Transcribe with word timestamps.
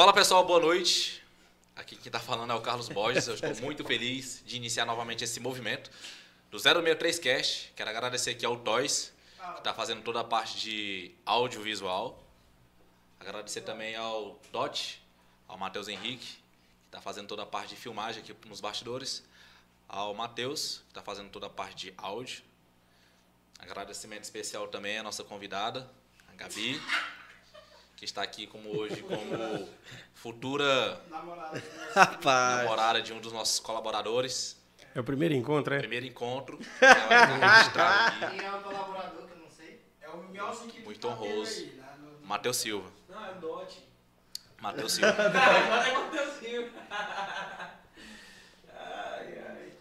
Fala 0.00 0.14
pessoal, 0.14 0.42
boa 0.46 0.58
noite. 0.58 1.22
Aqui 1.76 1.94
quem 1.94 2.06
está 2.06 2.18
falando 2.18 2.50
é 2.50 2.56
o 2.56 2.60
Carlos 2.62 2.88
Borges. 2.88 3.28
Eu 3.28 3.34
estou 3.34 3.54
muito 3.56 3.84
feliz 3.84 4.42
de 4.46 4.56
iniciar 4.56 4.86
novamente 4.86 5.24
esse 5.24 5.38
movimento 5.40 5.90
do 6.50 6.58
063 6.58 7.18
Cast. 7.18 7.70
Quero 7.76 7.90
agradecer 7.90 8.30
aqui 8.30 8.46
ao 8.46 8.56
Toys, 8.56 9.12
que 9.52 9.58
está 9.58 9.74
fazendo 9.74 10.00
toda 10.00 10.20
a 10.20 10.24
parte 10.24 10.58
de 10.58 11.14
audiovisual. 11.26 12.18
Agradecer 13.20 13.60
também 13.60 13.94
ao 13.94 14.40
Dot, 14.50 15.02
ao 15.46 15.58
Matheus 15.58 15.86
Henrique, 15.86 16.28
que 16.28 16.86
está 16.86 17.02
fazendo 17.02 17.28
toda 17.28 17.42
a 17.42 17.46
parte 17.46 17.74
de 17.74 17.76
filmagem 17.76 18.22
aqui 18.22 18.34
nos 18.48 18.62
bastidores. 18.62 19.22
Ao 19.86 20.14
Matheus, 20.14 20.78
que 20.78 20.92
está 20.92 21.02
fazendo 21.02 21.28
toda 21.28 21.48
a 21.48 21.50
parte 21.50 21.88
de 21.88 21.94
áudio. 21.98 22.42
Agradecimento 23.58 24.24
especial 24.24 24.66
também 24.66 24.96
à 24.96 25.02
nossa 25.02 25.22
convidada, 25.22 25.90
a 26.26 26.34
Gabi, 26.36 26.80
que 28.00 28.06
está 28.06 28.22
aqui 28.22 28.46
como 28.46 28.74
hoje 28.78 29.02
como 29.02 29.68
futura 30.14 30.98
Namorada. 31.10 31.62
Rapaz. 31.94 32.62
namorada 32.62 33.02
de 33.02 33.12
um 33.12 33.20
dos 33.20 33.30
nossos 33.30 33.60
colaboradores. 33.60 34.58
É 34.94 35.00
o 35.00 35.04
primeiro 35.04 35.34
encontro, 35.34 35.74
é? 35.74 35.80
Primeiro 35.80 36.06
encontro. 36.06 36.56
Quem 36.56 36.88
é 36.88 38.50
o 38.52 38.60
colaborador 38.62 39.26
que 39.26 39.32
eu 39.34 39.38
não 39.38 39.50
sei? 39.50 39.82
É 40.00 40.08
o 40.08 40.16
Miguelson 40.22 40.66
que 40.68 40.80
Muito 40.80 40.98
tá 40.98 41.08
honroso. 41.08 41.60
aí, 41.60 41.66
né? 41.76 41.84
No- 42.00 42.26
Matheus 42.26 42.56
Silva. 42.56 42.90
Não, 43.10 43.22
é 43.26 43.34
dote. 43.34 43.84
Matheus 44.58 44.92
Silva. 44.96 45.08
Agora 45.12 45.88
é 45.88 45.92
Mateuzinho. 45.98 46.70
Ai, 48.78 49.38
ai. 49.46 49.72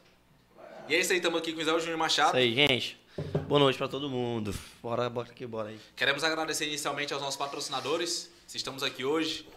E 0.89 0.95
é 0.95 0.99
isso 0.99 1.11
aí, 1.13 1.19
estamos 1.19 1.39
aqui 1.39 1.53
com 1.53 1.59
o 1.59 1.61
Isabel 1.61 1.79
Júnior 1.79 1.97
Machado. 1.97 2.29
Isso 2.29 2.35
aí, 2.37 2.53
gente. 2.53 2.98
Boa 3.47 3.59
noite 3.59 3.77
pra 3.77 3.87
todo 3.87 4.09
mundo. 4.09 4.53
Bora, 4.81 5.09
bora 5.09 5.29
aqui, 5.29 5.45
bora 5.45 5.69
aí. 5.69 5.79
Queremos 5.95 6.23
agradecer 6.23 6.67
inicialmente 6.67 7.13
aos 7.13 7.21
nossos 7.21 7.37
patrocinadores. 7.37 8.31
Se 8.47 8.57
estamos 8.57 8.83
aqui 8.83 9.03
hoje, 9.03 9.47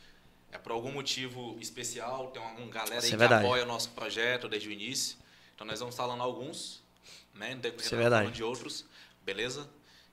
é 0.50 0.58
por 0.58 0.72
algum 0.72 0.92
motivo 0.92 1.56
especial. 1.60 2.28
Tem 2.28 2.42
uma, 2.42 2.52
uma 2.52 2.70
galera 2.70 3.00
aí 3.00 3.06
é 3.06 3.10
que 3.10 3.16
verdade. 3.16 3.44
apoia 3.44 3.62
o 3.62 3.66
nosso 3.66 3.90
projeto 3.90 4.48
desde 4.48 4.68
o 4.68 4.72
início. 4.72 5.16
Então 5.54 5.66
nós 5.66 5.80
vamos 5.80 5.94
falando 5.94 6.22
alguns, 6.22 6.82
né? 7.34 7.54
No 7.54 7.60
decorrer 7.60 8.06
é 8.06 8.10
falando 8.10 8.32
de 8.32 8.42
outros. 8.42 8.84
Beleza? 9.22 9.68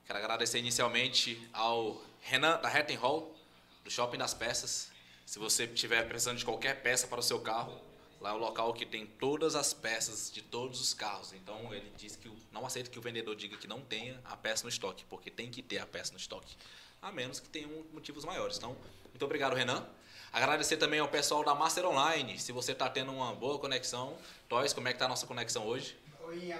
Quero 0.06 0.18
agradecer 0.18 0.58
inicialmente 0.58 1.40
ao 1.52 2.00
Renan 2.20 2.60
da 2.60 2.68
Hatton 2.68 2.96
Hall, 2.96 3.36
do 3.84 3.90
Shopping 3.90 4.18
das 4.18 4.34
Peças. 4.34 4.90
Se 5.24 5.38
você 5.38 5.64
estiver 5.64 6.06
precisando 6.08 6.38
de 6.38 6.44
qualquer 6.44 6.82
peça 6.82 7.06
para 7.06 7.20
o 7.20 7.22
seu 7.22 7.40
carro, 7.40 7.80
lá 8.20 8.30
é 8.30 8.32
o 8.32 8.36
local 8.36 8.72
que 8.72 8.84
tem 8.84 9.06
todas 9.06 9.54
as 9.54 9.72
peças 9.72 10.30
de 10.30 10.42
todos 10.42 10.80
os 10.80 10.92
carros. 10.94 11.32
Então 11.32 11.72
ele 11.74 11.90
diz 11.96 12.16
que 12.16 12.30
não 12.52 12.66
aceita 12.66 12.90
que 12.90 12.98
o 12.98 13.02
vendedor 13.02 13.34
diga 13.34 13.56
que 13.56 13.66
não 13.66 13.80
tenha 13.80 14.20
a 14.24 14.36
peça 14.36 14.64
no 14.64 14.68
estoque, 14.68 15.04
porque 15.08 15.30
tem 15.30 15.50
que 15.50 15.62
ter 15.62 15.78
a 15.78 15.86
peça 15.86 16.12
no 16.12 16.18
estoque. 16.18 16.56
A 17.00 17.10
menos 17.10 17.40
que 17.40 17.48
tenham 17.48 17.70
motivos 17.92 18.24
maiores. 18.24 18.58
Então, 18.58 18.76
muito 19.08 19.24
obrigado, 19.24 19.54
Renan. 19.54 19.86
Agradecer 20.32 20.76
também 20.76 21.00
ao 21.00 21.08
pessoal 21.08 21.42
da 21.42 21.54
Master 21.54 21.86
Online. 21.86 22.38
Se 22.38 22.52
você 22.52 22.72
está 22.72 22.88
tendo 22.88 23.10
uma 23.10 23.34
boa 23.34 23.58
conexão, 23.58 24.16
Toys, 24.48 24.72
como 24.72 24.86
é 24.86 24.92
que 24.92 24.98
tá 24.98 25.06
a 25.06 25.08
nossa 25.08 25.26
conexão 25.26 25.66
hoje? 25.66 25.98
Oi. 26.22 26.54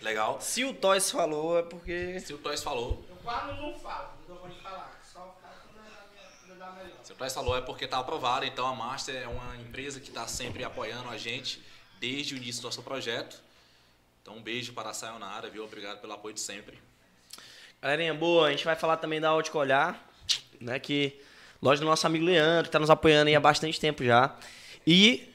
Legal. 0.00 0.40
Se 0.40 0.64
o 0.64 0.72
Toys 0.72 1.10
falou, 1.10 1.58
é 1.58 1.62
porque. 1.62 2.20
Se 2.20 2.32
o 2.32 2.38
Toys 2.38 2.62
falou, 2.62 3.04
Eu 3.08 3.16
quase 3.16 3.60
não 3.60 3.76
falo, 3.78 4.10
não 4.28 4.48
te 4.48 4.60
falar. 4.62 5.00
Só 5.02 5.36
falo 5.42 5.54
quando 5.72 5.84
é 5.84 6.47
da 6.47 6.47
minha- 6.66 7.34
quando 7.34 7.54
é 7.54 7.58
é 7.58 7.60
porque 7.62 7.84
está 7.84 7.98
aprovado. 7.98 8.44
Então 8.44 8.66
a 8.66 8.74
Master 8.74 9.14
é 9.14 9.28
uma 9.28 9.56
empresa 9.56 10.00
que 10.00 10.08
está 10.08 10.26
sempre 10.26 10.64
apoiando 10.64 11.08
a 11.08 11.16
gente 11.16 11.62
desde 12.00 12.34
o 12.34 12.36
início 12.36 12.62
do 12.62 12.66
nosso 12.66 12.82
projeto. 12.82 13.40
Então 14.22 14.36
um 14.36 14.42
beijo 14.42 14.72
para 14.72 14.90
a 14.90 14.94
Sayonara, 14.94 15.48
viu? 15.48 15.64
Obrigado 15.64 16.00
pelo 16.00 16.12
apoio 16.12 16.34
de 16.34 16.40
sempre. 16.40 16.78
Galerinha 17.80 18.12
boa, 18.12 18.48
a 18.48 18.50
gente 18.50 18.64
vai 18.64 18.74
falar 18.74 18.96
também 18.96 19.20
da 19.20 19.34
Ótica 19.34 19.56
Olhar, 19.56 20.04
né? 20.60 20.78
Que 20.78 21.20
loja 21.62 21.80
do 21.80 21.86
nosso 21.86 22.06
amigo 22.06 22.24
Leandro, 22.24 22.64
que 22.64 22.70
tá 22.72 22.78
nos 22.78 22.90
apoiando 22.90 23.28
aí 23.28 23.36
há 23.36 23.40
bastante 23.40 23.78
tempo 23.78 24.04
já. 24.04 24.34
E, 24.86 25.32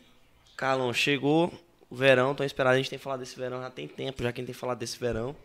Carlão, 0.57 0.93
chegou 0.93 1.53
o 1.89 1.95
verão, 1.95 2.35
tô 2.35 2.43
esperando, 2.43 2.73
a 2.73 2.77
gente 2.77 2.89
tem 2.89 2.99
falado 2.99 3.19
desse 3.21 3.35
verão, 3.37 3.61
já 3.61 3.69
tem 3.69 3.87
tempo 3.87 4.21
já 4.23 4.31
quem 4.33 4.45
tem 4.45 4.53
falado 4.53 4.77
desse 4.79 4.97
verão. 4.97 5.35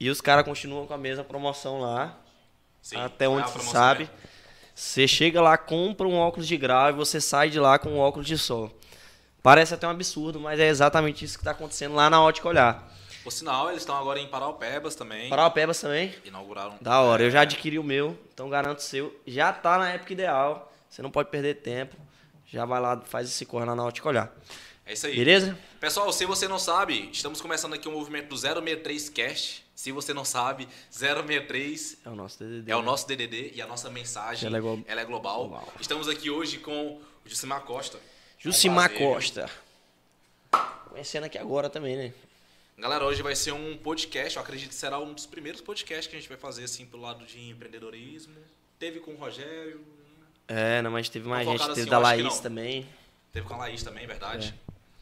E 0.00 0.08
os 0.08 0.20
caras 0.20 0.44
continuam 0.44 0.86
com 0.86 0.94
a 0.94 0.98
mesma 0.98 1.24
promoção 1.24 1.80
lá. 1.80 2.16
Sim, 2.80 2.96
até 2.96 3.26
é 3.26 3.28
onde 3.28 3.42
a 3.42 3.46
se 3.48 3.52
promoção 3.52 3.72
sabe. 3.80 4.00
mesmo? 4.04 4.14
Você 4.78 5.08
chega 5.08 5.42
lá, 5.42 5.58
compra 5.58 6.06
um 6.06 6.14
óculos 6.14 6.46
de 6.46 6.56
grau 6.56 6.90
e 6.90 6.92
você 6.92 7.20
sai 7.20 7.50
de 7.50 7.58
lá 7.58 7.80
com 7.80 7.88
um 7.90 7.98
óculos 7.98 8.28
de 8.28 8.38
sol. 8.38 8.70
Parece 9.42 9.74
até 9.74 9.88
um 9.88 9.90
absurdo, 9.90 10.38
mas 10.38 10.60
é 10.60 10.68
exatamente 10.68 11.24
isso 11.24 11.36
que 11.36 11.40
está 11.40 11.50
acontecendo 11.50 11.96
lá 11.96 12.08
na 12.08 12.22
Ótica 12.22 12.46
Olhar. 12.48 12.88
Por 13.24 13.32
sinal, 13.32 13.70
eles 13.70 13.82
estão 13.82 13.96
agora 13.96 14.20
em 14.20 14.28
Paraupebas 14.28 14.94
também. 14.94 15.28
Paraupebas 15.30 15.80
também, 15.80 16.14
Inauguraram. 16.24 16.76
da 16.80 17.00
hora. 17.00 17.24
Eu 17.24 17.30
já 17.30 17.40
É, 17.40 17.42
adquiri 17.42 17.76
o 17.76 17.82
meu, 17.82 18.16
então 18.32 18.48
garanto 18.48 18.78
o 18.78 18.82
seu. 18.82 19.20
Já 19.26 19.52
tá 19.52 19.78
na 19.78 19.90
época 19.90 20.12
ideal, 20.12 20.72
você 20.88 21.02
não 21.02 21.10
pode 21.10 21.28
perder 21.28 21.54
tempo. 21.54 21.96
Já 22.46 22.64
vai 22.64 22.80
lá, 22.80 23.00
faz 23.04 23.28
esse 23.28 23.44
corre 23.44 23.64
lá 23.64 23.74
na 23.74 23.84
Ótica 23.84 24.08
Olhar. 24.08 24.32
É 24.86 24.92
isso 24.92 25.08
aí. 25.08 25.16
Beleza? 25.16 25.58
Pessoal, 25.80 26.12
se 26.12 26.24
você 26.24 26.46
não 26.46 26.58
sabe, 26.58 27.10
estamos 27.12 27.40
começando 27.40 27.74
aqui 27.74 27.88
o 27.88 27.92
movimento 27.92 28.28
do 28.28 28.36
063 28.36 29.08
Cast. 29.08 29.66
Se 29.78 29.92
você 29.92 30.12
não 30.12 30.24
sabe, 30.24 30.66
063 30.90 31.98
É 32.04 32.08
o 32.08 32.16
nosso 32.16 32.36
DDD. 32.42 32.68
é 32.72 32.74
o 32.76 32.82
nosso 32.82 33.06
DDD 33.06 33.52
e 33.54 33.62
a 33.62 33.66
nossa 33.68 33.88
mensagem 33.88 34.48
Ela 34.48 34.58
é 34.58 34.60
glo- 34.60 34.84
ela 34.88 35.00
é 35.00 35.04
global. 35.04 35.46
global. 35.46 35.72
Estamos 35.80 36.08
aqui 36.08 36.28
hoje 36.30 36.58
com 36.58 36.96
o 36.96 37.00
Jucimar 37.24 37.60
Costa. 37.62 37.96
Jucimar 38.40 38.90
É 38.90 38.94
um 38.96 38.98
Costa. 38.98 39.48
Conhecendo 40.88 41.26
aqui 41.26 41.38
agora 41.38 41.70
também, 41.70 41.96
né? 41.96 42.12
Galera, 42.76 43.04
hoje 43.04 43.22
vai 43.22 43.36
ser 43.36 43.52
um 43.52 43.76
podcast, 43.76 44.34
eu 44.36 44.42
acredito 44.42 44.70
que 44.70 44.74
será 44.74 44.98
um 44.98 45.12
dos 45.12 45.26
primeiros 45.26 45.60
podcasts 45.60 46.08
que 46.08 46.16
a 46.16 46.18
gente 46.18 46.28
vai 46.28 46.38
fazer 46.38 46.64
assim 46.64 46.84
pelo 46.84 47.02
lado 47.04 47.24
de 47.24 47.38
empreendedorismo. 47.48 48.34
Teve 48.80 48.98
com 48.98 49.12
o 49.12 49.16
Rogério, 49.16 49.80
É, 50.48 50.82
não, 50.82 50.90
mas 50.90 51.08
teve 51.08 51.28
mais 51.28 51.46
gente. 51.46 51.60
Teve 51.60 51.80
assim, 51.82 51.84
da 51.90 52.00
Laís 52.00 52.40
também, 52.40 52.84
teve 53.32 53.46
com 53.46 53.54
a 53.54 53.58
Laís 53.58 53.84
também, 53.84 54.08
verdade. 54.08 54.52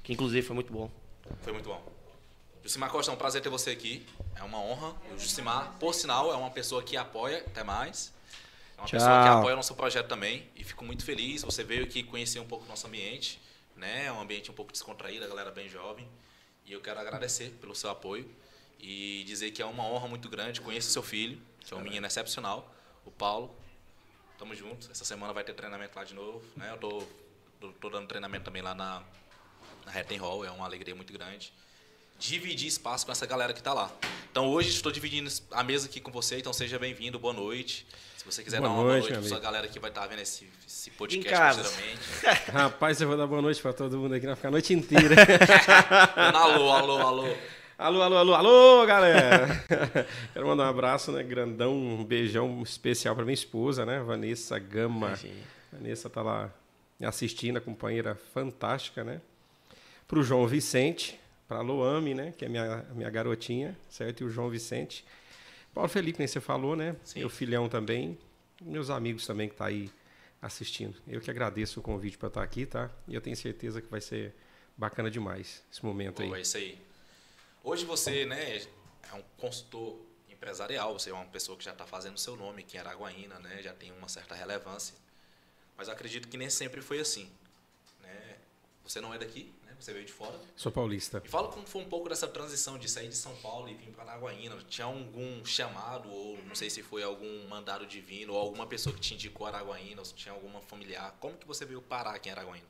que 0.03 0.13
inclusive 0.13 0.47
foi 0.47 0.55
muito 0.55 0.71
bom. 0.71 0.91
Foi 1.41 1.55
muito 1.55 1.67
bom. 1.67 1.96
Jucimar 2.67 2.91
Costa, 2.91 3.13
é 3.13 3.15
um 3.15 3.17
prazer 3.17 3.41
ter 3.41 3.49
você 3.49 3.71
aqui. 3.71 4.05
É 4.35 4.43
uma 4.43 4.59
honra. 4.59 4.93
O 5.15 5.19
Jucimar, 5.19 5.77
por 5.79 5.95
sinal, 5.95 6.33
é 6.33 6.37
uma 6.37 6.51
pessoa 6.51 6.83
que 6.83 6.97
apoia, 6.97 7.39
até 7.47 7.63
mais. 7.63 8.13
É 8.77 8.81
uma 8.81 8.89
Tchau. 8.89 8.99
pessoa 8.99 9.23
que 9.23 9.29
apoia 9.29 9.53
o 9.53 9.57
nosso 9.57 9.73
projeto 9.77 10.09
também. 10.09 10.51
E 10.57 10.65
fico 10.65 10.85
muito 10.85 11.05
feliz. 11.05 11.43
Você 11.45 11.63
veio 11.63 11.85
aqui 11.85 12.03
conhecer 12.03 12.41
um 12.41 12.45
pouco 12.45 12.65
o 12.65 12.69
nosso 12.69 12.89
ambiente. 12.89 13.41
Né? 13.77 14.07
É 14.07 14.13
um 14.13 14.21
ambiente 14.21 14.51
um 14.51 14.55
pouco 14.55 14.73
descontraído, 14.73 15.25
a 15.25 15.29
galera 15.29 15.53
bem 15.53 15.69
jovem. 15.69 16.09
E 16.65 16.73
eu 16.73 16.81
quero 16.81 16.99
agradecer 16.99 17.51
pelo 17.61 17.73
seu 17.73 17.89
apoio. 17.89 18.29
E 18.81 19.23
dizer 19.29 19.53
que 19.53 19.63
é 19.63 19.65
uma 19.65 19.85
honra 19.85 20.09
muito 20.09 20.29
grande. 20.29 20.61
Conheço 20.61 20.91
seu 20.91 21.05
filho, 21.05 21.41
que 21.61 21.73
é 21.73 21.77
um 21.77 21.81
menino 21.81 22.05
excepcional, 22.05 22.69
o 23.05 23.13
Paulo. 23.13 23.55
Tamo 24.41 24.57
junto. 24.57 24.91
Essa 24.91 25.05
semana 25.05 25.33
vai 25.33 25.45
ter 25.45 25.55
treinamento 25.55 25.97
lá 25.97 26.03
de 26.03 26.15
novo. 26.15 26.43
Né? 26.57 26.69
Eu 26.73 26.79
tô, 26.79 27.07
tô, 27.61 27.73
tô 27.75 27.91
dando 27.91 28.09
treinamento 28.09 28.45
também 28.45 28.61
lá 28.61 28.75
na, 28.75 29.05
na 29.85 29.93
Hatton 29.93 30.17
Hall. 30.17 30.45
É 30.45 30.51
uma 30.51 30.65
alegria 30.65 30.97
muito 30.97 31.13
grande 31.13 31.53
dividir 32.19 32.67
espaço 32.69 33.05
com 33.07 33.13
essa 33.13 33.27
galera 33.27 33.53
que 33.53 33.61
está 33.61 33.73
lá. 33.73 33.91
Então 34.31 34.47
hoje 34.49 34.71
estou 34.71 34.91
dividindo 34.93 35.31
a 35.51 35.63
mesa 35.63 35.87
aqui 35.87 36.01
com 36.01 36.11
você, 36.11 36.39
então 36.39 36.53
seja 36.53 36.79
bem-vindo, 36.79 37.19
boa 37.19 37.33
noite. 37.35 37.87
Se 38.17 38.25
você 38.25 38.43
quiser 38.43 38.59
Boa 38.59 38.69
dar 38.69 38.75
uma 38.75 38.83
boa 38.83 38.93
noite, 38.95 39.03
noite 39.05 39.13
meu 39.13 39.21
para 39.21 39.29
sua 39.29 39.37
amigo. 39.39 39.53
galera 39.53 39.69
que 39.69 39.79
vai 39.79 39.91
estar 39.91 40.07
vendo 40.09 40.19
esse, 40.21 40.49
esse 40.67 40.91
podcast 40.91 41.33
Em 41.33 41.37
casa. 41.37 41.63
posteriormente. 41.63 42.01
Rapaz, 42.53 43.01
eu 43.01 43.09
vou 43.09 43.17
dar 43.17 43.27
boa 43.27 43.41
noite 43.41 43.63
pra 43.63 43.73
todo 43.73 43.97
mundo 43.99 44.15
aqui, 44.15 44.27
vai 44.27 44.35
ficar 44.35 44.49
a 44.49 44.51
noite 44.51 44.75
inteira. 44.75 45.15
Alô, 46.35 46.73
alô, 46.73 46.99
alô. 46.99 47.35
alô, 47.79 48.03
alô, 48.03 48.17
alô, 48.17 48.35
alô, 48.35 48.87
galera! 48.87 49.65
Quero 50.35 50.47
mandar 50.47 50.65
um 50.65 50.69
abraço, 50.71 51.13
né, 51.13 51.23
grandão, 51.23 51.73
um 51.73 52.05
beijão 52.05 52.63
especial 52.63 53.15
pra 53.15 53.25
minha 53.25 53.35
esposa, 53.35 53.87
né, 53.87 54.01
Vanessa 54.01 54.59
Gama. 54.59 55.15
Sim. 55.17 55.33
Vanessa 55.73 56.11
tá 56.11 56.21
lá 56.23 56.51
me 56.99 57.07
assistindo, 57.07 57.59
a 57.59 57.61
companheira 57.61 58.19
fantástica, 58.35 59.05
né? 59.05 59.21
Pro 60.09 60.23
João 60.23 60.47
Vicente, 60.49 61.19
pra 61.47 61.61
Loame, 61.61 62.15
né, 62.15 62.33
que 62.37 62.45
é 62.45 62.49
minha, 62.49 62.85
minha 62.95 63.11
garotinha, 63.11 63.77
certo? 63.89 64.23
E 64.23 64.25
o 64.25 64.31
João 64.31 64.51
Vicente. 64.51 65.05
Paulo 65.73 65.89
Felipe, 65.89 66.19
nem 66.19 66.27
você 66.27 66.41
falou, 66.41 66.75
né? 66.75 66.97
Sim. 67.05 67.21
Meu 67.21 67.31
filhão 67.31 67.69
também. 67.69 68.19
Meus 68.61 68.89
amigos 68.89 69.27
também 69.27 69.49
que 69.49 69.55
tá 69.55 69.67
aí 69.67 69.91
assistindo. 70.41 70.97
Eu 71.07 71.21
que 71.21 71.31
agradeço 71.31 71.81
o 71.81 71.83
convite 71.83 72.17
para 72.17 72.29
estar 72.29 72.43
aqui, 72.43 72.65
tá? 72.65 72.91
E 73.07 73.15
eu 73.15 73.21
tenho 73.21 73.37
certeza 73.37 73.83
que 73.83 73.89
vai 73.89 74.01
ser 74.01 74.35
bacana 74.77 75.11
demais 75.11 75.63
esse 75.71 75.85
momento 75.85 76.23
aí. 76.23 76.33
É 76.33 76.41
isso 76.41 76.57
aí. 76.57 76.79
Hoje 77.63 77.85
você, 77.85 78.25
né, 78.25 78.57
é 78.57 79.15
um 79.15 79.23
consultor 79.37 80.01
empresarial, 80.29 80.99
você 80.99 81.11
é 81.11 81.13
uma 81.13 81.25
pessoa 81.27 81.59
que 81.59 81.65
já 81.65 81.73
está 81.73 81.87
fazendo 81.87 82.19
seu 82.19 82.37
nome 82.37 82.63
aqui 82.63 82.77
em 82.77 82.81
Araguaína, 82.81 83.39
né, 83.39 83.61
já 83.63 83.73
tem 83.73 83.93
uma 83.93 84.09
certa 84.09 84.35
relevância. 84.35 84.95
Mas 85.77 85.89
acredito 85.89 86.29
que 86.29 86.37
nem 86.37 86.49
sempre 86.49 86.81
foi 86.81 87.01
assim, 87.01 87.31
né? 88.01 88.37
Você 88.83 89.01
não 89.01 89.13
é 89.13 89.19
daqui? 89.19 89.53
Você 89.79 89.93
veio 89.93 90.05
de 90.05 90.13
fora. 90.13 90.39
Sou 90.57 90.73
paulista. 90.73 91.21
Me 91.21 91.29
fala 91.29 91.49
como 91.49 91.67
foi 91.67 91.83
um 91.83 91.89
pouco 91.89 92.09
dessa 92.09 92.27
transição 92.27 92.79
de 92.79 92.89
sair 92.89 93.09
de 93.09 93.17
São 93.17 93.35
Paulo 93.37 93.69
e 93.69 93.75
vir 93.75 93.91
para 93.91 94.13
Araguaína. 94.13 94.57
Tinha 94.69 94.87
algum 94.87 95.45
chamado, 95.45 96.11
ou 96.11 96.39
não 96.47 96.55
sei 96.55 96.71
se 96.71 96.83
foi 96.83 97.03
algum 97.03 97.47
mandado 97.49 97.87
divino, 97.87 98.33
ou 98.33 98.39
alguma 98.39 98.67
pessoa 98.67 98.95
que 98.95 99.01
te 99.01 99.15
indicou 99.15 99.47
Araguaína, 99.47 100.01
ou 100.01 100.05
se 100.05 100.15
tinha 100.15 100.35
alguma 100.35 100.61
familiar. 100.61 101.17
Como 101.21 101.37
que 101.37 101.47
você 101.47 101.65
veio 101.65 101.83
parar 101.83 102.15
aqui 102.15 102.29
em 102.29 102.33
Araguaína? 102.33 102.67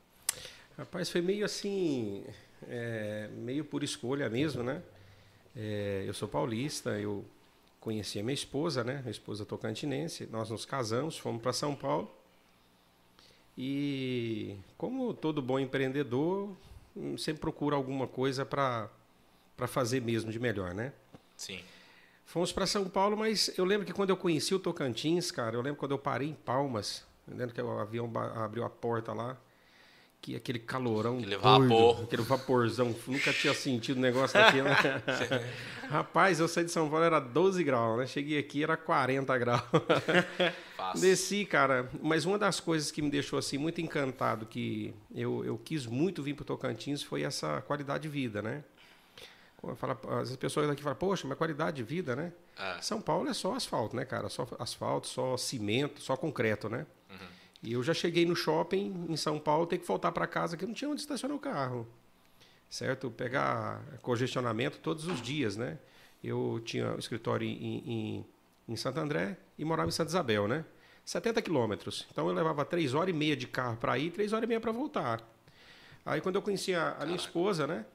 Rapaz, 0.77 1.09
foi 1.09 1.21
meio 1.21 1.45
assim, 1.45 2.23
é, 2.67 3.29
meio 3.33 3.65
por 3.65 3.83
escolha 3.83 4.29
mesmo, 4.29 4.61
né? 4.61 4.83
É, 5.55 6.03
eu 6.05 6.13
sou 6.13 6.27
paulista, 6.27 6.99
eu 6.99 7.25
conheci 7.79 8.19
a 8.19 8.23
minha 8.23 8.33
esposa, 8.33 8.83
né? 8.83 8.99
Minha 8.99 9.11
esposa 9.11 9.45
tocantinense. 9.45 10.27
Nós 10.27 10.49
nos 10.49 10.65
casamos, 10.65 11.17
fomos 11.17 11.41
para 11.41 11.53
São 11.53 11.73
Paulo. 11.73 12.11
E 13.57 14.55
como 14.77 15.15
todo 15.15 15.41
bom 15.41 15.57
empreendedor, 15.57 16.55
sempre 17.17 17.41
procura 17.41 17.75
alguma 17.75 18.07
coisa 18.07 18.45
para 18.45 18.89
fazer 19.67 20.01
mesmo 20.01 20.31
de 20.31 20.39
melhor, 20.39 20.73
né? 20.73 20.93
Sim. 21.35 21.59
Fomos 22.25 22.51
para 22.51 22.67
São 22.67 22.89
Paulo, 22.89 23.15
mas 23.15 23.57
eu 23.57 23.63
lembro 23.63 23.85
que 23.85 23.93
quando 23.93 24.09
eu 24.09 24.17
conheci 24.17 24.53
o 24.53 24.59
Tocantins, 24.59 25.31
cara, 25.31 25.55
eu 25.55 25.61
lembro 25.61 25.79
quando 25.79 25.91
eu 25.91 25.99
parei 25.99 26.29
em 26.29 26.33
Palmas, 26.33 27.05
eu 27.27 27.37
lembro 27.37 27.55
que 27.55 27.61
o 27.61 27.79
avião 27.79 28.11
abriu 28.35 28.65
a 28.65 28.69
porta 28.69 29.13
lá, 29.13 29.37
que 30.27 30.35
aquele 30.35 30.59
calorão 30.59 31.19
Aquele 31.19 31.37
doido, 31.37 31.69
vapor. 31.69 32.03
aquele 32.03 32.21
vaporzão, 32.21 32.93
nunca 33.07 33.31
tinha 33.31 33.53
sentido 33.53 33.97
um 33.97 34.01
negócio 34.01 34.33
daquele. 34.37 34.63
né? 34.63 34.75
Rapaz, 35.89 36.41
eu 36.41 36.49
saí 36.49 36.65
de 36.65 36.71
São 36.71 36.89
Paulo, 36.89 37.05
era 37.05 37.17
12 37.17 37.63
graus, 37.63 37.97
né? 37.97 38.05
Cheguei 38.07 38.37
aqui, 38.37 38.61
era 38.61 38.75
40 38.75 39.37
graus. 39.37 39.61
Desci, 40.99 41.45
cara, 41.45 41.89
mas 42.01 42.25
uma 42.25 42.37
das 42.37 42.59
coisas 42.59 42.91
que 42.91 43.01
me 43.01 43.09
deixou 43.09 43.39
assim 43.39 43.57
muito 43.57 43.79
encantado, 43.79 44.45
que 44.45 44.93
eu, 45.15 45.45
eu 45.45 45.57
quis 45.57 45.85
muito 45.85 46.21
vir 46.21 46.33
para 46.33 46.43
Tocantins, 46.43 47.01
foi 47.01 47.21
essa 47.21 47.61
qualidade 47.61 48.03
de 48.03 48.09
vida, 48.09 48.41
né? 48.41 48.65
As 50.21 50.35
pessoas 50.35 50.67
daqui 50.67 50.83
falam, 50.83 50.97
poxa, 50.97 51.25
mas 51.25 51.37
qualidade 51.37 51.77
de 51.77 51.83
vida, 51.83 52.17
né? 52.17 52.33
É. 52.59 52.81
São 52.81 52.99
Paulo 53.01 53.29
é 53.29 53.33
só 53.33 53.55
asfalto, 53.55 53.95
né, 53.95 54.03
cara? 54.03 54.27
Só 54.27 54.45
asfalto, 54.59 55.07
só 55.07 55.37
cimento, 55.37 56.01
só 56.01 56.17
concreto, 56.17 56.67
né? 56.67 56.85
E 57.67 57.73
eu 57.73 57.83
já 57.83 57.93
cheguei 57.93 58.25
no 58.25 58.33
shopping 58.33 59.07
em 59.09 59.17
São 59.17 59.37
Paulo, 59.37 59.67
ter 59.67 59.77
que 59.77 59.85
voltar 59.85 60.13
para 60.13 60.25
casa, 60.25 60.55
que 60.55 60.65
não 60.65 60.73
tinha 60.73 60.89
onde 60.89 61.01
estacionar 61.01 61.35
o 61.35 61.39
carro. 61.39 61.85
Certo? 62.69 63.11
Pegar 63.11 63.83
congestionamento 64.01 64.79
todos 64.79 65.05
os 65.05 65.21
dias, 65.21 65.57
né? 65.57 65.77
Eu 66.23 66.61
tinha 66.63 66.93
um 66.93 66.97
escritório 66.97 67.45
em, 67.45 67.83
em, 67.85 68.25
em 68.69 68.75
Santo 68.77 69.01
André 69.01 69.35
e 69.57 69.65
morava 69.65 69.89
em 69.89 69.91
Santa 69.91 70.09
Isabel, 70.09 70.47
né? 70.47 70.63
70 71.03 71.41
quilômetros. 71.41 72.07
Então 72.09 72.29
eu 72.29 72.33
levava 72.33 72.63
três 72.63 72.93
horas 72.93 73.13
e 73.13 73.17
meia 73.17 73.35
de 73.35 73.47
carro 73.47 73.75
para 73.75 73.97
ir, 73.97 74.11
três 74.11 74.31
horas 74.31 74.45
e 74.45 74.47
meia 74.47 74.61
para 74.61 74.71
voltar. 74.71 75.21
Aí 76.05 76.21
quando 76.21 76.35
eu 76.35 76.41
conheci 76.41 76.73
a, 76.73 76.95
a 76.97 77.05
minha 77.05 77.17
esposa, 77.17 77.67
né? 77.67 77.85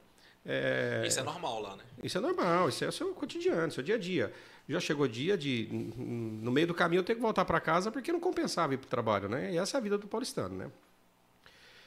É, 0.45 1.03
Isso 1.07 1.19
é 1.19 1.23
normal 1.23 1.61
lá, 1.61 1.75
né? 1.77 1.83
isso 2.03 2.15
é 2.17 2.21
normal, 2.21 2.69
isso 2.69 2.85
é 2.85 2.89
o 2.89 2.91
seu 2.91 3.11
cotidiano, 3.15 3.71
seu 3.71 3.81
dia 3.81 3.95
a 3.95 3.97
dia. 3.97 4.31
Já 4.67 4.79
chegou 4.79 5.07
dia 5.07 5.37
de, 5.37 5.67
no 5.71 6.51
meio 6.51 6.67
do 6.67 6.73
caminho, 6.73 6.99
eu 6.99 7.03
ter 7.03 7.15
que 7.15 7.21
voltar 7.21 7.43
para 7.43 7.59
casa 7.59 7.91
porque 7.91 8.11
não 8.13 8.19
compensava 8.19 8.73
ir 8.73 8.77
para 8.77 8.87
o 8.87 8.89
trabalho, 8.89 9.27
né? 9.27 9.53
E 9.53 9.57
essa 9.57 9.77
é 9.77 9.79
a 9.79 9.81
vida 9.81 9.97
do 9.97 10.07
paulistano, 10.07 10.55
né? 10.55 10.71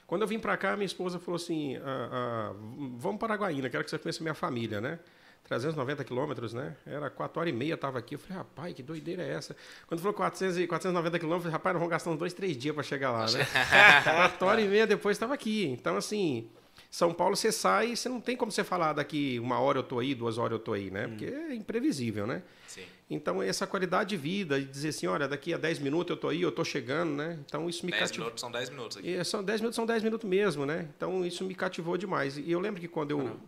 Quando 0.06 0.23
eu 0.23 0.28
vim 0.28 0.38
para 0.38 0.56
cá, 0.56 0.76
minha 0.76 0.87
esposa 0.87 1.19
falou 1.19 1.37
assim: 1.37 1.76
ah, 1.78 2.08
ah, 2.12 2.55
vamos 2.96 3.19
para 3.19 3.34
Araguaína, 3.34 3.70
quero 3.70 3.82
que 3.82 3.90
você 3.90 3.99
conheça 3.99 4.23
minha 4.23 4.34
família, 4.34 4.81
né? 4.81 4.99
390 5.44 6.05
quilômetros, 6.05 6.52
né? 6.52 6.76
Era 6.84 7.08
4 7.08 7.40
horas 7.40 7.52
e 7.52 7.56
meia, 7.56 7.75
estava 7.75 7.99
aqui. 7.99 8.17
Eu 8.17 8.19
falei, 8.19 8.38
rapaz, 8.38 8.75
que 8.75 8.82
doideira 8.82 9.23
é 9.23 9.31
essa? 9.31 9.56
Quando 9.87 10.00
falou 10.00 10.12
400, 10.14 10.58
e 10.58 10.67
490 10.67 11.19
quilômetros, 11.19 11.46
eu 11.46 11.50
falei, 11.50 11.52
rapaz, 11.52 11.75
nós 11.75 11.81
vamos 11.81 11.90
gastar 11.90 12.11
uns 12.11 12.19
dois, 12.19 12.34
três 12.34 12.56
dias 12.56 12.75
para 12.75 12.82
chegar 12.82 13.12
lá, 13.12 13.26
né? 13.31 13.46
4 14.05 14.46
horas 14.46 14.64
e 14.64 14.69
meia 14.69 14.87
depois 14.87 15.17
estava 15.17 15.34
aqui. 15.34 15.67
Então, 15.67 15.96
assim, 15.96 16.50
São 16.91 17.12
Paulo 17.12 17.37
você 17.37 17.53
sai 17.53 17.93
e 17.93 17.97
você 17.97 18.09
não 18.09 18.21
tem 18.21 18.37
como 18.37 18.50
você 18.50 18.65
falar 18.65 18.93
daqui 18.94 19.38
uma 19.38 19.59
hora 19.59 19.79
eu 19.79 19.83
tô 19.83 19.99
aí, 19.99 20.15
duas 20.15 20.38
horas 20.38 20.53
eu 20.53 20.59
tô 20.59 20.73
aí, 20.73 20.91
né? 20.91 21.09
Porque 21.09 21.27
é 21.27 21.55
imprevisível, 21.55 22.27
né? 22.27 22.43
Sim. 22.67 22.85
Então, 23.09 23.43
essa 23.43 23.67
qualidade 23.67 24.11
de 24.11 24.17
vida, 24.17 24.59
de 24.59 24.67
dizer 24.67 24.88
assim, 24.88 25.06
olha, 25.06 25.29
daqui 25.29 25.55
a 25.55 25.56
10 25.59 25.79
minutos 25.79 26.11
eu 26.11 26.17
tô 26.17 26.29
aí, 26.29 26.43
eu 26.43 26.50
tô 26.50 26.65
chegando, 26.65 27.12
né? 27.12 27.38
Então, 27.47 27.69
isso 27.69 27.87
me 27.87 27.93
10 27.93 28.03
cativou. 28.03 28.25
minutos 28.25 28.41
são 28.41 28.50
10 28.50 28.71
minutos 28.71 28.97
aqui. 28.97 29.09
E 29.11 29.25
são 29.25 29.44
10 29.44 29.61
minutos, 29.61 29.77
são 29.77 29.87
10 29.87 30.03
minutos 30.03 30.29
mesmo, 30.29 30.67
né? 30.67 30.88
Então 30.97 31.25
isso 31.25 31.44
me 31.44 31.55
cativou 31.55 31.97
demais. 31.97 32.37
E 32.37 32.50
eu 32.50 32.59
lembro 32.59 32.81
que 32.81 32.88
quando 32.88 33.12
eu, 33.12 33.41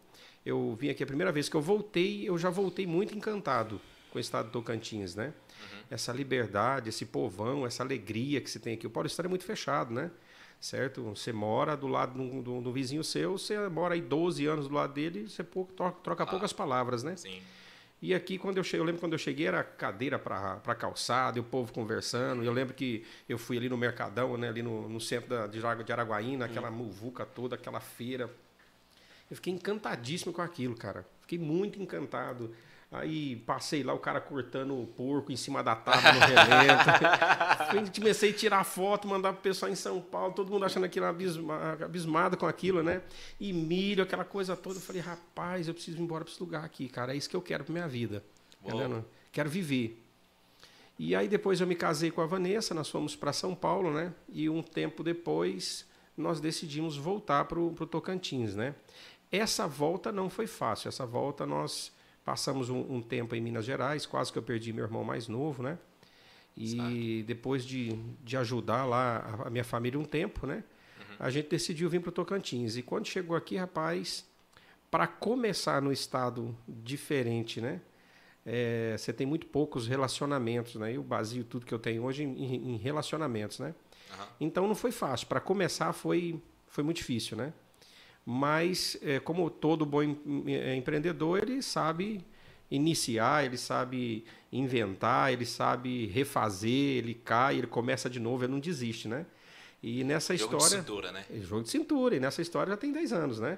eu 0.44 0.76
vim 0.78 0.90
aqui 0.90 1.02
a 1.02 1.06
primeira 1.06 1.32
vez 1.32 1.48
que 1.48 1.56
eu 1.56 1.60
voltei, 1.60 2.28
eu 2.28 2.38
já 2.38 2.50
voltei 2.50 2.86
muito 2.86 3.16
encantado 3.16 3.80
com 4.10 4.18
o 4.18 4.20
estado 4.20 4.46
do 4.46 4.52
Tocantins, 4.52 5.14
né? 5.14 5.32
Essa 5.90 6.12
liberdade, 6.12 6.90
esse 6.90 7.04
povão, 7.06 7.66
essa 7.66 7.82
alegria 7.82 8.40
que 8.40 8.50
se 8.50 8.60
tem 8.60 8.74
aqui. 8.74 8.86
O 8.86 8.90
Paulistano 8.90 9.26
é 9.26 9.30
muito 9.30 9.44
fechado, 9.44 9.92
né? 9.92 10.10
Certo? 10.60 11.02
Você 11.04 11.32
mora 11.32 11.76
do 11.76 11.86
lado 11.86 12.18
do, 12.18 12.42
do- 12.42 12.60
do 12.60 12.72
vizinho 12.72 13.04
seu, 13.04 13.38
você 13.38 13.68
mora 13.68 13.94
aí 13.94 14.00
12 14.00 14.44
anos 14.46 14.66
do 14.68 14.74
lado 14.74 14.92
dele, 14.92 15.28
você 15.28 15.44
pouco, 15.44 15.72
troca, 15.72 15.98
troca 16.02 16.26
poucas 16.26 16.52
palavras, 16.52 17.02
né? 17.04 17.14
Sim. 17.16 17.40
E 18.00 18.14
aqui, 18.14 18.38
quando 18.38 18.58
eu 18.58 18.64
cheguei, 18.64 18.80
eu 18.80 18.84
lembro 18.84 19.00
quando 19.00 19.12
eu 19.14 19.18
cheguei, 19.18 19.46
era 19.46 19.62
cadeira 19.64 20.18
para 20.20 20.74
calçada, 20.76 21.36
e 21.36 21.40
o 21.40 21.44
povo 21.44 21.72
conversando. 21.72 22.44
Eu 22.44 22.52
lembro 22.52 22.72
que 22.74 23.04
eu 23.28 23.36
fui 23.38 23.56
ali 23.56 23.68
no 23.68 23.76
Mercadão, 23.76 24.36
né, 24.36 24.48
ali 24.48 24.62
no, 24.62 24.88
no 24.88 25.00
centro 25.00 25.28
da, 25.28 25.46
de 25.48 25.60
de 25.84 25.92
Araguaína, 25.92 26.44
aquela 26.44 26.70
muvuca 26.70 27.26
toda, 27.26 27.56
aquela 27.56 27.80
feira. 27.80 28.30
Eu 29.28 29.36
fiquei 29.36 29.52
encantadíssimo 29.52 30.32
com 30.32 30.40
aquilo, 30.40 30.76
cara. 30.76 31.04
Fiquei 31.22 31.38
muito 31.38 31.80
encantado. 31.82 32.54
Aí 32.90 33.36
passei 33.36 33.82
lá, 33.82 33.92
o 33.92 33.98
cara 33.98 34.18
cortando 34.18 34.80
o 34.80 34.86
porco 34.86 35.30
em 35.30 35.36
cima 35.36 35.62
da 35.62 35.76
tábua 35.76 36.10
no 36.10 36.20
relento. 36.20 37.92
Comecei 38.00 38.30
a 38.30 38.32
tirar 38.32 38.64
foto, 38.64 39.06
mandar 39.06 39.34
pro 39.34 39.42
pessoal 39.42 39.70
em 39.70 39.74
São 39.74 40.00
Paulo, 40.00 40.32
todo 40.32 40.50
mundo 40.50 40.64
achando 40.64 40.84
aquilo 40.84 41.04
abisma, 41.04 41.76
abismado 41.84 42.38
com 42.38 42.46
aquilo, 42.46 42.82
né? 42.82 43.02
E 43.38 43.52
milho, 43.52 44.02
aquela 44.02 44.24
coisa 44.24 44.56
toda. 44.56 44.78
Eu 44.78 44.80
falei, 44.80 45.02
rapaz, 45.02 45.68
eu 45.68 45.74
preciso 45.74 45.98
ir 45.98 46.00
embora 46.00 46.24
para 46.24 46.32
esse 46.32 46.42
lugar 46.42 46.64
aqui, 46.64 46.88
cara. 46.88 47.12
É 47.12 47.16
isso 47.16 47.28
que 47.28 47.36
eu 47.36 47.42
quero 47.42 47.62
pra 47.62 47.74
minha 47.74 47.86
vida. 47.88 48.24
Quero 49.30 49.50
viver. 49.50 50.02
E 50.98 51.14
aí 51.14 51.28
depois 51.28 51.60
eu 51.60 51.66
me 51.66 51.74
casei 51.74 52.10
com 52.10 52.22
a 52.22 52.26
Vanessa, 52.26 52.74
nós 52.74 52.88
fomos 52.88 53.14
para 53.14 53.34
São 53.34 53.54
Paulo, 53.54 53.92
né? 53.92 54.14
E 54.30 54.48
um 54.48 54.62
tempo 54.62 55.04
depois 55.04 55.86
nós 56.16 56.40
decidimos 56.40 56.96
voltar 56.96 57.44
para 57.44 57.60
o 57.60 57.74
Tocantins, 57.86 58.56
né? 58.56 58.74
Essa 59.30 59.66
volta 59.66 60.10
não 60.10 60.30
foi 60.30 60.46
fácil. 60.46 60.88
Essa 60.88 61.04
volta 61.04 61.44
nós 61.44 61.92
passamos 62.28 62.68
um, 62.68 62.80
um 62.96 63.00
tempo 63.00 63.34
em 63.34 63.40
Minas 63.40 63.64
Gerais, 63.64 64.04
quase 64.04 64.30
que 64.30 64.36
eu 64.36 64.42
perdi 64.42 64.70
meu 64.70 64.84
irmão 64.84 65.02
mais 65.02 65.28
novo, 65.28 65.62
né? 65.62 65.78
E 66.54 67.24
depois 67.26 67.64
de, 67.64 67.94
de 68.22 68.36
ajudar 68.36 68.84
lá 68.84 69.42
a, 69.46 69.48
minha 69.48 69.64
família 69.64 69.98
um 69.98 70.04
tempo, 70.04 70.46
né? 70.46 70.62
A 71.18 71.30
gente 71.30 71.48
decidiu 71.48 71.88
vir 71.88 72.02
para 72.02 72.10
o 72.10 72.12
Tocantins. 72.12 72.76
E 72.76 72.82
quando 72.82 73.06
chegou 73.06 73.34
aqui, 73.34 73.56
rapaz, 73.56 74.26
para 74.90 75.06
começar 75.06 75.80
no 75.80 75.90
estado 75.90 76.54
diferente, 76.68 77.62
né? 77.62 77.80
É, 78.44 78.94
você 78.98 79.10
tem 79.10 79.26
muito 79.26 79.46
poucos 79.46 79.86
relacionamentos, 79.88 80.74
né? 80.74 80.92
Eu 80.92 81.02
baseio 81.02 81.44
tudo 81.44 81.64
que 81.64 81.72
eu 81.72 81.78
tenho 81.78 82.02
hoje 82.02 82.24
em, 82.24 82.74
em- 82.74 82.76
relacionamentos, 82.76 83.58
né? 83.58 83.74
Aham. 84.12 84.28
Então 84.38 84.68
não 84.68 84.74
foi 84.74 84.92
fácil. 84.92 85.26
Para 85.28 85.40
começar 85.40 85.94
foi, 85.94 86.42
foi 86.66 86.84
muito 86.84 86.98
difícil, 86.98 87.38
né? 87.38 87.54
Mas 88.30 88.94
é, 89.00 89.18
como 89.18 89.48
todo 89.48 89.86
bom 89.86 90.02
é, 90.02 90.74
empreendedor, 90.76 91.38
ele 91.42 91.62
sabe 91.62 92.20
iniciar, 92.70 93.46
ele 93.46 93.56
sabe 93.56 94.22
inventar, 94.52 95.32
ele 95.32 95.46
sabe 95.46 96.04
refazer, 96.08 96.98
ele 96.98 97.14
cai, 97.14 97.56
ele 97.56 97.66
começa 97.66 98.10
de 98.10 98.20
novo, 98.20 98.44
ele 98.44 98.52
não 98.52 98.60
desiste, 98.60 99.08
né? 99.08 99.24
E 99.82 100.04
nessa 100.04 100.36
Jogo 100.36 100.58
de 100.58 100.62
história 100.62 100.82
cintura, 100.82 101.10
né? 101.10 101.24
é 101.34 101.40
jogo 101.40 101.62
de 101.62 101.70
cintura. 101.70 102.16
E 102.16 102.20
nessa 102.20 102.42
história 102.42 102.70
já 102.70 102.76
tem 102.76 102.92
10 102.92 103.14
anos, 103.14 103.40
né? 103.40 103.56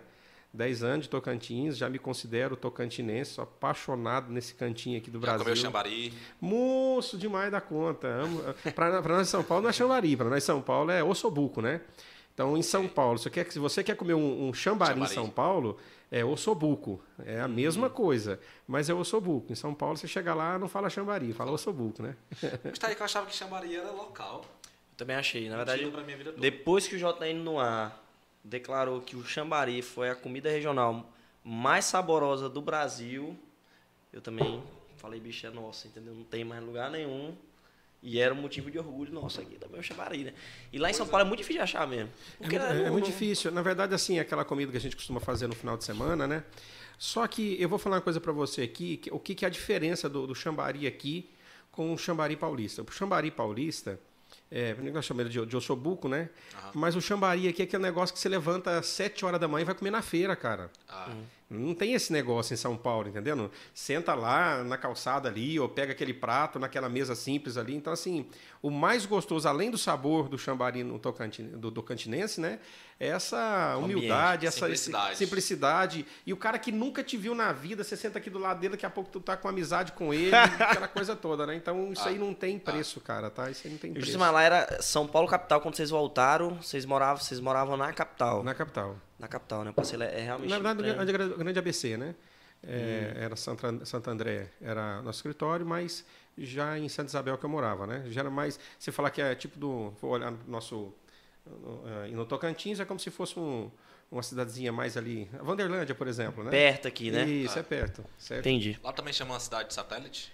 10 0.55 0.85
anos 0.85 1.07
de 1.07 1.11
Tocantins, 1.11 1.77
já 1.77 1.91
me 1.91 1.99
considero 1.99 2.55
tocantinense, 2.55 3.33
sou 3.33 3.43
apaixonado 3.43 4.31
nesse 4.33 4.55
cantinho 4.55 4.99
aqui 4.99 5.11
do 5.11 5.19
Já 5.19 5.23
Brasil. 5.23 5.45
comeu 5.47 5.57
chambari. 5.57 6.13
Moço 6.41 7.19
demais 7.19 7.51
da 7.51 7.61
conta. 7.61 8.21
Para 8.73 9.03
nós 9.03 9.27
de 9.27 9.31
São 9.33 9.43
Paulo 9.43 9.65
não 9.65 9.71
é 9.71 9.73
chambari, 9.73 10.17
para 10.17 10.29
nós 10.31 10.39
de 10.39 10.45
São 10.45 10.63
Paulo 10.63 10.93
é 10.93 11.03
ossobuco, 11.03 11.61
né? 11.61 11.81
Então, 12.35 12.57
em 12.57 12.63
São 12.63 12.89
Paulo, 12.89 13.19
se, 13.19 13.29
quer, 13.29 13.51
se 13.51 13.59
você 13.59 13.85
quer 13.85 13.97
comer 13.97 14.15
um, 14.15 14.49
um 14.49 14.55
chambari, 14.55 14.95
Chambari. 14.95 15.13
em 15.13 15.15
São 15.15 15.29
Paulo, 15.29 15.79
é 16.11 16.25
ossobuco. 16.25 17.03
É 17.25 17.41
a 17.41 17.49
mesma 17.49 17.91
coisa, 17.91 18.41
mas 18.67 18.89
é 18.89 18.95
ossobuco. 18.95 19.53
Em 19.53 19.55
São 19.55 19.75
Paulo, 19.75 19.97
você 19.97 20.09
chega 20.09 20.35
lá, 20.35 20.59
não 20.59 20.69
fala 20.69 20.89
chambari, 20.89 21.33
fala 21.33 21.53
ossobuco, 21.53 22.03
né? 22.03 22.17
Está 22.73 22.89
aí 22.89 22.95
que 22.95 23.03
eu 23.03 23.05
achava 23.05 23.27
que 23.27 23.35
chambari 23.35 23.77
era 23.77 23.91
local. 23.91 24.45
Eu 24.65 24.97
também 24.97 25.17
achei. 25.17 25.49
Na 25.49 25.57
verdade, 25.57 25.91
depois 26.39 26.87
que 26.89 26.97
o 26.97 26.99
JN 26.99 27.35
no 27.43 27.59
ar 27.59 28.03
declarou 28.43 29.01
que 29.01 29.17
o 29.17 29.25
chambari 29.25 29.83
foi 29.83 30.09
a 30.09 30.15
comida 30.15 30.51
regional 30.51 31.07
mais 31.45 31.85
saborosa 31.85 32.49
do 32.49 32.61
Brasil, 32.61 33.37
eu 34.13 34.21
também 34.21 34.63
falei, 34.97 35.21
bicho, 35.21 35.47
é 35.47 35.51
nossa, 35.51 35.89
entendeu? 35.89 36.15
Não 36.15 36.25
tem 36.25 36.45
mais 36.45 36.63
lugar 36.63 36.91
nenhum. 36.91 37.35
E 38.03 38.19
era 38.19 38.33
um 38.33 38.37
motivo 38.41 38.71
de 38.71 38.79
orgulho 38.79 39.13
nosso 39.13 39.41
aqui 39.41 39.57
também, 39.57 39.79
o 39.79 39.83
chambari, 39.83 40.25
né? 40.25 40.33
E 40.73 40.79
lá 40.79 40.89
em 40.89 40.95
São 40.95 41.07
Paulo 41.07 41.25
é 41.27 41.29
muito 41.29 41.41
difícil 41.41 41.59
de 41.59 41.65
achar 41.65 41.87
mesmo. 41.87 42.09
É, 42.41 42.47
muito- 42.47 42.59
não- 42.59 42.67
é 42.71 42.91
muito 42.91 43.05
não- 43.05 43.11
difícil. 43.13 43.51
Na 43.51 43.61
verdade, 43.63 43.95
assim, 43.95 44.17
é 44.17 44.21
aquela 44.21 44.45
comida 44.45 44.71
que 44.73 44.79
a 44.79 44.81
gente 44.81 44.97
costuma 44.97 45.21
fazer 45.21 45.47
no 45.47 45.55
final 45.55 45.77
de 45.77 45.85
semana, 45.85 46.27
né? 46.27 46.43
Só 46.99 47.27
que 47.27 47.61
eu 47.61 47.69
vou 47.69 47.79
falar 47.79 47.97
uma 47.97 48.03
coisa 48.03 48.19
para 48.21 48.33
você 48.33 48.63
aqui, 48.63 48.97
que- 48.97 49.11
o 49.13 49.19
que, 49.19 49.35
que 49.35 49.45
é 49.45 49.49
a 49.49 49.51
diferença 49.51 50.09
do, 50.09 50.27
do 50.27 50.35
chambari 50.35 50.87
aqui 50.87 51.29
com 51.71 51.93
o 51.93 51.99
chambari 51.99 52.37
paulista. 52.37 52.83
O 52.83 52.91
chambari 52.91 53.31
paulista, 53.31 54.01
é, 54.51 54.75
nós 54.75 55.05
chamamos 55.05 55.35
ele 55.35 55.45
de, 55.45 55.51
de 55.51 55.57
ossobuco, 55.57 56.09
né? 56.09 56.29
Mas 56.75 56.95
o 56.97 57.01
chambari 57.01 57.49
aqui 57.49 57.63
é 57.63 57.65
aquele 57.65 57.83
negócio 57.83 58.13
que 58.15 58.21
você 58.21 58.29
levanta 58.29 58.79
às 58.79 58.87
7 58.87 59.25
horas 59.25 59.41
da 59.41 59.47
manhã 59.49 59.63
e 59.63 59.67
vai 59.67 59.75
comer 59.75 59.91
na 59.91 60.03
feira, 60.03 60.35
cara. 60.37 60.71
Ah, 60.89 61.09
Não 61.49 61.75
tem 61.75 61.95
esse 61.95 62.13
negócio 62.13 62.55
em 62.55 62.57
São 62.57 62.77
Paulo, 62.77 63.09
entendeu? 63.09 63.51
Senta 63.75 64.15
lá 64.15 64.63
na 64.63 64.77
calçada 64.77 65.29
ali, 65.29 65.59
ou 65.59 65.69
pega 65.69 65.91
aquele 65.93 66.15
prato 66.15 66.59
naquela 66.61 66.89
mesa 66.89 67.15
simples 67.17 67.57
ali. 67.57 67.75
Então, 67.75 67.93
assim, 67.93 68.27
o 68.63 68.71
mais 68.71 69.05
gostoso, 69.05 69.49
além 69.49 69.69
do 69.71 69.77
sabor 69.79 70.29
do 70.29 70.39
chambari 70.39 70.85
no 70.85 70.97
Tocantin, 70.99 71.45
do, 71.49 71.69
do 71.71 71.83
cantinense, 71.83 72.41
né? 72.41 72.61
É 73.01 73.09
essa 73.09 73.77
humildade, 73.79 74.47
essa 74.47 74.59
Simplicidade. 74.59 75.17
simplicidade. 75.17 76.07
E 76.27 76.33
o 76.35 76.37
cara 76.37 76.59
que 76.59 76.71
nunca 76.71 77.03
te 77.03 77.17
viu 77.17 77.35
na 77.35 77.51
vida, 77.51 77.83
você 77.83 77.97
senta 77.97 78.19
aqui 78.19 78.29
do 78.29 78.39
lado 78.39 78.61
dele, 78.61 78.73
daqui 78.73 78.85
a 78.85 78.91
pouco 78.91 79.09
tu 79.11 79.19
tá 79.21 79.37
com 79.39 79.49
amizade 79.49 79.93
com 79.93 80.13
ele, 80.13 80.31
aquela 80.61 80.87
coisa 80.87 81.17
toda, 81.17 81.47
né? 81.47 81.55
Então, 81.57 81.91
isso 81.93 82.03
Ah. 82.03 82.09
aí 82.11 82.19
não 82.19 82.35
tem 82.35 82.59
preço, 82.59 83.01
cara, 83.01 83.31
tá? 83.31 83.51
Isso 83.51 83.63
aí 83.65 83.73
não 83.73 83.79
tem 83.79 83.89
Eu 83.91 83.95
preço. 83.95 84.13
Lá 84.41 84.45
era 84.45 84.83
São 84.83 85.07
Paulo 85.07 85.29
capital. 85.29 85.61
Quando 85.61 85.77
vocês 85.77 85.91
voltaram, 85.91 86.57
vocês 86.57 86.85
moravam, 86.85 87.23
vocês 87.23 87.41
moravam 87.41 87.77
na 87.77 87.93
capital. 87.93 88.39
Na, 88.39 88.45
Na 88.45 88.55
capital. 88.55 88.97
capital, 89.29 89.65
né? 89.65 89.71
Eu 89.71 89.75
passei 89.75 90.01
é 90.03 90.21
realmente. 90.21 90.51
Na 90.51 90.59
verdade, 90.59 90.89
é, 90.89 91.13
grande, 91.13 91.35
grande 91.37 91.59
ABC, 91.59 91.97
né? 91.97 92.15
É, 92.63 93.15
Era 93.17 93.37
Santa, 93.37 93.85
Santo 93.87 94.11
André, 94.11 94.49
era 94.61 95.01
nosso 95.01 95.19
escritório, 95.19 95.65
mas 95.65 96.05
já 96.37 96.79
em 96.79 96.89
Santa 96.91 97.09
Isabel 97.09 97.39
que 97.39 97.45
eu 97.45 97.49
morava, 97.49 97.87
né? 97.87 98.05
Já 98.09 98.21
era 98.21 98.31
mais. 98.31 98.59
Você 98.79 98.93
falar 98.93 99.11
que 99.11 99.21
é 99.23 99.35
tipo 99.35 99.59
do. 99.59 99.91
Vou 100.01 100.11
olhar 100.11 100.31
no 100.31 100.39
nosso. 100.47 100.93
no- 101.47 101.83
eh, 102.05 102.09
no 102.09 102.27
Tocantins 102.27 102.79
é 102.79 102.85
como 102.85 103.01
se 103.01 103.11
fosse 103.11 103.39
um- 103.39 103.71
uma 104.11 104.23
cidadezinha 104.23 104.71
mais 104.73 104.97
ali. 104.97 105.29
A 105.39 105.43
Vanderlândia, 105.43 105.95
por 105.95 106.07
exemplo, 106.07 106.45
né? 106.45 106.51
perto 106.51 106.87
aqui, 106.87 107.11
né? 107.11 107.25
Isso, 107.25 107.59
é 107.59 107.63
perto. 107.63 108.05
Certo? 108.19 108.41
Entendi. 108.41 108.79
Lá 108.85 108.93
também 108.93 109.13
chama 109.13 109.33
uma 109.33 109.41
cidade 109.41 109.69
de 109.69 109.75
satélite? 109.75 110.31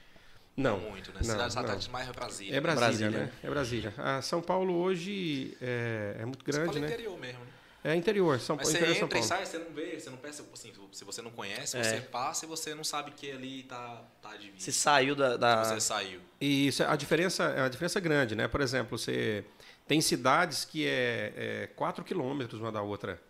Não. 0.56 0.78
muito, 0.80 1.10
né? 1.10 1.16
não, 1.18 1.22
cidade 1.24 1.42
não. 1.42 1.62
satélite 1.62 1.90
mais 1.90 2.08
é 2.08 2.12
Brasília. 2.12 2.56
É 2.56 2.60
Brasília, 2.60 2.88
Brasília. 2.88 3.18
né? 3.18 3.32
É 3.42 3.50
Brasília. 3.50 3.94
A 3.98 4.22
São 4.22 4.40
Paulo 4.40 4.74
hoje 4.74 5.56
é, 5.60 6.16
é 6.20 6.24
muito 6.24 6.44
Você 6.44 6.52
grande, 6.52 6.66
fala 6.74 6.80
né? 6.80 6.86
interior 6.94 7.18
mesmo, 7.18 7.40
né? 7.40 7.46
É 7.84 7.94
interior, 7.94 8.40
São 8.40 8.56
Mas 8.56 8.64
Paulo. 8.66 8.72
você 8.72 8.78
interior 8.78 8.92
de 8.94 8.98
São 8.98 9.06
entra 9.06 9.18
e 9.18 9.20
Paulo. 9.20 9.28
sai, 9.36 9.46
você 9.46 9.58
não 9.58 9.70
vê, 9.72 10.00
você 10.00 10.10
não 10.10 10.16
pensa, 10.16 10.44
assim, 10.52 10.72
se 10.90 11.04
você 11.04 11.22
não 11.22 11.30
conhece, 11.30 11.76
É. 11.76 11.82
você 11.84 12.00
passa 12.00 12.44
e 12.44 12.48
você 12.48 12.74
não 12.74 12.82
sabe 12.82 13.12
que 13.12 13.30
ali 13.30 13.62
tá, 13.62 14.02
tá 14.20 14.30
divino. 14.36 14.58
Você 14.58 14.72
saiu 14.72 15.14
da. 15.14 15.36
da- 15.36 15.62
Você 15.64 15.80
saiu. 15.80 16.20
E 16.40 16.66
isso, 16.66 16.82
a 16.82 16.96
diferença 16.96 17.44
é 17.44 17.60
a 17.60 17.68
diferença 17.68 17.98
é 17.98 18.02
grande, 18.02 18.34
né? 18.34 18.48
Por 18.48 18.60
exemplo, 18.60 18.98
você 18.98 19.44
tem 19.86 20.00
cidades 20.00 20.64
que 20.64 20.84
é, 20.84 21.32
é 21.36 21.66
4 21.76 22.02
quilômetros 22.02 22.60
uma 22.60 22.72
da 22.72 22.82
outra, 22.82 23.20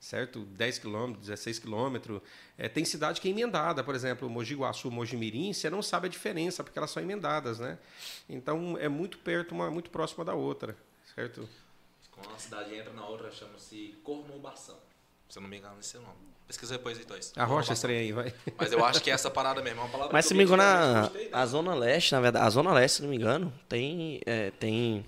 certo? 0.00 0.40
10 0.40 0.78
quilômetros, 0.78 1.26
16 1.26 1.58
quilômetros. 1.58 2.22
É, 2.56 2.68
tem 2.68 2.84
cidade 2.84 3.20
que 3.20 3.28
é 3.28 3.30
emendada, 3.30 3.84
por 3.84 3.94
exemplo, 3.94 4.28
Mogi 4.28 4.54
Guaçu, 4.54 4.90
Mogi 4.90 5.16
Mirim, 5.16 5.52
você 5.52 5.68
não 5.68 5.82
sabe 5.82 6.06
a 6.06 6.10
diferença, 6.10 6.64
porque 6.64 6.78
elas 6.78 6.90
são 6.90 7.02
emendadas, 7.02 7.58
né? 7.58 7.78
Então, 8.28 8.76
é 8.78 8.88
muito 8.88 9.18
perto, 9.18 9.52
uma, 9.52 9.70
muito 9.70 9.90
próxima 9.90 10.24
da 10.24 10.34
outra, 10.34 10.76
certo? 11.14 11.46
Quando 12.10 12.28
uma 12.28 12.38
cidade 12.38 12.74
entra 12.74 12.92
na 12.92 13.06
outra, 13.06 13.30
chama-se 13.30 13.98
Cornubação. 14.02 14.78
Se 15.28 15.38
eu 15.38 15.42
não 15.42 15.48
me 15.48 15.58
engano, 15.58 15.76
esse 15.78 15.96
é 15.96 16.00
o 16.00 16.02
nome. 16.02 16.30
Pesquisa 16.46 16.76
depois, 16.76 16.98
então. 16.98 17.16
isso. 17.16 17.32
A 17.36 17.44
rocha 17.44 17.72
estranha 17.72 18.00
aí, 18.00 18.10
vai. 18.10 18.34
Mas 18.58 18.72
eu 18.72 18.84
acho 18.84 19.00
que 19.00 19.08
é 19.08 19.14
essa 19.14 19.30
parada 19.30 19.62
mesmo, 19.62 19.80
é 19.80 19.84
uma 19.84 19.90
palavra 19.90 20.12
Mas 20.12 20.24
que 20.24 20.28
se 20.28 20.34
eu 20.34 20.38
me 20.38 20.42
engano, 20.42 20.62
a, 20.62 21.02
gostei, 21.02 21.24
né? 21.26 21.30
a 21.32 21.46
Zona 21.46 21.74
Leste, 21.74 22.12
na 22.12 22.20
verdade, 22.20 22.44
a 22.44 22.50
Zona 22.50 22.72
Leste, 22.72 22.96
se 22.96 23.02
não 23.02 23.10
me 23.10 23.16
engano, 23.16 23.52
tem. 23.68 24.20
É, 24.26 24.50
tem 24.50 25.06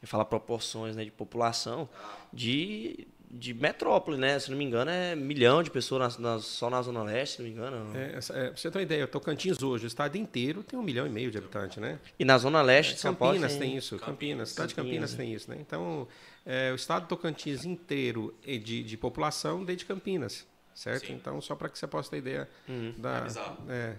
eu 0.00 0.08
falar 0.08 0.24
proporções 0.24 0.96
né, 0.96 1.04
de 1.04 1.10
população 1.10 1.88
de, 2.32 3.06
de 3.30 3.52
metrópole, 3.52 4.16
né? 4.16 4.38
Se 4.38 4.50
não 4.50 4.56
me 4.56 4.64
engano, 4.64 4.90
é 4.90 5.14
milhão 5.14 5.62
de 5.62 5.70
pessoas 5.70 6.16
na- 6.18 6.34
na- 6.36 6.40
só 6.40 6.70
na 6.70 6.80
Zona 6.80 7.02
Leste, 7.02 7.36
se 7.36 7.42
não 7.42 7.48
me 7.48 7.54
engano. 7.54 7.96
É, 7.96 8.18
é, 8.18 8.46
pra 8.48 8.56
você 8.56 8.70
ter 8.70 8.78
uma 8.78 8.82
ideia, 8.82 9.06
Tocantins 9.06 9.62
hoje, 9.62 9.84
o 9.84 9.86
estado 9.86 10.16
inteiro 10.16 10.62
tem 10.62 10.78
um 10.78 10.82
milhão 10.82 11.06
e 11.06 11.10
meio 11.10 11.30
de 11.30 11.36
habitantes, 11.36 11.76
né? 11.76 11.98
E 12.18 12.24
na 12.24 12.38
Zona 12.38 12.62
Leste 12.62 12.94
de 12.94 13.00
São 13.00 13.14
Paulo. 13.14 13.34
Campinas 13.34 13.56
tem 13.58 13.76
isso, 13.76 13.98
Campinas, 13.98 14.48
cidade 14.50 14.68
de 14.70 14.74
Campinas 14.74 15.10
Campinas, 15.10 15.14
tem 15.14 15.34
isso, 15.34 15.50
né? 15.50 15.58
Então, 15.60 16.08
é, 16.46 16.72
o 16.72 16.74
estado 16.74 17.02
do 17.02 17.08
Tocantins 17.08 17.64
inteiro 17.66 18.34
é 18.46 18.56
de, 18.56 18.82
de 18.82 18.96
população 18.96 19.62
desde 19.64 19.84
Campinas, 19.84 20.46
certo? 20.74 21.06
Sim. 21.08 21.12
Então, 21.14 21.38
só 21.42 21.54
para 21.54 21.68
que 21.68 21.78
você 21.78 21.86
possa 21.86 22.10
ter 22.10 22.18
ideia 22.18 22.48
Uhum. 22.66 22.94
da... 22.96 23.26
É 23.68 23.72
é, 23.72 23.96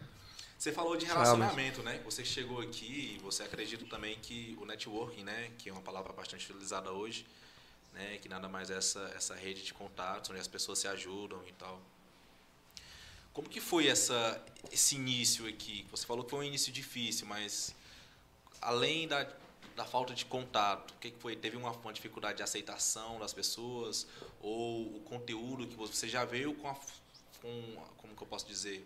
Você 0.57 0.71
falou 0.71 0.97
de 0.97 1.05
relacionamento, 1.05 1.81
né? 1.83 2.01
Você 2.03 2.25
chegou 2.25 2.59
aqui 2.61 3.15
e 3.15 3.19
você 3.23 3.43
acredita 3.43 3.85
também 3.85 4.17
que 4.21 4.57
o 4.59 4.65
networking, 4.65 5.23
né? 5.23 5.51
Que 5.57 5.69
é 5.69 5.71
uma 5.71 5.81
palavra 5.81 6.11
bastante 6.11 6.51
utilizada 6.51 6.91
hoje, 6.91 7.25
né? 7.93 8.17
Que 8.17 8.29
nada 8.29 8.47
mais 8.47 8.69
é 8.69 8.77
essa, 8.77 8.99
essa 9.15 9.35
rede 9.35 9.63
de 9.63 9.73
contatos, 9.73 10.29
onde 10.29 10.39
as 10.39 10.47
pessoas 10.47 10.79
se 10.79 10.87
ajudam 10.87 11.41
e 11.47 11.51
tal. 11.53 11.81
Como 13.33 13.47
que 13.47 13.61
foi 13.61 13.87
essa, 13.87 14.43
esse 14.71 14.95
início 14.95 15.47
aqui? 15.47 15.85
Você 15.91 16.05
falou 16.05 16.23
que 16.23 16.31
foi 16.31 16.39
um 16.39 16.43
início 16.43 16.71
difícil, 16.71 17.27
mas 17.27 17.73
além 18.61 19.07
da, 19.07 19.27
da 19.75 19.85
falta 19.85 20.13
de 20.13 20.25
contato, 20.25 20.91
o 20.91 20.97
que, 20.97 21.11
que 21.11 21.19
foi? 21.19 21.35
Teve 21.35 21.55
uma, 21.55 21.71
uma 21.71 21.93
dificuldade 21.93 22.37
de 22.37 22.43
aceitação 22.43 23.19
das 23.19 23.33
pessoas? 23.33 24.07
Ou 24.41 24.97
o 24.97 24.99
conteúdo 25.01 25.67
que 25.67 25.75
você 25.75 26.07
já 26.07 26.25
veio 26.25 26.53
com, 26.55 26.67
a, 26.69 26.75
com 27.41 27.75
como 27.97 28.15
que 28.15 28.23
eu 28.23 28.27
posso 28.27 28.47
dizer? 28.47 28.85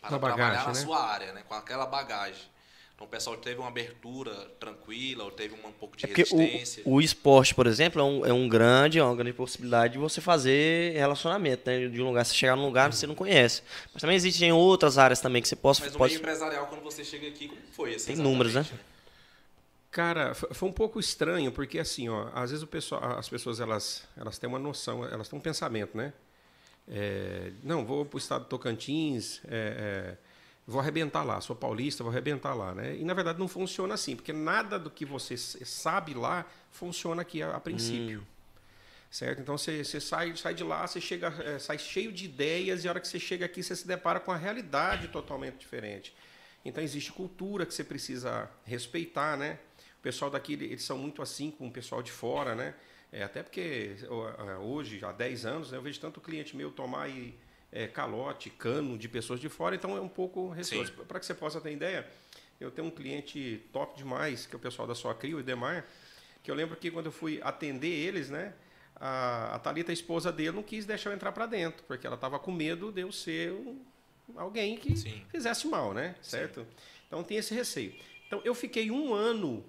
Para 0.00 0.10
trabalhar 0.10 0.36
bagagem, 0.36 0.66
na 0.66 0.72
né? 0.74 0.80
sua 0.84 1.02
área, 1.02 1.32
né? 1.32 1.42
Com 1.44 1.54
aquela 1.54 1.86
bagagem. 1.86 2.53
Então 2.94 3.06
o 3.08 3.10
pessoal 3.10 3.36
teve 3.36 3.58
uma 3.58 3.66
abertura 3.68 4.32
tranquila, 4.60 5.24
ou 5.24 5.30
teve 5.32 5.52
uma- 5.54 5.68
um 5.68 5.72
pouco 5.72 5.96
de 5.96 6.04
É 6.04 6.08
porque 6.08 6.22
resistência. 6.22 6.82
o, 6.86 6.94
o 6.94 7.00
esporte, 7.00 7.52
por 7.54 7.66
exemplo, 7.66 8.00
é 8.00 8.04
um, 8.04 8.26
é 8.26 8.32
um 8.32 8.48
grande, 8.48 9.00
é 9.00 9.04
uma 9.04 9.16
grande 9.16 9.32
possibilidade 9.32 9.94
de 9.94 9.98
você 9.98 10.20
fazer 10.20 10.92
relacionamento, 10.94 11.62
né? 11.68 11.88
De 11.88 12.00
um 12.00 12.06
lugar, 12.06 12.24
você 12.24 12.34
chegar 12.34 12.54
num 12.54 12.64
lugar 12.66 12.90
que 12.90 12.96
você 12.96 13.06
não 13.06 13.16
conhece. 13.16 13.62
Mas 13.92 14.00
também 14.00 14.14
existem 14.14 14.52
outras 14.52 14.96
áreas 14.96 15.20
também 15.20 15.42
que 15.42 15.48
você 15.48 15.56
possa. 15.56 15.82
Mas 15.82 15.92
no 15.92 15.98
pode, 15.98 16.12
meio 16.14 16.20
empresarial, 16.20 16.66
quando 16.68 16.82
você 16.82 17.04
chega 17.04 17.26
aqui, 17.26 17.48
como 17.48 17.60
foi? 17.72 17.96
Assim, 17.96 18.14
Tem 18.14 18.16
números, 18.22 18.54
né? 18.54 18.64
Cara, 19.90 20.34
foi 20.34 20.68
um 20.68 20.72
pouco 20.72 20.98
estranho, 20.98 21.52
porque 21.52 21.78
assim, 21.78 22.08
ó, 22.08 22.28
às 22.34 22.50
vezes 22.50 22.62
o 22.64 22.66
pessoal, 22.66 23.16
as 23.16 23.28
pessoas 23.28 23.60
elas, 23.60 24.04
elas 24.16 24.38
têm 24.38 24.48
uma 24.48 24.58
noção, 24.58 25.04
elas 25.04 25.28
têm 25.28 25.38
um 25.38 25.42
pensamento, 25.42 25.96
né? 25.96 26.12
É, 26.88 27.52
não, 27.62 27.84
vou 27.84 28.04
para 28.04 28.16
o 28.16 28.18
estado 28.18 28.42
do 28.42 28.48
Tocantins, 28.48 29.40
é, 29.48 30.16
é, 30.16 30.16
vou 30.66 30.80
arrebentar 30.80 31.22
lá, 31.22 31.40
sou 31.40 31.54
paulista, 31.54 32.02
vou 32.02 32.10
arrebentar 32.10 32.54
lá, 32.54 32.74
né? 32.74 32.96
E 32.96 33.04
na 33.04 33.14
verdade 33.14 33.38
não 33.38 33.48
funciona 33.48 33.94
assim, 33.94 34.16
porque 34.16 34.32
nada 34.32 34.78
do 34.78 34.90
que 34.90 35.04
você 35.04 35.36
sabe 35.36 36.14
lá 36.14 36.46
funciona 36.70 37.22
aqui 37.22 37.42
a, 37.42 37.56
a 37.56 37.60
princípio. 37.60 38.26
Certo? 39.10 39.40
Então 39.40 39.56
você, 39.56 39.84
você 39.84 40.00
sai, 40.00 40.36
sai 40.36 40.54
de 40.54 40.64
lá, 40.64 40.86
você 40.86 41.00
chega, 41.00 41.28
é, 41.44 41.58
sai 41.58 41.78
cheio 41.78 42.10
de 42.10 42.24
ideias 42.24 42.84
e 42.84 42.88
a 42.88 42.90
hora 42.90 43.00
que 43.00 43.06
você 43.06 43.20
chega 43.20 43.46
aqui 43.46 43.62
você 43.62 43.76
se 43.76 43.86
depara 43.86 44.18
com 44.18 44.32
a 44.32 44.36
realidade 44.36 45.08
totalmente 45.08 45.58
diferente. 45.58 46.14
Então 46.64 46.82
existe 46.82 47.12
cultura 47.12 47.64
que 47.64 47.72
você 47.72 47.84
precisa 47.84 48.50
respeitar, 48.64 49.36
né? 49.36 49.58
O 49.98 50.02
pessoal 50.02 50.30
daqui 50.30 50.54
eles 50.54 50.82
são 50.82 50.98
muito 50.98 51.22
assim 51.22 51.50
com 51.50 51.68
o 51.68 51.70
pessoal 51.70 52.02
de 52.02 52.10
fora, 52.10 52.54
né? 52.54 52.74
É, 53.12 53.22
até 53.22 53.44
porque 53.44 53.94
hoje, 54.60 55.04
há 55.04 55.12
10 55.12 55.46
anos, 55.46 55.70
né, 55.70 55.78
eu 55.78 55.82
vejo 55.82 56.00
tanto 56.00 56.20
cliente 56.20 56.56
meu 56.56 56.72
tomar 56.72 57.02
aí, 57.02 57.38
é, 57.74 57.88
calote, 57.88 58.48
cano 58.50 58.96
de 58.96 59.08
pessoas 59.08 59.40
de 59.40 59.48
fora, 59.48 59.74
então 59.74 59.96
é 59.96 60.00
um 60.00 60.08
pouco 60.08 60.48
receoso. 60.48 60.92
Para 60.92 61.18
que 61.18 61.26
você 61.26 61.34
possa 61.34 61.60
ter 61.60 61.72
ideia, 61.72 62.06
eu 62.60 62.70
tenho 62.70 62.86
um 62.86 62.90
cliente 62.90 63.60
top 63.72 63.98
demais, 63.98 64.46
que 64.46 64.54
é 64.54 64.56
o 64.56 64.60
pessoal 64.60 64.86
da 64.86 64.94
sua 64.94 65.12
Crio, 65.12 65.38
o 65.38 65.40
Edemar, 65.40 65.84
que 66.40 66.48
eu 66.48 66.54
lembro 66.54 66.76
que 66.76 66.88
quando 66.88 67.06
eu 67.06 67.12
fui 67.12 67.40
atender 67.42 67.88
eles, 67.88 68.30
né? 68.30 68.54
A, 68.94 69.56
a 69.56 69.58
Thalita, 69.58 69.90
a 69.90 69.92
esposa 69.92 70.30
dele, 70.30 70.52
não 70.52 70.62
quis 70.62 70.86
deixar 70.86 71.10
eu 71.10 71.14
entrar 71.14 71.32
para 71.32 71.46
dentro, 71.46 71.82
porque 71.84 72.06
ela 72.06 72.14
estava 72.14 72.38
com 72.38 72.52
medo 72.52 72.92
de 72.92 73.00
eu 73.00 73.10
ser 73.10 73.50
um- 73.50 73.80
alguém 74.36 74.76
que 74.76 74.96
Sim. 74.96 75.24
fizesse 75.28 75.66
mal, 75.66 75.92
né? 75.92 76.14
Certo? 76.22 76.64
Então 77.08 77.24
tem 77.24 77.38
esse 77.38 77.52
receio. 77.52 77.92
Então 78.28 78.40
eu 78.44 78.54
fiquei 78.54 78.88
um 78.88 79.12
ano 79.12 79.64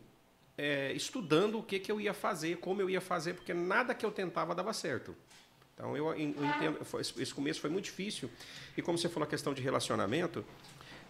é, 0.55 0.93
estudando 0.93 1.57
o 1.57 1.63
que, 1.63 1.79
que 1.79 1.91
eu 1.91 1.99
ia 1.99 2.13
fazer, 2.13 2.57
como 2.57 2.81
eu 2.81 2.89
ia 2.89 3.01
fazer, 3.01 3.33
porque 3.33 3.53
nada 3.53 3.95
que 3.95 4.05
eu 4.05 4.11
tentava 4.11 4.53
dava 4.53 4.71
certo. 4.73 5.15
Então 5.75 5.95
eu, 5.95 6.07
eu 6.07 6.17
entendo, 6.19 6.79
esse 6.99 7.33
começo 7.33 7.59
foi 7.59 7.69
muito 7.69 7.85
difícil. 7.85 8.29
E 8.77 8.81
como 8.81 8.97
você 8.97 9.09
falou 9.09 9.27
a 9.27 9.29
questão 9.29 9.53
de 9.53 9.61
relacionamento, 9.61 10.43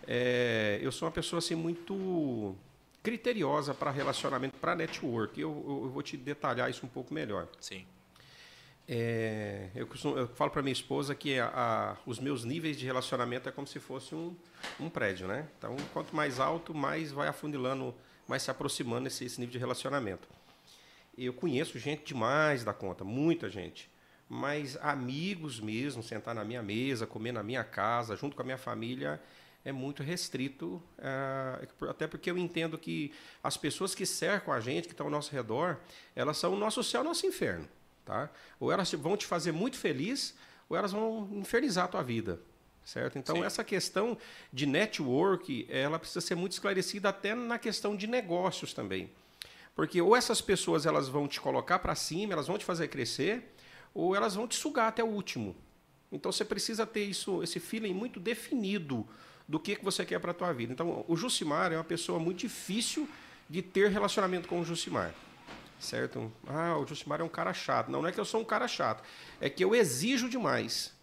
é, 0.08 0.80
eu 0.82 0.92
sou 0.92 1.06
uma 1.08 1.12
pessoa 1.12 1.38
assim 1.38 1.54
muito 1.56 2.56
criteriosa 3.04 3.74
para 3.76 3.92
relacionamento, 3.92 4.58
para 4.58 4.76
network. 4.76 5.40
Eu, 5.40 5.52
eu, 5.68 5.84
eu 5.86 5.90
vou 5.92 6.02
te 6.02 6.18
detalhar 6.18 6.70
isso 6.70 6.84
um 6.86 6.90
pouco 6.90 7.14
melhor. 7.14 7.48
Sim. 7.62 7.86
É, 8.88 9.70
eu, 9.76 9.86
costumo- 9.88 10.18
eu 10.18 10.28
falo 10.28 10.52
para 10.52 10.62
minha 10.62 10.74
esposa 10.74 11.14
que 11.16 11.40
a- 11.40 11.48
a- 11.54 11.98
os 12.06 12.20
meus 12.20 12.44
níveis 12.44 12.78
de 12.78 12.86
relacionamento 12.86 13.48
é 13.50 13.52
como 13.52 13.66
se 13.68 13.80
fosse 13.80 14.14
um, 14.14 14.36
um 14.80 14.90
prédio, 14.90 15.28
né? 15.28 15.48
Então, 15.58 15.76
quanto 15.94 16.16
mais 16.16 16.40
alto, 16.40 16.74
mais 16.74 17.12
vai 17.12 17.28
afunilando, 17.28 17.94
mais 18.28 18.44
se 18.44 18.52
aproximando 18.52 19.08
esse, 19.08 19.26
esse 19.26 19.40
nível 19.40 19.54
de 19.54 19.58
relacionamento. 19.60 20.28
Eu 21.18 21.34
conheço 21.34 21.80
gente 21.80 22.04
demais 22.06 22.64
da 22.64 22.74
conta, 22.74 23.04
muita 23.04 23.50
gente. 23.50 23.90
Mas 24.28 24.78
amigos 24.82 25.60
mesmo, 25.60 26.02
sentar 26.02 26.34
na 26.34 26.44
minha 26.44 26.64
mesa, 26.64 27.06
comer 27.06 27.32
na 27.32 27.44
minha 27.44 27.64
casa, 27.64 28.16
junto 28.16 28.36
com 28.36 28.42
a 28.42 28.46
minha 28.46 28.58
família, 28.58 29.22
é 29.64 29.72
muito 29.72 30.04
restrito. 30.04 30.82
ah, 31.00 31.60
até 31.90 32.08
porque 32.08 32.30
eu 32.30 32.38
entendo 32.38 32.78
que 32.78 33.14
as 33.44 33.58
pessoas 33.58 33.94
que 33.94 34.06
cercam 34.06 34.54
a 34.54 34.60
gente, 34.60 34.88
que 34.88 34.94
estão 34.94 35.08
ao 35.08 35.12
nosso 35.12 35.32
redor, 35.32 35.78
elas 36.16 36.38
são 36.38 36.54
o 36.54 36.58
nosso 36.58 36.84
céu, 36.84 37.02
o 37.02 37.04
nosso 37.04 37.26
inferno. 37.26 37.68
Tá? 38.06 38.30
Ou 38.60 38.72
elas 38.72 38.92
vão 38.94 39.18
te 39.18 39.26
fazer 39.26 39.52
muito 39.52 39.78
feliz, 39.78 40.36
ou 40.70 40.78
elas 40.78 40.92
vão 40.92 41.28
infernizar 41.34 41.86
a 41.86 41.88
tua 41.88 42.04
vida. 42.04 42.40
Certo? 42.86 43.18
Então, 43.18 43.38
Sim. 43.38 43.44
essa 43.44 43.64
questão 43.64 44.16
de 44.54 44.68
network, 44.68 45.66
ela 45.70 45.98
precisa 45.98 46.22
ser 46.22 46.36
muito 46.36 46.52
esclarecida 46.52 47.10
até 47.10 47.34
na 47.34 47.58
questão 47.58 47.96
de 47.96 48.06
negócios 48.06 48.74
também. 48.74 49.10
Porque 49.76 50.00
ou 50.00 50.16
essas 50.16 50.40
pessoas 50.40 50.86
elas 50.86 51.10
vão 51.10 51.28
te 51.28 51.42
colocar 51.42 51.80
para 51.80 51.96
cima, 51.96 52.34
elas 52.34 52.46
vão 52.46 52.60
te 52.60 52.64
fazer 52.64 52.88
crescer, 52.88 53.55
ou 53.96 54.14
elas 54.14 54.36
vão 54.36 54.48
te 54.48 54.56
sugar 54.56 54.90
até 54.90 55.02
o 55.02 55.08
último. 55.08 55.56
Então 56.12 56.32
você 56.32 56.44
precisa 56.44 56.86
ter 56.86 57.06
isso, 57.06 57.42
esse 57.42 57.60
feeling 57.60 57.94
muito 57.94 58.20
definido 58.20 59.08
do 59.48 59.60
que, 59.60 59.76
que 59.76 59.84
você 59.84 60.06
quer 60.06 60.20
para 60.20 60.32
a 60.32 60.34
tua 60.34 60.52
vida. 60.52 60.74
Então 60.74 61.06
o 61.08 61.16
Jucimar 61.16 61.72
é 61.72 61.78
uma 61.78 61.84
pessoa 61.84 62.20
muito 62.20 62.40
difícil 62.40 63.08
de 63.50 63.62
ter 63.62 63.90
relacionamento 63.90 64.48
com 64.48 64.60
o 64.60 64.66
Jucimar. 64.66 65.14
Certo? 65.80 66.32
Ah, 66.48 66.78
o 66.78 66.86
Jucimar 66.86 67.22
é 67.22 67.24
um 67.24 67.30
cara 67.30 67.54
chato. 67.54 67.90
Não, 67.90 68.02
não 68.02 68.10
é 68.10 68.12
que 68.12 68.20
eu 68.20 68.26
sou 68.26 68.42
um 68.42 68.46
cara 68.46 68.68
chato. 68.68 69.04
É 69.40 69.50
que 69.50 69.64
eu 69.64 69.74
exijo 69.74 70.30
demais. 70.30 70.94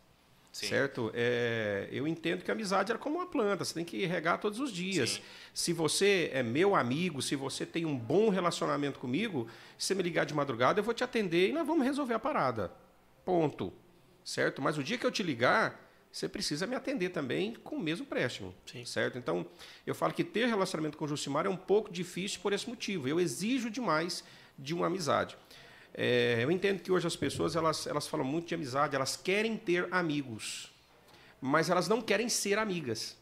Sim. 0.52 0.66
Certo? 0.66 1.10
É, 1.14 1.88
eu 1.90 2.06
entendo 2.06 2.44
que 2.44 2.50
a 2.50 2.54
amizade 2.54 2.92
é 2.92 2.98
como 2.98 3.16
uma 3.16 3.26
planta, 3.26 3.64
você 3.64 3.72
tem 3.72 3.86
que 3.86 4.04
regar 4.04 4.38
todos 4.38 4.60
os 4.60 4.70
dias. 4.70 5.14
Sim. 5.14 5.22
Se 5.54 5.72
você 5.72 6.30
é 6.32 6.42
meu 6.42 6.76
amigo, 6.76 7.22
se 7.22 7.34
você 7.34 7.64
tem 7.64 7.86
um 7.86 7.96
bom 7.96 8.28
relacionamento 8.28 8.98
comigo, 8.98 9.48
se 9.78 9.86
você 9.86 9.94
me 9.94 10.02
ligar 10.02 10.26
de 10.26 10.34
madrugada, 10.34 10.78
eu 10.78 10.84
vou 10.84 10.92
te 10.92 11.02
atender 11.02 11.48
e 11.48 11.52
nós 11.52 11.66
vamos 11.66 11.84
resolver 11.84 12.12
a 12.12 12.18
parada. 12.18 12.70
Ponto. 13.24 13.72
Certo? 14.24 14.62
Mas 14.62 14.78
o 14.78 14.82
dia 14.82 14.96
que 14.96 15.04
eu 15.04 15.10
te 15.10 15.22
ligar, 15.22 15.80
você 16.10 16.28
precisa 16.28 16.66
me 16.66 16.76
atender 16.76 17.08
também 17.10 17.54
com 17.54 17.76
o 17.76 17.80
mesmo 17.80 18.06
préstimo. 18.06 18.54
Sim. 18.66 18.84
Certo? 18.84 19.18
Então, 19.18 19.46
eu 19.86 19.94
falo 19.94 20.12
que 20.12 20.22
ter 20.22 20.46
relacionamento 20.46 20.96
com 20.96 21.04
o 21.04 21.08
Jucimar 21.08 21.46
é 21.46 21.48
um 21.48 21.56
pouco 21.56 21.92
difícil 21.92 22.40
por 22.40 22.52
esse 22.52 22.68
motivo. 22.68 23.08
Eu 23.08 23.18
exijo 23.18 23.70
demais 23.70 24.22
de 24.58 24.74
uma 24.74 24.86
amizade. 24.86 25.36
É, 25.94 26.38
eu 26.40 26.50
entendo 26.50 26.80
que 26.80 26.90
hoje 26.90 27.06
as 27.06 27.16
pessoas 27.16 27.54
elas, 27.54 27.86
elas 27.86 28.06
falam 28.06 28.24
muito 28.24 28.48
de 28.48 28.54
amizade, 28.54 28.96
elas 28.96 29.16
querem 29.16 29.56
ter 29.56 29.88
amigos, 29.90 30.72
mas 31.40 31.68
elas 31.68 31.86
não 31.88 32.00
querem 32.00 32.28
ser 32.28 32.58
amigas. 32.58 33.16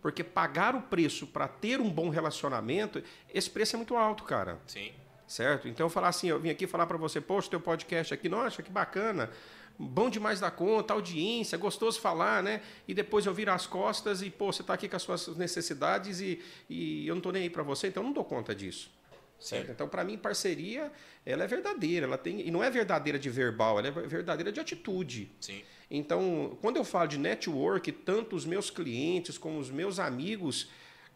Porque 0.00 0.24
pagar 0.24 0.74
o 0.74 0.80
preço 0.80 1.26
para 1.26 1.46
ter 1.46 1.78
um 1.78 1.90
bom 1.90 2.08
relacionamento, 2.08 3.02
esse 3.34 3.50
preço 3.50 3.76
é 3.76 3.78
muito 3.78 3.96
alto, 3.96 4.24
cara. 4.24 4.58
Sim. 4.66 4.92
Certo? 5.30 5.68
Então 5.68 5.86
eu 5.86 5.90
falar 5.90 6.08
assim, 6.08 6.28
eu 6.28 6.40
vim 6.40 6.50
aqui 6.50 6.66
falar 6.66 6.88
para 6.88 6.96
você, 6.96 7.20
poxa, 7.20 7.48
teu 7.48 7.60
podcast 7.60 8.12
aqui, 8.12 8.28
nossa, 8.28 8.64
que 8.64 8.70
bacana, 8.72 9.30
bom 9.78 10.10
demais 10.10 10.40
da 10.40 10.50
conta, 10.50 10.92
audiência, 10.92 11.56
gostoso 11.56 12.00
falar, 12.00 12.42
né? 12.42 12.60
E 12.88 12.92
depois 12.92 13.26
eu 13.26 13.32
viro 13.32 13.52
as 13.52 13.64
costas 13.64 14.22
e, 14.22 14.28
pô, 14.28 14.52
você 14.52 14.62
está 14.62 14.74
aqui 14.74 14.88
com 14.88 14.96
as 14.96 15.02
suas 15.02 15.28
necessidades 15.36 16.20
e, 16.20 16.42
e 16.68 17.06
eu 17.06 17.14
não 17.14 17.20
estou 17.20 17.30
nem 17.30 17.42
aí 17.42 17.48
para 17.48 17.62
você, 17.62 17.86
então 17.86 18.02
eu 18.02 18.08
não 18.08 18.12
dou 18.12 18.24
conta 18.24 18.52
disso. 18.52 18.90
Certo? 19.38 19.70
Então, 19.70 19.88
para 19.88 20.02
mim, 20.02 20.18
parceria, 20.18 20.90
ela 21.24 21.44
é 21.44 21.46
verdadeira, 21.46 22.06
ela 22.06 22.18
tem 22.18 22.40
e 22.40 22.50
não 22.50 22.64
é 22.64 22.68
verdadeira 22.68 23.16
de 23.16 23.30
verbal, 23.30 23.78
ela 23.78 23.86
é 23.86 23.90
verdadeira 23.92 24.50
de 24.50 24.58
atitude. 24.58 25.30
Sim. 25.40 25.62
Então, 25.88 26.58
quando 26.60 26.76
eu 26.76 26.82
falo 26.82 27.06
de 27.06 27.18
network, 27.18 27.92
tanto 27.92 28.34
os 28.34 28.44
meus 28.44 28.68
clientes 28.68 29.38
como 29.38 29.60
os 29.60 29.70
meus 29.70 30.00
amigos, 30.00 30.70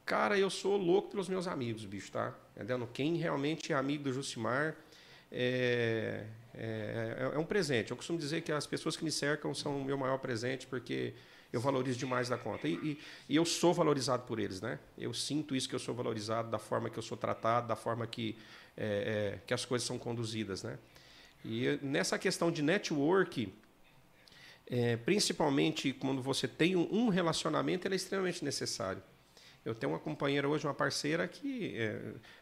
cara, 0.06 0.38
eu 0.38 0.50
sou 0.50 0.76
louco 0.76 1.11
pelos 1.11 1.28
meus 1.28 1.49
amigos, 1.49 1.85
bicho, 1.85 2.12
tá? 2.12 2.33
Entendendo? 2.54 2.88
Quem 2.92 3.16
realmente 3.16 3.73
é 3.73 3.76
amigo 3.76 4.04
do 4.04 4.12
Jucimar 4.12 4.76
é, 5.30 6.25
é, 6.54 7.30
é 7.34 7.38
um 7.38 7.44
presente. 7.44 7.90
Eu 7.90 7.96
costumo 7.96 8.18
dizer 8.18 8.42
que 8.42 8.52
as 8.52 8.66
pessoas 8.66 8.96
que 8.96 9.04
me 9.04 9.11
cercam 9.11 9.52
são 9.52 9.80
o 9.80 9.84
meu 9.84 9.99
maior 9.99 10.18
presente, 10.18 10.66
porque 10.66 11.14
eu 11.52 11.61
valorizo 11.61 11.99
demais 11.99 12.28
da 12.28 12.38
conta. 12.38 12.68
E, 12.68 12.75
e, 12.75 13.00
e, 13.28 13.37
eu 13.37 13.44
sou 13.44 13.75
valorizado 13.75 14.25
por 14.25 14.38
eles, 14.38 14.61
né? 14.61 14.78
Eu 14.96 15.12
sinto 15.12 15.54
isso 15.54 15.68
que 15.68 15.75
eu 15.75 15.78
sou 15.80 15.94
valorizado 15.94 16.50
da 16.50 16.58
forma 16.58 16.88
que 16.88 16.99
eu 16.99 17.02
sou 17.02 17.16
tratado, 17.16 17.68
da 17.68 17.76
forma 17.76 18.06
que, 18.06 18.37
é, 18.76 19.34
é, 19.34 19.38
que 19.46 19.54
as 19.54 19.64
coisas 19.64 19.87
são 19.87 19.99
conduzidas, 19.99 20.62
né? 20.62 20.78
E 21.44 21.78
nessa 21.82 22.18
questão 22.18 22.50
de 22.50 22.62
network, 22.62 23.52
é, 24.66 24.96
principalmente 24.96 25.92
quando 25.92 26.23
você 26.23 26.49
tem 26.49 26.75
um 26.75 27.08
relacionamento, 27.08 27.87
ele 27.87 27.94
é 27.94 27.96
extremamente 27.96 28.44
necessário. 28.44 29.02
Eu 29.64 29.75
tenho 29.75 29.92
uma 29.92 29.99
companheira 29.99 30.49
hoje, 30.49 30.66
uma 30.66 30.75
parceira 30.75 31.26
que 31.26 31.75
é, 31.76 31.99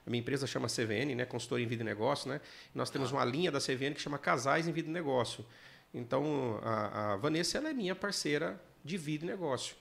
a 0.06 0.10
minha 0.10 0.20
empresa 0.20 0.46
chama 0.46 0.66
CVN, 0.66 1.14
né, 1.14 1.24
consultoria 1.24 1.64
em 1.64 1.68
vida 1.68 1.82
e 1.82 1.86
negócio, 1.86 2.28
né? 2.28 2.40
Nós 2.74 2.90
temos 2.90 3.12
uma 3.12 3.24
linha 3.24 3.50
da 3.50 3.60
CVN 3.60 3.94
que 3.94 4.00
chama 4.00 4.18
Casais 4.18 4.66
em 4.66 4.72
Vida 4.72 4.88
e 4.88 4.92
Negócio. 4.92 5.44
Então 5.94 6.58
a, 6.62 7.12
a 7.12 7.16
Vanessa 7.16 7.58
ela 7.58 7.70
é 7.70 7.72
minha 7.72 7.94
parceira 7.94 8.60
de 8.84 8.96
vida 8.96 9.24
e 9.24 9.28
negócio. 9.28 9.76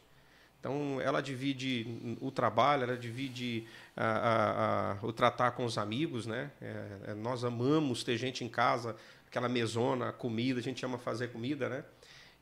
Então, 0.62 1.02
ela 1.02 1.22
divide 1.22 1.88
o 2.22 2.30
trabalho, 2.30 2.84
ela 2.84 2.96
divide 2.96 3.68
a, 3.98 4.06
a, 4.06 4.92
a, 4.92 4.98
o 5.02 5.12
tratar 5.12 5.52
com 5.54 5.66
os 5.66 5.76
amigos. 5.76 6.28
Né? 6.28 6.52
É, 6.62 7.16
nós 7.16 7.44
amamos 7.44 8.04
ter 8.04 8.16
gente 8.16 8.44
em 8.44 8.48
casa, 8.48 8.96
aquela 9.28 9.50
mesona, 9.50 10.12
comida, 10.12 10.60
a 10.60 10.64
gente 10.64 10.86
ama 10.86 11.00
fazer 11.00 11.30
comida. 11.30 11.68
Né? 11.68 11.84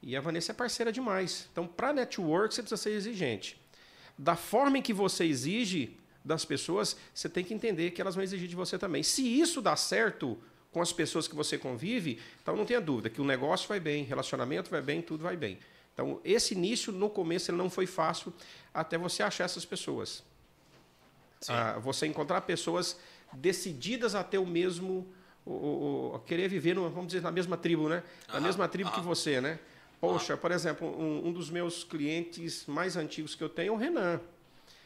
E 0.03 0.17
a 0.17 0.21
Vanessa 0.21 0.51
é 0.51 0.53
parceira 0.53 0.91
demais. 0.91 1.47
Então, 1.53 1.65
para 1.65 1.93
network, 1.93 2.53
você 2.53 2.61
precisa 2.61 2.81
ser 2.81 2.89
exigente. 2.91 3.57
Da 4.21 4.35
forma 4.35 4.77
em 4.77 4.81
que 4.81 4.91
você 4.91 5.23
exige 5.23 5.97
das 6.25 6.43
pessoas, 6.43 6.97
você 7.13 7.29
tem 7.29 7.41
que 7.41 7.53
entender 7.53 7.91
que 7.91 8.01
elas 8.01 8.15
vão 8.15 8.23
exigir 8.23 8.49
de 8.49 8.55
você 8.55 8.77
também. 8.77 9.01
Se 9.01 9.25
isso 9.25 9.61
dá 9.61 9.77
certo 9.77 10.37
com 10.73 10.81
as 10.81 10.91
pessoas 10.91 11.25
que 11.25 11.33
você 11.33 11.57
convive, 11.57 12.19
então 12.43 12.53
não 12.53 12.65
tenha 12.65 12.81
dúvida 12.81 13.09
que 13.09 13.21
o 13.21 13.23
negócio 13.23 13.65
vai 13.69 13.79
bem, 13.79 14.03
relacionamento 14.03 14.69
vai 14.69 14.81
bem, 14.81 15.01
tudo 15.01 15.23
vai 15.23 15.37
bem. 15.37 15.57
Então, 15.93 16.19
esse 16.21 16.53
início, 16.53 16.91
no 16.91 17.09
começo, 17.09 17.49
ele 17.49 17.57
não 17.57 17.69
foi 17.69 17.85
fácil 17.85 18.33
até 18.73 18.97
você 18.97 19.23
achar 19.23 19.45
essas 19.45 19.63
pessoas. 19.63 20.21
Ah, 21.47 21.79
você 21.79 22.05
encontrar 22.05 22.41
pessoas 22.41 22.99
decididas 23.31 24.15
a 24.15 24.23
ter 24.23 24.37
o 24.37 24.45
mesmo. 24.45 25.07
O, 25.45 25.51
o, 25.51 26.15
o 26.15 26.19
querer 26.19 26.49
viver, 26.49 26.75
no, 26.75 26.89
vamos 26.89 27.07
dizer, 27.07 27.21
na 27.21 27.31
mesma 27.31 27.55
tribo, 27.55 27.87
né? 27.87 28.03
Na 28.27 28.35
Aham, 28.35 28.43
mesma 28.43 28.67
tribo 28.67 28.91
que 28.91 28.97
aham. 28.99 29.07
você, 29.07 29.39
né? 29.39 29.59
Poxa, 29.99 30.37
por 30.37 30.51
exemplo, 30.51 30.87
um, 30.87 31.27
um 31.27 31.33
dos 31.33 31.49
meus 31.49 31.83
clientes 31.83 32.65
mais 32.65 32.95
antigos 32.95 33.35
que 33.35 33.43
eu 33.43 33.49
tenho 33.49 33.73
é 33.73 33.75
o 33.75 33.77
Renan. 33.77 34.21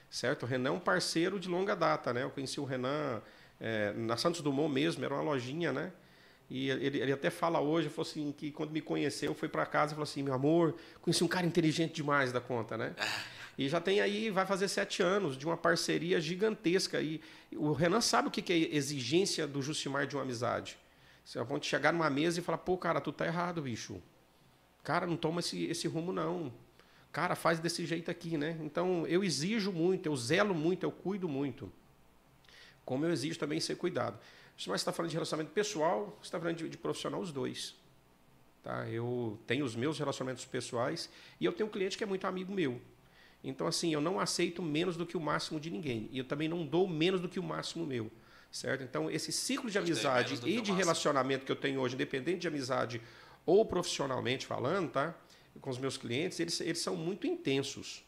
Certo? 0.10 0.44
O 0.44 0.46
Renan 0.46 0.70
é 0.70 0.74
um 0.74 0.80
parceiro 0.80 1.40
de 1.40 1.48
longa 1.48 1.76
data, 1.76 2.14
né? 2.14 2.24
Eu 2.24 2.32
conheci 2.32 2.60
o 2.60 2.64
Renan 2.64 3.22
eh, 3.60 3.94
na 3.96 4.18
Santos 4.18 4.42
Dumont 4.42 4.72
mesmo, 4.74 5.04
era 5.04 5.14
uma 5.14 5.24
lojinha, 5.24 5.72
né? 5.72 5.92
E 6.50 6.70
ele, 6.70 7.00
ele 7.00 7.12
até 7.12 7.30
fala 7.30 7.60
hoje, 7.60 7.90
falou 7.90 8.10
assim, 8.10 8.32
que 8.32 8.52
quando 8.52 8.72
me 8.72 8.82
conheceu, 8.82 9.34
foi 9.34 9.48
para 9.50 9.66
casa 9.66 9.94
e 9.94 9.96
falou 9.96 10.04
assim, 10.04 10.22
meu 10.22 10.34
amor, 10.34 10.76
conheci 11.02 11.24
um 11.24 11.28
cara 11.28 11.46
inteligente 11.46 11.94
demais 11.94 12.32
da 12.32 12.42
conta, 12.42 12.78
né? 12.78 12.96
E 13.56 13.70
já 13.70 13.80
tem 13.80 14.02
aí, 14.02 14.32
vai 14.32 14.48
fazer 14.48 14.68
sete 14.68 15.04
anos 15.04 15.38
de 15.38 15.46
uma 15.46 15.56
parceria 15.56 16.20
gigantesca. 16.20 17.00
E 17.00 17.22
o 17.56 17.72
Renan 17.72 18.02
sabe 18.02 18.28
o 18.28 18.32
que 18.32 18.52
é 18.52 18.76
exigência 18.76 19.46
do 19.46 19.62
Jucimar 19.62 20.08
de 20.08 20.16
uma 20.16 20.24
amizade. 20.24 20.76
Você 21.24 21.40
vai 21.40 21.62
chegar 21.62 21.94
numa 21.94 22.10
mesa 22.10 22.40
e 22.40 22.44
falar, 22.44 22.58
pô, 22.58 22.76
cara, 22.78 23.00
tu 23.00 23.12
tá 23.12 23.28
errado, 23.28 23.62
bicho. 23.62 24.02
Cara, 24.84 25.08
não 25.08 25.16
toma 25.16 25.40
esse, 25.40 25.64
esse 25.66 25.88
rumo, 25.88 26.12
não. 26.12 26.52
Cara, 27.12 27.36
faz 27.36 27.60
desse 27.60 27.86
jeito 27.86 28.10
aqui, 28.12 28.38
né? 28.38 28.58
Então, 28.62 29.06
eu 29.08 29.24
exijo 29.24 29.72
muito, 29.72 30.08
eu 30.08 30.16
zelo 30.16 30.54
muito, 30.54 30.84
eu 30.84 30.92
cuido 30.92 31.30
muito. 31.30 31.72
Como 32.84 33.06
eu 33.06 33.12
exijo 33.12 33.40
também 33.40 33.60
ser 33.60 33.76
cuidado. 33.76 34.20
Se 34.58 34.66
você 34.66 34.76
está 34.76 34.92
falando 34.92 35.12
de 35.12 35.16
relacionamento 35.16 35.54
pessoal, 35.54 36.18
você 36.20 36.28
está 36.28 36.40
falando 36.40 36.58
de, 36.58 36.70
de 36.70 36.78
profissional, 36.78 37.22
os 37.22 37.32
dois. 37.32 37.76
Tá? 38.62 38.90
Eu 38.90 39.40
tenho 39.46 39.66
os 39.66 39.76
meus 39.76 40.00
relacionamentos 40.00 40.46
pessoais 40.46 41.10
e 41.40 41.46
eu 41.46 41.52
tenho 41.52 41.70
um 41.70 41.72
cliente 41.72 41.98
que 41.98 42.04
é 42.04 42.08
muito 42.08 42.26
amigo 42.26 42.54
meu. 42.54 42.82
Então, 43.44 43.68
assim, 43.68 43.94
eu 43.94 44.00
não 44.00 44.20
aceito 44.20 44.62
menos 44.62 44.96
do 44.96 45.06
que 45.06 45.18
o 45.18 45.20
máximo 45.20 45.60
de 45.60 45.70
ninguém. 45.70 46.10
E 46.12 46.18
eu 46.18 46.24
também 46.24 46.48
não 46.48 46.66
dou 46.66 46.88
menos 46.88 47.20
do 47.20 47.28
que 47.28 47.40
o 47.40 47.44
máximo 47.44 47.86
meu. 47.86 48.10
Certo? 48.52 48.84
Então, 48.84 49.10
esse 49.10 49.32
ciclo 49.32 49.70
de 49.70 49.78
amizade 49.78 50.40
e 50.46 50.62
de 50.62 50.72
relacionamento 50.72 51.46
que 51.46 51.52
eu 51.52 51.56
tenho 51.56 51.82
hoje, 51.82 51.96
independente 51.96 52.40
de 52.40 52.48
amizade 52.48 53.02
ou 53.46 53.66
profissionalmente 53.66 54.46
falando, 54.46 54.92
tá? 54.92 55.16
com 55.62 55.70
os 55.70 55.78
meus 55.78 55.98
clientes, 55.98 56.40
eles, 56.40 56.60
eles 56.62 56.80
são 56.80 56.96
muito 56.96 57.28
intensos. 57.28 58.04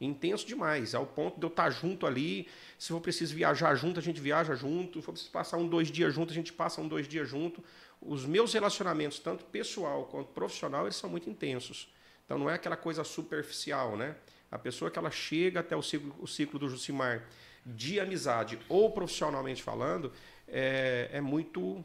Intenso 0.00 0.46
demais, 0.46 0.94
ao 0.94 1.06
ponto 1.06 1.38
de 1.38 1.46
eu 1.46 1.48
estar 1.48 1.70
junto 1.70 2.06
ali. 2.06 2.48
Se 2.76 2.88
for 2.88 3.00
preciso 3.00 3.34
viajar 3.34 3.74
junto, 3.76 4.00
a 4.00 4.02
gente 4.02 4.20
viaja 4.20 4.54
junto. 4.54 4.98
Se 4.98 5.04
for 5.04 5.12
preciso 5.12 5.30
passar 5.30 5.56
um, 5.58 5.68
dois 5.68 5.90
dias 5.90 6.12
junto, 6.12 6.32
a 6.32 6.34
gente 6.34 6.52
passa 6.52 6.80
um, 6.80 6.88
dois 6.88 7.06
dias 7.06 7.28
junto. 7.28 7.62
Os 8.00 8.24
meus 8.24 8.52
relacionamentos, 8.52 9.20
tanto 9.20 9.44
pessoal 9.44 10.06
quanto 10.06 10.28
profissional, 10.32 10.86
eles 10.86 10.96
são 10.96 11.08
muito 11.08 11.30
intensos. 11.30 11.92
Então 12.24 12.36
não 12.36 12.50
é 12.50 12.54
aquela 12.54 12.76
coisa 12.76 13.04
superficial, 13.04 13.96
né? 13.96 14.16
A 14.50 14.58
pessoa 14.58 14.90
que 14.90 14.98
ela 14.98 15.10
chega 15.10 15.60
até 15.60 15.76
o 15.76 15.82
ciclo, 15.82 16.14
o 16.18 16.26
ciclo 16.26 16.58
do 16.58 16.68
Jucimar 16.68 17.24
de 17.64 18.00
amizade 18.00 18.58
ou 18.68 18.90
profissionalmente 18.90 19.62
falando, 19.62 20.12
é, 20.48 21.10
é 21.12 21.20
muito. 21.20 21.84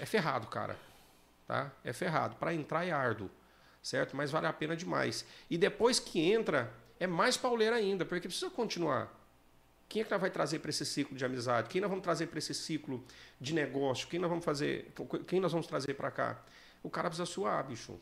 É 0.00 0.06
ferrado, 0.06 0.46
cara. 0.46 0.76
Tá? 1.46 1.70
É 1.84 1.92
ferrado. 1.92 2.36
Para 2.36 2.54
entrar 2.54 2.86
é 2.86 2.90
árduo, 2.92 3.30
certo? 3.82 4.16
Mas 4.16 4.30
vale 4.30 4.46
a 4.46 4.52
pena 4.52 4.76
demais. 4.76 5.24
E 5.50 5.58
depois 5.58 5.98
que 5.98 6.20
entra, 6.20 6.72
é 6.98 7.06
mais 7.06 7.36
pauleira 7.36 7.76
ainda, 7.76 8.04
porque 8.04 8.28
precisa 8.28 8.50
continuar. 8.50 9.12
Quem 9.88 10.00
é 10.00 10.04
que 10.04 10.10
nós 10.10 10.20
vai 10.20 10.30
trazer 10.30 10.60
para 10.60 10.70
esse 10.70 10.86
ciclo 10.86 11.14
de 11.14 11.24
amizade? 11.24 11.68
Quem 11.68 11.80
nós 11.80 11.90
vamos 11.90 12.02
trazer 12.02 12.26
para 12.28 12.38
esse 12.38 12.54
ciclo 12.54 13.04
de 13.38 13.52
negócio? 13.52 14.08
Quem 14.08 14.18
nós 14.18 14.30
vamos 14.30 14.44
fazer? 14.44 14.90
Quem 15.26 15.38
nós 15.38 15.52
vamos 15.52 15.66
trazer 15.66 15.94
para 15.94 16.10
cá? 16.10 16.42
O 16.82 16.88
cara 16.88 17.10
precisa 17.10 17.26
suar, 17.26 17.62
bicho. 17.64 18.00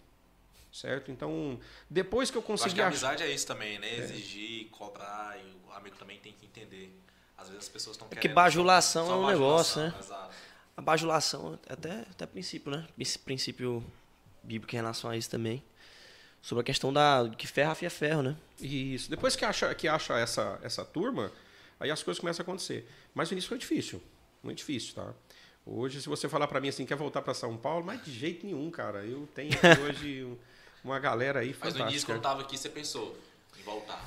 Certo? 0.72 1.10
Então, 1.10 1.58
depois 1.88 2.30
que 2.30 2.36
eu 2.36 2.40
Eu 2.40 2.42
acho 2.42 2.46
que 2.46 2.62
conseguir 2.62 2.82
a 2.82 2.86
amizade 2.86 3.24
é 3.24 3.30
isso 3.32 3.44
também, 3.44 3.80
né? 3.80 3.92
Exigir, 3.98 4.68
cobrar, 4.70 5.36
e 5.36 5.56
o 5.68 5.72
amigo 5.72 5.96
também 5.96 6.20
tem 6.20 6.32
que 6.32 6.46
entender. 6.46 6.96
Às 7.36 7.48
vezes 7.48 7.64
as 7.64 7.68
pessoas 7.68 7.96
estão 7.96 8.06
É 8.06 8.10
que 8.10 8.20
querendo. 8.20 8.36
bajulação 8.36 9.06
só 9.06 9.12
é 9.12 9.16
um 9.16 9.22
bajulação, 9.22 9.82
negócio, 9.82 9.98
né? 9.98 9.98
Exato. 9.98 10.34
A 10.80 10.82
bajulação, 10.82 11.58
até, 11.68 12.06
até 12.10 12.24
princípio, 12.24 12.72
né? 12.72 12.86
Esse 12.98 13.18
princípio 13.18 13.84
bíblico 14.42 14.74
em 14.74 14.78
relação 14.78 15.10
a 15.10 15.16
isso 15.18 15.28
também. 15.28 15.62
Sobre 16.40 16.62
a 16.62 16.64
questão 16.64 16.90
da 16.90 17.30
que 17.36 17.46
ferro 17.46 17.72
afia 17.72 17.90
ferro, 17.90 18.22
né? 18.22 18.34
Isso. 18.58 19.10
Depois 19.10 19.36
que 19.36 19.44
acha, 19.44 19.74
que 19.74 19.86
acha 19.86 20.18
essa, 20.18 20.58
essa 20.62 20.82
turma, 20.82 21.30
aí 21.78 21.90
as 21.90 22.02
coisas 22.02 22.18
começam 22.18 22.42
a 22.42 22.44
acontecer. 22.44 22.88
Mas 23.14 23.28
o 23.28 23.34
início 23.34 23.46
foi 23.46 23.58
difícil. 23.58 24.02
Muito 24.42 24.56
difícil, 24.56 24.94
tá? 24.94 25.12
Hoje, 25.66 26.00
se 26.00 26.08
você 26.08 26.30
falar 26.30 26.48
para 26.48 26.58
mim 26.62 26.70
assim, 26.70 26.86
quer 26.86 26.96
voltar 26.96 27.20
para 27.20 27.34
São 27.34 27.58
Paulo, 27.58 27.84
mas 27.84 28.02
de 28.02 28.10
jeito 28.10 28.46
nenhum, 28.46 28.70
cara. 28.70 29.04
Eu 29.04 29.28
tenho 29.34 29.52
aqui 29.52 29.80
hoje 29.84 30.24
um, 30.24 30.34
uma 30.82 30.98
galera 30.98 31.40
aí 31.40 31.48
Mas 31.48 31.56
fantástica. 31.58 31.84
no 31.84 31.90
início, 31.90 32.06
quando 32.06 32.22
tava 32.22 32.40
aqui, 32.40 32.56
você 32.56 32.70
pensou 32.70 33.18
em 33.58 33.62
voltar. 33.62 34.02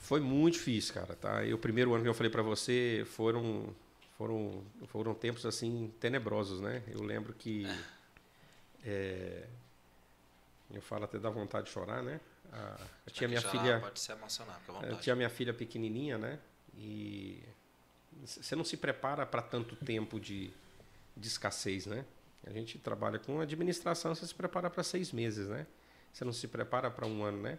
Foi 0.00 0.18
muito 0.18 0.54
difícil, 0.54 0.94
cara, 0.94 1.14
tá? 1.14 1.44
E 1.44 1.54
o 1.54 1.58
primeiro 1.58 1.94
ano 1.94 2.02
que 2.02 2.08
eu 2.08 2.14
falei 2.14 2.28
pra 2.28 2.42
você 2.42 3.06
foram 3.14 3.72
foram 4.20 4.62
foram 4.88 5.14
tempos 5.14 5.46
assim 5.46 5.90
tenebrosos, 5.98 6.60
né? 6.60 6.82
Eu 6.88 7.02
lembro 7.02 7.32
que 7.32 7.64
é, 8.84 9.46
eu 10.70 10.82
falo 10.82 11.04
até 11.04 11.18
da 11.18 11.30
vontade 11.30 11.68
de 11.68 11.72
chorar, 11.72 12.02
né? 12.02 12.20
A, 12.52 12.76
eu 13.06 13.12
tinha 13.14 13.26
minha 13.26 13.40
filha 13.40 13.80
Pode 13.80 13.98
se 13.98 14.12
emocionar, 14.12 14.60
fica 14.60 14.78
à 14.78 14.82
eu 14.82 14.98
tinha 14.98 15.16
minha 15.16 15.30
filha 15.30 15.54
pequenininha, 15.54 16.18
né? 16.18 16.38
E 16.76 17.42
você 18.26 18.54
não 18.54 18.62
se 18.62 18.76
prepara 18.76 19.24
para 19.24 19.40
tanto 19.40 19.74
tempo 19.74 20.20
de, 20.20 20.52
de 21.16 21.26
escassez, 21.26 21.86
né? 21.86 22.04
A 22.46 22.50
gente 22.50 22.78
trabalha 22.78 23.18
com 23.18 23.40
administração, 23.40 24.14
você 24.14 24.26
se 24.26 24.34
prepara 24.34 24.68
para 24.68 24.82
seis 24.82 25.12
meses, 25.12 25.48
né? 25.48 25.66
Você 26.12 26.26
não 26.26 26.32
se 26.32 26.46
prepara 26.46 26.90
para 26.90 27.06
um 27.06 27.24
ano, 27.24 27.40
né? 27.40 27.58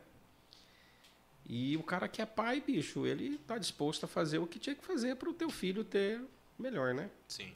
E 1.43 1.75
o 1.75 1.81
cara 1.81 2.07
que 2.07 2.21
é 2.21 2.25
pai, 2.25 2.61
bicho, 2.61 3.07
ele 3.07 3.39
tá 3.39 3.57
disposto 3.57 4.03
a 4.03 4.07
fazer 4.07 4.37
o 4.37 4.45
que 4.45 4.59
tinha 4.59 4.75
que 4.75 4.85
fazer 4.85 5.15
para 5.15 5.27
o 5.27 5.33
teu 5.33 5.49
filho 5.49 5.83
ter 5.83 6.21
melhor, 6.61 6.93
né? 6.93 7.09
Sim, 7.27 7.53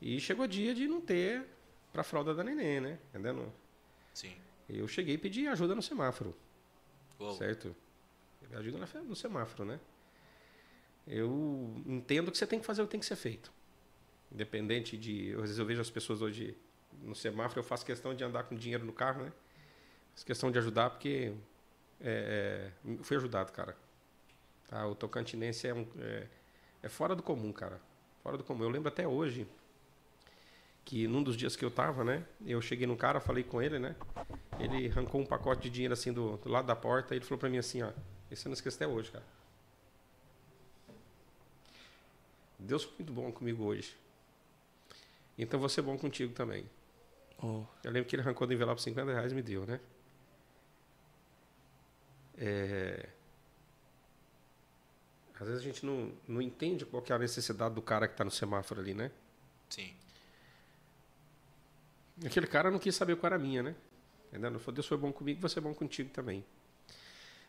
E 0.00 0.20
chegou 0.20 0.44
o 0.44 0.48
dia 0.48 0.74
de 0.74 0.86
não 0.88 1.00
ter 1.00 1.46
para 1.92 2.02
fralda 2.02 2.34
da 2.34 2.42
neném, 2.42 2.80
né? 2.80 2.98
Entendendo? 3.10 3.52
sim. 4.14 4.34
Eu 4.68 4.88
cheguei 4.88 5.16
e 5.16 5.18
pedi 5.18 5.46
ajuda 5.46 5.74
no 5.74 5.82
semáforo. 5.82 6.34
Uou. 7.18 7.32
Certo? 7.32 7.76
Ajuda 8.54 8.78
no 9.02 9.14
semáforo, 9.14 9.64
né? 9.64 9.78
Eu 11.06 11.82
entendo 11.84 12.30
que 12.30 12.38
você 12.38 12.46
tem 12.46 12.58
que 12.58 12.64
fazer 12.64 12.80
o 12.80 12.86
que 12.86 12.92
tem 12.92 13.00
que 13.00 13.06
ser 13.06 13.16
feito. 13.16 13.52
Independente 14.30 14.96
de. 14.96 15.34
Às 15.34 15.40
vezes 15.42 15.58
eu 15.58 15.66
vejo 15.66 15.80
as 15.80 15.90
pessoas 15.90 16.22
hoje 16.22 16.56
no 17.02 17.14
semáforo, 17.14 17.60
eu 17.60 17.64
faço 17.64 17.84
questão 17.84 18.14
de 18.14 18.22
andar 18.24 18.44
com 18.44 18.54
dinheiro 18.54 18.84
no 18.84 18.92
carro, 18.92 19.24
né? 19.24 19.32
Faço 20.12 20.24
questão 20.24 20.50
de 20.50 20.58
ajudar 20.58 20.90
porque 20.90 21.34
é, 22.00 22.70
é, 22.84 23.02
fui 23.02 23.16
ajudado, 23.16 23.52
cara. 23.52 23.76
Tá? 24.68 24.86
O 24.86 24.94
tocantinense 24.94 25.66
é, 25.66 25.74
um, 25.74 25.86
é, 25.98 26.26
é 26.82 26.88
fora 26.88 27.14
do 27.14 27.22
comum, 27.22 27.52
cara. 27.52 27.80
Fora 28.22 28.38
do 28.38 28.44
comum. 28.44 28.62
Eu 28.62 28.70
lembro 28.70 28.88
até 28.88 29.06
hoje 29.06 29.46
que 30.84 31.06
num 31.06 31.22
dos 31.22 31.36
dias 31.36 31.56
que 31.56 31.64
eu 31.64 31.70
tava, 31.70 32.04
né? 32.04 32.24
Eu 32.44 32.60
cheguei 32.60 32.86
num 32.86 32.96
cara, 32.96 33.20
falei 33.20 33.44
com 33.44 33.60
ele, 33.60 33.78
né? 33.78 33.96
Ele 34.58 34.88
arrancou 34.88 35.20
um 35.20 35.26
pacote 35.26 35.62
de 35.62 35.70
dinheiro 35.70 35.94
assim 35.94 36.12
do, 36.12 36.36
do 36.38 36.48
lado 36.48 36.66
da 36.66 36.76
porta 36.76 37.14
e 37.14 37.18
ele 37.18 37.24
falou 37.24 37.38
pra 37.38 37.48
mim 37.48 37.58
assim, 37.58 37.82
ó, 37.82 37.90
esse 38.30 38.46
eu 38.46 38.50
não 38.50 38.54
esqueço 38.54 38.76
até 38.76 38.86
hoje, 38.86 39.10
cara. 39.10 39.24
Deus 42.58 42.84
foi 42.84 42.94
muito 42.98 43.12
bom 43.12 43.32
comigo 43.32 43.64
hoje. 43.64 43.96
Então 45.36 45.58
vou 45.58 45.68
ser 45.68 45.82
bom 45.82 45.98
contigo 45.98 46.32
também. 46.32 46.64
Oh, 47.42 47.64
Eu 47.82 47.90
lembro 47.90 48.08
que 48.08 48.14
ele 48.14 48.22
arrancou 48.22 48.46
do 48.46 48.52
envelope 48.52 48.80
50 48.80 49.12
reais 49.12 49.32
e 49.32 49.34
me 49.34 49.42
deu, 49.42 49.66
né? 49.66 49.80
É... 52.38 53.08
Às 55.42 55.48
vezes 55.48 55.62
a 55.62 55.64
gente 55.64 55.84
não, 55.84 56.12
não 56.28 56.40
entende 56.40 56.86
qual 56.86 57.02
que 57.02 57.12
é 57.12 57.16
a 57.16 57.18
necessidade 57.18 57.74
do 57.74 57.82
cara 57.82 58.06
que 58.06 58.14
está 58.14 58.24
no 58.24 58.30
semáforo 58.30 58.80
ali, 58.80 58.94
né? 58.94 59.10
Sim. 59.68 59.92
Aquele 62.24 62.46
cara 62.46 62.70
não 62.70 62.78
quis 62.78 62.94
saber 62.94 63.16
qual 63.16 63.26
era 63.26 63.34
a 63.34 63.38
minha, 63.38 63.60
né? 63.60 63.74
Entendeu? 64.28 64.60
Falou, 64.60 64.74
Deus 64.74 64.86
foi 64.86 64.96
bom 64.96 65.12
comigo, 65.12 65.40
você 65.40 65.58
é 65.58 65.62
bom 65.62 65.74
contigo 65.74 66.10
também. 66.10 66.44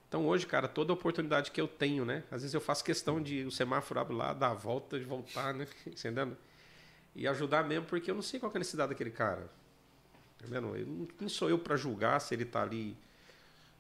Então 0.10 0.26
hoje, 0.26 0.48
cara, 0.48 0.68
toda 0.68 0.92
oportunidade 0.92 1.52
que 1.52 1.62
eu 1.62 1.68
tenho, 1.68 2.04
né? 2.04 2.24
Às 2.32 2.42
vezes 2.42 2.56
eu 2.56 2.62
faço 2.62 2.84
questão 2.84 3.22
de 3.22 3.46
o 3.46 3.52
semáforo 3.52 4.00
abre 4.00 4.16
lá, 4.16 4.34
dar 4.34 4.50
a 4.50 4.54
volta, 4.56 4.98
de 4.98 5.06
voltar, 5.06 5.54
né? 5.54 5.68
Entendendo? 5.86 6.36
E 7.16 7.28
ajudar 7.28 7.64
mesmo, 7.64 7.86
porque 7.86 8.10
eu 8.10 8.16
não 8.16 8.24
sei 8.24 8.40
qual 8.40 8.52
é 8.52 8.56
a 8.56 8.60
necessidade 8.60 8.90
daquele 8.90 9.12
cara. 9.12 9.48
Entendendo? 10.40 10.76
Eu 10.76 10.88
não, 10.88 11.06
quem 11.06 11.30
sou 11.30 11.48
eu 11.48 11.60
para 11.60 11.76
julgar 11.76 12.20
se 12.20 12.34
ele 12.34 12.46
tá 12.46 12.64
ali 12.64 12.98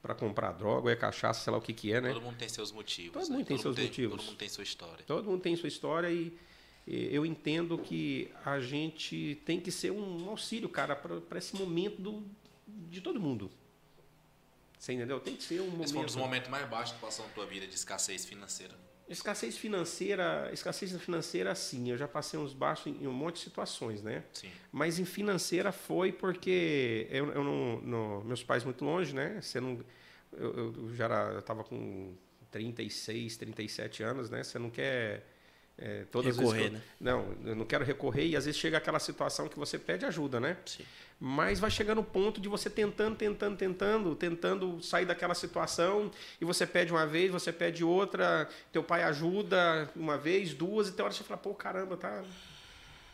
para 0.03 0.13
comprar 0.13 0.51
droga 0.51 0.87
ou 0.87 0.89
é 0.89 0.97
cachaça, 0.97 1.45
sei 1.45 1.51
lá 1.51 1.57
o 1.57 1.61
que 1.61 1.71
que 1.71 1.93
é, 1.93 2.01
né? 2.01 2.11
Todo 2.11 2.21
mundo 2.21 2.35
tem 2.35 2.49
seus 2.49 2.73
motivos. 2.73 3.13
Todo 3.13 3.29
né? 3.29 3.37
mundo 3.37 3.47
tem 3.47 3.57
seus 3.57 3.77
motivos. 3.77 4.17
Todo 4.17 4.25
mundo 4.25 4.37
tem 4.37 4.49
sua 4.49 4.63
história. 4.63 5.05
Todo 5.07 5.25
mundo 5.25 5.41
tem 5.41 5.55
sua 5.55 5.69
história 5.69 6.11
e, 6.11 6.37
e 6.85 7.15
eu 7.15 7.25
entendo 7.25 7.77
que 7.77 8.29
a 8.43 8.59
gente 8.59 9.41
tem 9.45 9.61
que 9.61 9.71
ser 9.71 9.91
um 9.91 10.29
auxílio, 10.29 10.67
cara, 10.67 10.93
para 10.93 11.37
esse 11.37 11.55
momento 11.55 12.01
do, 12.01 12.21
de 12.67 12.99
todo 12.99 13.17
mundo. 13.17 13.49
Você 14.77 14.91
entendeu? 14.91 15.21
Tem 15.21 15.37
que 15.37 15.43
ser 15.43 15.61
um 15.61 15.81
Esse 15.81 15.93
foi 15.93 16.01
um 16.01 16.05
dos 16.05 16.17
momento. 16.17 16.27
momentos 16.27 16.49
mais 16.49 16.69
baixos 16.69 16.95
que 16.95 16.99
passou 17.01 17.25
na 17.25 17.31
tua 17.31 17.45
vida 17.45 17.65
de 17.65 17.73
escassez 17.73 18.25
financeira. 18.25 18.75
Escassez 19.09 19.57
financeira, 19.57 20.49
escassez 20.53 20.91
financeira, 21.01 21.53
sim. 21.55 21.91
Eu 21.91 21.97
já 21.97 22.07
passei 22.07 22.39
uns 22.39 22.53
baixos 22.53 22.87
em, 22.87 23.03
em 23.03 23.07
um 23.07 23.11
monte 23.13 23.35
de 23.35 23.41
situações, 23.41 24.01
né? 24.01 24.23
Sim. 24.33 24.49
Mas 24.71 24.97
em 24.97 25.05
financeira 25.05 25.71
foi 25.71 26.11
porque 26.11 27.07
eu, 27.11 27.31
eu 27.31 27.43
não, 27.43 27.81
não- 27.81 28.23
meus 28.23 28.43
pais 28.43 28.63
muito 28.63 28.83
longe, 28.85 29.13
né? 29.13 29.39
Você 29.41 29.59
não, 29.59 29.79
eu, 30.31 30.73
eu 30.73 30.95
já 30.95 31.05
era, 31.05 31.33
eu 31.33 31.41
tava 31.41 31.63
com 31.63 32.13
36, 32.49 33.35
37 33.37 34.03
anos, 34.03 34.29
né? 34.29 34.41
Você 34.43 34.57
não 34.57 34.69
quer 34.69 35.25
é, 35.77 36.05
todas 36.11 36.31
as 36.31 36.37
Recorrer, 36.37 36.61
vezes 36.61 36.73
né? 36.73 36.81
eu- 37.01 37.05
Não, 37.05 37.35
eu 37.45 37.55
não 37.55 37.65
quero 37.65 37.83
recorrer 37.83 38.25
e 38.27 38.35
às 38.37 38.45
vezes 38.45 38.59
chega 38.59 38.77
aquela 38.77 38.99
situação 38.99 39.49
que 39.49 39.57
você 39.59 39.77
pede 39.77 40.05
ajuda, 40.05 40.39
né? 40.39 40.55
sim. 40.65 40.85
Mas 41.25 41.57
vai 41.57 41.71
chegando 41.71 42.01
o 42.01 42.03
ponto 42.03 42.41
de 42.41 42.49
você 42.49 42.69
tentando, 42.69 43.15
tentando, 43.15 43.55
tentando, 43.55 44.13
tentando 44.13 44.83
sair 44.83 45.05
daquela 45.05 45.33
situação 45.33 46.11
e 46.41 46.43
você 46.43 46.67
pede 46.67 46.91
uma 46.91 47.07
vez, 47.07 47.31
você 47.31 47.49
pede 47.49 47.81
outra, 47.81 48.49
teu 48.73 48.83
pai 48.83 49.03
ajuda 49.03 49.89
uma 49.95 50.17
vez, 50.17 50.53
duas, 50.53 50.89
e 50.89 50.91
tem 50.91 51.01
hora 51.01 51.13
que 51.13 51.17
você 51.19 51.23
fala, 51.23 51.37
pô, 51.39 51.53
caramba, 51.55 51.95
tá, 51.95 52.21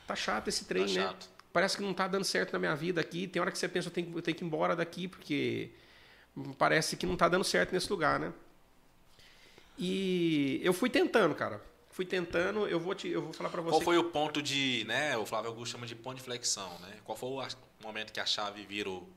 tá 0.08 0.16
chato 0.16 0.48
esse 0.48 0.66
trem, 0.66 0.88
Tá 0.88 0.94
né? 0.94 1.02
chato. 1.08 1.30
Parece 1.54 1.78
que 1.78 1.84
não 1.84 1.94
tá 1.94 2.08
dando 2.08 2.24
certo 2.26 2.52
na 2.54 2.58
minha 2.58 2.76
vida 2.76 3.00
aqui. 3.00 3.28
Tem 3.28 3.40
hora 3.40 3.52
que 3.52 3.60
você 3.60 3.68
pensa, 3.68 3.90
eu 3.90 3.92
tenho, 3.94 4.08
que- 4.08 4.18
eu 4.18 4.22
tenho 4.24 4.36
que 4.36 4.44
ir 4.44 4.48
embora 4.48 4.76
daqui, 4.76 5.08
porque 5.08 5.70
parece 6.58 6.98
que 6.98 7.06
não 7.06 7.16
tá 7.16 7.30
dando 7.30 7.44
certo 7.44 7.74
nesse 7.74 7.92
lugar, 7.92 8.20
né? 8.20 8.34
E 9.78 10.60
eu 10.64 10.74
fui 10.74 10.90
tentando, 10.90 11.36
cara. 11.36 11.62
Fui 11.92 12.06
tentando, 12.06 12.68
eu 12.68 12.80
vou, 12.80 12.96
te, 12.96 13.08
eu 13.08 13.22
vou 13.22 13.34
falar 13.34 13.50
pra 13.50 13.62
você. 13.62 13.72
Qual 13.72 13.82
foi 13.82 13.98
o 14.00 14.06
ponto 14.06 14.42
de, 14.42 14.84
né, 14.88 15.16
o 15.18 15.26
Flávio 15.28 15.50
Augusto 15.52 15.74
chama 15.74 15.86
de 15.86 15.96
ponto 15.96 16.18
de 16.18 16.24
flexão, 16.24 16.70
né? 16.80 16.94
Qual 17.04 17.16
foi 17.18 17.30
o 17.30 17.42
momento 17.82 18.12
que 18.12 18.20
a 18.20 18.26
chave 18.26 18.66
virou, 18.66 19.08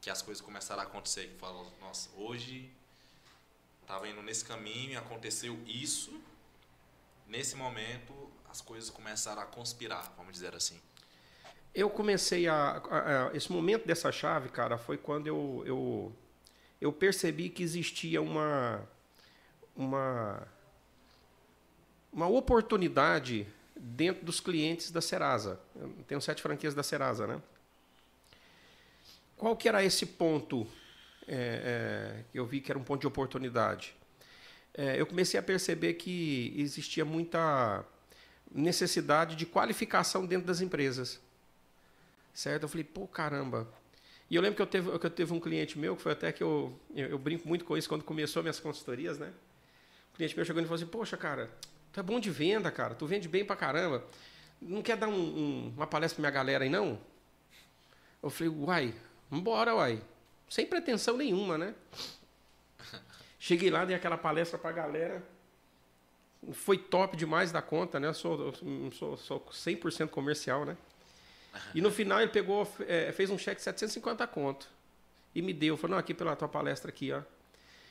que 0.00 0.10
as 0.10 0.22
coisas 0.22 0.40
começaram 0.40 0.80
a 0.82 0.84
acontecer, 0.84 1.28
que 1.28 1.38
falou, 1.38 1.72
nossa, 1.80 2.08
hoje 2.16 2.70
tava 3.86 4.08
indo 4.08 4.22
nesse 4.22 4.44
caminho 4.44 4.92
e 4.92 4.96
aconteceu 4.96 5.58
isso, 5.66 6.20
nesse 7.26 7.56
momento 7.56 8.12
as 8.50 8.60
coisas 8.60 8.88
começaram 8.90 9.42
a 9.42 9.46
conspirar, 9.46 10.12
vamos 10.16 10.32
dizer 10.32 10.54
assim. 10.54 10.80
Eu 11.74 11.90
comecei 11.90 12.48
a, 12.48 12.54
a- 12.90 13.28
a- 13.28 13.36
Esse 13.36 13.52
momento 13.52 13.86
dessa 13.86 14.10
chave, 14.10 14.48
cara, 14.48 14.78
foi 14.78 14.96
quando 14.96 15.26
eu, 15.26 15.62
eu, 15.66 16.12
eu 16.80 16.92
percebi 16.92 17.48
que 17.50 17.62
existia 17.62 18.22
uma. 18.22 18.82
Uma. 19.76 20.48
Uma 22.10 22.26
oportunidade 22.26 23.46
dentro 23.76 24.24
dos 24.24 24.40
clientes 24.40 24.90
da 24.90 25.00
Serasa. 25.00 25.60
Eu 25.76 25.90
tenho 26.08 26.20
sete 26.22 26.40
franquias 26.42 26.74
da 26.74 26.82
Serasa, 26.82 27.26
né? 27.26 27.40
Qual 29.38 29.56
que 29.56 29.68
era 29.68 29.82
esse 29.82 30.04
ponto 30.04 30.66
é, 31.26 32.18
é, 32.20 32.24
que 32.30 32.38
eu 32.38 32.44
vi 32.44 32.60
que 32.60 32.70
era 32.70 32.78
um 32.78 32.84
ponto 32.84 33.00
de 33.00 33.06
oportunidade? 33.06 33.94
É, 34.74 35.00
eu 35.00 35.06
comecei 35.06 35.38
a 35.40 35.42
perceber 35.42 35.94
que 35.94 36.52
existia 36.56 37.04
muita 37.04 37.84
necessidade 38.52 39.36
de 39.36 39.46
qualificação 39.46 40.26
dentro 40.26 40.46
das 40.46 40.60
empresas 40.60 41.20
certo? 42.38 42.62
Eu 42.62 42.68
falei, 42.68 42.84
pô, 42.84 43.04
caramba. 43.06 43.66
E 44.30 44.36
eu 44.36 44.42
lembro 44.42 44.54
que 44.54 44.62
eu 44.62 44.66
teve, 44.66 44.96
que 44.96 45.06
eu 45.06 45.10
teve 45.10 45.32
um 45.32 45.40
cliente 45.40 45.76
meu, 45.76 45.96
que 45.96 46.02
foi 46.02 46.12
até 46.12 46.30
que 46.30 46.40
eu, 46.40 46.78
eu, 46.94 47.08
eu 47.08 47.18
brinco 47.18 47.48
muito 47.48 47.64
com 47.64 47.76
isso 47.76 47.88
quando 47.88 48.04
começou 48.04 48.42
minhas 48.44 48.60
consultorias, 48.60 49.18
né? 49.18 49.32
O 50.12 50.16
cliente 50.16 50.36
meu 50.36 50.44
chegou 50.44 50.62
e 50.62 50.64
falou 50.64 50.76
assim, 50.76 50.86
poxa, 50.86 51.16
cara, 51.16 51.50
tu 51.92 51.98
é 51.98 52.02
bom 52.02 52.20
de 52.20 52.30
venda, 52.30 52.70
cara, 52.70 52.94
tu 52.94 53.06
vende 53.06 53.26
bem 53.26 53.44
pra 53.44 53.56
caramba. 53.56 54.04
Não 54.62 54.82
quer 54.82 54.96
dar 54.96 55.08
um- 55.08 55.14
um- 55.14 55.72
uma 55.76 55.86
palestra 55.86 56.14
pra 56.16 56.22
minha 56.22 56.30
galera 56.30 56.62
aí, 56.62 56.70
não? 56.70 57.00
Eu 58.22 58.30
falei, 58.30 58.52
uai, 58.52 58.94
vambora, 59.30 59.74
uai. 59.74 60.00
Sem 60.48 60.66
pretensão 60.66 61.16
nenhuma, 61.16 61.58
né? 61.58 61.74
Cheguei 63.38 63.70
lá, 63.70 63.84
dei 63.84 63.94
aquela 63.94 64.16
palestra 64.18 64.58
pra 64.58 64.72
galera. 64.72 65.22
Foi 66.52 66.78
top 66.78 67.16
demais 67.16 67.52
da 67.52 67.60
conta, 67.60 67.98
né? 68.00 68.08
Eu 68.08 68.14
sou, 68.14 68.40
eu 68.62 68.90
sou, 68.92 69.16
sou 69.16 69.40
100% 69.50 70.08
comercial, 70.08 70.64
né? 70.64 70.76
E 71.74 71.80
no 71.80 71.90
final 71.90 72.20
ele 72.20 72.30
pegou, 72.30 72.70
é, 72.86 73.10
fez 73.12 73.30
um 73.30 73.38
cheque 73.38 73.56
de 73.56 73.62
750 73.64 74.26
conto. 74.26 74.68
E 75.34 75.42
me 75.42 75.52
deu. 75.52 75.76
Falou, 75.76 75.92
não, 75.92 75.98
aqui 75.98 76.14
pela 76.14 76.34
tua 76.36 76.48
palestra 76.48 76.90
aqui, 76.90 77.12
ó. 77.12 77.22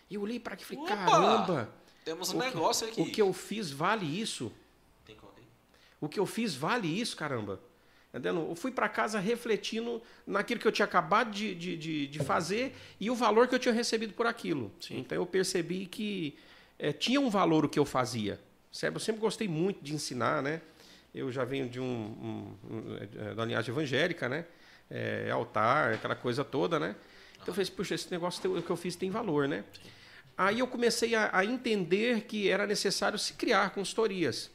E 0.09 0.15
eu 0.15 0.21
olhei 0.21 0.39
para 0.39 0.53
aqui 0.53 0.63
e 0.63 0.65
falei, 0.65 0.83
Opa! 0.83 0.95
caramba! 0.95 1.69
Temos 2.05 2.29
um 2.31 2.37
o 2.37 2.41
que- 2.41 2.47
negócio 2.47 2.87
aqui. 2.87 3.01
O 3.01 3.11
que 3.11 3.21
eu 3.21 3.33
fiz 3.33 3.69
vale 3.69 4.05
isso? 4.05 4.51
Tem? 5.05 5.17
O 5.99 6.07
que 6.07 6.19
eu 6.19 6.25
fiz 6.25 6.55
vale 6.55 6.87
isso, 6.87 7.15
caramba. 7.17 7.59
Entendendo? 8.17 8.47
Eu 8.49 8.55
fui 8.55 8.71
para 8.71 8.89
casa 8.89 9.19
refletindo 9.19 10.01
naquilo 10.25 10.59
que 10.59 10.67
eu 10.67 10.71
tinha 10.71 10.85
acabado 10.85 11.31
de, 11.31 11.53
de, 11.53 11.77
de, 11.77 12.07
de 12.07 12.19
fazer 12.19 12.75
e 12.99 13.09
o 13.11 13.15
valor 13.15 13.47
que 13.47 13.55
eu 13.55 13.59
tinha 13.59 13.73
recebido 13.73 14.13
por 14.13 14.25
aquilo. 14.25 14.71
Então 14.89 15.15
eu 15.15 15.25
percebi 15.25 15.85
que 15.85 16.37
eh, 16.79 16.91
tinha 16.91 17.21
um 17.21 17.29
valor 17.29 17.65
o 17.65 17.69
que 17.69 17.77
eu 17.77 17.85
fazia. 17.85 18.39
Eu 18.81 18.99
sempre 18.99 19.21
gostei 19.21 19.47
muito 19.47 19.83
de 19.83 19.93
ensinar, 19.93 20.41
né? 20.41 20.61
Eu 21.13 21.31
já 21.31 21.43
venho 21.45 21.67
de 21.69 21.79
um, 21.79 21.85
um, 21.85 22.75
um, 22.75 22.97
eh, 22.97 23.33
da 23.33 23.45
linhagem 23.45 23.71
evangélica, 23.71 24.27
né? 24.27 24.45
Eh, 24.89 25.29
altar, 25.31 25.93
aquela 25.93 26.15
coisa 26.15 26.43
toda, 26.43 26.79
né? 26.79 26.95
Então 27.33 27.47
eu 27.47 27.53
falei, 27.53 27.63
assim, 27.63 27.71
puxa, 27.73 27.95
esse 27.95 28.11
negócio 28.11 28.61
que 28.61 28.69
eu 28.69 28.75
fiz 28.75 28.95
tem 28.95 29.09
valor, 29.09 29.47
né? 29.47 29.63
Aí 30.37 30.59
eu 30.59 30.67
comecei 30.67 31.15
a, 31.15 31.29
a 31.33 31.45
entender 31.45 32.21
que 32.21 32.49
era 32.49 32.67
necessário 32.67 33.17
se 33.17 33.33
criar 33.33 33.71
consultorias, 33.71 34.51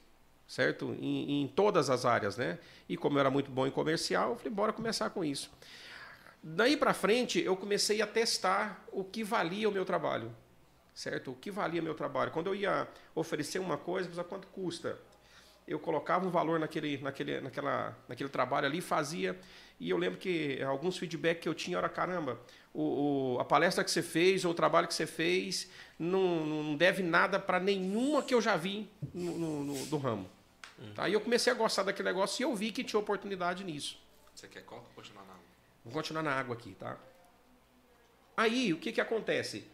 certo? 0.46 0.96
Em, 1.00 1.42
em 1.42 1.48
todas 1.48 1.90
as 1.90 2.04
áreas, 2.04 2.36
né? 2.36 2.58
E 2.92 2.96
como 2.98 3.16
eu 3.16 3.20
era 3.20 3.30
muito 3.30 3.50
bom 3.50 3.66
em 3.66 3.70
comercial, 3.70 4.32
eu 4.32 4.36
falei, 4.36 4.52
bora 4.52 4.70
começar 4.70 5.08
com 5.08 5.24
isso. 5.24 5.50
Daí 6.42 6.76
para 6.76 6.92
frente, 6.92 7.40
eu 7.40 7.56
comecei 7.56 8.02
a 8.02 8.06
testar 8.06 8.84
o 8.92 9.02
que 9.02 9.24
valia 9.24 9.66
o 9.66 9.72
meu 9.72 9.82
trabalho, 9.86 10.30
certo? 10.92 11.30
O 11.30 11.34
que 11.34 11.50
valia 11.50 11.80
meu 11.80 11.94
trabalho. 11.94 12.30
Quando 12.30 12.48
eu 12.48 12.54
ia 12.54 12.86
oferecer 13.14 13.60
uma 13.60 13.78
coisa, 13.78 14.10
eu 14.14 14.24
quanto 14.24 14.46
custa? 14.48 14.98
Eu 15.66 15.78
colocava 15.78 16.26
um 16.26 16.30
valor 16.30 16.60
naquele, 16.60 16.98
naquele, 16.98 17.40
naquela, 17.40 17.96
naquele 18.06 18.28
trabalho 18.28 18.66
ali, 18.66 18.82
fazia. 18.82 19.40
E 19.80 19.88
eu 19.88 19.96
lembro 19.96 20.18
que 20.18 20.60
alguns 20.62 20.98
feedback 20.98 21.40
que 21.40 21.48
eu 21.48 21.54
tinha 21.54 21.78
era 21.78 21.88
caramba, 21.88 22.38
o, 22.74 23.36
o- 23.36 23.40
a 23.40 23.44
palestra 23.46 23.82
que 23.82 23.90
você 23.90 24.02
fez 24.02 24.44
ou 24.44 24.50
o 24.50 24.54
trabalho 24.54 24.86
que 24.86 24.92
você 24.92 25.06
fez 25.06 25.70
não, 25.98 26.44
não 26.44 26.76
deve 26.76 27.02
nada 27.02 27.38
para 27.38 27.58
nenhuma 27.58 28.22
que 28.22 28.34
eu 28.34 28.42
já 28.42 28.54
vi 28.54 28.86
no, 29.14 29.38
no- 29.38 29.64
no- 29.64 29.86
do 29.86 29.96
ramo. 29.96 30.28
Tá? 30.94 31.08
E 31.08 31.12
eu 31.12 31.20
comecei 31.20 31.52
a 31.52 31.56
gostar 31.56 31.82
daquele 31.82 32.08
negócio 32.08 32.42
e 32.42 32.44
eu 32.44 32.54
vi 32.54 32.72
que 32.72 32.84
tinha 32.84 33.00
oportunidade 33.00 33.64
nisso. 33.64 34.00
Você 34.34 34.48
quer 34.48 34.62
coca 34.62 34.86
ou 34.88 34.94
continuar 34.94 35.24
na 35.24 35.32
água? 35.32 35.44
Vou 35.84 35.92
continuar 35.92 36.22
na 36.22 36.32
água 36.32 36.54
aqui, 36.54 36.74
tá? 36.74 36.96
Aí, 38.36 38.72
o 38.72 38.78
que 38.78 38.92
que 38.92 39.00
acontece? 39.00 39.66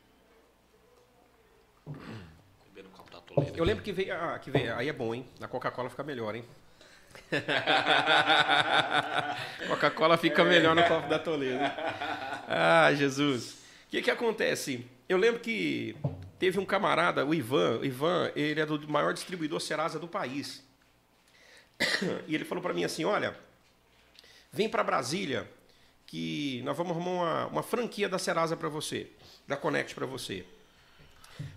Beber 2.65 2.85
no 2.85 2.91
copo 2.91 3.11
da 3.11 3.21
Toledo. 3.21 3.57
Eu 3.57 3.65
lembro 3.65 3.85
que 3.85 3.93
veio, 3.93 4.15
ah, 4.15 4.39
que 4.39 4.51
veio, 4.51 4.75
aí 4.75 4.89
é 4.89 4.93
bom, 4.93 5.15
hein? 5.15 5.27
Na 5.39 5.49
Coca-Cola 5.49 5.89
fica 5.89 6.03
melhor, 6.03 6.35
hein? 6.35 6.45
Coca-Cola 9.69 10.17
fica 10.17 10.45
melhor 10.45 10.75
no 10.75 10.83
copo 10.85 11.09
da 11.09 11.19
Toledo. 11.19 11.65
Ah, 12.49 12.93
Jesus. 12.95 13.59
O 13.87 13.91
que 13.91 14.03
que 14.03 14.11
acontece? 14.11 14.87
Eu 15.09 15.17
lembro 15.17 15.41
que 15.41 15.97
teve 16.39 16.59
um 16.59 16.65
camarada, 16.65 17.25
o 17.25 17.35
Ivan, 17.35 17.79
o 17.79 17.85
Ivan, 17.85 18.31
ele 18.37 18.61
é 18.61 18.67
do 18.67 18.89
maior 18.89 19.15
distribuidor 19.15 19.61
Serasa 19.61 19.99
do 19.99 20.09
país. 20.09 20.67
E 22.27 22.35
ele 22.35 22.45
falou 22.45 22.63
para 22.63 22.75
mim 22.75 22.85
assim, 22.85 23.05
olha, 23.05 23.39
vem 24.53 24.69
para 24.69 24.83
Brasília 24.83 25.49
que 26.07 26.63
nós 26.65 26.77
vamos 26.77 26.93
arrumar 26.93 27.11
uma, 27.11 27.47
uma 27.47 27.63
franquia 27.63 28.09
da 28.09 28.19
Serasa 28.19 28.57
para 28.57 28.69
você, 28.69 29.11
da 29.47 29.57
Connect 29.57 29.95
para 29.95 30.07
você. 30.07 30.45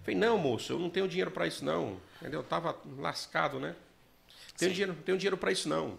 Falei, 0.03 0.19
não, 0.19 0.37
moço, 0.37 0.73
eu 0.73 0.79
não 0.79 0.89
tenho 0.89 1.07
dinheiro 1.07 1.31
para 1.31 1.47
isso, 1.47 1.63
não. 1.63 1.99
Entendeu? 2.19 2.41
Eu 2.41 2.43
tava 2.43 2.77
lascado, 2.97 3.59
né? 3.59 3.75
Tenho 4.57 4.71
Sim. 4.71 4.75
dinheiro, 4.75 4.97
tenho 5.05 5.17
dinheiro 5.17 5.37
para 5.37 5.51
isso, 5.51 5.67
não. 5.67 5.97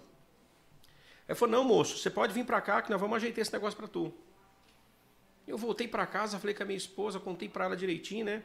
Ele 1.28 1.34
falou, 1.34 1.52
não, 1.52 1.64
moço, 1.64 1.98
você 1.98 2.10
pode 2.10 2.32
vir 2.32 2.44
para 2.44 2.60
cá 2.60 2.82
que 2.82 2.90
nós 2.90 3.00
vamos 3.00 3.16
ajeitar 3.16 3.40
esse 3.40 3.52
negócio 3.52 3.76
para 3.76 3.88
tu. 3.88 4.12
Eu 5.46 5.58
voltei 5.58 5.88
para 5.88 6.06
casa, 6.06 6.38
falei 6.38 6.54
com 6.54 6.62
a 6.62 6.66
minha 6.66 6.76
esposa, 6.76 7.18
contei 7.18 7.48
para 7.48 7.64
ela 7.64 7.76
direitinho, 7.76 8.24
né? 8.24 8.42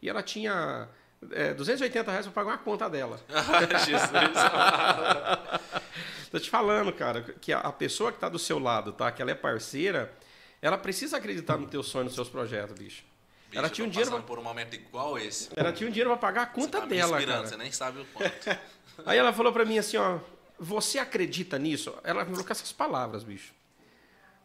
E 0.00 0.08
ela 0.08 0.22
tinha 0.22 0.88
é, 1.32 1.54
280 1.54 2.10
reais 2.10 2.26
para 2.26 2.34
pagar 2.34 2.50
uma 2.52 2.58
conta 2.58 2.88
dela. 2.88 3.20
Jesus. 3.84 4.10
Tô 6.30 6.38
te 6.38 6.50
falando, 6.50 6.92
cara, 6.92 7.22
que 7.22 7.52
a, 7.52 7.72
pessoa 7.72 8.12
que 8.12 8.18
tá 8.18 8.28
do 8.28 8.38
seu 8.38 8.58
lado, 8.58 8.92
tá? 8.92 9.10
Que 9.10 9.22
ela 9.22 9.30
é 9.30 9.34
parceira, 9.34 10.12
ela 10.60 10.76
precisa 10.76 11.16
acreditar 11.16 11.56
no 11.56 11.66
teu 11.66 11.82
sonho, 11.82 12.04
nos 12.04 12.14
seus 12.14 12.28
projetos, 12.28 12.78
bicho. 12.78 13.04
Bicho, 13.48 13.58
ela 13.58 13.68
tinha 13.68 13.86
um 13.86 13.90
dinheiro, 13.90 14.10
passando 14.10 14.26
por 14.26 14.38
um 14.38 14.42
momento 14.42 14.74
igual 14.74 15.18
esse. 15.18 15.48
ela 15.54 15.72
tinha 15.72 15.88
um 15.88 15.90
dinheiro 15.90 16.10
para 16.10 16.18
pagar 16.18 16.42
a 16.42 16.46
conta 16.46 16.80
tá 16.80 16.86
me 16.86 16.96
dela, 16.96 17.24
cara. 17.24 17.46
Você 17.46 17.56
nem 17.56 17.70
sabe 17.70 18.00
o 18.00 18.04
quanto. 18.06 18.58
Aí 19.06 19.18
ela 19.18 19.32
falou 19.32 19.52
pra 19.52 19.64
mim 19.64 19.78
assim, 19.78 19.96
ó, 19.96 20.18
você 20.58 20.98
acredita 20.98 21.58
nisso? 21.58 21.94
Ela 22.02 22.24
falou 22.24 22.44
com 22.44 22.52
essas 22.52 22.72
palavras, 22.72 23.22
bicho. 23.22 23.54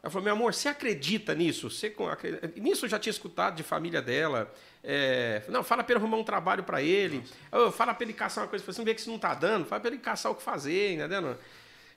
Ela 0.04 0.10
falou, 0.10 0.24
meu 0.24 0.34
amor, 0.34 0.54
você 0.54 0.68
acredita 0.68 1.36
nisso? 1.36 1.70
Você 1.70 1.90
com- 1.90 2.08
acre- 2.08 2.40
Nisso 2.56 2.86
eu 2.86 2.90
já 2.90 2.98
tinha 2.98 3.12
escutado 3.12 3.56
de 3.56 3.62
família 3.64 4.02
dela. 4.02 4.52
É, 4.84 5.44
não, 5.48 5.64
fala 5.64 5.84
pra 5.84 5.94
ele 5.94 6.00
arrumar 6.04 6.18
um 6.18 6.24
trabalho 6.24 6.64
pra 6.64 6.82
ele. 6.82 7.24
Fala 7.74 7.94
pra 7.94 8.04
ele 8.04 8.14
caçar 8.14 8.44
uma 8.44 8.50
coisa. 8.50 8.66
Você 8.66 8.80
não 8.80 8.86
vê 8.86 8.96
que 8.96 9.02
isso 9.02 9.12
não 9.12 9.20
tá 9.20 9.34
dando? 9.36 9.66
Fala 9.66 9.80
pra 9.80 9.92
ele 9.92 10.00
caçar 10.00 10.32
o 10.32 10.36
que 10.36 10.42
fazer, 10.42 10.94
entendeu? 10.96 11.38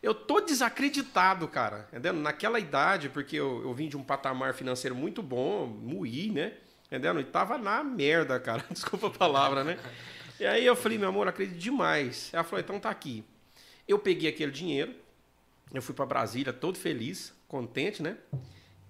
Eu 0.03 0.15
tô 0.15 0.39
desacreditado, 0.41 1.49
cara, 1.49 1.89
entendeu? 1.91 2.13
Naquela 2.13 2.61
idade, 2.61 3.09
porque 3.09 3.37
eu, 3.37 3.63
eu 3.63 3.73
vim 3.73 3.89
de 3.89 3.97
um 3.97 4.03
patamar 4.05 4.53
financeiro 4.53 4.95
muito 4.95 5.23
bom, 5.23 5.67
muí, 5.67 6.31
né? 6.31 6.53
Entendeu? 6.89 7.19
E 7.19 7.25
tava 7.25 7.57
na 7.57 7.83
merda, 7.83 8.39
cara. 8.39 8.63
Desculpa 8.71 9.07
a 9.07 9.11
palavra, 9.11 9.65
né? 9.65 9.79
E 10.39 10.45
aí 10.45 10.67
eu 10.67 10.77
falei, 10.77 10.99
meu 10.99 11.09
amor, 11.09 11.27
acredito 11.27 11.57
demais. 11.59 12.29
Ela 12.35 12.45
falou, 12.45 12.61
então 12.61 12.79
tá 12.79 12.91
aqui. 12.91 13.25
Eu 13.89 13.99
peguei 13.99 14.29
aquele 14.29 14.53
dinheiro, 14.53 14.95
eu 15.73 15.81
fui 15.81 15.95
para 15.95 16.05
Brasília 16.05 16.53
todo 16.53 16.77
feliz, 16.79 17.33
contente, 17.49 18.03
né? 18.03 18.17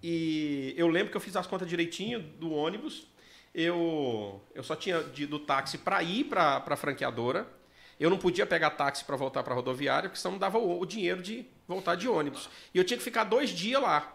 E 0.03 0.75
eu 0.77 0.89
lembro 0.89 1.11
que 1.11 1.17
eu 1.17 1.21
fiz 1.21 1.35
as 1.35 1.47
contas 1.47 1.69
direitinho 1.69 2.21
do 2.21 2.53
ônibus. 2.53 3.07
Eu, 3.55 4.43
eu 4.55 4.63
só 4.63 4.77
tinha 4.77 5.03
de, 5.03 5.27
do 5.27 5.39
táxi 5.39 5.79
para 5.79 6.03
ir 6.03 6.25
para 6.25 6.63
a 6.67 6.77
franqueadora. 6.77 7.47
Eu 7.99 8.11
não 8.11 8.19
podia 8.19 8.45
pegar 8.45 8.71
táxi 8.71 9.05
para 9.05 9.17
voltar 9.17 9.43
para 9.43 9.55
rodoviária, 9.55 10.09
porque 10.09 10.21
senão 10.21 10.33
não 10.33 10.39
dava 10.39 10.59
o, 10.59 10.81
o 10.81 10.85
dinheiro 10.85 11.23
de 11.23 11.47
voltar 11.67 11.95
de 11.95 12.09
ônibus. 12.09 12.49
E 12.75 12.79
eu 12.79 12.85
tinha 12.85 12.99
que 12.99 13.05
ficar 13.05 13.25
dois 13.25 13.51
dias 13.51 13.81
lá, 13.81 14.15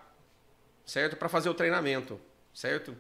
certo? 0.86 1.16
Para 1.16 1.30
fazer 1.30 1.50
o 1.50 1.54
treinamento, 1.54 2.20
certo? 2.54 2.96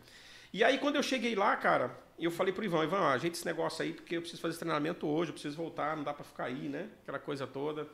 E 0.51 0.63
aí, 0.63 0.79
quando 0.79 0.95
eu 0.95 1.03
cheguei 1.03 1.35
lá, 1.35 1.55
cara, 1.57 1.95
eu 2.17 2.31
falei 2.31 2.53
pro 2.53 2.63
Ivan, 2.63 2.83
Ivan, 2.85 3.07
ajeita 3.09 3.37
esse 3.37 3.45
negócio 3.45 3.83
aí, 3.83 3.93
porque 3.93 4.17
eu 4.17 4.21
preciso 4.21 4.41
fazer 4.41 4.53
esse 4.53 4.59
treinamento 4.59 5.05
hoje, 5.05 5.29
eu 5.29 5.33
preciso 5.33 5.55
voltar, 5.55 5.95
não 5.95 6.03
dá 6.03 6.13
para 6.13 6.23
ficar 6.23 6.45
aí, 6.45 6.69
né? 6.69 6.89
Aquela 7.03 7.19
coisa 7.19 7.45
toda. 7.45 7.87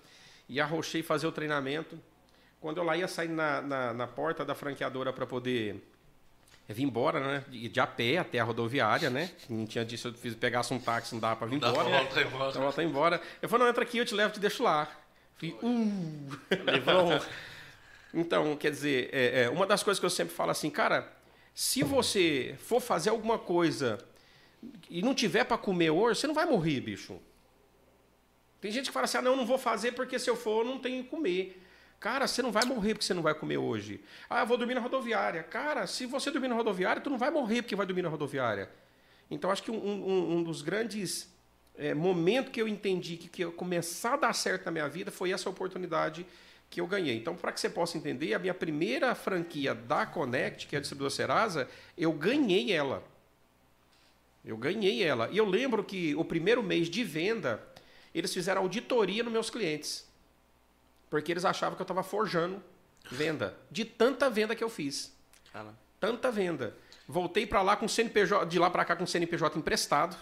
E 0.47 0.61
arrochei 0.61 1.03
fazer 1.03 1.27
o 1.27 1.31
treinamento. 1.31 1.99
Quando 2.65 2.77
eu 2.77 2.83
lá 2.83 2.97
ia 2.97 3.07
sair 3.07 3.27
na, 3.27 3.61
na, 3.61 3.93
na 3.93 4.07
porta 4.07 4.43
da 4.43 4.55
franqueadora 4.55 5.13
para 5.13 5.27
poder 5.27 5.87
vir 6.67 6.81
embora, 6.81 7.19
né? 7.19 7.43
De, 7.47 7.69
de 7.69 7.79
a 7.79 7.85
pé 7.85 8.17
até 8.17 8.39
a 8.39 8.43
rodoviária, 8.43 9.07
né? 9.07 9.29
Não 9.47 9.67
tinha 9.67 9.85
disso, 9.85 10.07
eu 10.07 10.13
fiz, 10.15 10.33
pegasse 10.33 10.73
um 10.73 10.79
táxi, 10.79 11.13
não 11.13 11.21
dava 11.21 11.35
para 11.35 11.45
vir 11.45 11.59
Dá 11.59 11.71
pra 11.71 11.83
embora. 11.83 12.23
embora. 12.23 12.49
Então 12.49 12.61
volta 12.63 12.83
embora. 12.83 13.21
Eu 13.39 13.47
falei, 13.47 13.65
não, 13.65 13.69
entra 13.69 13.83
aqui, 13.83 13.99
eu 13.99 14.05
te 14.05 14.15
levo, 14.15 14.33
te 14.33 14.39
deixo 14.39 14.63
lá. 14.63 14.89
Falei, 15.35 15.55
uh. 15.61 16.39
Levou. 16.65 17.21
Então, 18.11 18.55
quer 18.57 18.71
dizer, 18.71 19.09
é, 19.11 19.43
é, 19.43 19.49
uma 19.49 19.67
das 19.67 19.83
coisas 19.83 19.99
que 19.99 20.05
eu 20.05 20.09
sempre 20.09 20.33
falo 20.33 20.49
assim, 20.49 20.69
cara, 20.69 21.11
se 21.53 21.83
você 21.83 22.55
for 22.57 22.79
fazer 22.79 23.11
alguma 23.11 23.37
coisa 23.37 23.99
e 24.89 25.03
não 25.03 25.13
tiver 25.13 25.43
para 25.43 25.57
comer 25.57 25.91
hoje, 25.91 26.21
você 26.21 26.25
não 26.25 26.33
vai 26.33 26.45
morrer, 26.45 26.79
bicho. 26.79 27.19
Tem 28.59 28.71
gente 28.71 28.85
que 28.85 28.91
fala 28.91 29.03
assim, 29.03 29.17
ah, 29.17 29.21
não, 29.21 29.31
eu 29.31 29.37
não 29.37 29.45
vou 29.45 29.59
fazer 29.59 29.91
porque 29.91 30.17
se 30.17 30.27
eu 30.29 30.35
for, 30.35 30.65
eu 30.65 30.71
não 30.71 30.79
tenho 30.79 31.03
que 31.03 31.09
comer. 31.11 31.61
Cara, 32.05 32.27
você 32.27 32.43
não 32.43 32.51
vai 32.51 32.63
morrer 32.65 32.93
porque 32.93 33.03
você 33.03 33.15
não 33.15 33.23
vai 33.23 33.33
comer 33.33 33.57
hoje. 33.57 33.99
Ah, 34.29 34.41
eu 34.41 34.45
vou 34.45 34.59
dormir 34.59 34.75
na 34.75 34.79
rodoviária. 34.79 35.41
Cara, 35.41 35.87
se 35.87 36.05
você 36.05 36.29
dormir 36.29 36.47
na 36.47 36.53
rodoviária, 36.53 37.01
tu 37.01 37.09
não 37.09 37.17
vai 37.17 37.31
morrer 37.31 37.63
porque 37.63 37.75
vai 37.75 37.83
dormir 37.83 38.03
na 38.03 38.09
rodoviária. 38.09 38.69
Então, 39.31 39.49
acho 39.49 39.63
que 39.63 39.71
um, 39.71 39.75
um- 39.83 40.35
um 40.37 40.43
dos 40.43 40.61
grandes 40.61 41.27
é, 41.75 41.95
momentos 41.95 42.51
que 42.51 42.61
eu 42.61 42.67
entendi 42.67 43.17
que, 43.17 43.27
que 43.27 43.43
eu 43.43 43.51
começar 43.51 44.13
a 44.13 44.17
dar 44.17 44.33
certo 44.33 44.65
na 44.67 44.71
minha 44.71 44.87
vida 44.87 45.09
foi 45.09 45.31
essa 45.31 45.49
oportunidade 45.49 46.27
que 46.69 46.79
eu 46.79 46.85
ganhei. 46.85 47.17
Então, 47.17 47.35
para 47.35 47.51
que 47.51 47.59
você 47.59 47.71
possa 47.71 47.97
entender, 47.97 48.35
a 48.35 48.39
minha 48.39 48.53
primeira 48.53 49.15
franquia 49.15 49.73
da 49.73 50.05
Connect, 50.05 50.67
que 50.67 50.75
é 50.75 50.77
a 50.77 50.81
distribuidora 50.81 51.09
Serasa, 51.09 51.67
eu 51.97 52.11
ganhei 52.13 52.71
ela. 52.71 53.03
Eu 54.45 54.57
ganhei 54.57 55.01
ela. 55.01 55.27
E 55.31 55.37
eu 55.37 55.45
lembro 55.45 55.83
que 55.83 56.13
o 56.13 56.23
primeiro 56.23 56.61
mês 56.61 56.87
de 56.87 57.03
venda, 57.03 57.63
eles 58.13 58.31
fizeram 58.31 58.61
auditoria 58.61 59.23
nos 59.23 59.33
meus 59.33 59.49
clientes. 59.49 60.05
Porque 61.15 61.31
eles 61.31 61.45
achavam 61.45 61.77
que 61.77 61.81
eu 61.81 61.85
estava 61.85 62.03
forjando 62.03 62.61
venda. 63.09 63.57
De 63.71 63.85
tanta 63.85 64.29
venda 64.29 64.53
que 64.53 64.61
eu 64.61 64.69
fiz. 64.69 65.15
Cara, 65.53 65.73
Tanta 65.97 66.29
venda. 66.29 66.75
Voltei 67.07 67.47
para 67.47 67.61
lá 67.61 67.77
com 67.77 67.87
CNPJ, 67.87 68.45
de 68.47 68.59
lá 68.59 68.69
para 68.69 68.83
cá 68.83 68.97
com 68.97 69.07
CNPJ 69.07 69.57
emprestado. 69.57 70.17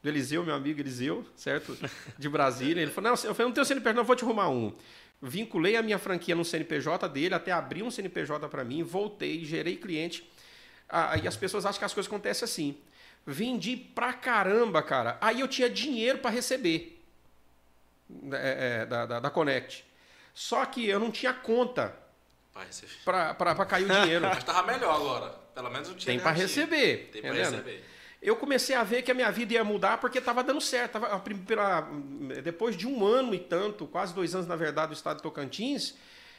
Do 0.00 0.08
Eliseu, 0.08 0.44
meu 0.44 0.54
amigo 0.54 0.78
Eliseu, 0.78 1.26
certo? 1.34 1.76
De 2.16 2.28
Brasília. 2.28 2.80
Ele 2.80 2.92
falou: 2.92 3.10
Não, 3.10 3.24
eu 3.24 3.34
falei, 3.34 3.48
não 3.48 3.52
tenho 3.52 3.66
CNPJ, 3.66 3.96
não, 3.96 4.04
vou 4.04 4.14
te 4.14 4.22
arrumar 4.22 4.48
um. 4.48 4.72
Vinculei 5.20 5.74
a 5.74 5.82
minha 5.82 5.98
franquia 5.98 6.36
no 6.36 6.44
CNPJ 6.44 7.08
dele, 7.08 7.34
até 7.34 7.50
abri 7.50 7.82
um 7.82 7.90
CNPJ 7.90 8.48
para 8.48 8.62
mim, 8.62 8.84
voltei, 8.84 9.44
gerei 9.44 9.76
cliente. 9.76 10.30
Ah, 10.88 11.16
e 11.16 11.26
as 11.26 11.36
pessoas 11.36 11.66
acham 11.66 11.80
que 11.80 11.84
as 11.84 11.92
coisas 11.92 12.08
acontecem 12.08 12.44
assim. 12.44 12.78
Vendi 13.26 13.76
pra 13.76 14.12
caramba, 14.12 14.80
cara. 14.80 15.18
Aí 15.20 15.40
eu 15.40 15.48
tinha 15.48 15.68
dinheiro 15.68 16.18
para 16.18 16.30
receber 16.30 17.02
é, 18.30 18.82
é, 18.82 18.86
da, 18.86 19.06
da, 19.06 19.18
da 19.18 19.28
Connect. 19.28 19.84
Só 20.36 20.66
que 20.66 20.86
eu 20.86 21.00
não 21.00 21.10
tinha 21.10 21.32
conta 21.32 21.96
para 23.06 23.64
cair 23.64 23.84
o 23.84 23.88
dinheiro. 24.02 24.20
Mas 24.28 24.44
tava 24.44 24.70
melhor 24.70 24.94
agora. 24.94 25.30
Pelo 25.54 25.70
menos 25.70 25.88
o 25.88 25.92
Tem 25.92 25.98
dinheiro 26.00 26.22
para 26.22 26.32
receber. 26.32 27.08
Tem 27.10 27.22
pra 27.22 27.30
entendendo? 27.30 27.52
receber. 27.52 27.84
Eu 28.20 28.36
comecei 28.36 28.76
a 28.76 28.84
ver 28.84 29.00
que 29.00 29.10
a 29.10 29.14
minha 29.14 29.32
vida 29.32 29.54
ia 29.54 29.64
mudar 29.64 29.96
porque 29.98 30.18
estava 30.18 30.44
dando 30.44 30.60
certo. 30.60 30.92
Tava, 30.92 31.06
a 31.16 31.80
depois 32.42 32.76
de 32.76 32.86
um 32.86 33.02
ano 33.06 33.34
e 33.34 33.38
tanto, 33.38 33.86
quase 33.86 34.12
dois 34.14 34.34
anos, 34.34 34.46
na 34.46 34.56
verdade, 34.56 34.88
do 34.88 34.94
estado 34.94 35.16
de 35.16 35.22
Tocantins, 35.22 35.94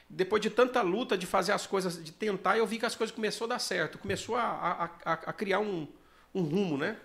depois 0.08 0.44
de 0.44 0.52
tanta 0.52 0.84
luta 0.84 1.18
de 1.18 1.26
fazer 1.26 1.54
as 1.54 1.66
coisas, 1.66 2.04
de 2.04 2.12
tentar, 2.12 2.56
eu 2.56 2.68
vi 2.68 2.78
que 2.78 2.86
as 2.86 2.96
coisas 2.96 3.16
começou 3.16 3.46
a 3.46 3.50
dar 3.50 3.60
certo. 3.60 3.98
Começou 3.98 4.36
a, 4.36 4.90
a, 5.06 5.14
a- 5.14 5.34
criar 5.34 5.60
um, 5.60 5.88
um 6.36 6.44
rumo, 6.44 6.78
né? 6.78 6.98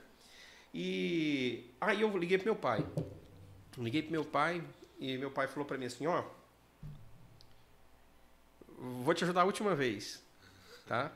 E 0.74 1.70
aí 1.80 2.02
eu 2.02 2.18
liguei 2.18 2.36
pro 2.36 2.44
meu 2.48 2.56
pai. 2.56 2.84
Liguei 3.78 4.02
pro 4.02 4.12
meu 4.12 4.26
pai 4.26 4.62
e 5.00 5.16
meu 5.16 5.30
pai 5.30 5.46
falou 5.48 5.64
para 5.64 5.78
mim 5.78 5.86
assim, 5.86 6.06
ó, 6.06 6.22
vou 8.82 9.14
te 9.14 9.22
ajudar 9.24 9.42
a 9.42 9.44
última 9.44 9.74
vez, 9.74 10.20
tá? 10.86 11.12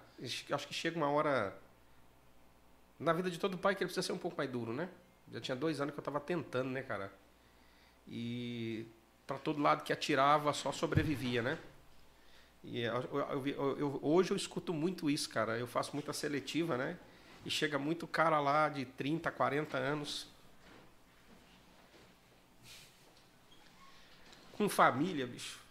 Acho 0.51 0.69
que 0.69 0.75
chega 0.75 0.97
uma 0.97 1.11
hora 1.11 1.57
na 2.99 3.13
vida 3.13 3.31
de 3.31 3.39
todo 3.39 3.59
pai 3.59 3.75
que 3.75 3.83
ele 3.83 3.89
precisa 3.89 4.07
ser 4.07 4.13
um 4.13 4.19
pouco 4.19 4.37
mais 4.37 4.49
duro, 4.49 4.73
né? 4.73 4.89
Já 5.33 5.41
tinha 5.41 5.57
dois 5.57 5.81
anos 5.81 5.93
que 5.93 5.99
eu 5.99 6.03
estava 6.03 6.21
tentando, 6.21 6.71
né, 6.71 6.83
cara? 6.83 7.13
E 8.07 8.87
para 9.27 9.39
todo 9.39 9.61
lado 9.61 9.83
que 9.83 9.93
atirava 9.93 10.53
só 10.53 10.71
sobrevivia, 10.71 11.43
né? 11.43 11.59
E 12.63 12.81
eu, 12.81 13.03
eu, 13.45 13.79
eu, 13.79 13.99
hoje 14.03 14.31
eu 14.31 14.37
escuto 14.37 14.73
muito 14.73 15.11
isso, 15.11 15.29
cara. 15.29 15.59
Eu 15.59 15.67
faço 15.67 15.91
muita 15.93 16.13
seletiva, 16.13 16.77
né? 16.77 16.97
E 17.45 17.51
chega 17.51 17.79
muito 17.79 18.07
cara 18.07 18.41
lá 18.41 18.69
de 18.69 18.85
30, 18.85 19.31
40 19.31 19.77
anos. 19.77 20.27
Com 24.53 24.69
família, 24.69 25.27
bicho. 25.27 25.66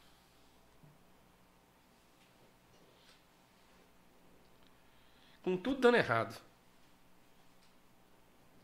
Com 5.46 5.56
tudo 5.56 5.80
dando 5.80 5.96
errado. 5.96 6.36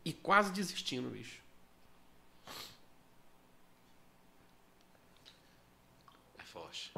E 0.04 0.12
quase 0.12 0.52
desistindo, 0.52 1.12
bicho. 1.12 1.40
É 6.40 6.44
forte. 6.44 6.92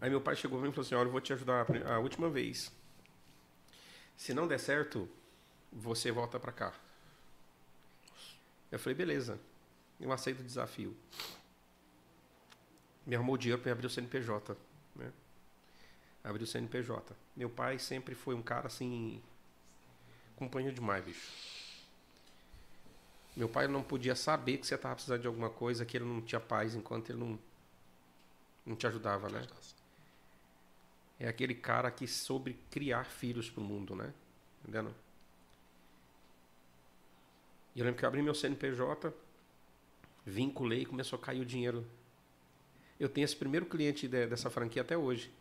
Aí 0.00 0.10
meu 0.10 0.20
pai 0.20 0.34
chegou 0.34 0.58
e 0.58 0.72
falou 0.72 0.84
assim: 0.84 0.96
Olha, 0.96 1.06
eu 1.06 1.12
vou 1.12 1.20
te 1.20 1.32
ajudar 1.32 1.66
a 1.86 2.00
última 2.00 2.28
vez. 2.28 2.72
Se 4.16 4.34
não 4.34 4.48
der 4.48 4.58
certo, 4.58 5.08
você 5.70 6.10
volta 6.10 6.40
para 6.40 6.50
cá. 6.50 6.74
Eu 8.72 8.78
falei: 8.80 8.96
Beleza, 8.96 9.38
eu 10.00 10.10
aceito 10.10 10.40
o 10.40 10.44
desafio. 10.44 10.96
Me 13.06 13.14
arrumou 13.14 13.38
dinheiro 13.38 13.62
para 13.62 13.70
abrir 13.70 13.86
o 13.86 13.90
CNPJ. 13.90 14.56
Né? 14.96 15.12
Abri 16.22 16.42
o 16.42 16.46
CNPJ. 16.46 17.16
Meu 17.36 17.48
pai 17.48 17.78
sempre 17.78 18.14
foi 18.14 18.34
um 18.34 18.42
cara 18.42 18.66
assim. 18.66 19.22
companheiro 20.36 20.74
demais, 20.74 21.04
bicho. 21.04 21.32
Meu 23.36 23.48
pai 23.48 23.68
não 23.68 23.82
podia 23.82 24.16
saber 24.16 24.58
que 24.58 24.66
você 24.66 24.74
estava 24.74 24.96
precisando 24.96 25.20
de 25.20 25.26
alguma 25.28 25.48
coisa, 25.48 25.84
que 25.84 25.96
ele 25.96 26.04
não 26.04 26.20
tinha 26.20 26.40
paz 26.40 26.74
enquanto 26.74 27.10
ele 27.10 27.20
não, 27.20 27.38
não 28.66 28.74
te 28.74 28.86
ajudava, 28.86 29.28
né? 29.28 29.46
É 31.20 31.28
aquele 31.28 31.54
cara 31.54 31.90
que 31.90 32.06
soube 32.06 32.54
criar 32.70 33.04
filhos 33.04 33.48
para 33.48 33.60
o 33.60 33.64
mundo, 33.64 33.94
né? 33.94 34.12
Entendendo? 34.62 34.94
E 37.74 37.80
eu 37.80 37.84
lembro 37.84 37.98
que 37.98 38.04
eu 38.04 38.08
abri 38.08 38.22
meu 38.22 38.34
CNPJ, 38.34 39.14
vinculei 40.26 40.82
e 40.82 40.86
começou 40.86 41.16
a 41.16 41.22
cair 41.22 41.40
o 41.40 41.46
dinheiro. 41.46 41.86
Eu 42.98 43.08
tenho 43.08 43.24
esse 43.24 43.36
primeiro 43.36 43.66
cliente 43.66 44.08
de, 44.08 44.26
dessa 44.26 44.50
franquia 44.50 44.82
até 44.82 44.98
hoje. 44.98 45.32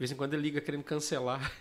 De 0.00 0.04
vez 0.04 0.12
em 0.12 0.14
quando 0.16 0.32
ele 0.32 0.44
liga 0.44 0.62
querendo 0.62 0.82
cancelar. 0.82 1.52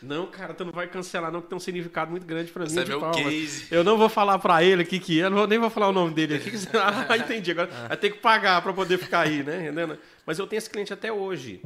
não, 0.00 0.26
cara, 0.26 0.54
tu 0.54 0.64
não 0.64 0.72
vai 0.72 0.88
cancelar, 0.88 1.30
não, 1.30 1.42
que 1.42 1.48
tem 1.48 1.56
um 1.56 1.60
significado 1.60 2.10
muito 2.10 2.24
grande 2.26 2.50
para 2.50 2.62
mim. 2.64 2.70
Você 2.70 2.80
é 2.80 2.84
meu 2.86 2.98
palmas. 2.98 3.22
case. 3.22 3.66
Eu 3.70 3.84
não 3.84 3.98
vou 3.98 4.08
falar 4.08 4.38
para 4.38 4.64
ele 4.64 4.80
aqui 4.80 4.98
que 4.98 5.20
é, 5.20 5.28
não 5.28 5.36
vou, 5.36 5.46
nem 5.46 5.58
vou 5.58 5.68
falar 5.68 5.88
o 5.88 5.92
nome 5.92 6.14
dele 6.14 6.36
aqui. 6.40 6.50
que 6.50 6.56
ah, 6.74 7.14
entendi. 7.14 7.50
Agora 7.50 7.66
vai 7.88 7.96
ter 7.98 8.08
que 8.08 8.20
pagar 8.20 8.62
para 8.62 8.72
poder 8.72 8.96
ficar 8.96 9.20
aí, 9.26 9.42
né? 9.42 9.64
Entendendo? 9.64 9.98
Mas 10.24 10.38
eu 10.38 10.46
tenho 10.46 10.56
esse 10.56 10.70
cliente 10.70 10.94
até 10.94 11.12
hoje. 11.12 11.62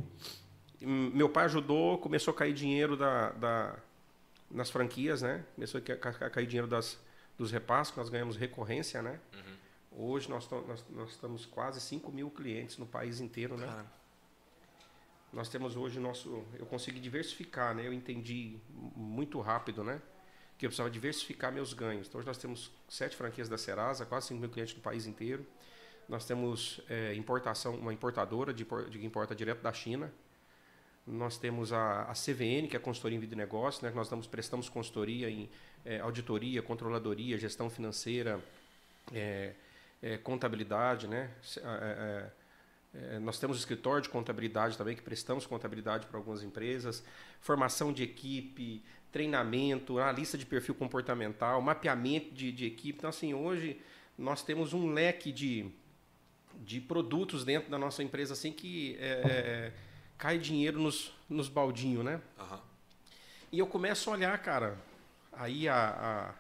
Meu 0.80 1.28
pai 1.28 1.44
ajudou, 1.44 1.98
começou 1.98 2.32
a 2.32 2.36
cair 2.36 2.52
dinheiro 2.52 2.96
da, 2.96 3.30
da- 3.30 3.76
nas 4.50 4.68
franquias, 4.68 5.22
né? 5.22 5.44
Começou 5.54 5.78
a 5.78 5.96
ca- 5.96 6.12
ca- 6.12 6.30
cair 6.30 6.46
dinheiro 6.46 6.66
das, 6.66 6.98
dos 7.38 7.52
repassos, 7.52 7.92
que 7.92 7.98
nós 8.00 8.08
ganhamos 8.08 8.36
recorrência, 8.36 9.00
né? 9.02 9.20
Hoje 9.92 10.28
nós, 10.28 10.48
nós, 10.50 10.84
nós 10.90 11.10
estamos 11.10 11.46
quase 11.46 11.80
5 11.80 12.10
mil 12.10 12.28
clientes 12.28 12.76
no 12.76 12.86
país 12.86 13.20
inteiro, 13.20 13.56
né? 13.56 13.66
Cara. 13.68 13.86
Nós 15.32 15.48
temos 15.48 15.76
hoje 15.76 15.98
nosso. 15.98 16.44
Eu 16.58 16.66
consegui 16.66 17.00
diversificar, 17.00 17.74
né? 17.74 17.86
Eu 17.86 17.92
entendi 17.92 18.58
muito 18.94 19.40
rápido, 19.40 19.82
né? 19.82 20.00
Que 20.56 20.66
eu 20.66 20.70
precisava 20.70 20.90
diversificar 20.90 21.52
meus 21.52 21.72
ganhos. 21.72 22.08
Então 22.08 22.18
hoje 22.18 22.26
nós 22.26 22.38
temos 22.38 22.70
sete 22.88 23.16
franquias 23.16 23.48
da 23.48 23.58
Serasa, 23.58 24.06
quase 24.06 24.28
5 24.28 24.40
mil 24.40 24.48
clientes 24.48 24.74
no 24.74 24.80
país 24.80 25.06
inteiro. 25.06 25.46
Nós 26.08 26.24
temos 26.24 26.80
eh, 26.88 27.14
importação, 27.14 27.74
uma 27.74 27.92
importadora 27.92 28.54
de, 28.54 28.64
de 28.64 28.98
que 28.98 29.04
importa 29.04 29.34
direto 29.34 29.60
da 29.60 29.72
China. 29.72 30.10
Nós 31.06 31.38
temos 31.38 31.72
a, 31.72 32.02
a 32.02 32.12
CVN, 32.12 32.68
que 32.68 32.76
é 32.76 32.78
a 32.78 32.82
consultoria 32.82 33.16
em 33.16 33.20
vida 33.20 33.34
e 33.34 33.36
negócio, 33.36 33.86
né? 33.86 33.92
nós 33.94 34.08
damos, 34.08 34.26
prestamos 34.26 34.68
consultoria 34.68 35.30
em 35.30 35.48
eh, 35.84 36.00
auditoria, 36.00 36.62
controladoria, 36.62 37.38
gestão 37.38 37.70
financeira, 37.70 38.40
eh, 39.12 39.52
eh, 40.02 40.18
contabilidade. 40.18 41.06
Né? 41.06 41.30
Eh, 42.96 43.18
nós 43.18 43.38
temos 43.38 43.58
escritório 43.58 44.02
de 44.02 44.08
contabilidade 44.08 44.76
também, 44.78 44.96
que 44.96 45.02
prestamos 45.02 45.46
contabilidade 45.46 46.06
para 46.06 46.16
algumas 46.16 46.42
empresas, 46.42 47.04
formação 47.40 47.92
de 47.92 48.02
equipe, 48.02 48.82
treinamento, 49.12 49.98
analista 49.98 50.36
de 50.38 50.46
perfil 50.46 50.74
comportamental, 50.74 51.60
mapeamento 51.60 52.34
de, 52.34 52.50
de 52.52 52.66
equipe. 52.66 52.98
Então, 52.98 53.10
assim, 53.10 53.34
hoje 53.34 53.80
nós 54.16 54.42
temos 54.42 54.72
um 54.72 54.92
leque 54.92 55.30
de, 55.30 55.70
de 56.56 56.80
produtos 56.80 57.44
dentro 57.44 57.70
da 57.70 57.78
nossa 57.78 58.02
empresa 58.02 58.32
assim 58.32 58.52
que 58.52 58.96
é, 58.98 59.06
é, 59.08 59.72
cai 60.16 60.38
dinheiro 60.38 60.80
nos, 60.80 61.12
nos 61.28 61.48
baldinhos, 61.48 62.04
né? 62.04 62.20
Aham. 62.38 62.60
E 63.52 63.58
eu 63.58 63.66
começo 63.66 64.10
a 64.10 64.14
olhar, 64.14 64.36
cara, 64.38 64.76
aí 65.32 65.68
há, 65.68 66.34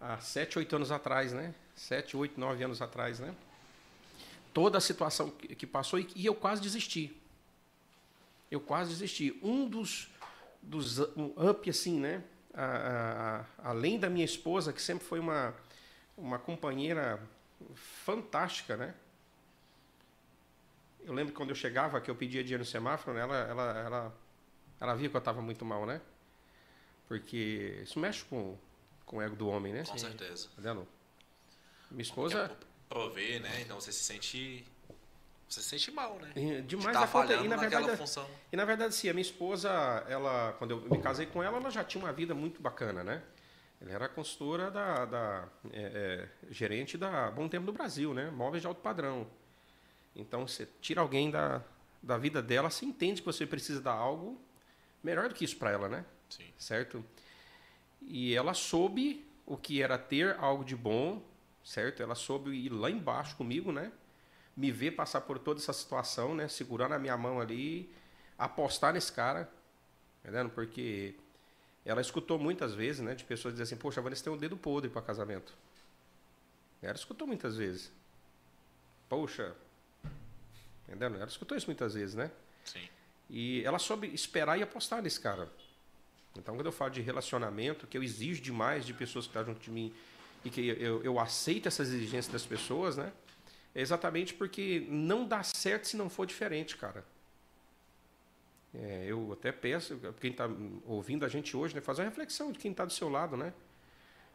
há, 0.00 0.14
há 0.14 0.20
sete, 0.20 0.58
oito 0.58 0.76
anos 0.76 0.90
atrás, 0.90 1.32
né? 1.32 1.54
Sete, 1.74 2.16
oito, 2.16 2.38
nove 2.38 2.62
anos 2.62 2.82
atrás, 2.82 3.20
né? 3.20 3.34
Toda 4.56 4.78
a 4.78 4.80
situação 4.80 5.30
que, 5.30 5.54
que 5.54 5.66
passou 5.66 5.98
e, 5.98 6.08
e 6.16 6.24
eu 6.24 6.34
quase 6.34 6.62
desisti. 6.62 7.14
Eu 8.50 8.58
quase 8.58 8.88
desisti. 8.88 9.38
Um 9.42 9.68
dos, 9.68 10.08
dos 10.62 10.98
um 11.14 11.34
up, 11.50 11.68
assim, 11.68 12.00
né? 12.00 12.24
A- 12.54 12.64
a- 12.64 13.36
a- 13.40 13.44
além 13.70 13.98
da 13.98 14.08
minha 14.08 14.24
esposa, 14.24 14.72
que 14.72 14.80
sempre 14.80 15.04
foi 15.04 15.18
uma, 15.20 15.54
uma 16.16 16.38
companheira 16.38 17.22
fantástica, 17.74 18.78
né? 18.78 18.94
Eu 21.04 21.12
lembro 21.12 21.34
que 21.34 21.36
quando 21.36 21.50
eu 21.50 21.54
chegava, 21.54 22.00
que 22.00 22.10
eu 22.10 22.16
pedia 22.16 22.42
dinheiro 22.42 22.62
no 22.62 22.66
semáforo, 22.66 23.14
né? 23.14 23.20
ela, 23.24 23.36
ela, 23.36 23.78
ela, 23.78 24.14
ela 24.80 24.94
via 24.94 25.10
que 25.10 25.16
eu 25.16 25.18
estava 25.18 25.42
muito 25.42 25.66
mal, 25.66 25.84
né? 25.84 26.00
Porque 27.06 27.80
isso 27.82 27.98
mexe 27.98 28.24
com, 28.24 28.56
com 29.04 29.18
o 29.18 29.20
ego 29.22 29.36
do 29.36 29.48
homem, 29.48 29.74
né? 29.74 29.84
Com 29.84 29.98
certeza. 29.98 30.48
Entendeu? 30.54 30.88
Minha 31.90 32.02
esposa. 32.02 32.56
Prover, 32.88 33.40
né? 33.40 33.60
Então 33.62 33.80
você 33.80 33.92
se 33.92 34.04
sente. 34.04 34.64
Você 35.48 35.60
se 35.60 35.68
sente 35.68 35.90
mal, 35.92 36.18
né? 36.18 36.32
De 36.34 36.62
Demais 36.62 36.92
tá 36.92 37.00
da 37.00 37.06
conta. 37.06 37.28
falhando 37.28 37.44
E 37.44 37.48
na, 37.48 37.56
verdade, 37.56 37.96
função. 37.96 38.28
e 38.52 38.56
na 38.56 38.64
verdade, 38.64 38.94
sim, 38.94 39.08
a 39.08 39.12
minha 39.14 39.22
esposa, 39.22 39.70
ela, 40.08 40.54
quando 40.58 40.72
eu 40.72 40.80
me 40.80 40.98
casei 40.98 41.26
com 41.26 41.42
ela, 41.42 41.58
ela 41.58 41.70
já 41.70 41.84
tinha 41.84 42.02
uma 42.02 42.12
vida 42.12 42.34
muito 42.34 42.60
bacana, 42.60 43.04
né? 43.04 43.22
Ela 43.80 43.92
era 43.92 44.08
consultora 44.08 44.70
da, 44.70 45.04
da 45.04 45.48
é, 45.72 46.28
é, 46.50 46.52
gerente 46.52 46.98
da 46.98 47.30
Bom 47.30 47.48
Tempo 47.48 47.66
do 47.66 47.72
Brasil, 47.72 48.12
né? 48.12 48.28
Móveis 48.30 48.60
de 48.62 48.66
alto 48.66 48.80
padrão. 48.80 49.26
Então, 50.16 50.48
você 50.48 50.66
tira 50.80 51.00
alguém 51.00 51.30
da, 51.30 51.62
da 52.02 52.18
vida 52.18 52.42
dela, 52.42 52.68
você 52.70 52.84
entende 52.84 53.20
que 53.20 53.26
você 53.26 53.46
precisa 53.46 53.80
dar 53.80 53.92
algo 53.92 54.40
melhor 55.02 55.28
do 55.28 55.34
que 55.34 55.44
isso 55.44 55.56
para 55.56 55.70
ela, 55.70 55.88
né? 55.88 56.04
Sim. 56.28 56.52
certo? 56.58 57.04
E 58.02 58.34
ela 58.34 58.54
soube 58.54 59.24
o 59.44 59.56
que 59.56 59.80
era 59.80 59.96
ter 59.96 60.36
algo 60.40 60.64
de 60.64 60.74
bom, 60.74 61.22
certo? 61.66 62.00
Ela 62.00 62.14
soube 62.14 62.50
ir 62.50 62.68
lá 62.68 62.88
embaixo 62.88 63.36
comigo, 63.36 63.72
né? 63.72 63.90
Me 64.56 64.70
ver 64.70 64.92
passar 64.92 65.20
por 65.22 65.36
toda 65.36 65.60
essa 65.60 65.72
situação, 65.72 66.32
né? 66.32 66.46
Segurando 66.46 66.92
a 66.94 66.98
minha 66.98 67.16
mão 67.16 67.40
ali, 67.40 67.92
apostar 68.38 68.94
nesse 68.94 69.12
cara, 69.12 69.50
entendendo? 70.22 70.48
Porque 70.50 71.16
ela 71.84 72.00
escutou 72.00 72.38
muitas 72.38 72.72
vezes, 72.72 73.02
né? 73.02 73.16
De 73.16 73.24
pessoas 73.24 73.52
dizendo 73.52 73.64
assim, 73.66 73.76
poxa, 73.76 74.00
a 74.00 74.02
Vanessa 74.02 74.22
tem 74.22 74.32
um 74.32 74.36
dedo 74.36 74.56
podre 74.56 74.88
para 74.88 75.02
casamento. 75.02 75.52
Ela 76.80 76.94
escutou 76.94 77.26
muitas 77.26 77.56
vezes. 77.56 77.92
Poxa, 79.08 79.52
entendendo? 80.86 81.16
Ela 81.16 81.26
escutou 81.26 81.56
isso 81.56 81.66
muitas 81.66 81.94
vezes, 81.94 82.14
né? 82.14 82.30
Sim. 82.64 82.88
E 83.28 83.64
ela 83.64 83.80
soube 83.80 84.06
esperar 84.14 84.56
e 84.56 84.62
apostar 84.62 85.02
nesse 85.02 85.18
cara. 85.18 85.50
Então, 86.36 86.54
quando 86.54 86.66
eu 86.66 86.72
falo 86.72 86.92
de 86.92 87.00
relacionamento, 87.00 87.88
que 87.88 87.98
eu 87.98 88.04
exijo 88.04 88.40
demais 88.40 88.86
de 88.86 88.94
pessoas 88.94 89.24
que 89.24 89.30
estão 89.30 89.44
junto 89.44 89.60
de 89.60 89.70
mim 89.70 89.92
e 90.44 90.50
que 90.50 90.68
eu, 90.68 91.02
eu 91.02 91.18
aceito 91.18 91.66
essas 91.68 91.88
exigências 91.88 92.32
das 92.32 92.46
pessoas, 92.46 92.96
né? 92.96 93.12
É 93.74 93.80
exatamente 93.80 94.32
porque 94.32 94.86
não 94.88 95.26
dá 95.26 95.42
certo 95.42 95.86
se 95.86 95.96
não 95.96 96.08
for 96.08 96.26
diferente, 96.26 96.76
cara. 96.76 97.04
É, 98.74 99.06
eu 99.06 99.32
até 99.32 99.52
peço, 99.52 99.98
quem 100.20 100.30
está 100.30 100.48
ouvindo 100.84 101.24
a 101.24 101.28
gente 101.28 101.56
hoje, 101.56 101.74
né, 101.74 101.80
fazer 101.80 102.02
uma 102.02 102.08
reflexão 102.08 102.52
de 102.52 102.58
quem 102.58 102.70
está 102.70 102.84
do 102.84 102.92
seu 102.92 103.08
lado, 103.08 103.36
né? 103.36 103.52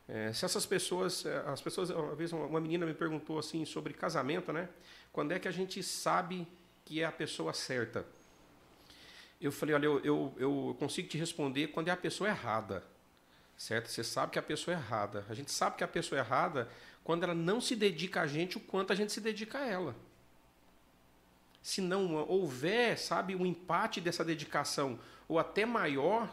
É, 0.08 0.34
se 0.34 0.44
essas 0.44 0.66
pessoas, 0.66 1.26
é, 1.26 1.38
as 1.48 1.62
pessoas, 1.62 1.90
uma 1.90 2.16
vez 2.16 2.34
uma 2.34 2.60
menina 2.60 2.86
me 2.86 2.94
perguntou 2.94 3.40
assim 3.40 3.66
sobre 3.66 3.94
casamento, 3.94 4.52
né? 4.52 4.68
Quando 5.14 5.32
é 5.32 5.40
que 5.40 5.48
a 5.48 5.52
gente 5.52 5.82
sabe 5.84 6.48
que 6.84 7.02
é 7.02 7.06
a 7.06 7.12
pessoa 7.12 7.54
certa? 7.54 8.06
Eu 9.40 9.52
falei, 9.52 9.76
olha, 9.76 9.86
eu, 9.86 10.00
eu, 10.04 10.34
eu 10.38 10.76
consigo 10.80 11.08
te 11.08 11.18
responder 11.18 11.68
quando 11.68 11.88
é 11.88 11.92
a 11.92 11.98
pessoa 11.98 12.30
errada, 12.30 12.84
certo? 13.62 13.90
Você 13.90 14.04
sabe 14.04 14.32
que 14.32 14.40
a 14.40 14.42
pessoa 14.42 14.76
é 14.76 14.80
errada. 14.80 15.24
A 15.30 15.36
gente 15.36 15.52
sabe 15.52 15.78
que 15.78 15.84
a 15.84 15.88
pessoa 15.88 16.20
é 16.20 16.24
errada 16.24 16.68
quando 17.04 17.24
ela 17.24 17.36
não 17.36 17.62
se 17.62 17.76
dedica 17.76 18.22
a 18.22 18.28
gente 18.28 18.58
o 18.58 18.60
quanto 18.60 18.92
a 18.92 18.96
gente 18.96 19.12
se 19.12 19.22
dedica 19.22 19.60
a 19.60 19.66
ela. 19.68 19.96
Se 21.62 21.80
não 21.80 22.16
houver, 22.28 22.98
sabe, 22.98 23.36
um 23.36 23.46
empate 23.46 24.02
dessa 24.02 24.26
dedicação, 24.26 25.00
ou 25.28 25.38
até 25.38 25.64
maior, 25.64 26.28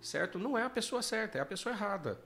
certo? 0.00 0.40
Não 0.40 0.58
é 0.58 0.64
a 0.64 0.70
pessoa 0.70 1.02
certa, 1.02 1.38
é 1.38 1.40
a 1.40 1.46
pessoa 1.46 1.72
errada. 1.72 2.20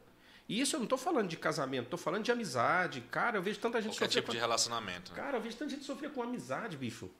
E 0.48 0.58
isso 0.58 0.76
eu 0.76 0.80
não 0.80 0.84
estou 0.84 0.98
falando 0.98 1.28
de 1.28 1.36
casamento, 1.36 1.84
estou 1.84 1.98
falando 1.98 2.24
de 2.24 2.32
amizade. 2.32 3.02
Cara, 3.10 3.36
eu 3.36 3.42
vejo 3.42 3.60
tanta 3.60 3.82
gente 3.82 3.92
Qualquer 3.92 4.06
sofrer 4.06 4.20
tipo 4.22 4.28
com... 4.28 4.32
de 4.32 4.38
relacionamento. 4.38 5.12
Né? 5.12 5.18
Cara, 5.18 5.36
eu 5.36 5.42
vejo 5.42 5.56
tanta 5.58 5.70
gente 5.70 5.84
sofrer 5.84 6.10
com 6.12 6.22
amizade, 6.22 6.78
bicho. 6.78 7.10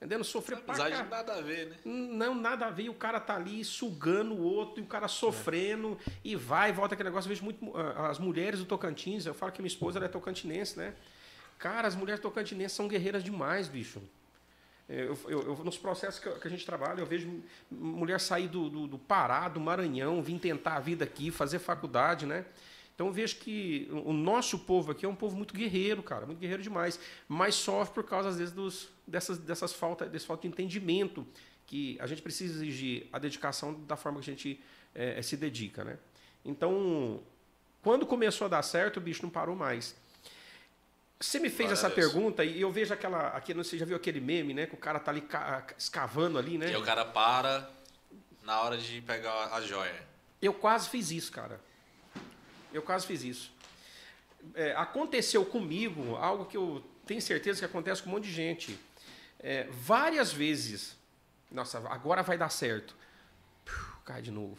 Entendendo? 0.00 0.24
Sofrer 0.24 0.58
pra 0.60 0.74
cá. 0.90 1.04
nada 1.04 1.34
a 1.34 1.40
ver, 1.42 1.66
né? 1.68 1.76
Não, 1.84 2.34
nada 2.34 2.66
a 2.66 2.70
ver. 2.70 2.88
O 2.88 2.94
cara 2.94 3.20
tá 3.20 3.36
ali 3.36 3.62
sugando 3.62 4.32
o 4.34 4.40
outro, 4.42 4.80
e 4.80 4.82
o 4.82 4.86
cara 4.86 5.08
sofrendo, 5.08 5.98
e 6.24 6.34
vai 6.34 6.70
e 6.70 6.72
volta 6.72 6.94
aquele 6.94 7.10
negócio. 7.10 7.28
Eu 7.28 7.34
vejo 7.34 7.44
muito 7.44 7.70
ah, 7.76 8.08
as 8.08 8.18
mulheres 8.18 8.60
do 8.60 8.64
Tocantins. 8.64 9.26
Eu 9.26 9.34
falo 9.34 9.52
que 9.52 9.60
minha 9.60 9.68
esposa 9.68 9.98
ela 9.98 10.06
é 10.06 10.08
tocantinense, 10.08 10.78
né? 10.78 10.94
Cara, 11.58 11.86
as 11.86 11.94
mulheres 11.94 12.20
tocantinenses 12.22 12.74
são 12.74 12.88
guerreiras 12.88 13.22
demais, 13.22 13.68
bicho. 13.68 14.00
Eu, 14.88 15.16
eu- 15.28 15.42
eu- 15.42 15.56
nos 15.64 15.76
processos 15.76 16.18
que, 16.18 16.28
que 16.30 16.48
a 16.48 16.50
gente 16.50 16.64
trabalha, 16.64 17.00
eu 17.00 17.06
vejo 17.06 17.44
mulher 17.70 18.18
sair 18.18 18.48
do, 18.48 18.70
do, 18.70 18.86
do 18.86 18.98
Pará, 18.98 19.48
do 19.48 19.60
Maranhão, 19.60 20.22
vir 20.22 20.38
tentar 20.38 20.76
a 20.76 20.80
vida 20.80 21.04
aqui, 21.04 21.30
fazer 21.30 21.58
faculdade, 21.58 22.24
né? 22.24 22.44
Então 23.00 23.06
eu 23.08 23.14
vejo 23.14 23.36
que 23.36 23.88
o 24.04 24.12
nosso 24.12 24.58
povo 24.58 24.92
aqui 24.92 25.06
é 25.06 25.08
um 25.08 25.14
povo 25.16 25.34
muito 25.34 25.54
guerreiro, 25.54 26.02
cara, 26.02 26.26
muito 26.26 26.38
guerreiro 26.38 26.62
demais, 26.62 27.00
mas 27.26 27.54
sofre 27.54 27.94
por 27.94 28.04
causa, 28.04 28.28
às 28.28 28.36
vezes, 28.36 28.52
dos, 28.52 28.90
dessas, 29.06 29.38
dessas 29.38 29.72
faltas, 29.72 30.10
desse 30.10 30.26
falta 30.26 30.42
de 30.42 30.48
entendimento, 30.48 31.26
que 31.66 31.96
a 31.98 32.06
gente 32.06 32.20
precisa 32.20 32.52
exigir 32.62 33.06
a 33.10 33.18
dedicação 33.18 33.72
da 33.84 33.96
forma 33.96 34.20
que 34.20 34.30
a 34.30 34.34
gente 34.34 34.60
eh, 34.94 35.22
se 35.22 35.34
dedica, 35.38 35.82
né? 35.82 35.96
Então, 36.44 37.22
quando 37.80 38.04
começou 38.04 38.44
a 38.44 38.48
dar 38.48 38.60
certo, 38.60 38.98
o 38.98 39.00
bicho 39.00 39.22
não 39.22 39.30
parou 39.30 39.56
mais. 39.56 39.96
Você 41.18 41.38
me 41.38 41.48
fez 41.48 41.72
essa 41.72 41.88
pergunta 41.88 42.44
e 42.44 42.60
eu 42.60 42.70
vejo 42.70 42.92
aquela. 42.92 43.28
Aquele, 43.28 43.64
você 43.64 43.78
já 43.78 43.86
viu 43.86 43.96
aquele 43.96 44.20
meme, 44.20 44.52
né? 44.52 44.66
Que 44.66 44.74
o 44.74 44.78
cara 44.78 45.00
tá 45.00 45.10
ali 45.10 45.22
ca- 45.22 45.66
escavando 45.78 46.38
ali, 46.38 46.58
né? 46.58 46.66
E 46.66 46.74
aí 46.74 46.76
o 46.76 46.84
cara 46.84 47.06
para 47.06 47.70
na 48.42 48.60
hora 48.60 48.76
de 48.76 49.00
pegar 49.00 49.54
a 49.54 49.60
joia. 49.62 50.06
Eu 50.42 50.52
quase 50.52 50.90
fiz 50.90 51.10
isso, 51.10 51.32
cara. 51.32 51.58
Eu 52.72 52.82
quase 52.82 53.06
fiz 53.06 53.22
isso. 53.22 53.52
É, 54.54 54.72
aconteceu 54.72 55.44
comigo 55.44 56.16
algo 56.16 56.46
que 56.46 56.56
eu 56.56 56.82
tenho 57.06 57.20
certeza 57.20 57.58
que 57.58 57.64
acontece 57.64 58.02
com 58.02 58.08
um 58.08 58.12
monte 58.12 58.24
de 58.24 58.32
gente. 58.32 58.78
É, 59.38 59.64
várias 59.70 60.32
vezes. 60.32 60.96
Nossa, 61.50 61.78
agora 61.88 62.22
vai 62.22 62.38
dar 62.38 62.50
certo. 62.50 62.94
Piu, 63.64 63.74
Cai 64.04 64.22
de 64.22 64.30
novo. 64.30 64.58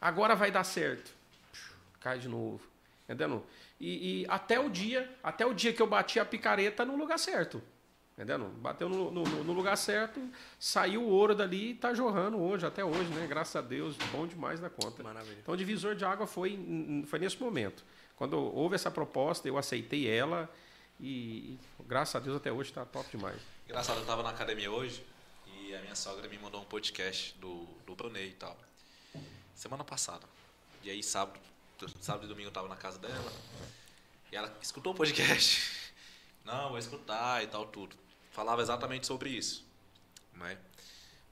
Agora 0.00 0.34
vai 0.34 0.50
dar 0.50 0.64
certo. 0.64 1.12
Piu, 1.52 1.76
Cai 2.00 2.18
de 2.18 2.28
novo. 2.28 2.60
Entendendo? 3.04 3.44
E, 3.78 4.22
e 4.22 4.26
até 4.28 4.58
o 4.58 4.68
dia, 4.68 5.08
até 5.22 5.46
o 5.46 5.54
dia 5.54 5.72
que 5.72 5.80
eu 5.80 5.86
bati 5.86 6.18
a 6.18 6.24
picareta 6.24 6.84
no 6.84 6.96
lugar 6.96 7.18
certo. 7.18 7.62
Entendendo? 8.16 8.46
Bateu 8.60 8.88
no, 8.88 9.10
no- 9.10 9.44
no 9.44 9.52
lugar 9.52 9.76
certo, 9.76 10.26
saiu 10.58 11.02
o 11.02 11.08
ouro 11.10 11.34
dali 11.34 11.72
e 11.72 11.74
tá 11.74 11.92
jorrando 11.92 12.38
hoje, 12.40 12.64
até 12.64 12.82
hoje, 12.82 13.10
né? 13.10 13.26
Graças 13.26 13.54
a 13.56 13.60
Deus, 13.60 13.94
bom 14.10 14.26
demais 14.26 14.58
na 14.58 14.70
conta. 14.70 15.02
Maravilha. 15.02 15.36
Então, 15.42 15.52
o 15.52 15.56
divisor 15.56 15.94
de 15.94 16.02
água 16.04 16.26
foi, 16.26 16.58
foi 17.06 17.18
nesse 17.18 17.38
momento. 17.38 17.84
Quando 18.16 18.38
houve 18.38 18.74
essa 18.74 18.90
proposta, 18.90 19.46
eu 19.46 19.58
aceitei 19.58 20.08
ela 20.08 20.50
e, 20.98 21.58
graças 21.86 22.16
a 22.16 22.18
Deus, 22.20 22.36
até 22.38 22.50
hoje 22.50 22.70
está 22.70 22.86
top 22.86 23.06
demais. 23.10 23.38
Engraçado, 23.66 23.98
eu 24.00 24.06
tava 24.06 24.22
na 24.22 24.30
academia 24.30 24.70
hoje 24.72 25.04
e 25.46 25.74
a 25.74 25.80
minha 25.82 25.94
sogra 25.94 26.26
me 26.26 26.38
mandou 26.38 26.62
um 26.62 26.64
podcast 26.64 27.36
do, 27.38 27.66
do 27.86 27.94
Brunei 27.94 28.28
e 28.28 28.32
tal. 28.32 28.56
Semana 29.54 29.84
passada. 29.84 30.26
E 30.82 30.88
aí, 30.88 31.02
sábado, 31.02 31.38
sábado 32.00 32.24
e 32.24 32.28
domingo 32.28 32.48
eu 32.48 32.52
tava 32.52 32.68
na 32.68 32.76
casa 32.76 32.98
dela. 32.98 33.30
E 34.32 34.36
ela 34.36 34.56
escutou 34.62 34.94
o 34.94 34.96
podcast. 34.96 35.92
Não, 36.46 36.70
vou 36.70 36.78
escutar 36.78 37.42
e 37.42 37.46
tal, 37.48 37.66
tudo. 37.66 37.94
Falava 38.36 38.60
exatamente 38.60 39.06
sobre 39.06 39.30
isso. 39.30 39.64
Né? 40.34 40.58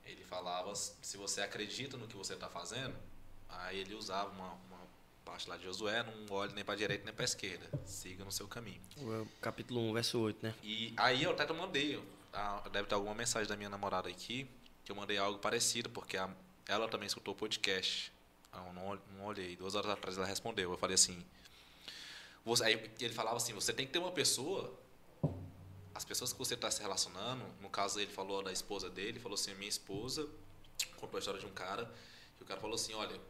Ele 0.07 0.25
falava, 0.25 0.75
se 0.75 1.19
você 1.19 1.43
acredita 1.43 1.99
no 1.99 2.09
que 2.09 2.17
você 2.17 2.33
está 2.33 2.49
fazendo, 2.49 2.95
aí 3.47 3.79
ele 3.79 3.95
usava 3.95 4.31
uma, 4.31 4.53
uma 4.55 4.81
parte 5.23 5.47
lá 5.51 5.59
de 5.59 5.65
Josué, 5.65 6.03
não 6.03 6.35
olhe 6.35 6.55
nem 6.55 6.65
para 6.65 6.75
direita 6.77 7.05
nem 7.05 7.13
para 7.13 7.27
esquerda. 7.27 7.69
Siga 7.85 8.25
no 8.25 8.33
seu 8.33 8.49
caminho. 8.49 8.81
O 8.97 9.27
Capítulo 9.43 9.81
1, 9.91 9.93
verso 9.93 10.19
8, 10.19 10.43
né? 10.47 10.55
E 10.63 10.95
aí 10.97 11.23
eu 11.23 11.33
até 11.33 11.47
mandei, 11.53 12.03
deve 12.73 12.89
ter 12.89 12.95
alguma 12.95 13.15
mensagem 13.15 13.47
da 13.47 13.55
minha 13.57 13.69
namorada 13.69 14.09
aqui, 14.09 14.49
que 14.83 14.91
eu 14.91 14.97
mandei 14.97 15.19
algo 15.19 15.39
parecido, 15.39 15.91
porque 15.91 16.17
a- 16.17 16.31
ela 16.67 16.89
também 16.89 17.07
escutou 17.07 17.35
o 17.35 17.37
podcast. 17.37 18.11
Ah, 18.51 18.65
Eu 18.67 18.73
não, 18.73 18.99
não 19.19 19.27
olhei, 19.27 19.57
duas 19.57 19.75
horas 19.75 19.91
atrás 19.91 20.17
ela 20.17 20.27
respondeu. 20.27 20.71
Eu 20.71 20.79
falei 20.79 20.95
assim, 20.95 21.23
você, 22.47 22.65
aí 22.65 22.91
ele 22.99 23.13
falava 23.13 23.37
assim, 23.37 23.53
você 23.53 23.75
tem 23.75 23.87
que 23.87 23.93
ter 23.93 23.99
uma 23.99 24.13
pessoa, 24.13 24.73
as 25.95 26.05
pessoas 26.05 26.33
que 26.33 26.39
você 26.39 26.55
está 26.55 26.71
se 26.71 26.83
relacionando, 26.83 27.45
no 27.61 27.71
caso 27.71 28.01
ele 28.01 28.11
falou 28.11 28.43
da 28.43 28.53
esposa 28.53 28.91
dele, 28.91 29.21
falou 29.21 29.37
assim, 29.37 29.55
minha 29.55 29.69
esposa, 29.69 30.29
contou 30.97 31.17
a 31.17 31.21
história 31.21 31.41
de 31.41 31.47
um 31.47 31.53
cara, 31.53 31.91
e 32.41 32.43
o 32.43 32.47
cara 32.47 32.61
falou 32.61 32.75
assim, 32.75 32.95
olha, 32.95 33.21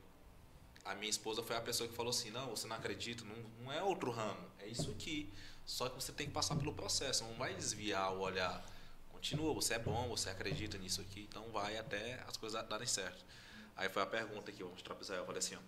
a 0.85 0.95
minha 0.95 1.11
esposa 1.11 1.43
foi 1.43 1.57
a 1.57 1.61
pessoa 1.61 1.89
que 1.89 1.95
falou 1.95 2.11
assim, 2.11 2.31
não, 2.31 2.51
você 2.51 2.67
não 2.67 2.77
acredita, 2.77 3.25
não, 3.25 3.37
não 3.63 3.73
é 3.73 3.83
outro 3.83 4.11
ramo, 4.11 4.51
é 4.59 4.67
isso 4.67 4.91
aqui. 4.91 5.33
Só 5.65 5.89
que 5.89 5.95
você 5.95 6.13
tem 6.13 6.27
que 6.27 6.33
passar 6.33 6.57
pelo 6.57 6.75
processo, 6.75 7.25
não 7.25 7.35
vai 7.35 7.55
desviar 7.55 8.13
o 8.13 8.21
olhar. 8.21 8.65
Continua, 9.11 9.55
você 9.55 9.75
é 9.75 9.79
bom, 9.79 10.09
você 10.09 10.29
acredita 10.29 10.77
nisso 10.77 11.01
aqui, 11.01 11.27
então 11.29 11.51
vai 11.51 11.79
até 11.79 12.23
as 12.29 12.37
coisas 12.37 12.63
darem 12.69 12.87
certo. 12.87 13.25
Aí 13.77 13.89
foi 13.89 14.03
a 14.03 14.07
pergunta 14.07 14.53
que 14.53 14.63
eu 14.63 14.69
mostrar 14.69 14.95
para 14.95 15.03
Israel, 15.03 15.23
eu 15.23 15.27
falei 15.27 15.39
assim, 15.39 15.57
ó, 15.57 15.61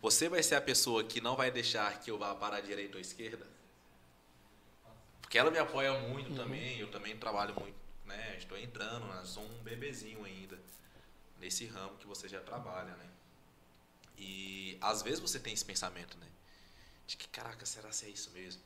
você 0.00 0.28
vai 0.28 0.42
ser 0.42 0.56
a 0.56 0.60
pessoa 0.60 1.02
que 1.02 1.20
não 1.20 1.36
vai 1.36 1.50
deixar 1.50 2.00
que 2.00 2.10
eu 2.10 2.18
vá 2.18 2.34
para 2.34 2.56
a 2.56 2.60
direita 2.60 2.94
ou 2.94 2.98
à 2.98 3.00
esquerda? 3.00 3.46
Porque 5.32 5.38
ela 5.38 5.50
me 5.50 5.58
apoia 5.58 5.98
muito 5.98 6.34
também, 6.34 6.78
eu 6.78 6.90
também 6.90 7.16
trabalho 7.16 7.58
muito, 7.58 7.74
né? 8.04 8.36
Estou 8.36 8.58
entrando, 8.58 9.06
né? 9.06 9.24
sou 9.24 9.42
um 9.42 9.62
bebezinho 9.62 10.22
ainda 10.26 10.58
nesse 11.40 11.64
ramo 11.64 11.96
que 11.96 12.06
você 12.06 12.28
já 12.28 12.38
trabalha, 12.42 12.94
né? 12.96 13.08
E 14.18 14.76
às 14.78 15.00
vezes 15.00 15.20
você 15.20 15.40
tem 15.40 15.54
esse 15.54 15.64
pensamento, 15.64 16.18
né? 16.18 16.26
De 17.06 17.16
que, 17.16 17.26
caraca, 17.28 17.64
será 17.64 17.88
que 17.88 18.04
é 18.04 18.10
isso 18.10 18.30
mesmo? 18.32 18.60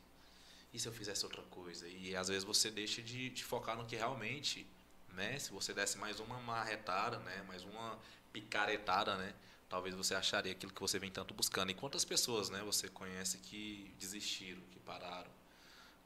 E 0.74 0.80
se 0.80 0.88
eu 0.88 0.92
fizesse 0.92 1.24
outra 1.24 1.40
coisa? 1.42 1.86
E 1.86 2.16
às 2.16 2.26
vezes 2.26 2.42
você 2.42 2.68
deixa 2.68 3.00
de, 3.00 3.30
de 3.30 3.44
focar 3.44 3.76
no 3.76 3.86
que 3.86 3.94
realmente, 3.94 4.66
né? 5.10 5.38
Se 5.38 5.52
você 5.52 5.72
desse 5.72 5.96
mais 5.98 6.18
uma 6.18 6.40
marretada, 6.40 7.20
né? 7.20 7.44
Mais 7.46 7.62
uma 7.62 7.96
picaretada, 8.32 9.14
né? 9.14 9.32
Talvez 9.68 9.94
você 9.94 10.16
acharia 10.16 10.50
aquilo 10.50 10.72
que 10.72 10.80
você 10.80 10.98
vem 10.98 11.12
tanto 11.12 11.32
buscando. 11.32 11.70
E 11.70 11.74
quantas 11.74 12.04
pessoas, 12.04 12.50
né? 12.50 12.60
Você 12.64 12.88
conhece 12.88 13.38
que 13.38 13.94
desistiram, 14.00 14.60
que 14.72 14.80
pararam, 14.80 15.30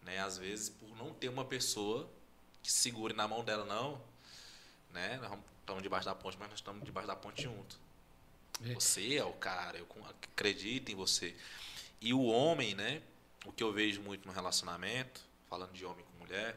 né? 0.03 0.19
Às 0.19 0.39
vezes 0.39 0.69
por 0.69 0.97
não 0.97 1.13
ter 1.13 1.29
uma 1.29 1.45
pessoa 1.45 2.11
que 2.63 2.73
segure 2.73 3.15
na 3.15 3.27
mão 3.27 3.45
dela, 3.45 3.65
não, 3.65 4.01
né? 4.93 5.19
Nós 5.19 5.39
estamos 5.61 5.83
debaixo 5.83 6.07
da 6.07 6.15
ponte, 6.15 6.37
mas 6.39 6.49
nós 6.51 6.59
estamos 6.59 6.85
debaixo 6.85 7.07
da 7.07 7.17
ponte 7.17 7.43
junto. 7.43 7.79
É. 8.65 8.75
Você 8.75 9.17
é 9.17 9.25
o 9.25 9.33
cara, 9.33 9.79
eu 9.79 9.87
acredito 10.09 10.91
em 10.91 10.95
você. 10.95 11.35
E 12.01 12.13
o 12.13 12.23
homem, 12.23 12.75
né? 12.75 13.03
O 13.47 13.53
que 13.53 13.63
eu 13.63 13.73
vejo 13.73 14.03
muito 14.03 14.27
no 14.27 14.33
relacionamento, 14.33 15.23
falando 15.49 15.73
de 15.73 15.85
homem 15.85 16.05
com 16.05 16.19
mulher, 16.19 16.57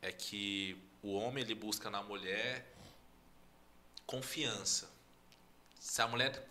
é 0.00 0.12
que 0.12 0.80
o 1.02 1.14
homem 1.14 1.42
ele 1.42 1.54
busca 1.54 1.90
na 1.90 2.02
mulher 2.02 2.72
confiança. 4.06 4.90
Se 5.80 6.00
a 6.00 6.06
mulher 6.06 6.46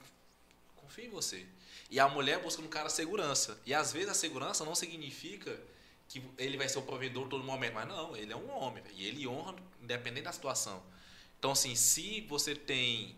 confia 0.75 1.05
em 1.05 1.09
você. 1.09 1.45
E 1.93 1.99
a 1.99 2.07
mulher 2.09 2.41
busca 2.41 2.59
no 2.59 2.67
cara 2.67 2.89
segurança. 2.89 3.55
E 3.67 3.71
às 3.71 3.93
vezes 3.93 4.09
a 4.09 4.15
segurança 4.15 4.65
não 4.65 4.73
significa 4.73 5.55
que 6.09 6.23
ele 6.39 6.57
vai 6.57 6.67
ser 6.67 6.79
o 6.79 6.81
provedor 6.81 7.27
todo 7.27 7.43
momento, 7.43 7.75
mas 7.75 7.87
não, 7.87 8.17
ele 8.17 8.33
é 8.33 8.35
um 8.35 8.49
homem 8.49 8.83
e 8.95 9.05
ele 9.07 9.27
honra 9.27 9.53
independente 9.79 10.23
da 10.23 10.31
situação. 10.31 10.81
Então 11.37 11.51
assim, 11.51 11.75
se 11.75 12.21
você 12.21 12.55
tem 12.55 13.15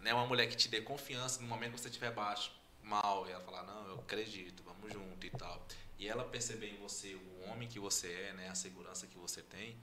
né, 0.00 0.12
uma 0.12 0.26
mulher 0.26 0.48
que 0.48 0.56
te 0.56 0.68
dê 0.68 0.80
confiança 0.80 1.40
no 1.40 1.46
momento 1.46 1.74
que 1.74 1.80
você 1.80 1.86
estiver 1.86 2.10
baixo, 2.10 2.50
mal, 2.82 3.24
e 3.28 3.30
ela 3.30 3.40
falar, 3.44 3.62
não, 3.62 3.86
eu 3.86 3.94
acredito, 4.00 4.64
vamos 4.64 4.92
junto 4.92 5.24
e 5.24 5.30
tal. 5.30 5.64
E 5.96 6.08
ela 6.08 6.24
perceber 6.24 6.70
em 6.70 6.76
você 6.78 7.14
o 7.14 7.48
homem 7.48 7.68
que 7.68 7.78
você 7.78 8.08
é, 8.08 8.32
né, 8.32 8.48
a 8.48 8.54
segurança 8.56 9.06
que 9.06 9.16
você 9.16 9.42
tem, 9.42 9.76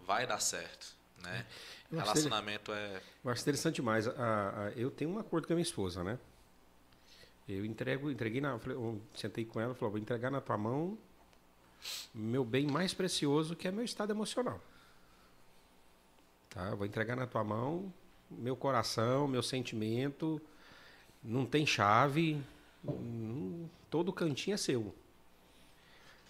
vai 0.00 0.26
dar 0.26 0.40
certo, 0.40 0.96
né? 1.22 1.46
Relacionamento 1.92 2.72
é 2.72 3.00
Eu 3.24 3.30
acho 3.30 3.42
interessante 3.42 3.76
demais. 3.76 4.08
A- 4.08 4.12
a- 4.66 4.72
eu 4.74 4.90
tenho 4.90 5.10
um 5.10 5.18
acordo 5.20 5.46
com 5.46 5.52
a 5.52 5.56
minha 5.56 5.62
esposa, 5.62 6.02
né? 6.02 6.18
Eu 7.48 7.64
entrego, 7.64 8.10
entreguei 8.10 8.40
na, 8.40 8.58
falei- 8.58 9.00
sentei 9.14 9.44
com 9.44 9.60
ela, 9.60 9.72
e 9.72 9.76
falei, 9.76 9.90
vou 9.92 10.00
entregar 10.00 10.30
na 10.30 10.40
tua 10.40 10.56
mão 10.58 10.98
meu 12.14 12.44
bem 12.44 12.66
mais 12.66 12.94
precioso, 12.94 13.54
que 13.54 13.68
é 13.68 13.70
meu 13.70 13.84
estado 13.84 14.10
emocional. 14.10 14.60
Tá? 16.50 16.74
Vou 16.74 16.86
entregar 16.86 17.16
na 17.16 17.26
tua 17.26 17.44
mão 17.44 17.92
meu 18.30 18.56
coração, 18.56 19.28
meu 19.28 19.42
sentimento. 19.42 20.40
Não 21.22 21.44
tem 21.46 21.66
chave, 21.66 22.42
hum, 22.84 23.68
todo 23.90 24.12
cantinho 24.12 24.54
é 24.54 24.56
seu. 24.56 24.94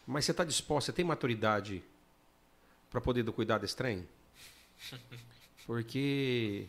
Mas 0.06 0.24
você 0.24 0.30
está 0.30 0.44
disposto, 0.44 0.86
você 0.86 0.92
tem 0.92 1.04
maturidade 1.04 1.82
para 2.90 3.00
poder 3.00 3.24
cuidar 3.32 3.58
desse 3.58 3.76
trem? 3.76 4.06
Porque 5.66 6.66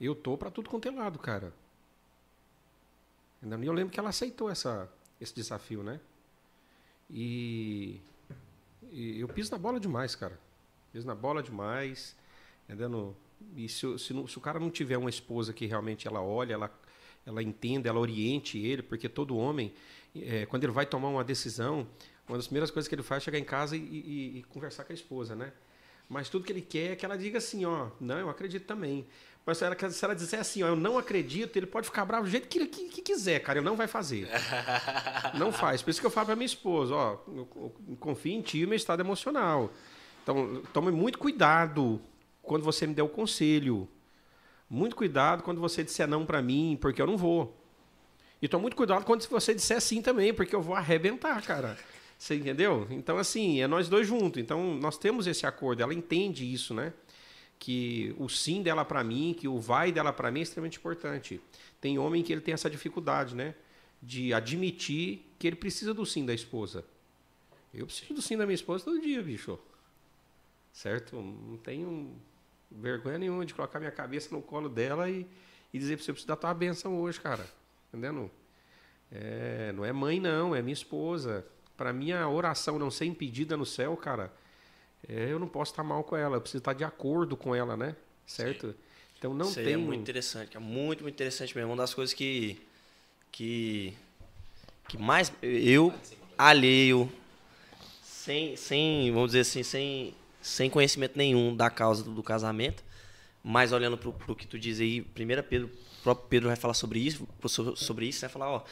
eu 0.00 0.14
tô 0.14 0.38
para 0.38 0.50
tudo 0.50 0.70
quanto 0.70 0.88
é 0.88 0.90
lado, 0.90 1.18
cara. 1.18 1.52
E 3.42 3.66
eu 3.66 3.72
lembro 3.72 3.92
que 3.92 4.00
ela 4.00 4.08
aceitou 4.08 4.50
essa, 4.50 4.88
esse 5.20 5.34
desafio, 5.34 5.82
né? 5.82 6.00
E, 7.10 8.00
e 8.90 9.20
eu 9.20 9.28
piso 9.28 9.50
na 9.52 9.58
bola 9.58 9.78
demais, 9.78 10.14
cara. 10.14 10.38
Piso 10.92 11.06
na 11.06 11.14
bola 11.14 11.42
demais. 11.42 12.16
Entendendo? 12.64 13.16
E 13.56 13.68
se, 13.68 13.98
se, 13.98 14.26
se 14.28 14.38
o 14.38 14.40
cara 14.40 14.58
não 14.58 14.70
tiver 14.70 14.96
uma 14.96 15.10
esposa 15.10 15.52
que 15.52 15.66
realmente 15.66 16.08
ela 16.08 16.20
olha, 16.22 16.54
ela, 16.54 16.80
ela 17.24 17.42
entenda, 17.42 17.88
ela 17.88 18.00
oriente 18.00 18.58
ele, 18.58 18.82
porque 18.82 19.08
todo 19.08 19.36
homem, 19.36 19.72
é, 20.14 20.46
quando 20.46 20.64
ele 20.64 20.72
vai 20.72 20.86
tomar 20.86 21.08
uma 21.08 21.22
decisão, 21.22 21.86
uma 22.26 22.36
das 22.36 22.46
primeiras 22.46 22.70
coisas 22.70 22.88
que 22.88 22.94
ele 22.94 23.02
faz 23.02 23.22
é 23.22 23.24
chegar 23.26 23.38
em 23.38 23.44
casa 23.44 23.76
e, 23.76 23.80
e- 23.80 24.38
e 24.38 24.42
conversar 24.44 24.84
com 24.84 24.92
a 24.92 24.94
esposa, 24.94 25.36
né? 25.36 25.52
Mas 26.08 26.28
tudo 26.28 26.44
que 26.44 26.52
ele 26.52 26.62
quer 26.62 26.92
é 26.92 26.96
que 26.96 27.04
ela 27.04 27.16
diga 27.16 27.38
assim, 27.38 27.64
ó, 27.64 27.90
não, 28.00 28.18
eu 28.18 28.28
acredito 28.30 28.64
também. 28.64 29.06
Mas 29.46 29.58
se 29.58 29.64
ela, 29.64 29.90
se 29.90 30.04
ela 30.04 30.14
disser 30.14 30.40
assim, 30.40 30.64
ó, 30.64 30.66
eu 30.66 30.74
não 30.74 30.98
acredito, 30.98 31.56
ele 31.56 31.66
pode 31.66 31.86
ficar 31.86 32.04
bravo 32.04 32.24
do 32.24 32.30
jeito 32.30 32.48
que 32.48 32.58
ele 32.58 32.66
que, 32.66 32.88
que 32.88 33.00
quiser, 33.00 33.38
cara, 33.38 33.60
ele 33.60 33.64
não 33.64 33.76
vai 33.76 33.86
fazer. 33.86 34.28
Não 35.38 35.52
faz. 35.52 35.82
Por 35.82 35.90
isso 35.90 36.00
que 36.00 36.06
eu 36.06 36.10
falo 36.10 36.26
para 36.26 36.36
minha 36.36 36.46
esposa, 36.46 36.94
ó, 36.94 37.18
eu, 37.28 37.48
eu 37.88 37.96
confio 38.00 38.32
em 38.32 38.42
ti 38.42 38.62
e 38.62 38.66
meu 38.66 38.74
estado 38.74 39.00
emocional. 39.00 39.70
Então, 40.22 40.62
tome 40.72 40.90
muito 40.90 41.18
cuidado 41.18 42.00
quando 42.42 42.64
você 42.64 42.86
me 42.86 42.94
der 42.94 43.02
o 43.02 43.08
conselho. 43.08 43.88
Muito 44.68 44.96
cuidado 44.96 45.44
quando 45.44 45.60
você 45.60 45.84
disser 45.84 46.08
não 46.08 46.26
para 46.26 46.42
mim, 46.42 46.76
porque 46.80 47.00
eu 47.00 47.06
não 47.06 47.16
vou. 47.16 47.56
E 48.42 48.48
tome 48.48 48.62
muito 48.62 48.76
cuidado 48.76 49.04
quando 49.04 49.22
você 49.28 49.54
disser 49.54 49.80
sim 49.80 50.02
também, 50.02 50.34
porque 50.34 50.56
eu 50.56 50.60
vou 50.60 50.74
arrebentar, 50.74 51.40
cara. 51.42 51.78
Você 52.18 52.34
entendeu? 52.34 52.86
Então, 52.90 53.16
assim, 53.18 53.60
é 53.60 53.68
nós 53.68 53.88
dois 53.88 54.08
juntos. 54.08 54.42
Então, 54.42 54.74
nós 54.74 54.98
temos 54.98 55.28
esse 55.28 55.46
acordo. 55.46 55.82
Ela 55.82 55.94
entende 55.94 56.50
isso, 56.50 56.74
né? 56.74 56.92
Que 57.58 58.14
o 58.18 58.28
sim 58.28 58.62
dela 58.62 58.84
para 58.84 59.02
mim, 59.02 59.34
que 59.38 59.48
o 59.48 59.58
vai 59.58 59.90
dela 59.90 60.12
para 60.12 60.30
mim 60.30 60.40
é 60.40 60.42
extremamente 60.42 60.78
importante. 60.78 61.40
Tem 61.80 61.98
homem 61.98 62.22
que 62.22 62.32
ele 62.32 62.40
tem 62.40 62.54
essa 62.54 62.68
dificuldade, 62.68 63.34
né? 63.34 63.54
De 64.02 64.32
admitir 64.32 65.24
que 65.38 65.46
ele 65.46 65.56
precisa 65.56 65.94
do 65.94 66.04
sim 66.04 66.24
da 66.24 66.34
esposa. 66.34 66.84
Eu 67.72 67.86
preciso 67.86 68.14
do 68.14 68.22
sim 68.22 68.36
da 68.36 68.46
minha 68.46 68.54
esposa 68.54 68.84
todo 68.84 69.00
dia, 69.00 69.22
bicho. 69.22 69.58
Certo? 70.72 71.16
Não 71.16 71.56
tenho 71.56 72.14
vergonha 72.70 73.18
nenhuma 73.18 73.44
de 73.46 73.54
colocar 73.54 73.78
minha 73.78 73.90
cabeça 73.90 74.34
no 74.34 74.42
colo 74.42 74.68
dela 74.68 75.08
e, 75.08 75.26
e 75.72 75.78
dizer 75.78 75.96
para 75.96 76.04
você, 76.04 76.10
eu 76.10 76.14
preciso 76.14 76.28
da 76.28 76.36
tua 76.36 76.52
benção 76.54 76.98
hoje, 77.00 77.20
cara. 77.20 77.46
Entendendo? 77.88 78.30
É, 79.10 79.72
não 79.72 79.84
é 79.84 79.92
mãe, 79.92 80.20
não, 80.20 80.54
é 80.54 80.62
minha 80.62 80.72
esposa. 80.72 81.46
Para 81.76 81.92
minha 81.92 82.28
oração 82.28 82.78
não 82.78 82.90
ser 82.90 83.04
impedida 83.06 83.56
no 83.56 83.66
céu, 83.66 83.96
cara, 83.96 84.32
é, 85.08 85.30
eu 85.32 85.38
não 85.38 85.48
posso 85.48 85.72
estar 85.72 85.82
mal 85.84 86.02
com 86.04 86.16
ela, 86.16 86.36
eu 86.36 86.40
preciso 86.40 86.58
estar 86.60 86.72
de 86.72 86.84
acordo 86.84 87.36
com 87.36 87.54
ela, 87.54 87.76
né? 87.76 87.94
Certo? 88.26 88.74
Então 89.18 89.32
não 89.32 89.48
Isso 89.48 89.58
aí 89.60 89.66
tem. 89.66 89.74
é 89.74 89.76
muito 89.76 90.00
interessante, 90.00 90.50
cara. 90.50 90.64
Muito, 90.64 91.02
muito 91.02 91.14
interessante 91.14 91.54
mesmo. 91.56 91.70
Uma 91.70 91.76
das 91.78 91.94
coisas 91.94 92.12
que. 92.12 92.60
que. 93.32 93.94
que 94.88 94.98
mais. 94.98 95.32
eu, 95.42 95.94
alheio, 96.36 97.10
sem, 98.02 98.56
sem. 98.56 99.10
vamos 99.12 99.28
dizer 99.28 99.40
assim, 99.40 99.62
sem, 99.62 100.14
sem 100.42 100.68
conhecimento 100.68 101.16
nenhum 101.16 101.54
da 101.56 101.70
causa 101.70 102.02
do, 102.02 102.12
do 102.12 102.22
casamento, 102.22 102.82
mas 103.42 103.72
olhando 103.72 103.96
pro, 103.96 104.12
pro 104.12 104.34
que 104.36 104.46
tu 104.46 104.58
diz 104.58 104.80
aí, 104.80 105.02
primeiro 105.02 105.42
Pedro, 105.42 105.68
o 105.68 106.02
próprio 106.02 106.28
Pedro 106.28 106.48
vai 106.48 106.56
falar 106.56 106.74
sobre 106.74 106.98
isso, 106.98 107.26
so- 107.48 107.76
sobre 107.76 108.06
isso, 108.06 108.20
vai 108.20 108.30
falar, 108.30 108.50
ó. 108.50 108.64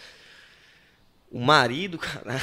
O 1.31 1.41
marido, 1.41 1.97
cara, 1.99 2.41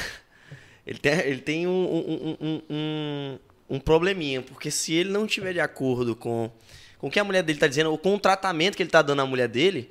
ele 0.86 0.98
tem, 0.98 1.18
ele 1.20 1.40
tem 1.40 1.66
um, 1.66 1.70
um, 1.70 2.36
um, 2.40 2.62
um, 2.70 3.38
um 3.72 3.80
probleminha, 3.80 4.42
porque 4.42 4.70
se 4.70 4.92
ele 4.92 5.08
não 5.08 5.24
estiver 5.24 5.54
de 5.54 5.60
acordo 5.60 6.14
com, 6.14 6.52
com 6.98 7.06
o 7.06 7.10
que 7.10 7.18
a 7.18 7.24
mulher 7.24 7.42
dele 7.42 7.56
está 7.56 7.66
dizendo, 7.66 7.90
ou 7.90 7.96
com 7.96 8.14
o 8.14 8.20
tratamento 8.20 8.76
que 8.76 8.82
ele 8.82 8.88
está 8.88 9.00
dando 9.00 9.22
à 9.22 9.26
mulher 9.26 9.48
dele, 9.48 9.90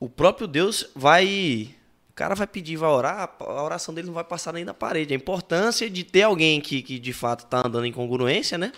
o 0.00 0.08
próprio 0.08 0.48
Deus 0.48 0.90
vai. 0.96 1.72
O 2.10 2.12
cara 2.18 2.34
vai 2.34 2.48
pedir, 2.48 2.76
vai 2.76 2.90
orar, 2.90 3.36
a 3.38 3.62
oração 3.62 3.94
dele 3.94 4.08
não 4.08 4.14
vai 4.14 4.24
passar 4.24 4.52
nem 4.52 4.64
da 4.64 4.74
parede. 4.74 5.14
A 5.14 5.16
importância 5.16 5.88
de 5.88 6.02
ter 6.02 6.22
alguém 6.22 6.60
que, 6.60 6.82
que 6.82 6.98
de 6.98 7.12
fato 7.12 7.44
está 7.44 7.64
andando 7.64 7.86
em 7.86 7.92
congruência, 7.92 8.58
né? 8.58 8.72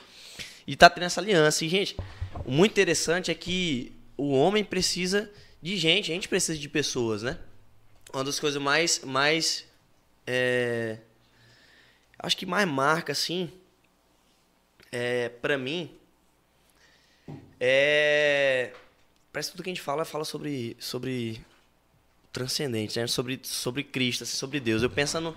E 0.66 0.76
tá 0.76 0.90
tendo 0.90 1.04
essa 1.04 1.22
aliança. 1.22 1.64
E, 1.64 1.68
gente, 1.70 1.96
o 2.44 2.50
muito 2.50 2.72
interessante 2.72 3.30
é 3.30 3.34
que 3.34 3.96
o 4.18 4.32
homem 4.32 4.62
precisa 4.62 5.30
de 5.62 5.78
gente, 5.78 6.12
a 6.12 6.14
gente 6.14 6.28
precisa 6.28 6.58
de 6.58 6.68
pessoas, 6.68 7.22
né? 7.22 7.38
Uma 8.12 8.22
das 8.22 8.38
coisas 8.38 8.60
mais. 8.60 9.00
mais 9.02 9.64
é, 10.26 10.98
acho 12.18 12.36
que 12.36 12.44
mais 12.44 12.68
marca, 12.68 13.12
assim, 13.12 13.50
é, 14.92 15.28
para 15.28 15.56
mim, 15.56 15.90
é. 17.58 18.72
Parece 19.32 19.50
que 19.50 19.56
tudo 19.56 19.64
que 19.64 19.70
a 19.70 19.74
gente 19.74 19.82
fala, 19.82 20.04
fala 20.04 20.24
sobre, 20.24 20.76
sobre 20.80 21.40
transcendente, 22.32 22.98
né? 22.98 23.06
sobre, 23.06 23.38
sobre 23.44 23.84
Cristo, 23.84 24.24
assim, 24.24 24.36
sobre 24.36 24.58
Deus. 24.58 24.82
Eu 24.82 24.90
pensando, 24.90 25.36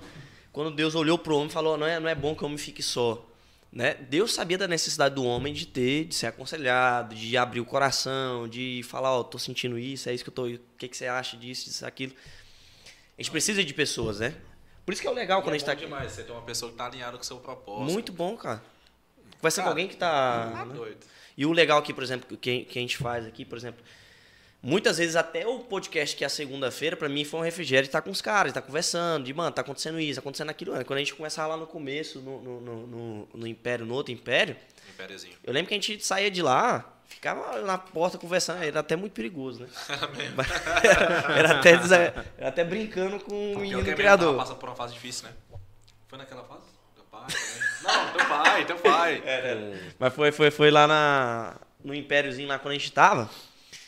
quando 0.51 0.71
Deus 0.75 0.95
olhou 0.95 1.17
para 1.17 1.33
o 1.33 1.35
homem 1.35 1.49
e 1.49 1.51
falou: 1.51 1.77
não 1.77 1.85
é, 1.85 1.99
não 1.99 2.09
é 2.09 2.15
bom 2.15 2.35
que 2.35 2.43
o 2.43 2.45
homem 2.45 2.57
fique 2.57 2.81
só. 2.81 3.23
Né? 3.71 3.95
Deus 3.95 4.33
sabia 4.33 4.57
da 4.57 4.67
necessidade 4.67 5.15
do 5.15 5.23
homem 5.23 5.51
de 5.51 5.65
ter, 5.65 6.05
de 6.05 6.13
ser 6.13 6.27
aconselhado, 6.27 7.15
de 7.15 7.35
abrir 7.35 7.59
o 7.59 7.65
coração, 7.65 8.47
de 8.47 8.81
falar: 8.83 9.11
Ó, 9.17 9.23
tô 9.23 9.37
sentindo 9.37 9.77
isso, 9.77 10.09
é 10.09 10.13
isso 10.13 10.23
que 10.23 10.29
eu 10.29 10.33
tô. 10.33 10.45
O 10.47 10.59
que, 10.77 10.87
que 10.87 10.95
você 10.97 11.07
acha 11.07 11.35
disso, 11.37 11.65
disso, 11.65 11.85
aquilo. 11.85 12.13
A 13.17 13.21
gente 13.21 13.31
precisa 13.31 13.63
de 13.63 13.73
pessoas, 13.73 14.19
né? 14.19 14.35
Por 14.85 14.91
isso 14.91 15.01
que 15.01 15.07
é 15.07 15.11
o 15.11 15.13
legal 15.13 15.41
quando 15.41 15.53
E 15.53 15.55
a 15.55 15.57
gente 15.59 15.65
tá 15.65 15.71
é 15.71 15.75
aqui. 15.75 15.85
demais, 15.85 16.11
você 16.11 16.23
tem 16.23 16.33
uma 16.33 16.41
pessoa 16.41 16.71
que 16.71 16.77
tá 16.77 16.85
alinhada 16.85 17.17
com 17.17 17.23
o 17.23 17.25
seu 17.25 17.37
propósito. 17.37 17.91
Muito 17.91 18.11
bom, 18.11 18.35
cara. 18.35 18.61
Conversar 19.43 19.61
com 19.61 19.65
Cara, 19.65 19.71
alguém 19.73 19.87
que 19.89 19.97
tá. 19.97 20.51
Tá 20.53 20.65
né? 20.65 20.73
doido. 20.73 20.97
E 21.35 21.45
o 21.45 21.51
legal 21.51 21.77
aqui, 21.79 21.93
por 21.93 22.01
exemplo, 22.01 22.37
que, 22.37 22.63
que 22.63 22.79
a 22.79 22.81
gente 22.81 22.95
faz 22.95 23.25
aqui, 23.25 23.43
por 23.43 23.57
exemplo, 23.57 23.83
muitas 24.61 24.97
vezes 24.99 25.17
até 25.17 25.45
o 25.45 25.59
podcast 25.59 26.15
que 26.15 26.23
é 26.23 26.27
a 26.27 26.29
segunda-feira, 26.29 26.95
pra 26.95 27.09
mim 27.09 27.25
foi 27.25 27.41
um 27.41 27.43
refrigério 27.43 27.85
estar 27.85 28.01
com 28.01 28.09
os 28.11 28.21
caras, 28.21 28.51
estar 28.51 28.61
conversando, 28.61 29.25
de, 29.25 29.33
mano, 29.33 29.51
tá 29.51 29.59
acontecendo 29.61 29.99
isso, 29.99 30.15
tá 30.15 30.21
acontecendo 30.21 30.49
aquilo. 30.49 30.71
Quando 30.85 30.97
a 30.97 30.99
gente 30.99 31.13
começava 31.13 31.49
lá 31.49 31.57
no 31.57 31.67
começo, 31.67 32.21
no, 32.21 32.41
no, 32.41 32.61
no, 32.61 33.27
no- 33.33 33.47
Império, 33.47 33.85
no 33.85 33.93
outro 33.95 34.13
Império, 34.13 34.55
Impériozinho. 34.93 35.33
eu 35.43 35.51
lembro 35.51 35.67
que 35.67 35.73
a 35.73 35.77
gente 35.77 36.05
saía 36.05 36.31
de 36.31 36.41
lá, 36.41 36.93
ficava 37.09 37.59
na 37.63 37.77
porta 37.77 38.17
conversando, 38.17 38.63
era 38.63 38.79
até 38.79 38.95
muito 38.95 39.11
perigoso, 39.13 39.59
né? 39.63 39.67
era, 40.83 41.37
era 41.37 41.59
até, 41.59 41.71
era 42.37 42.49
até 42.49 42.63
brincando 42.63 43.19
com 43.19 43.53
o 43.55 43.59
menino 43.59 43.83
criador. 43.95 44.37
passando 44.37 44.57
por 44.57 44.69
uma 44.69 44.75
fase 44.75 44.93
difícil, 44.93 45.27
né? 45.27 45.33
Foi 46.07 46.17
naquela 46.17 46.43
fase? 46.43 46.61
Teu 46.95 47.03
pai 47.05 47.25
também? 47.27 47.62
Não, 47.83 48.13
teu 48.13 48.25
pai, 48.27 48.65
teu 48.65 48.77
pai. 48.77 49.23
Mas 49.99 50.13
foi, 50.13 50.31
foi, 50.31 50.51
foi 50.51 50.71
lá 50.71 50.87
na, 50.87 51.55
no 51.83 51.93
Impériozinho, 51.93 52.47
lá 52.47 52.57
quando 52.57 52.71
a 52.71 52.77
gente 52.77 52.91
tava. 52.91 53.29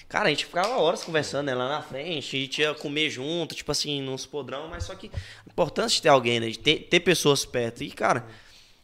Cara, 0.08 0.28
a 0.28 0.30
gente 0.30 0.46
ficava 0.46 0.78
horas 0.78 1.04
conversando, 1.04 1.48
né? 1.48 1.56
Lá 1.56 1.68
na 1.68 1.82
frente, 1.82 2.38
a 2.38 2.40
gente 2.40 2.62
ia 2.62 2.74
comer 2.76 3.10
junto, 3.10 3.56
tipo 3.56 3.72
assim, 3.72 4.02
nos 4.02 4.26
podrão, 4.26 4.68
mas 4.68 4.84
só 4.84 4.94
que 4.94 5.10
a 5.16 5.50
importância 5.52 5.96
de 5.96 6.02
ter 6.04 6.10
alguém, 6.10 6.40
né? 6.40 6.48
De 6.50 6.60
ter, 6.60 6.88
ter 6.90 7.00
pessoas 7.00 7.44
perto. 7.44 7.84
E, 7.84 7.90
cara, 7.90 8.26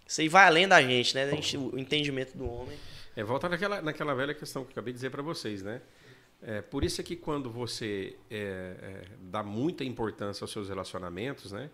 isso 0.08 0.20
aí 0.22 0.28
vai 0.28 0.46
além 0.46 0.68
da 0.68 0.82
gente, 0.82 1.14
né? 1.14 1.24
A 1.24 1.30
gente, 1.30 1.58
o 1.58 1.78
entendimento 1.78 2.36
do 2.38 2.50
homem. 2.50 2.78
É, 3.16 3.24
volta 3.24 3.48
naquela, 3.48 3.82
naquela 3.82 4.16
velha 4.16 4.34
questão 4.34 4.64
que 4.64 4.70
eu 4.70 4.72
acabei 4.72 4.94
de 4.94 4.98
dizer 4.98 5.12
para 5.12 5.22
vocês, 5.22 5.62
né? 5.62 5.82
É, 6.42 6.60
por 6.60 6.84
isso 6.84 7.00
é 7.00 7.04
que 7.04 7.16
quando 7.16 7.52
você 7.52 8.16
é, 8.30 8.76
é, 8.82 9.02
dá 9.20 9.44
muita 9.44 9.84
importância 9.84 10.44
aos 10.44 10.52
seus 10.52 10.70
relacionamentos, 10.70 11.52
né? 11.52 11.70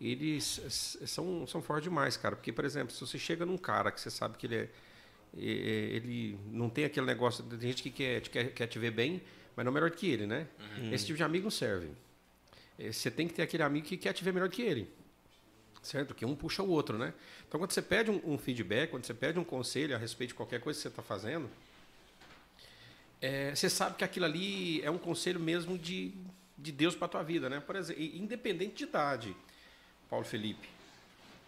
Eles 0.00 0.60
são, 1.06 1.46
são 1.46 1.60
fortes 1.60 1.84
demais, 1.84 2.16
cara. 2.16 2.36
Porque, 2.36 2.52
por 2.52 2.64
exemplo, 2.64 2.94
se 2.94 3.00
você 3.00 3.18
chega 3.18 3.44
num 3.44 3.58
cara 3.58 3.90
que 3.90 4.00
você 4.00 4.10
sabe 4.10 4.38
que 4.38 4.46
ele 4.46 4.56
é, 4.56 4.68
é, 5.36 5.40
ele 5.40 6.38
não 6.52 6.70
tem 6.70 6.84
aquele 6.84 7.04
negócio, 7.06 7.42
tem 7.44 7.60
gente 7.68 7.82
que 7.82 7.90
quer, 7.90 8.20
te- 8.20 8.30
quer, 8.30 8.52
quer 8.52 8.66
te 8.68 8.78
ver 8.78 8.92
bem, 8.92 9.20
mas 9.56 9.64
não 9.66 9.72
melhor 9.72 9.90
que 9.90 10.08
ele, 10.08 10.26
né? 10.26 10.46
Esse 10.92 11.04
tipo 11.06 11.16
de 11.16 11.22
amigo 11.24 11.44
não 11.44 11.50
serve. 11.50 11.90
É, 12.78 12.92
Você 12.92 13.10
tem 13.10 13.26
que 13.26 13.34
ter 13.34 13.42
aquele 13.42 13.62
amigo 13.64 13.86
que 13.86 13.96
quer 13.96 14.12
te 14.12 14.22
ver 14.22 14.32
melhor 14.32 14.48
que 14.48 14.62
ele. 14.62 14.88
Certo? 15.82 16.14
Que 16.14 16.24
um 16.24 16.34
puxa 16.36 16.62
o 16.62 16.68
outro, 16.68 16.96
né? 16.96 17.12
Então, 17.46 17.58
quando 17.58 17.72
você 17.72 17.82
pede 17.82 18.10
um, 18.10 18.20
um 18.24 18.38
feedback, 18.38 18.90
quando 18.90 19.04
você 19.04 19.14
pede 19.14 19.38
um 19.38 19.44
conselho 19.44 19.94
a 19.96 19.98
respeito 19.98 20.28
de 20.30 20.34
qualquer 20.34 20.60
coisa 20.60 20.76
que 20.78 20.82
você 20.82 20.88
está 20.88 21.02
fazendo, 21.02 21.48
é, 23.20 23.54
você 23.54 23.68
sabe 23.68 23.96
que 23.96 24.04
aquilo 24.04 24.26
ali 24.26 24.80
é 24.82 24.90
um 24.90 24.98
conselho 24.98 25.40
mesmo 25.40 25.76
de, 25.76 26.12
de 26.56 26.70
Deus 26.72 26.94
para 26.94 27.08
tua 27.08 27.22
vida, 27.22 27.48
né? 27.48 27.60
Por 27.60 27.74
exemplo, 27.76 28.02
independente 28.02 28.76
de 28.76 28.84
idade, 28.84 29.36
Paulo 30.08 30.24
Felipe. 30.24 30.68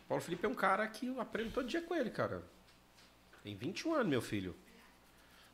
Paulo 0.09 0.23
Felipe 0.23 0.45
é 0.45 0.49
um 0.49 0.55
cara 0.55 0.87
que 0.87 1.07
eu 1.07 1.21
aprendo 1.21 1.53
todo 1.53 1.67
dia 1.67 1.81
com 1.81 1.95
ele, 1.95 2.11
cara. 2.11 2.43
Tem 3.43 3.55
21 3.55 3.95
anos, 3.95 4.09
meu 4.09 4.21
filho. 4.21 4.55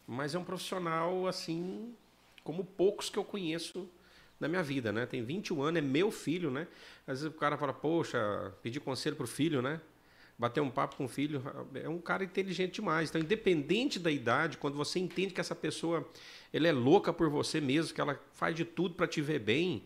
Mas 0.06 0.34
é 0.34 0.38
um 0.38 0.44
profissional, 0.44 1.26
assim, 1.26 1.94
como 2.42 2.64
poucos 2.64 3.10
que 3.10 3.18
eu 3.18 3.24
conheço 3.24 3.88
na 4.38 4.48
minha 4.48 4.62
vida, 4.62 4.92
né? 4.92 5.06
Tem 5.06 5.22
21 5.22 5.62
anos, 5.62 5.78
é 5.78 5.82
meu 5.82 6.10
filho, 6.10 6.50
né? 6.50 6.66
Às 7.06 7.20
vezes 7.20 7.34
o 7.34 7.38
cara 7.38 7.56
fala, 7.56 7.72
poxa, 7.72 8.52
pedir 8.62 8.80
conselho 8.80 9.16
pro 9.16 9.26
filho, 9.26 9.62
né? 9.62 9.80
Bater 10.38 10.60
um 10.60 10.70
papo 10.70 10.96
com 10.96 11.06
o 11.06 11.08
filho. 11.08 11.42
É 11.74 11.88
um 11.88 11.98
cara 11.98 12.22
inteligente 12.24 12.74
demais. 12.74 13.08
Então, 13.08 13.20
independente 13.20 13.98
da 13.98 14.10
idade, 14.10 14.58
quando 14.58 14.76
você 14.76 14.98
entende 14.98 15.32
que 15.32 15.40
essa 15.40 15.54
pessoa 15.54 16.06
ela 16.52 16.68
é 16.68 16.72
louca 16.72 17.12
por 17.12 17.30
você 17.30 17.60
mesmo, 17.60 17.94
que 17.94 18.00
ela 18.00 18.20
faz 18.34 18.54
de 18.54 18.64
tudo 18.64 18.94
para 18.94 19.06
te 19.06 19.20
ver 19.20 19.38
bem, 19.38 19.82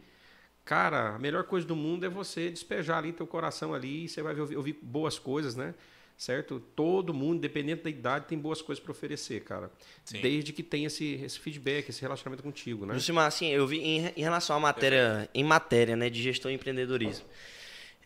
cara, 0.65 1.15
a 1.15 1.19
melhor 1.19 1.45
coisa 1.45 1.67
do 1.67 1.77
mundo 1.77 2.07
é 2.07 2.09
você 2.09 2.51
despejar 2.51 2.99
ali 2.99 3.13
teu 3.13 3.27
coração 3.27 3.75
ali 3.75 4.05
e 4.05 4.09
você 4.09 4.23
vai 4.23 4.39
ouvir, 4.39 4.57
ouvir 4.57 4.79
boas 4.83 5.19
coisas, 5.19 5.57
né? 5.57 5.75
Certo? 6.17 6.61
Todo 6.77 7.15
mundo, 7.15 7.39
independente 7.39 7.83
da 7.83 7.91
idade, 7.91 8.27
tem 8.27 8.39
boas 8.39 8.61
coisas 8.61 8.83
para 8.83 8.93
oferecer, 8.93 9.43
cara. 9.43 9.71
Sim. 10.05 10.21
Desde 10.21 10.53
que 10.53 10.63
tenha 10.63 10.87
esse, 10.87 11.15
esse 11.15 11.41
feedback, 11.41 11.89
esse 11.89 12.03
relacionamento 12.03 12.43
contigo, 12.43 12.85
né? 12.85 12.93
Jusimar, 12.95 13.27
assim, 13.27 13.49
eu 13.49 13.67
vi 13.67 13.79
em, 13.79 14.13
em 14.15 14.23
relação 14.23 14.55
à 14.55 14.61
matéria, 14.61 15.29
em 15.33 15.43
matéria, 15.43 15.97
né, 15.97 16.11
de 16.11 16.23
gestão 16.23 16.51
e 16.51 16.55
empreendedorismo. 16.55 17.25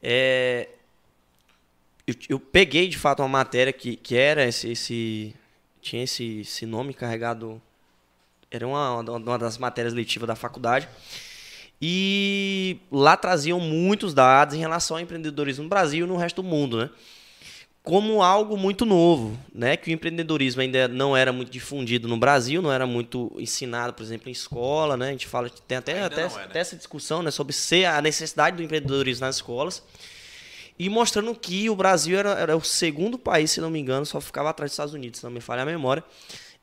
É, 0.01 0.69
eu, 2.07 2.15
eu 2.29 2.39
peguei 2.41 2.87
de 2.87 2.99
fato 2.99 3.21
uma 3.21 3.29
matéria 3.29 3.73
que, 3.73 3.97
que 3.97 4.15
era 4.15 4.47
esse, 4.47 4.71
esse 4.71 5.35
tinha 5.81 6.03
esse, 6.03 6.41
esse 6.41 6.67
nome 6.67 6.95
carregado. 6.95 7.61
Era 8.51 8.67
uma, 8.67 9.01
uma 9.01 9.39
das 9.39 9.59
matérias 9.59 9.93
letivas 9.93 10.27
da 10.27 10.35
faculdade. 10.35 10.89
E 11.87 12.79
lá 12.91 13.15
traziam 13.15 13.61
muitos 13.61 14.15
dados 14.15 14.55
em 14.55 14.59
relação 14.59 14.97
ao 14.97 15.03
empreendedorismo 15.03 15.65
no 15.65 15.69
Brasil 15.69 16.07
e 16.07 16.09
no 16.09 16.17
resto 16.17 16.41
do 16.41 16.49
mundo, 16.49 16.79
né? 16.79 16.89
Como 17.83 18.23
algo 18.23 18.57
muito 18.57 18.87
novo, 18.87 19.39
né? 19.55 19.77
Que 19.77 19.91
o 19.91 19.93
empreendedorismo 19.93 20.63
ainda 20.63 20.89
não 20.89 21.15
era 21.15 21.31
muito 21.31 21.51
difundido 21.51 22.09
no 22.09 22.17
Brasil, 22.17 22.63
não 22.63 22.73
era 22.73 22.87
muito 22.87 23.31
ensinado, 23.39 23.93
por 23.93 24.03
exemplo, 24.03 24.31
em 24.31 24.33
escola, 24.33 24.97
né? 24.97 25.09
A 25.09 25.11
gente 25.11 25.27
fala, 25.27 25.51
tem 25.51 25.77
até, 25.77 26.03
até, 26.03 26.23
é, 26.23 26.29
né? 26.29 26.45
até 26.45 26.59
essa 26.61 26.75
discussão, 26.75 27.23
né? 27.23 27.31
Sobre 27.31 27.53
ser 27.53 27.85
a 27.85 28.01
necessidade 28.01 28.57
do 28.57 28.63
empreendedorismo 28.63 29.27
nas 29.27 29.37
escolas. 29.37 29.83
E 30.79 30.89
mostrando 30.89 31.35
que 31.35 31.69
o 31.69 31.77
Brasil 31.77 32.19
era, 32.19 32.31
era 32.31 32.57
o 32.57 32.65
segundo 32.65 33.19
país, 33.19 33.51
se 33.51 33.61
não 33.61 33.69
me 33.69 33.79
engano, 33.79 34.07
só 34.07 34.23
ficava 34.23 34.49
atrás 34.49 34.71
dos 34.71 34.75
Estados 34.75 34.95
Unidos, 34.95 35.21
se 35.21 35.25
não 35.25 35.31
me 35.31 35.43
falha 35.43 35.65
a 35.65 35.67
memória, 35.67 36.03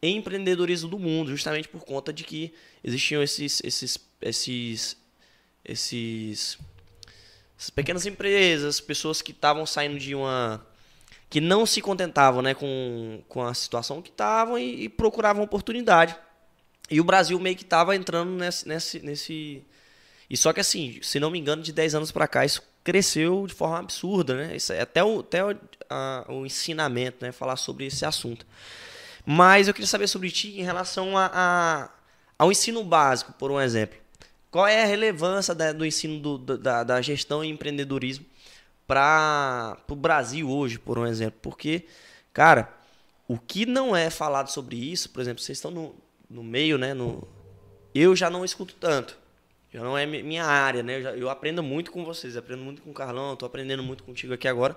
em 0.01 0.17
empreendedorismo 0.17 0.89
do 0.89 0.97
mundo, 0.97 1.29
justamente 1.29 1.67
por 1.67 1.85
conta 1.85 2.11
de 2.11 2.23
que 2.23 2.51
existiam 2.83 3.21
esses, 3.21 3.61
esses, 3.63 3.99
esses, 4.19 4.97
esses, 5.65 6.57
essas 7.57 7.69
pequenas 7.69 8.05
empresas, 8.05 8.79
pessoas 8.79 9.21
que 9.21 9.31
estavam 9.31 9.65
saindo 9.65 9.99
de 9.99 10.15
uma 10.15 10.65
que 11.29 11.39
não 11.41 11.65
se 11.65 11.81
contentavam 11.81 12.41
né, 12.41 12.53
com, 12.53 13.23
com 13.29 13.43
a 13.43 13.53
situação 13.53 14.01
que 14.01 14.09
estavam 14.09 14.59
e, 14.59 14.83
e 14.83 14.89
procuravam 14.89 15.43
oportunidade. 15.43 16.15
E 16.89 16.99
o 16.99 17.05
Brasil 17.05 17.39
meio 17.39 17.55
que 17.55 17.63
estava 17.63 17.95
entrando 17.95 18.31
nesse, 18.31 18.67
nesse, 18.67 18.99
nesse. 18.99 19.63
E 20.29 20.37
só 20.37 20.53
que 20.53 20.59
assim, 20.59 20.99
se 21.01 21.19
não 21.19 21.31
me 21.31 21.39
engano, 21.39 21.61
de 21.63 21.71
10 21.73 21.95
anos 21.95 22.11
para 22.11 22.27
cá, 22.27 22.45
isso 22.45 22.63
cresceu 22.83 23.47
de 23.47 23.53
forma 23.53 23.79
absurda, 23.79 24.35
né? 24.35 24.55
Isso 24.57 24.73
é 24.73 24.81
até 24.81 25.03
o, 25.03 25.21
até 25.21 25.45
o, 25.45 25.55
a- 25.89 26.25
o 26.29 26.45
ensinamento, 26.45 27.25
né? 27.25 27.31
Falar 27.31 27.57
sobre 27.57 27.85
esse 27.85 28.05
assunto. 28.05 28.45
Mas 29.25 29.67
eu 29.67 29.73
queria 29.73 29.87
saber 29.87 30.07
sobre 30.07 30.31
ti 30.31 30.59
em 30.59 30.63
relação 30.63 31.17
a, 31.17 31.31
a- 31.33 31.89
ao 32.39 32.51
ensino 32.51 32.83
básico, 32.83 33.33
por 33.33 33.51
um 33.51 33.61
exemplo. 33.61 33.97
Qual 34.51 34.67
é 34.67 34.83
a 34.83 34.85
relevância 34.85 35.55
da- 35.55 35.71
do 35.71 35.85
ensino 35.85 36.19
do- 36.37 36.57
da, 36.57 36.83
da 36.83 37.01
gestão 37.01 37.43
e 37.43 37.49
empreendedorismo 37.49 38.25
para 38.85 39.77
o 39.89 39.95
Brasil 39.95 40.49
hoje, 40.49 40.77
por 40.77 40.99
um 40.99 41.05
exemplo? 41.07 41.39
Porque, 41.41 41.85
cara, 42.33 42.71
o 43.27 43.37
que 43.39 43.65
não 43.65 43.95
é 43.95 44.09
falado 44.09 44.49
sobre 44.49 44.75
isso, 44.75 45.09
por 45.09 45.21
exemplo, 45.21 45.41
vocês 45.41 45.57
estão 45.57 45.71
no, 45.71 45.95
no 46.29 46.43
meio, 46.43 46.77
né? 46.77 46.93
No, 46.93 47.25
eu 47.95 48.15
já 48.15 48.29
não 48.29 48.43
escuto 48.43 48.75
tanto. 48.75 49.17
Já 49.73 49.81
não 49.81 49.97
é 49.97 50.05
mi- 50.05 50.21
minha 50.23 50.43
área, 50.45 50.83
né? 50.83 50.97
Eu, 50.97 51.03
já- 51.03 51.15
eu 51.15 51.29
aprendo 51.29 51.63
muito 51.63 51.91
com 51.91 52.03
vocês, 52.03 52.35
aprendo 52.35 52.61
muito 52.63 52.81
com 52.81 52.91
o 52.91 52.93
Carlão, 52.93 53.33
estou 53.33 53.45
aprendendo 53.47 53.81
muito 53.83 54.03
contigo 54.03 54.33
aqui 54.33 54.47
agora. 54.47 54.75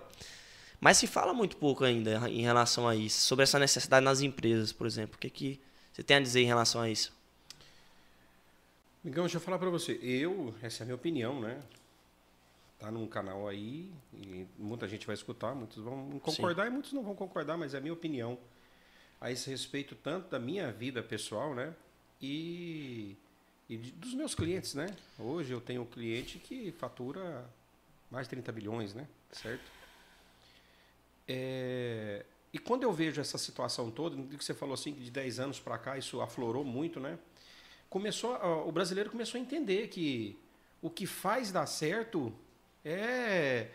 Mas 0.80 0.98
se 0.98 1.06
fala 1.06 1.32
muito 1.32 1.56
pouco 1.56 1.84
ainda 1.84 2.28
em 2.28 2.42
relação 2.42 2.86
a 2.86 2.94
isso, 2.94 3.22
sobre 3.22 3.42
essa 3.42 3.58
necessidade 3.58 4.04
nas 4.04 4.20
empresas, 4.20 4.72
por 4.72 4.86
exemplo. 4.86 5.16
O 5.16 5.18
que, 5.18 5.30
que 5.30 5.60
você 5.92 6.02
tem 6.02 6.16
a 6.18 6.20
dizer 6.20 6.42
em 6.42 6.46
relação 6.46 6.80
a 6.80 6.88
isso? 6.90 7.12
Migão, 9.04 9.24
deixa 9.24 9.36
eu 9.36 9.40
falar 9.42 9.58
pra 9.58 9.68
você. 9.68 10.00
Eu, 10.02 10.54
essa 10.62 10.82
é 10.82 10.84
a 10.84 10.86
minha 10.86 10.94
opinião, 10.94 11.38
né? 11.38 11.60
Tá 12.78 12.90
num 12.90 13.06
canal 13.06 13.46
aí 13.46 13.92
e 14.14 14.46
muita 14.58 14.88
gente 14.88 15.06
vai 15.06 15.14
escutar, 15.14 15.54
muitos 15.54 15.76
vão 15.76 16.18
concordar 16.20 16.66
e 16.66 16.70
muitos 16.70 16.94
não 16.94 17.02
vão 17.02 17.14
concordar, 17.14 17.58
mas 17.58 17.74
é 17.74 17.78
a 17.78 17.80
minha 17.82 17.92
opinião 17.92 18.38
a 19.20 19.30
esse 19.30 19.50
respeito 19.50 19.94
tanto 19.94 20.30
da 20.30 20.38
minha 20.38 20.72
vida 20.72 21.02
pessoal, 21.02 21.54
né? 21.54 21.74
E, 22.20 23.14
e 23.68 23.76
dos 23.76 24.14
meus 24.14 24.34
clientes, 24.34 24.72
né? 24.72 24.86
Hoje 25.18 25.52
eu 25.52 25.60
tenho 25.60 25.82
um 25.82 25.86
cliente 25.86 26.38
que 26.38 26.72
fatura 26.72 27.44
mais 28.10 28.26
de 28.26 28.30
30 28.30 28.52
bilhões, 28.52 28.94
né? 28.94 29.06
Certo? 29.32 29.70
É, 31.28 32.24
e 32.54 32.58
quando 32.58 32.84
eu 32.84 32.92
vejo 32.92 33.20
essa 33.20 33.36
situação 33.36 33.90
toda, 33.90 34.16
no 34.16 34.26
que 34.28 34.42
você 34.42 34.54
falou 34.54 34.72
assim, 34.72 34.94
que 34.94 35.02
de 35.02 35.10
10 35.10 35.40
anos 35.40 35.60
para 35.60 35.76
cá 35.76 35.98
isso 35.98 36.22
aflorou 36.22 36.64
muito, 36.64 36.98
né? 36.98 37.18
Começou 37.94 38.34
o 38.66 38.72
brasileiro 38.72 39.08
começou 39.08 39.38
a 39.38 39.40
entender 39.40 39.86
que 39.86 40.36
o 40.82 40.90
que 40.90 41.06
faz 41.06 41.52
dar 41.52 41.64
certo 41.66 42.34
é 42.84 43.68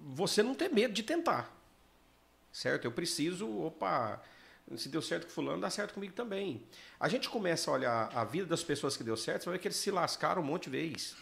você 0.00 0.44
não 0.44 0.54
ter 0.54 0.68
medo 0.68 0.94
de 0.94 1.02
tentar. 1.02 1.52
Certo? 2.52 2.84
Eu 2.84 2.92
preciso, 2.92 3.50
opa, 3.62 4.22
se 4.76 4.88
deu 4.88 5.02
certo 5.02 5.26
com 5.26 5.32
fulano, 5.32 5.60
dá 5.60 5.68
certo 5.70 5.94
comigo 5.94 6.12
também. 6.12 6.62
A 7.00 7.08
gente 7.08 7.28
começa 7.28 7.68
a 7.68 7.74
olhar 7.74 8.10
a 8.14 8.24
vida 8.24 8.46
das 8.46 8.62
pessoas 8.62 8.96
que 8.96 9.02
deu 9.02 9.16
certo, 9.16 9.42
você 9.42 9.46
vai 9.46 9.58
ver 9.58 9.62
que 9.62 9.66
eles 9.66 9.76
se 9.76 9.90
lascaram 9.90 10.40
um 10.40 10.44
monte 10.44 10.70
de 10.70 10.70
vezes. 10.70 11.16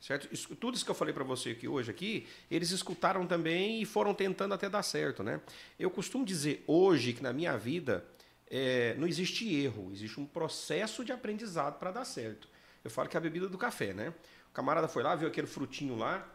Certo? 0.00 0.28
Isso- 0.32 0.56
tudo 0.56 0.74
isso 0.74 0.84
que 0.84 0.90
eu 0.90 0.94
falei 0.94 1.14
para 1.14 1.22
você 1.22 1.50
aqui 1.50 1.68
hoje 1.68 1.88
aqui, 1.88 2.26
eles 2.50 2.72
escutaram 2.72 3.28
também 3.28 3.80
e 3.80 3.84
foram 3.86 4.12
tentando 4.12 4.54
até 4.54 4.68
dar 4.68 4.82
certo, 4.82 5.22
né? 5.22 5.40
Eu 5.78 5.88
costumo 5.88 6.24
dizer 6.24 6.64
hoje 6.66 7.12
que 7.12 7.22
na 7.22 7.32
minha 7.32 7.56
vida 7.56 8.04
é, 8.50 8.94
não 8.98 9.06
existe 9.06 9.54
erro, 9.54 9.90
existe 9.92 10.18
um 10.18 10.26
processo 10.26 11.04
de 11.04 11.12
aprendizado 11.12 11.78
para 11.78 11.90
dar 11.92 12.04
certo. 12.04 12.48
Eu 12.84 12.90
falo 12.90 13.08
que 13.08 13.16
é 13.16 13.18
a 13.18 13.20
bebida 13.20 13.48
do 13.48 13.56
café, 13.58 13.92
né? 13.92 14.12
O 14.50 14.52
camarada 14.52 14.88
foi 14.88 15.02
lá, 15.02 15.14
viu 15.14 15.28
aquele 15.28 15.46
frutinho 15.46 15.96
lá 15.96 16.26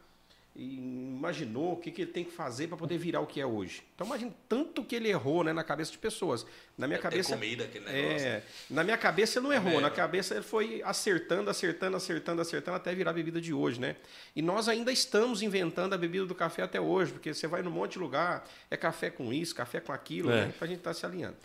e 0.58 0.76
imaginou 0.78 1.74
o 1.74 1.76
que, 1.78 1.92
que 1.92 2.04
ele 2.04 2.12
tem 2.12 2.24
que 2.24 2.32
fazer 2.32 2.68
para 2.70 2.78
poder 2.78 2.98
virar 2.98 3.20
o 3.20 3.28
que 3.28 3.42
é 3.42 3.46
hoje. 3.46 3.84
Então 3.94 4.08
imagina 4.08 4.34
tanto 4.48 4.86
que 4.86 4.96
ele 4.96 5.10
errou, 5.10 5.44
né, 5.44 5.52
na 5.52 5.66
cabeça 5.66 5.92
de 5.92 5.98
pessoas. 5.98 6.46
Na 6.78 6.88
minha 6.88 6.98
Deve 6.98 7.10
ter 7.10 7.24
cabeça 7.24 7.34
comida, 7.36 7.64
aquele 7.66 7.84
negócio. 7.86 8.26
é, 8.28 8.42
na 8.70 8.82
minha 8.82 8.98
cabeça 8.98 9.40
ele 9.40 9.48
não 9.48 9.54
errou, 9.54 9.80
É. 9.80 9.82
na 9.82 9.90
cabeça 9.92 10.34
ele 10.36 10.44
foi 10.44 10.82
acertando, 10.86 11.50
acertando, 11.50 11.98
acertando, 11.98 12.42
acertando 12.42 12.78
até 12.78 12.96
virar 12.96 13.12
a 13.12 13.14
bebida 13.14 13.42
de 13.42 13.54
hoje, 13.54 13.82
né? 13.82 13.98
E 14.34 14.42
nós 14.42 14.70
ainda 14.70 14.94
estamos 14.94 15.42
inventando 15.42 15.92
a 15.94 15.98
bebida 15.98 16.26
do 16.26 16.36
café 16.36 16.62
até 16.62 16.80
hoje, 16.80 17.12
porque 17.12 17.34
você 17.34 17.48
vai 17.48 17.62
num 17.62 17.72
monte 17.72 17.94
de 17.94 18.00
lugar, 18.00 18.48
é 18.72 18.78
café 18.78 19.10
com 19.10 19.34
isso, 19.34 19.54
café 19.54 19.82
com 19.82 19.92
aquilo, 19.92 20.32
É. 20.32 20.46
né? 20.46 20.54
Pra 20.58 20.68
gente 20.68 20.78
estar 20.78 20.94
se 20.94 21.06
alinhando. 21.06 21.36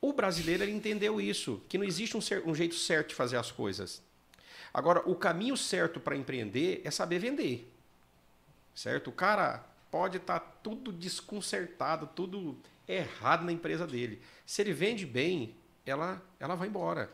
O 0.00 0.12
brasileiro 0.12 0.62
ele 0.62 0.72
entendeu 0.72 1.20
isso, 1.20 1.62
que 1.68 1.76
não 1.76 1.84
existe 1.84 2.16
um, 2.16 2.20
um 2.50 2.54
jeito 2.54 2.74
certo 2.74 3.08
de 3.08 3.14
fazer 3.14 3.36
as 3.36 3.50
coisas. 3.50 4.02
Agora, 4.72 5.02
o 5.08 5.16
caminho 5.16 5.56
certo 5.56 5.98
para 5.98 6.16
empreender 6.16 6.80
é 6.84 6.90
saber 6.90 7.18
vender. 7.18 7.72
Certo? 8.74 9.10
O 9.10 9.12
cara 9.12 9.64
pode 9.90 10.18
estar 10.18 10.38
tudo 10.62 10.92
desconcertado, 10.92 12.08
tudo 12.14 12.56
errado 12.86 13.44
na 13.44 13.52
empresa 13.52 13.86
dele. 13.86 14.20
Se 14.46 14.62
ele 14.62 14.72
vende 14.72 15.04
bem, 15.04 15.56
ela, 15.84 16.22
ela 16.38 16.54
vai 16.54 16.68
embora. 16.68 17.10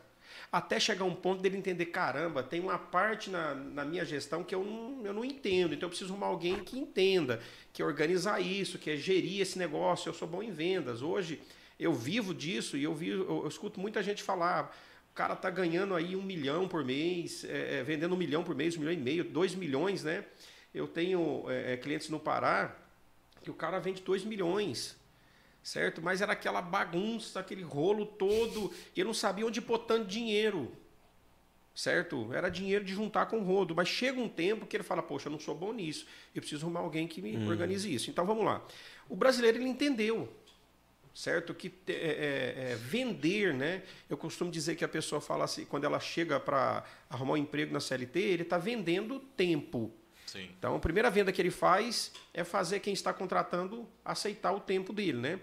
Até 0.50 0.78
chegar 0.78 1.04
um 1.04 1.14
ponto 1.14 1.40
dele 1.40 1.56
entender, 1.56 1.86
caramba, 1.86 2.42
tem 2.42 2.60
uma 2.60 2.78
parte 2.78 3.30
na, 3.30 3.54
na 3.54 3.84
minha 3.84 4.04
gestão 4.04 4.42
que 4.42 4.54
eu 4.54 4.64
não, 4.64 5.06
eu 5.06 5.12
não 5.12 5.24
entendo, 5.24 5.74
então 5.74 5.86
eu 5.86 5.90
preciso 5.90 6.12
arrumar 6.12 6.26
alguém 6.26 6.62
que 6.64 6.78
entenda, 6.78 7.40
que 7.72 7.82
organizar 7.82 8.40
isso, 8.40 8.78
que 8.78 8.90
é 8.90 8.96
gerir 8.96 9.40
esse 9.40 9.58
negócio. 9.58 10.08
Eu 10.08 10.14
sou 10.14 10.26
bom 10.26 10.42
em 10.42 10.50
vendas. 10.50 11.02
Hoje 11.02 11.40
eu 11.78 11.92
vivo 11.92 12.34
disso 12.34 12.76
e 12.76 12.84
eu, 12.84 12.94
vi, 12.94 13.08
eu, 13.08 13.42
eu 13.42 13.48
escuto 13.48 13.80
muita 13.80 14.02
gente 14.02 14.22
falar, 14.22 14.76
o 15.10 15.14
cara 15.14 15.36
tá 15.36 15.50
ganhando 15.50 15.94
aí 15.94 16.16
um 16.16 16.22
milhão 16.22 16.68
por 16.68 16.84
mês, 16.84 17.44
é, 17.44 17.80
é, 17.80 17.82
vendendo 17.82 18.14
um 18.14 18.18
milhão 18.18 18.42
por 18.42 18.54
mês, 18.54 18.76
um 18.76 18.80
milhão 18.80 18.94
e 18.94 18.96
meio, 18.96 19.24
dois 19.24 19.54
milhões, 19.54 20.02
né? 20.02 20.24
Eu 20.74 20.88
tenho 20.88 21.48
é, 21.48 21.74
é, 21.74 21.76
clientes 21.76 22.08
no 22.08 22.18
Pará 22.18 22.76
que 23.42 23.50
o 23.50 23.54
cara 23.54 23.78
vende 23.78 24.02
dois 24.02 24.24
milhões, 24.24 24.96
certo? 25.62 26.02
Mas 26.02 26.20
era 26.20 26.32
aquela 26.32 26.62
bagunça, 26.62 27.40
aquele 27.40 27.62
rolo 27.62 28.06
todo, 28.06 28.72
e 28.96 29.00
eu 29.00 29.06
não 29.06 29.14
sabia 29.14 29.46
onde 29.46 29.60
pôr 29.60 29.78
tanto 29.78 30.06
dinheiro, 30.06 30.72
certo? 31.74 32.32
Era 32.32 32.48
dinheiro 32.48 32.84
de 32.84 32.94
juntar 32.94 33.26
com 33.26 33.38
o 33.38 33.44
rodo, 33.44 33.74
mas 33.74 33.88
chega 33.88 34.20
um 34.20 34.28
tempo 34.28 34.66
que 34.66 34.76
ele 34.76 34.82
fala, 34.82 35.02
poxa, 35.02 35.28
eu 35.28 35.32
não 35.32 35.38
sou 35.38 35.54
bom 35.54 35.72
nisso, 35.72 36.06
eu 36.34 36.40
preciso 36.40 36.64
arrumar 36.64 36.80
alguém 36.80 37.06
que 37.06 37.20
me 37.20 37.36
organize 37.46 37.92
isso. 37.92 38.10
Então 38.10 38.24
vamos 38.24 38.44
lá. 38.44 38.64
O 39.08 39.14
brasileiro 39.14 39.58
ele 39.58 39.68
entendeu, 39.68 40.28
certo? 41.14 41.54
Que 41.54 41.72
é, 41.86 41.92
é, 41.92 42.72
é, 42.72 42.74
vender, 42.74 43.54
né? 43.54 43.82
Eu 44.10 44.16
costumo 44.16 44.50
dizer 44.50 44.74
que 44.74 44.84
a 44.84 44.88
pessoa 44.88 45.20
fala 45.20 45.44
assim, 45.44 45.64
quando 45.64 45.84
ela 45.84 46.00
chega 46.00 46.40
para 46.40 46.84
arrumar 47.08 47.34
um 47.34 47.36
emprego 47.36 47.72
na 47.72 47.80
CLT, 47.80 48.18
ele 48.18 48.42
está 48.42 48.58
vendendo 48.58 49.20
tempo. 49.20 49.92
Sim. 50.26 50.50
Então, 50.58 50.74
a 50.74 50.80
primeira 50.80 51.08
venda 51.10 51.30
que 51.30 51.40
ele 51.40 51.52
faz 51.52 52.10
é 52.32 52.42
fazer 52.42 52.80
quem 52.80 52.92
está 52.92 53.12
contratando 53.14 53.88
aceitar 54.04 54.52
o 54.52 54.58
tempo 54.58 54.92
dele, 54.92 55.18
né? 55.18 55.40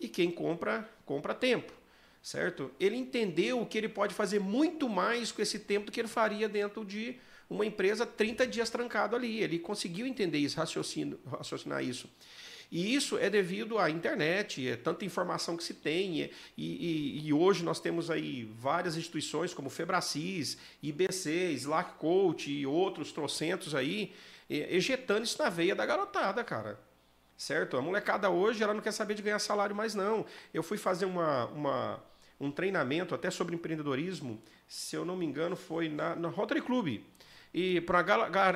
E 0.00 0.08
quem 0.08 0.32
compra, 0.32 0.88
compra 1.06 1.32
tempo, 1.32 1.72
certo? 2.20 2.72
Ele 2.80 2.96
entendeu 2.96 3.64
que 3.64 3.78
ele 3.78 3.88
pode 3.88 4.12
fazer 4.14 4.40
muito 4.40 4.88
mais 4.88 5.30
com 5.30 5.40
esse 5.40 5.60
tempo 5.60 5.86
do 5.86 5.92
que 5.92 6.00
ele 6.00 6.08
faria 6.08 6.48
dentro 6.48 6.84
de 6.84 7.20
uma 7.48 7.64
empresa 7.64 8.04
30 8.04 8.44
dias 8.48 8.68
trancado 8.68 9.14
ali. 9.14 9.40
Ele 9.40 9.60
conseguiu 9.60 10.04
entender 10.04 10.38
isso, 10.38 10.58
raciocinar 10.58 11.84
isso. 11.84 12.10
E 12.74 12.94
isso 12.94 13.18
é 13.18 13.28
devido 13.28 13.78
à 13.78 13.90
internet, 13.90 14.66
é 14.66 14.76
tanta 14.76 15.04
informação 15.04 15.58
que 15.58 15.62
se 15.62 15.74
tem. 15.74 16.22
E, 16.22 16.30
e- 16.56 17.26
e 17.26 17.30
hoje 17.32 17.62
nós 17.62 17.78
temos 17.78 18.10
aí 18.10 18.44
várias 18.58 18.96
instituições 18.96 19.52
como 19.52 19.68
Febracis, 19.68 20.56
IBC, 20.82 21.52
Slack 21.52 21.98
Coach 21.98 22.50
e 22.50 22.64
outros 22.66 23.12
trocentos 23.12 23.74
aí, 23.74 24.14
e- 24.48 24.60
ejetando 24.74 25.22
isso 25.22 25.36
na 25.42 25.50
veia 25.50 25.74
da 25.74 25.84
garotada, 25.84 26.42
cara. 26.42 26.80
Certo? 27.36 27.76
A 27.76 27.82
molecada 27.82 28.30
hoje 28.30 28.62
ela 28.62 28.72
não 28.72 28.80
quer 28.80 28.92
saber 28.92 29.14
de 29.16 29.22
ganhar 29.22 29.38
salário 29.38 29.76
mais, 29.76 29.94
não. 29.94 30.24
Eu 30.54 30.62
fui 30.62 30.78
fazer 30.78 31.04
uma, 31.04 31.44
uma- 31.48 32.02
um 32.40 32.50
treinamento 32.50 33.14
até 33.14 33.30
sobre 33.30 33.54
empreendedorismo, 33.54 34.40
se 34.66 34.96
eu 34.96 35.04
não 35.04 35.14
me 35.16 35.26
engano, 35.26 35.56
foi 35.56 35.90
na, 35.90 36.16
na 36.16 36.28
Rotary 36.28 36.62
Club. 36.62 37.00
E 37.52 37.82
para 37.82 37.98
a 37.98 38.02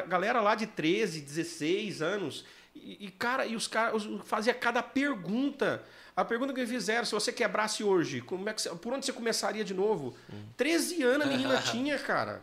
galera 0.06 0.40
lá 0.40 0.54
de 0.54 0.66
13, 0.66 1.20
16 1.20 2.00
anos, 2.00 2.46
E, 2.82 3.06
e, 3.06 3.10
cara, 3.10 3.46
e 3.46 3.56
os 3.56 3.66
caras 3.66 4.02
fazia 4.24 4.54
cada 4.54 4.82
pergunta. 4.82 5.82
A 6.14 6.24
pergunta 6.24 6.52
que 6.52 6.60
me 6.60 6.66
fizeram, 6.66 7.04
se 7.04 7.12
você 7.12 7.32
quebrasse 7.32 7.84
hoje, 7.84 8.20
como 8.20 8.48
é 8.48 8.52
que 8.54 8.62
você- 8.62 8.70
por 8.70 8.92
onde 8.92 9.04
você 9.04 9.12
começaria 9.12 9.64
de 9.64 9.74
novo? 9.74 10.16
13 10.56 11.02
anos 11.02 11.26
a 11.26 11.30
menina 11.30 11.60
tinha, 11.62 11.98
cara. 11.98 12.42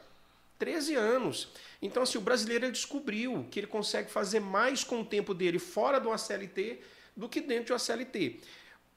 13 0.60 0.96
anos. 0.96 1.50
Então, 1.82 2.04
assim, 2.04 2.18
o 2.18 2.22
brasileiro 2.22 2.72
descobriu 2.72 3.46
que 3.52 3.60
ele 3.60 3.68
consegue 3.68 4.10
fazer 4.12 4.40
mais 4.40 4.84
com 4.84 5.02
o 5.02 5.06
tempo 5.06 5.34
dele 5.34 5.60
fora 5.60 6.00
do 6.00 6.12
ACLT 6.12 6.80
do 7.18 7.28
que 7.28 7.42
dentro 7.42 7.76
do 7.76 7.76
ACLT. 7.76 8.40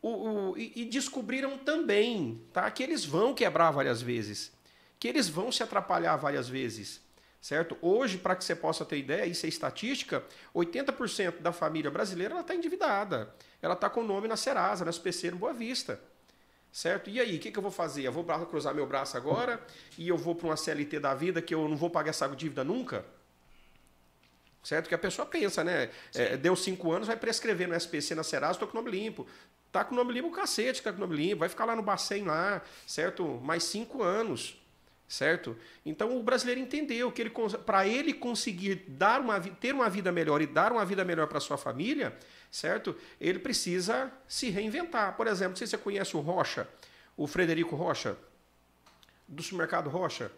O, 0.02 0.50
o- 0.52 0.58
e, 0.58 0.72
e 0.76 0.84
descobriram 0.84 1.56
também 1.58 2.40
tá, 2.52 2.70
que 2.70 2.82
eles 2.82 3.04
vão 3.04 3.34
quebrar 3.34 3.70
várias 3.70 4.00
vezes, 4.02 4.52
que 5.00 5.08
eles 5.08 5.28
vão 5.28 5.50
se 5.50 5.62
atrapalhar 5.62 6.16
várias 6.16 6.48
vezes. 6.48 7.00
Certo? 7.40 7.76
Hoje, 7.80 8.18
para 8.18 8.34
que 8.34 8.44
você 8.44 8.56
possa 8.56 8.84
ter 8.84 8.98
ideia, 8.98 9.26
isso 9.26 9.46
é 9.46 9.48
estatística, 9.48 10.24
80% 10.54 11.40
da 11.40 11.52
família 11.52 11.90
brasileira 11.90 12.40
está 12.40 12.54
endividada. 12.54 13.32
Ela 13.62 13.74
está 13.74 13.88
com 13.88 14.00
o 14.00 14.06
nome 14.06 14.26
na 14.26 14.36
Serasa, 14.36 14.84
na 14.84 14.90
SPC 14.90 15.30
no 15.30 15.36
Boa 15.36 15.52
Vista. 15.52 16.00
Certo? 16.72 17.08
E 17.08 17.20
aí, 17.20 17.36
o 17.36 17.40
que, 17.40 17.50
que 17.50 17.58
eu 17.58 17.62
vou 17.62 17.70
fazer? 17.70 18.02
Eu 18.02 18.12
vou 18.12 18.24
cruzar 18.46 18.74
meu 18.74 18.86
braço 18.86 19.16
agora 19.16 19.64
e 19.96 20.08
eu 20.08 20.16
vou 20.16 20.34
para 20.34 20.48
uma 20.48 20.56
CLT 20.56 21.00
da 21.00 21.14
vida 21.14 21.40
que 21.40 21.54
eu 21.54 21.66
não 21.68 21.76
vou 21.76 21.88
pagar 21.88 22.10
essa 22.10 22.28
dívida 22.28 22.62
nunca? 22.62 23.04
Certo? 24.62 24.88
Que 24.88 24.94
a 24.94 24.98
pessoa 24.98 25.24
pensa, 25.24 25.62
né? 25.62 25.90
É, 26.14 26.36
deu 26.36 26.56
cinco 26.56 26.92
anos, 26.92 27.06
vai 27.06 27.16
prescrever 27.16 27.68
no 27.68 27.74
SPC 27.74 28.14
na 28.14 28.22
Serasa, 28.24 28.54
estou 28.54 28.68
com 28.68 28.76
o 28.76 28.82
nome 28.82 28.90
limpo. 28.94 29.26
Tá 29.72 29.84
com 29.84 29.94
o 29.94 29.96
nome 29.96 30.12
limpo 30.12 30.28
o 30.28 30.32
cacete, 30.32 30.82
tá 30.82 30.90
com 30.90 30.98
o 30.98 31.00
nome 31.00 31.16
limpo. 31.16 31.40
Vai 31.40 31.48
ficar 31.48 31.64
lá 31.64 31.76
no 31.76 31.82
Bacen 31.82 32.24
lá, 32.24 32.60
certo? 32.86 33.24
Mais 33.42 33.62
cinco 33.62 34.02
anos. 34.02 34.60
Certo? 35.08 35.56
Então 35.84 36.16
o 36.18 36.22
brasileiro 36.22 36.60
entendeu 36.60 37.12
que 37.12 37.22
ele 37.22 37.32
para 37.64 37.86
ele 37.86 38.12
conseguir 38.12 38.74
dar 38.88 39.20
uma, 39.20 39.38
ter 39.40 39.72
uma 39.72 39.88
vida 39.88 40.10
melhor 40.10 40.42
e 40.42 40.46
dar 40.46 40.72
uma 40.72 40.84
vida 40.84 41.04
melhor 41.04 41.28
para 41.28 41.38
sua 41.38 41.56
família, 41.56 42.16
certo? 42.50 42.96
Ele 43.20 43.38
precisa 43.38 44.10
se 44.26 44.50
reinventar. 44.50 45.16
Por 45.16 45.28
exemplo, 45.28 45.50
não 45.50 45.56
sei 45.56 45.66
se 45.68 45.70
você 45.72 45.78
conhece 45.78 46.16
o 46.16 46.20
Rocha, 46.20 46.68
o 47.16 47.26
Frederico 47.28 47.76
Rocha, 47.76 48.16
do 49.28 49.42
supermercado 49.44 49.88
Rocha. 49.88 50.30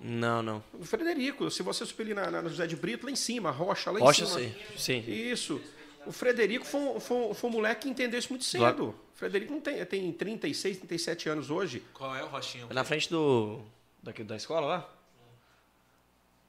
Não, 0.00 0.42
não. 0.42 0.64
O 0.72 0.84
Frederico, 0.86 1.50
se 1.50 1.62
você 1.62 1.84
subir 1.84 2.04
ali 2.04 2.14
na, 2.14 2.30
na 2.42 2.48
José 2.48 2.66
de 2.66 2.76
Brito, 2.76 3.04
lá 3.04 3.12
em 3.12 3.16
cima, 3.16 3.50
Rocha, 3.50 3.90
lá 3.90 3.98
em 4.00 4.02
Rocha, 4.02 4.24
cima. 4.24 4.38
sim. 4.40 4.54
Sim. 4.78 5.04
Isso. 5.06 5.60
O 6.06 6.12
Frederico 6.12 6.64
foi, 6.64 6.80
um- 6.80 6.98
foi, 6.98 7.16
um- 7.18 7.34
foi 7.34 7.50
um 7.50 7.52
moleque 7.52 7.82
que 7.82 7.90
entendeu 7.90 8.18
isso 8.18 8.30
muito 8.30 8.46
cedo. 8.46 8.88
O 8.88 8.94
Frederico 9.18 9.52
não 9.52 9.60
tem, 9.60 9.84
tem 9.84 10.10
36, 10.10 10.78
37 10.78 11.28
anos 11.28 11.50
hoje. 11.50 11.82
Qual 11.92 12.16
é 12.16 12.24
o 12.24 12.28
Rochinho? 12.28 12.66
É 12.70 12.72
na 12.72 12.82
frente 12.82 13.10
do. 13.10 13.60
Daqui, 14.02 14.24
da 14.24 14.36
escola 14.36 14.66
lá? 14.66 14.88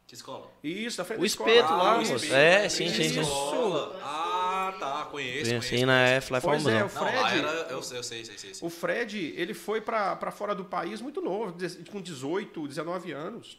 Que 0.08 0.16
escola? 0.16 0.52
Isso, 0.64 0.97
na 0.99 1.06
frente 1.06 1.20
O 1.20 1.22
da 1.22 1.28
espeto 1.28 1.52
escola. 1.62 1.84
lá, 1.84 1.93
Ah, 1.93 1.97
moço. 1.99 2.16
isso. 2.26 2.34
É, 2.34 2.70
sim, 2.70 2.89
sim, 2.89 3.10
sim. 3.10 3.22
Escola. 3.22 3.99
Ah, 4.04 4.76
tá. 4.80 5.06
Conheço, 5.06 5.45
Sim, 5.45 5.49
conheço. 5.60 5.68
sim, 5.78 5.86
na 5.86 6.02
é, 6.02 6.22
Fly 6.22 6.41
Pois 6.41 6.66
é, 6.68 6.80
famosão. 6.80 6.88
o 6.88 6.93
Não, 6.93 7.22
lá 7.22 7.30
Fred- 7.30 7.39
era... 7.39 7.52
Eu, 7.72 7.82
sei, 7.84 7.97
eu 7.99 8.04
sei, 8.04 8.26
sei, 8.26 8.38
sei. 8.38 8.54
sei. 8.54 8.68
O 8.68 8.70
Fred, 8.70 9.34
ele 9.38 9.54
foi 9.54 9.80
para 9.80 10.32
fora 10.32 10.54
do 10.54 10.66
país 10.66 10.99
muito 11.02 11.22
novo, 11.22 11.56
com 11.89 12.02
18, 12.02 12.68
19 12.68 13.12
anos, 13.14 13.58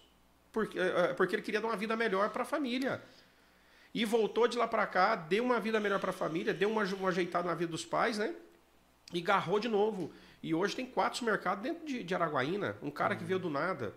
porque, 0.50 0.78
eh, 0.78 1.14
porque 1.14 1.34
ele 1.34 1.42
queria 1.42 1.60
dar 1.60 1.68
uma 1.68 1.76
vida 1.76 1.96
melhor 1.96 2.28
para 2.30 2.42
a 2.42 2.46
família. 2.46 3.02
E 3.94 4.04
voltou 4.04 4.46
de 4.48 4.56
lá 4.58 4.66
para 4.68 4.86
cá, 4.86 5.14
deu 5.16 5.44
uma 5.44 5.60
vida 5.60 5.78
melhor 5.80 6.00
para 6.00 6.10
a 6.10 6.14
família, 6.14 6.52
deu 6.54 6.70
uma, 6.70 6.82
uma 6.84 7.08
ajeitada 7.10 7.46
na 7.48 7.54
vida 7.54 7.70
dos 7.70 7.84
pais, 7.84 8.18
né? 8.18 8.34
E 9.12 9.20
garrou 9.20 9.58
de 9.58 9.68
novo. 9.68 10.10
E 10.42 10.54
hoje 10.54 10.74
tem 10.74 10.84
quatro 10.84 11.18
supermercados 11.18 11.62
dentro 11.62 11.86
de, 11.86 12.02
de 12.02 12.14
Araguaína, 12.14 12.76
um 12.82 12.90
cara 12.90 13.14
que 13.14 13.22
veio 13.22 13.38
do 13.38 13.48
nada, 13.48 13.94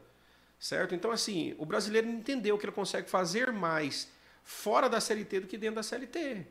certo? 0.59 0.93
Então, 0.93 1.11
assim, 1.11 1.55
o 1.57 1.65
brasileiro 1.65 2.07
entendeu 2.07 2.57
que 2.57 2.65
ele 2.65 2.71
consegue 2.71 3.09
fazer 3.09 3.51
mais 3.51 4.09
fora 4.43 4.87
da 4.87 5.01
CLT 5.01 5.41
do 5.41 5.47
que 5.47 5.57
dentro 5.57 5.77
da 5.77 5.83
CLT 5.83 6.45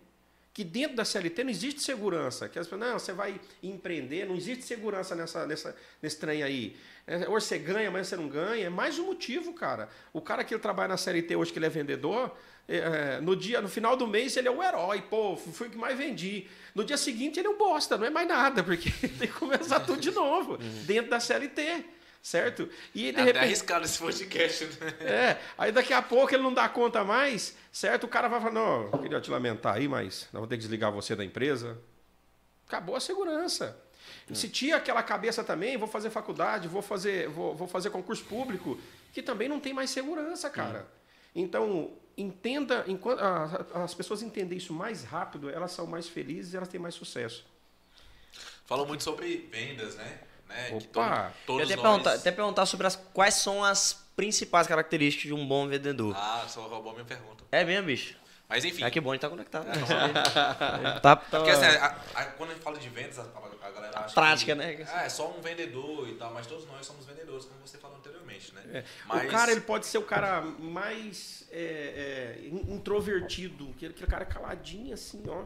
que 0.54 0.62
dentro 0.62 0.94
da 0.94 1.04
CLT 1.04 1.42
não 1.42 1.50
existe 1.50 1.82
segurança. 1.82 2.48
Que 2.48 2.60
as 2.60 2.66
pessoas, 2.66 2.88
não, 2.88 2.96
você 2.96 3.12
vai 3.12 3.40
empreender, 3.60 4.24
não 4.24 4.36
existe 4.36 4.64
segurança 4.64 5.16
nessa, 5.16 5.44
nessa, 5.44 5.76
nesse 6.00 6.16
trem 6.16 6.44
aí. 6.44 6.76
É, 7.08 7.28
hoje 7.28 7.46
você 7.46 7.58
ganha, 7.58 7.88
amanhã 7.88 8.04
você 8.04 8.16
não 8.16 8.28
ganha. 8.28 8.66
É 8.66 8.70
mais 8.70 8.96
um 8.96 9.06
motivo, 9.06 9.52
cara. 9.52 9.88
O 10.12 10.20
cara 10.20 10.44
que 10.44 10.54
ele 10.54 10.62
trabalha 10.62 10.88
na 10.90 10.96
CLT 10.96 11.34
hoje, 11.34 11.52
que 11.52 11.58
ele 11.58 11.66
é 11.66 11.68
vendedor, 11.68 12.32
é, 12.68 12.76
é, 12.76 13.20
no 13.20 13.34
dia, 13.34 13.60
no 13.60 13.68
final 13.68 13.96
do 13.96 14.06
mês 14.06 14.36
ele 14.36 14.46
é 14.46 14.50
o 14.50 14.62
herói, 14.62 15.02
pô, 15.02 15.36
fui 15.36 15.66
o 15.66 15.70
que 15.70 15.76
mais 15.76 15.98
vendi. 15.98 16.46
No 16.72 16.84
dia 16.84 16.96
seguinte 16.96 17.40
ele 17.40 17.48
é 17.48 17.50
um 17.50 17.58
bosta, 17.58 17.98
não 17.98 18.06
é 18.06 18.10
mais 18.10 18.28
nada, 18.28 18.62
porque 18.62 18.90
tem 19.18 19.26
que 19.26 19.34
começar 19.34 19.80
tudo 19.80 20.00
de 20.00 20.12
novo, 20.12 20.56
dentro 20.86 21.10
da 21.10 21.18
CLT. 21.18 21.84
Certo? 22.24 22.70
E 22.94 23.12
de 23.12 23.20
É 23.20 23.22
repente. 23.22 23.36
arriscado 23.44 23.84
esse 23.84 23.98
podcast, 23.98 24.64
né? 24.64 24.94
É, 25.00 25.38
aí 25.58 25.70
daqui 25.70 25.92
a 25.92 26.00
pouco 26.00 26.34
ele 26.34 26.42
não 26.42 26.54
dá 26.54 26.66
conta 26.70 27.04
mais, 27.04 27.54
certo? 27.70 28.04
O 28.04 28.08
cara 28.08 28.28
vai 28.28 28.40
falar, 28.40 28.52
não, 28.54 28.88
eu 28.90 28.98
queria 28.98 29.20
te 29.20 29.30
lamentar 29.30 29.74
aí, 29.74 29.86
mas 29.86 30.22
nós 30.32 30.40
vamos 30.40 30.48
ter 30.48 30.54
que 30.56 30.62
desligar 30.62 30.90
você 30.90 31.14
da 31.14 31.22
empresa. 31.22 31.76
Acabou 32.66 32.96
a 32.96 33.00
segurança. 33.00 33.78
Se 34.32 34.48
tinha 34.48 34.76
aquela 34.76 35.02
cabeça 35.02 35.44
também, 35.44 35.76
vou 35.76 35.86
fazer 35.86 36.08
faculdade, 36.08 36.66
vou 36.66 36.80
fazer, 36.80 37.28
vou, 37.28 37.54
vou 37.54 37.68
fazer 37.68 37.90
concurso 37.90 38.24
público, 38.24 38.80
que 39.12 39.22
também 39.22 39.46
não 39.46 39.60
tem 39.60 39.74
mais 39.74 39.90
segurança, 39.90 40.48
cara. 40.48 40.86
Então, 41.34 41.92
entenda, 42.16 42.84
enquanto 42.88 43.20
as 43.74 43.92
pessoas 43.92 44.22
entendem 44.22 44.56
isso 44.56 44.72
mais 44.72 45.04
rápido, 45.04 45.50
elas 45.50 45.72
são 45.72 45.86
mais 45.86 46.08
felizes 46.08 46.54
e 46.54 46.56
elas 46.56 46.68
têm 46.70 46.80
mais 46.80 46.94
sucesso. 46.94 47.44
Falou 48.64 48.86
muito 48.86 49.02
sobre 49.04 49.46
vendas, 49.52 49.94
né? 49.96 50.20
Né? 50.54 50.68
Que 50.68 50.74
Opa! 50.74 51.32
todo- 51.46 51.60
Eu 51.60 51.66
todos 51.66 51.72
até 51.72 51.76
nós... 51.76 51.82
perguntar, 51.82 52.12
até 52.14 52.30
perguntar 52.32 52.66
sobre 52.66 52.86
as, 52.86 52.96
quais 52.96 53.34
são 53.34 53.62
as 53.64 54.04
principais 54.16 54.66
características 54.66 55.26
de 55.26 55.34
um 55.34 55.46
bom 55.46 55.66
vendedor. 55.68 56.14
Ah, 56.16 56.44
só 56.48 56.62
roubou 56.68 56.90
a 56.92 56.94
minha 56.94 57.04
pergunta. 57.04 57.44
É 57.50 57.64
mesmo, 57.64 57.86
bicho? 57.86 58.16
Mas 58.48 58.64
enfim. 58.64 58.84
É 58.84 58.90
que 58.90 59.00
bom, 59.00 59.10
a 59.10 59.14
gente 59.14 59.22
tá 59.22 59.28
conectado. 59.30 59.66
É, 59.68 59.72
tá, 61.00 61.16
tá 61.16 61.16
Porque 61.16 61.50
assim, 61.50 61.64
a- 61.64 61.96
a- 62.14 62.24
quando 62.26 62.50
a 62.50 62.52
gente 62.52 62.62
fala 62.62 62.78
de 62.78 62.88
vendas, 62.88 63.18
a, 63.18 63.22
a 63.22 63.70
galera 63.70 63.98
acha 64.00 64.14
Prática, 64.14 64.52
que, 64.52 64.58
né? 64.58 64.86
Ah, 64.92 65.04
é 65.04 65.08
só 65.08 65.30
um 65.30 65.40
vendedor 65.40 66.08
e 66.08 66.14
tal, 66.14 66.32
mas 66.32 66.46
todos 66.46 66.66
nós 66.66 66.86
somos 66.86 67.06
vendedores, 67.06 67.46
como 67.46 67.66
você 67.66 67.78
falou 67.78 67.96
anteriormente, 67.96 68.54
né? 68.54 68.62
É. 68.72 68.84
Mas, 69.06 69.24
O 69.24 69.28
cara 69.30 69.50
ele 69.50 69.62
pode 69.62 69.86
ser 69.86 69.98
o 69.98 70.02
cara 70.02 70.42
mais 70.42 71.44
é, 71.50 72.36
é, 72.42 72.46
in- 72.46 72.74
introvertido, 72.74 73.70
aquele, 73.74 73.92
aquele 73.94 74.10
cara 74.10 74.24
caladinho 74.24 74.92
assim, 74.94 75.22
ó. 75.26 75.44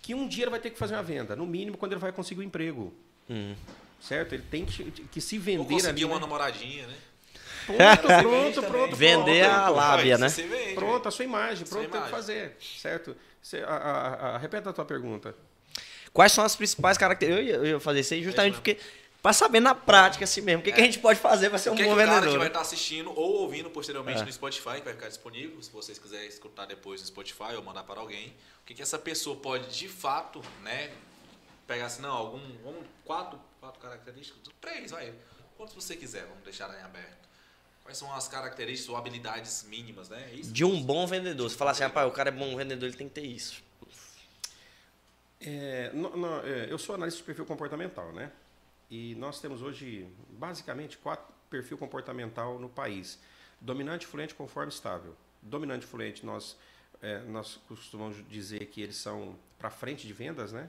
Que 0.00 0.14
um 0.14 0.28
dia 0.28 0.44
ele 0.44 0.50
vai 0.52 0.60
ter 0.60 0.70
que 0.70 0.78
fazer 0.78 0.94
uma 0.94 1.02
venda, 1.02 1.34
no 1.34 1.44
mínimo 1.44 1.76
quando 1.76 1.92
ele 1.92 2.00
vai 2.00 2.12
conseguir 2.12 2.40
um 2.40 2.44
emprego. 2.44 2.94
Hum. 3.28 3.54
Certo? 4.00 4.34
Ele 4.34 4.44
tem 4.50 4.64
que, 4.64 4.90
que 4.90 5.20
se 5.20 5.36
Ou 5.36 5.42
vender 5.42 5.64
conseguir 5.74 5.88
ali. 5.88 6.04
uma 6.04 6.14
né? 6.16 6.20
namoradinha, 6.20 6.86
né? 6.86 6.96
Pronto, 7.66 8.06
pronto, 8.22 8.62
pronto. 8.70 8.96
Vender 8.96 9.44
pronto, 9.44 9.58
a 9.58 9.62
pronto. 9.64 9.76
lábia, 9.76 10.18
né? 10.18 10.28
Vende, 10.28 10.74
Pronto, 10.74 11.08
a 11.08 11.10
sua 11.10 11.24
imagem, 11.24 11.66
pronto, 11.66 11.90
tem 11.90 12.02
que 12.02 12.10
fazer. 12.10 12.56
Certo? 12.80 13.16
Você, 13.42 13.58
a, 13.58 13.66
a, 13.74 14.34
a, 14.34 14.38
repete 14.38 14.68
a 14.68 14.72
tua 14.72 14.84
pergunta. 14.84 15.34
Quais 16.12 16.32
são 16.32 16.44
as 16.44 16.54
principais 16.54 16.96
características? 16.96 17.56
Eu 17.56 17.66
ia, 17.66 17.80
fazer 17.80 18.00
isso 18.00 18.14
aí 18.14 18.22
justamente 18.22 18.52
mesmo. 18.52 18.62
porque. 18.62 18.78
Pra 19.22 19.32
saber 19.32 19.58
na 19.58 19.74
prática 19.74 20.22
assim 20.24 20.40
mesmo. 20.40 20.60
O 20.60 20.64
que, 20.64 20.70
que 20.70 20.80
a 20.80 20.84
gente 20.84 21.00
pode 21.00 21.18
fazer 21.18 21.50
pra 21.50 21.58
ser 21.58 21.70
O 21.70 21.72
um 21.72 21.76
que, 21.76 21.82
é 21.82 21.84
que 21.86 21.90
bom 21.90 22.00
o 22.00 22.06
cara 22.06 22.20
que 22.26 22.28
vai 22.32 22.38
né? 22.38 22.46
estar 22.46 22.60
assistindo 22.60 23.10
ou 23.10 23.40
ouvindo 23.42 23.68
posteriormente 23.70 24.20
É. 24.20 24.24
no 24.24 24.32
Spotify, 24.32 24.74
que 24.76 24.82
vai 24.84 24.94
ficar 24.94 25.08
disponível, 25.08 25.60
se 25.60 25.70
vocês 25.72 25.98
quiserem 25.98 26.28
escutar 26.28 26.64
depois 26.66 27.00
no 27.00 27.06
Spotify 27.08 27.56
ou 27.56 27.62
mandar 27.62 27.82
para 27.82 27.98
alguém, 27.98 28.28
o 28.28 28.66
que, 28.66 28.74
que 28.74 28.82
essa 28.82 29.00
pessoa 29.00 29.34
pode 29.34 29.66
de 29.76 29.88
fato, 29.88 30.40
né, 30.62 30.92
pegar 31.66 31.86
assim, 31.86 32.02
não, 32.02 32.12
algum, 32.12 32.38
algum 32.64 32.80
quatro, 33.04 33.36
quatro 33.66 33.80
características, 33.80 34.40
três, 34.60 34.90
vai, 34.92 35.12
quantos 35.56 35.74
você 35.74 35.96
quiser, 35.96 36.24
vamos 36.26 36.44
deixar 36.44 36.72
em 36.78 36.82
aberto. 36.82 37.26
Quais 37.82 37.98
são 37.98 38.12
as 38.14 38.28
características 38.28 38.88
ou 38.88 38.96
habilidades 38.96 39.64
mínimas, 39.64 40.08
né? 40.08 40.32
Isso. 40.32 40.52
De 40.52 40.64
um 40.64 40.82
bom 40.82 41.06
vendedor. 41.06 41.48
Você 41.48 41.56
fala 41.56 41.70
assim, 41.72 41.82
rapaz, 41.82 42.08
o 42.08 42.12
cara 42.12 42.28
é 42.30 42.32
bom 42.32 42.56
vendedor, 42.56 42.86
ele 42.88 42.96
tem 42.96 43.08
que 43.08 43.14
ter 43.14 43.24
isso. 43.26 43.62
É, 45.40 45.90
no- 45.92 46.16
no- 46.16 46.40
é, 46.46 46.70
eu 46.70 46.78
sou 46.78 46.94
analista 46.94 47.18
de 47.20 47.24
perfil 47.24 47.44
comportamental, 47.46 48.12
né? 48.12 48.32
E 48.90 49.14
nós 49.16 49.40
temos 49.40 49.62
hoje, 49.62 50.08
basicamente, 50.30 50.96
quatro 50.98 51.26
perfil 51.50 51.76
comportamental 51.78 52.58
no 52.58 52.68
país. 52.68 53.18
Dominante, 53.60 54.06
fluente, 54.06 54.34
conforme 54.34 54.72
estável. 54.72 55.16
Dominante 55.42 55.84
e 55.84 55.88
fluente, 55.88 56.24
nós, 56.26 56.56
é, 57.02 57.18
nós 57.20 57.56
costumamos 57.68 58.16
dizer 58.28 58.66
que 58.66 58.80
eles 58.80 58.96
são 58.96 59.36
para 59.58 59.70
frente 59.70 60.06
de 60.06 60.12
vendas, 60.12 60.52
né? 60.52 60.68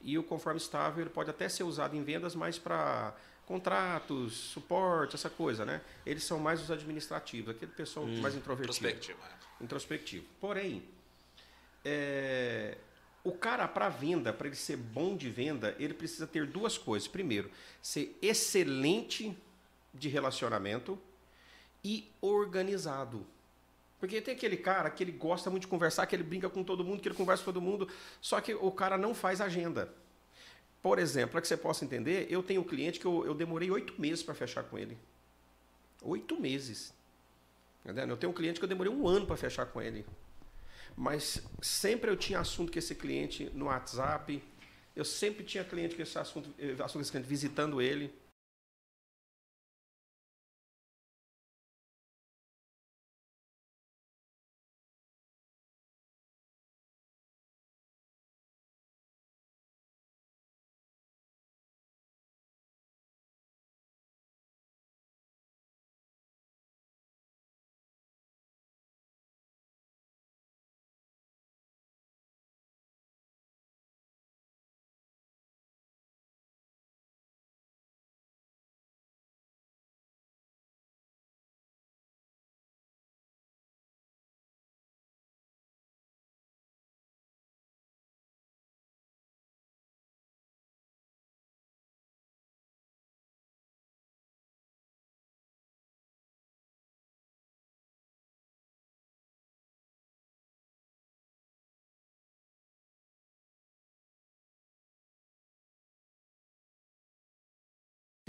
E 0.00 0.16
o 0.18 0.22
conforme 0.22 0.58
estável, 0.58 1.02
ele 1.02 1.10
pode 1.10 1.30
até 1.30 1.48
ser 1.48 1.62
usado 1.62 1.96
em 1.96 2.02
vendas, 2.02 2.34
mas 2.34 2.58
para 2.58 3.14
contratos, 3.46 4.32
suporte, 4.34 5.16
essa 5.16 5.28
coisa, 5.28 5.64
né? 5.64 5.80
Eles 6.06 6.22
são 6.22 6.38
mais 6.38 6.62
os 6.62 6.70
administrativos, 6.70 7.50
aquele 7.50 7.72
pessoal 7.72 8.06
mais 8.06 8.34
introvertido 8.34 8.78
Prospectiva. 8.78 9.18
introspectivo. 9.60 10.24
Porém, 10.40 10.84
é, 11.84 12.78
o 13.24 13.32
cara 13.32 13.66
para 13.68 13.88
venda, 13.88 14.32
para 14.32 14.46
ele 14.46 14.56
ser 14.56 14.76
bom 14.76 15.16
de 15.16 15.28
venda, 15.28 15.74
ele 15.78 15.92
precisa 15.92 16.26
ter 16.26 16.46
duas 16.46 16.78
coisas. 16.78 17.08
Primeiro, 17.08 17.50
ser 17.82 18.16
excelente 18.22 19.36
de 19.92 20.08
relacionamento 20.08 20.98
e 21.84 22.10
organizado. 22.20 23.26
Porque 24.00 24.20
tem 24.22 24.34
aquele 24.34 24.56
cara 24.56 24.88
que 24.88 25.04
ele 25.04 25.12
gosta 25.12 25.50
muito 25.50 25.62
de 25.62 25.68
conversar, 25.68 26.06
que 26.06 26.16
ele 26.16 26.22
brinca 26.22 26.48
com 26.48 26.64
todo 26.64 26.82
mundo, 26.82 27.02
que 27.02 27.08
ele 27.08 27.14
conversa 27.14 27.44
com 27.44 27.52
todo 27.52 27.62
mundo, 27.62 27.86
só 28.20 28.40
que 28.40 28.54
o 28.54 28.72
cara 28.72 28.96
não 28.96 29.14
faz 29.14 29.42
agenda. 29.42 29.92
Por 30.82 30.98
exemplo, 30.98 31.32
para 31.32 31.42
que 31.42 31.48
você 31.48 31.56
possa 31.56 31.84
entender, 31.84 32.26
eu 32.30 32.42
tenho 32.42 32.62
um 32.62 32.64
cliente 32.64 32.98
que 32.98 33.04
eu, 33.04 33.26
eu 33.26 33.34
demorei 33.34 33.70
oito 33.70 34.00
meses 34.00 34.22
para 34.22 34.34
fechar 34.34 34.64
com 34.64 34.78
ele. 34.78 34.96
Oito 36.00 36.40
meses. 36.40 36.94
Eu 37.84 38.16
tenho 38.16 38.30
um 38.30 38.34
cliente 38.34 38.58
que 38.58 38.64
eu 38.64 38.68
demorei 38.68 38.90
um 38.90 39.06
ano 39.06 39.26
para 39.26 39.36
fechar 39.36 39.66
com 39.66 39.82
ele. 39.82 40.06
mas 40.96 41.42
sempre 41.62 42.10
eu 42.10 42.16
tinha 42.16 42.40
assunto 42.40 42.72
com 42.72 42.78
esse 42.78 42.94
cliente 42.94 43.50
no 43.54 43.66
WhatsApp. 43.66 44.42
Eu 44.96 45.04
sempre 45.04 45.44
tinha 45.44 45.62
cliente 45.62 45.94
com 45.94 46.02
esse 46.02 46.18
assunto, 46.18 46.52
eh, 46.58 46.72
assunto 46.72 46.94
com 46.94 47.00
esse 47.00 47.10
cliente 47.10 47.28
visitando 47.28 47.80
ele. 47.80 48.12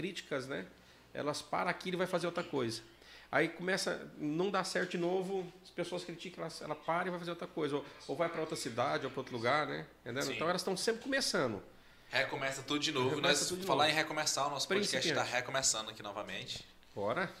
Críticas, 0.02 0.48
né? 0.48 0.66
Elas 1.14 1.40
param 1.40 1.70
aqui 1.70 1.90
e 1.90 1.96
vai 1.96 2.08
fazer 2.08 2.26
outra 2.26 2.42
coisa. 2.42 2.82
Aí 3.30 3.48
começa, 3.48 4.10
não 4.18 4.50
dá 4.50 4.62
certo 4.64 4.90
de 4.90 4.98
novo, 4.98 5.50
as 5.62 5.70
pessoas 5.70 6.04
criticam, 6.04 6.44
ela, 6.44 6.52
ela 6.60 6.74
para 6.74 7.06
e 7.06 7.10
vai 7.10 7.18
fazer 7.18 7.30
outra 7.30 7.46
coisa. 7.46 7.76
Ou, 7.76 7.84
ou 8.08 8.16
vai 8.16 8.28
para 8.28 8.40
outra 8.40 8.56
cidade, 8.56 9.06
ou 9.06 9.10
para 9.10 9.20
outro 9.20 9.34
lugar, 9.34 9.66
né? 9.66 9.86
Entendeu? 10.04 10.32
Então 10.32 10.48
elas 10.48 10.60
estão 10.60 10.76
sempre 10.76 11.02
começando. 11.02 11.62
Recomeça 12.10 12.62
tudo 12.62 12.80
de 12.80 12.92
novo. 12.92 13.10
Recomeça 13.10 13.40
Nós 13.40 13.48
tudo 13.48 13.60
de 13.60 13.66
falar 13.66 13.84
novo. 13.84 13.94
em 13.94 13.96
recomeçar, 13.96 14.48
o 14.48 14.50
nosso 14.50 14.68
podcast 14.68 14.96
está 14.96 15.20
Principiante. 15.20 15.40
recomeçando 15.40 15.90
aqui 15.90 16.02
novamente. 16.02 16.66
Bora? 16.94 17.32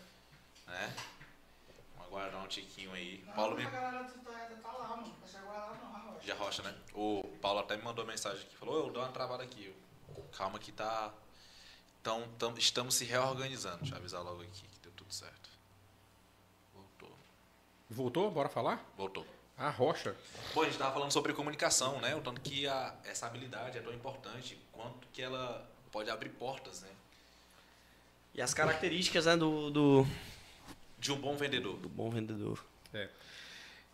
Né? 0.66 0.94
Vamos 1.96 2.08
aguardar 2.08 2.42
um 2.42 2.46
tiquinho 2.46 2.92
aí. 2.92 3.22
Não, 3.26 3.34
Paulo 3.34 3.56
me... 3.56 3.66
Tá 3.66 3.80
lá, 3.80 3.92
mano. 3.92 4.08
Lá 5.44 5.78
não, 5.82 6.12
Rocha. 6.12 6.26
Já 6.26 6.34
rocha, 6.34 6.62
né? 6.62 6.74
O 6.94 7.22
Paulo 7.42 7.58
até 7.60 7.76
me 7.76 7.82
mandou 7.82 8.06
mensagem 8.06 8.40
aqui. 8.40 8.56
Falou, 8.56 8.86
eu 8.86 8.92
dou 8.92 9.02
uma 9.02 9.12
travada 9.12 9.42
aqui. 9.42 9.74
Calma 10.36 10.58
que 10.58 10.72
tá... 10.72 11.12
Então, 12.02 12.28
tam- 12.36 12.54
estamos 12.58 12.96
se 12.96 13.04
reorganizando. 13.04 13.78
Deixa 13.78 13.94
eu 13.94 13.98
avisar 13.98 14.22
logo 14.24 14.42
aqui 14.42 14.50
que 14.62 14.80
deu 14.82 14.90
tudo 14.96 15.14
certo. 15.14 15.48
Voltou. 16.74 17.16
Voltou? 17.88 18.30
Bora 18.30 18.48
falar? 18.48 18.84
Voltou. 18.96 19.24
A 19.56 19.70
rocha. 19.70 20.16
Bom, 20.52 20.62
a 20.62 20.64
gente 20.64 20.72
estava 20.74 20.92
falando 20.92 21.12
sobre 21.12 21.32
comunicação, 21.32 22.00
né? 22.00 22.16
O 22.16 22.20
tanto 22.20 22.40
que 22.40 22.66
a, 22.66 22.92
essa 23.04 23.26
habilidade 23.26 23.78
é 23.78 23.80
tão 23.80 23.92
importante, 23.94 24.58
quanto 24.72 25.06
que 25.12 25.22
ela 25.22 25.70
pode 25.92 26.10
abrir 26.10 26.30
portas, 26.30 26.80
né? 26.82 26.88
E 28.34 28.42
as 28.42 28.52
características 28.52 29.26
né, 29.26 29.36
do, 29.36 29.70
do, 29.70 30.06
De 30.98 31.12
um 31.12 31.20
bom 31.20 31.36
vendedor. 31.36 31.76
do 31.76 31.88
bom 31.88 32.10
vendedor. 32.10 32.64
É, 32.92 33.08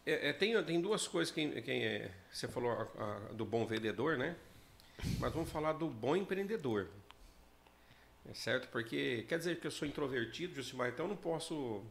é, 0.07 0.33
tem, 0.33 0.63
tem 0.65 0.81
duas 0.81 1.07
coisas 1.07 1.35
que 1.35 1.61
quem 1.61 1.85
é, 1.85 2.11
você 2.33 2.49
falou 2.49 2.71
a- 2.71 3.05
a- 3.05 3.33
do 3.35 3.45
bom 3.45 3.67
vendedor, 3.67 4.17
né? 4.17 4.35
Mas 5.19 5.33
vamos 5.35 5.51
falar 5.51 5.75
do 5.75 5.89
bom 5.89 6.17
empreendedor. 6.17 6.89
É 8.31 8.35
certo? 8.35 8.69
Porque 8.69 9.25
quer 9.29 9.39
dizer 9.39 9.59
que 9.59 9.67
eu 9.67 9.71
sou 9.71 9.89
introvertido, 9.89 10.55
Jusimar, 10.55 10.91
então 10.91 11.07
eu 11.07 11.11
não 11.11 11.17
posso 11.17 11.83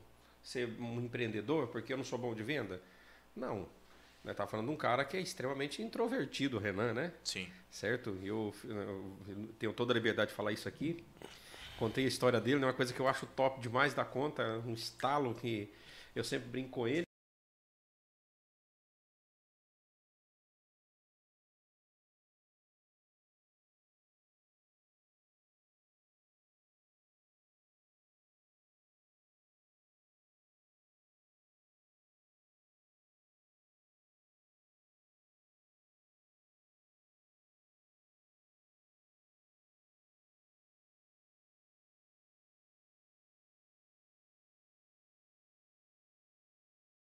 ser 0.44 0.70
um 0.80 1.00
empreendedor 1.02 1.68
porque 1.68 1.92
eu 1.92 1.98
não 1.98 2.04
sou 2.04 2.20
bom 2.20 2.34
de 2.36 2.44
venda? 2.44 2.82
Não. 3.36 3.68
Nós 4.24 4.36
tá 4.36 4.46
falando 4.46 4.68
de 4.68 4.74
um 4.74 4.78
cara 4.78 5.04
que 5.06 5.18
é 5.18 5.22
extremamente 5.22 5.82
introvertido, 5.82 6.58
o 6.58 6.60
Renan, 6.60 6.94
né? 6.94 7.14
Sim. 7.24 7.50
certo? 7.72 8.18
Eu, 8.22 8.54
eu 8.66 9.50
tenho 9.58 9.74
toda 9.74 9.94
a 9.94 9.96
liberdade 9.96 10.32
de 10.32 10.36
falar 10.36 10.52
isso 10.52 10.68
aqui. 10.68 11.04
Contei 11.80 12.06
a 12.06 12.08
história 12.08 12.40
dele, 12.42 12.60
né? 12.60 12.68
uma 12.68 12.74
coisa 12.74 12.94
que 12.94 13.00
eu 13.00 13.08
acho 13.08 13.26
top 13.28 13.62
demais 13.62 13.94
da 13.94 14.04
conta, 14.04 14.62
um 14.66 14.74
estalo 14.74 15.34
que 15.34 15.72
eu 16.16 16.24
sempre 16.24 16.50
brinco 16.50 16.70
com 16.70 16.88
ele. 16.88 17.07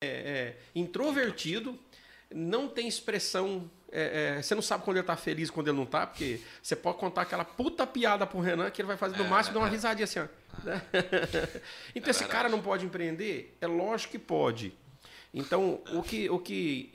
É, 0.09 0.57
introvertido, 0.75 1.79
não 2.33 2.69
tem 2.69 2.87
expressão. 2.89 3.71
é, 3.91 4.37
é, 4.39 4.43
você 4.43 4.55
não 4.55 4.63
sabe 4.63 4.85
quando 4.85 4.99
ele 4.99 5.07
tá 5.07 5.17
feliz 5.17 5.51
quando 5.51 5.69
ele 5.69 5.77
não 5.79 5.87
tá, 5.87 6.07
porque 6.07 6.41
você 6.63 6.77
pode 6.77 6.99
contar 6.99 7.23
aquela 7.23 7.45
puta 7.45 7.87
piada 7.87 8.27
pro 8.27 8.41
Renan 8.41 8.71
que 8.71 8.81
ele 8.83 8.87
vai 8.89 8.97
fazer 8.97 9.17
no 9.17 9.25
É, 9.25 9.29
máximo 9.29 9.55
dar 9.55 9.61
uma 9.61 9.69
é. 9.69 9.71
risadinha 9.71 10.05
assim, 10.05 10.21
ó. 10.21 10.27
né? 10.65 10.83
então 11.95 12.09
É 12.09 12.11
esse 12.11 12.25
cara 12.27 12.49
não 12.49 12.61
pode 12.61 12.85
empreender? 12.85 13.57
É 13.61 13.67
lógico 13.67 14.13
que 14.13 14.19
pode. 14.19 14.75
Então, 15.33 15.81
o 15.93 16.03
que, 16.03 16.29
o 16.31 16.39
que 16.39 16.91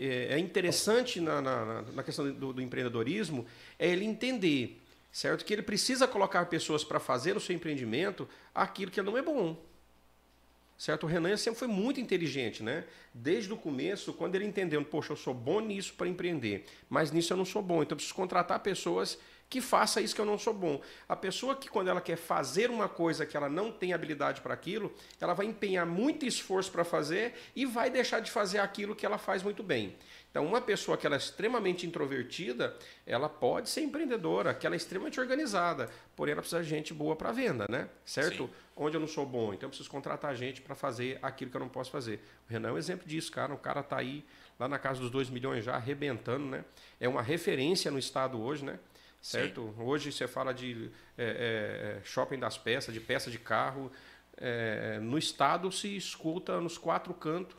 é 0.00 0.34
é 0.34 0.38
interessante 0.38 1.20
na, 1.20 1.40
na, 1.40 1.82
na 1.82 2.02
questão 2.02 2.30
do, 2.32 2.52
do 2.52 2.60
empreendedorismo 2.62 3.46
é 3.78 3.88
ele 3.88 4.04
entender, 4.04 4.80
certo? 5.12 5.44
Que 5.44 5.52
ele 5.52 5.62
precisa 5.62 6.06
colocar 6.06 6.44
pessoas 6.46 6.82
para 6.82 6.98
fazer 6.98 7.34
no 7.34 7.40
seu 7.40 7.54
empreendimento 7.54 8.28
aquilo 8.54 8.90
que 8.90 8.98
ele 8.98 9.08
não 9.08 9.16
é 9.16 9.22
bom. 9.22 9.56
Certo? 10.78 11.04
O 11.04 11.06
Renan 11.06 11.36
sempre 11.36 11.58
foi 11.58 11.66
muito 11.66 12.00
inteligente, 12.00 12.62
né? 12.62 12.84
Desde 13.12 13.52
o 13.52 13.56
começo, 13.56 14.12
quando 14.12 14.36
ele 14.36 14.44
entendeu, 14.44 14.82
poxa, 14.84 15.12
eu 15.12 15.16
sou 15.16 15.34
bom 15.34 15.58
nisso 15.58 15.92
para 15.94 16.06
empreender, 16.06 16.66
mas 16.88 17.10
nisso 17.10 17.32
eu 17.32 17.36
não 17.36 17.44
sou 17.44 17.60
bom, 17.60 17.82
então 17.82 17.94
eu 17.94 17.96
preciso 17.96 18.14
contratar 18.14 18.60
pessoas 18.60 19.18
que 19.48 19.60
façam 19.60 20.02
isso 20.02 20.14
que 20.14 20.20
eu 20.20 20.26
não 20.26 20.38
sou 20.38 20.52
bom. 20.52 20.80
A 21.08 21.16
pessoa 21.16 21.56
que, 21.56 21.68
quando 21.68 21.88
ela 21.88 22.00
quer 22.00 22.16
fazer 22.16 22.70
uma 22.70 22.88
coisa 22.88 23.24
que 23.24 23.36
ela 23.36 23.48
não 23.48 23.72
tem 23.72 23.92
habilidade 23.92 24.40
para 24.40 24.54
aquilo, 24.54 24.92
ela 25.20 25.34
vai 25.34 25.46
empenhar 25.46 25.86
muito 25.86 26.26
esforço 26.26 26.70
para 26.70 26.84
fazer 26.84 27.34
e 27.56 27.64
vai 27.64 27.90
deixar 27.90 28.20
de 28.20 28.30
fazer 28.30 28.58
aquilo 28.58 28.94
que 28.94 29.06
ela 29.06 29.18
faz 29.18 29.42
muito 29.42 29.62
bem. 29.62 29.96
Então, 30.30 30.44
uma 30.44 30.60
pessoa 30.60 30.96
que 30.96 31.06
ela 31.06 31.16
é 31.16 31.18
extremamente 31.18 31.86
introvertida, 31.86 32.76
ela 33.06 33.28
pode 33.28 33.70
ser 33.70 33.80
empreendedora, 33.80 34.52
que 34.52 34.66
ela 34.66 34.76
é 34.76 34.78
extremamente 34.78 35.18
organizada, 35.18 35.88
porém 36.14 36.32
ela 36.32 36.42
precisa 36.42 36.62
de 36.62 36.68
gente 36.68 36.92
boa 36.92 37.16
para 37.16 37.32
venda, 37.32 37.66
né? 37.68 37.88
Certo? 38.04 38.44
Sim. 38.44 38.50
Onde 38.76 38.96
eu 38.96 39.00
não 39.00 39.08
sou 39.08 39.24
bom, 39.24 39.54
então 39.54 39.66
eu 39.66 39.70
preciso 39.70 39.90
contratar 39.90 40.34
gente 40.36 40.60
para 40.60 40.74
fazer 40.74 41.18
aquilo 41.22 41.50
que 41.50 41.56
eu 41.56 41.60
não 41.60 41.68
posso 41.68 41.90
fazer. 41.90 42.20
O 42.48 42.52
Renan 42.52 42.68
é 42.68 42.72
um 42.72 42.78
exemplo 42.78 43.08
disso, 43.08 43.32
cara. 43.32 43.54
O 43.54 43.58
cara 43.58 43.82
tá 43.82 43.96
aí 43.96 44.24
lá 44.58 44.68
na 44.68 44.78
casa 44.78 45.00
dos 45.00 45.10
2 45.10 45.30
milhões 45.30 45.64
já, 45.64 45.74
arrebentando, 45.74 46.44
né? 46.44 46.64
É 47.00 47.08
uma 47.08 47.22
referência 47.22 47.90
no 47.90 47.98
estado 47.98 48.40
hoje, 48.40 48.64
né? 48.64 48.78
Certo? 49.20 49.74
Hoje 49.78 50.12
você 50.12 50.28
fala 50.28 50.52
de 50.52 50.90
é, 51.16 51.98
é, 51.98 52.04
shopping 52.04 52.38
das 52.38 52.56
peças, 52.56 52.94
de 52.94 53.00
peça 53.00 53.30
de 53.30 53.38
carro. 53.38 53.90
é, 54.36 54.98
no 55.00 55.18
estado 55.18 55.72
se 55.72 55.96
escuta 55.96 56.60
nos 56.60 56.78
quatro 56.78 57.12
cantos 57.12 57.56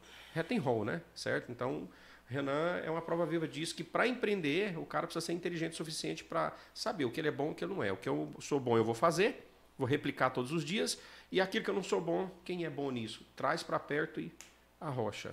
Roll, 0.62 0.86
né? 0.86 1.02
Certo? 1.14 1.52
Então, 1.52 1.90
Renan 2.30 2.78
é 2.84 2.92
uma 2.92 3.02
prova 3.02 3.26
viva 3.26 3.48
disso 3.48 3.74
que 3.74 3.84
para 3.84 4.08
empreender 4.08 4.78
o 4.78 4.86
cara 4.86 5.08
precisa 5.08 5.26
ser 5.26 5.34
inteligente 5.34 5.74
o 5.74 5.76
suficiente 5.76 6.24
para 6.24 6.56
saber 6.76 7.06
o 7.06 7.12
que 7.12 7.20
ele 7.20 7.28
é 7.28 7.32
bom 7.32 7.50
e 7.50 7.52
o 7.52 7.56
que 7.56 7.64
ele 7.64 7.74
não 7.74 7.84
é. 7.84 7.92
O 7.92 7.98
que 7.98 8.08
eu 8.08 8.32
sou 8.40 8.60
bom 8.60 8.78
eu 8.78 8.84
vou 8.86 8.94
fazer, 8.94 9.52
vou 9.78 9.88
replicar 9.88 10.30
todos 10.30 10.52
os 10.52 10.64
dias 10.64 11.00
e 11.32 11.42
aquilo 11.42 11.64
que 11.64 11.70
eu 11.72 11.74
não 11.74 11.84
sou 11.84 12.00
bom, 12.00 12.30
quem 12.46 12.66
é 12.66 12.70
bom 12.70 12.92
nisso? 12.92 13.26
Traz 13.36 13.64
para 13.64 13.80
perto 13.80 14.22
e 14.22 14.32
arrocha. 14.80 15.32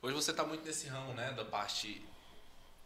Hoje 0.00 0.14
você 0.14 0.30
está 0.30 0.44
muito 0.44 0.64
nesse 0.64 0.86
ramo, 0.86 1.12
né, 1.14 1.32
da 1.32 1.44
parte, 1.44 2.04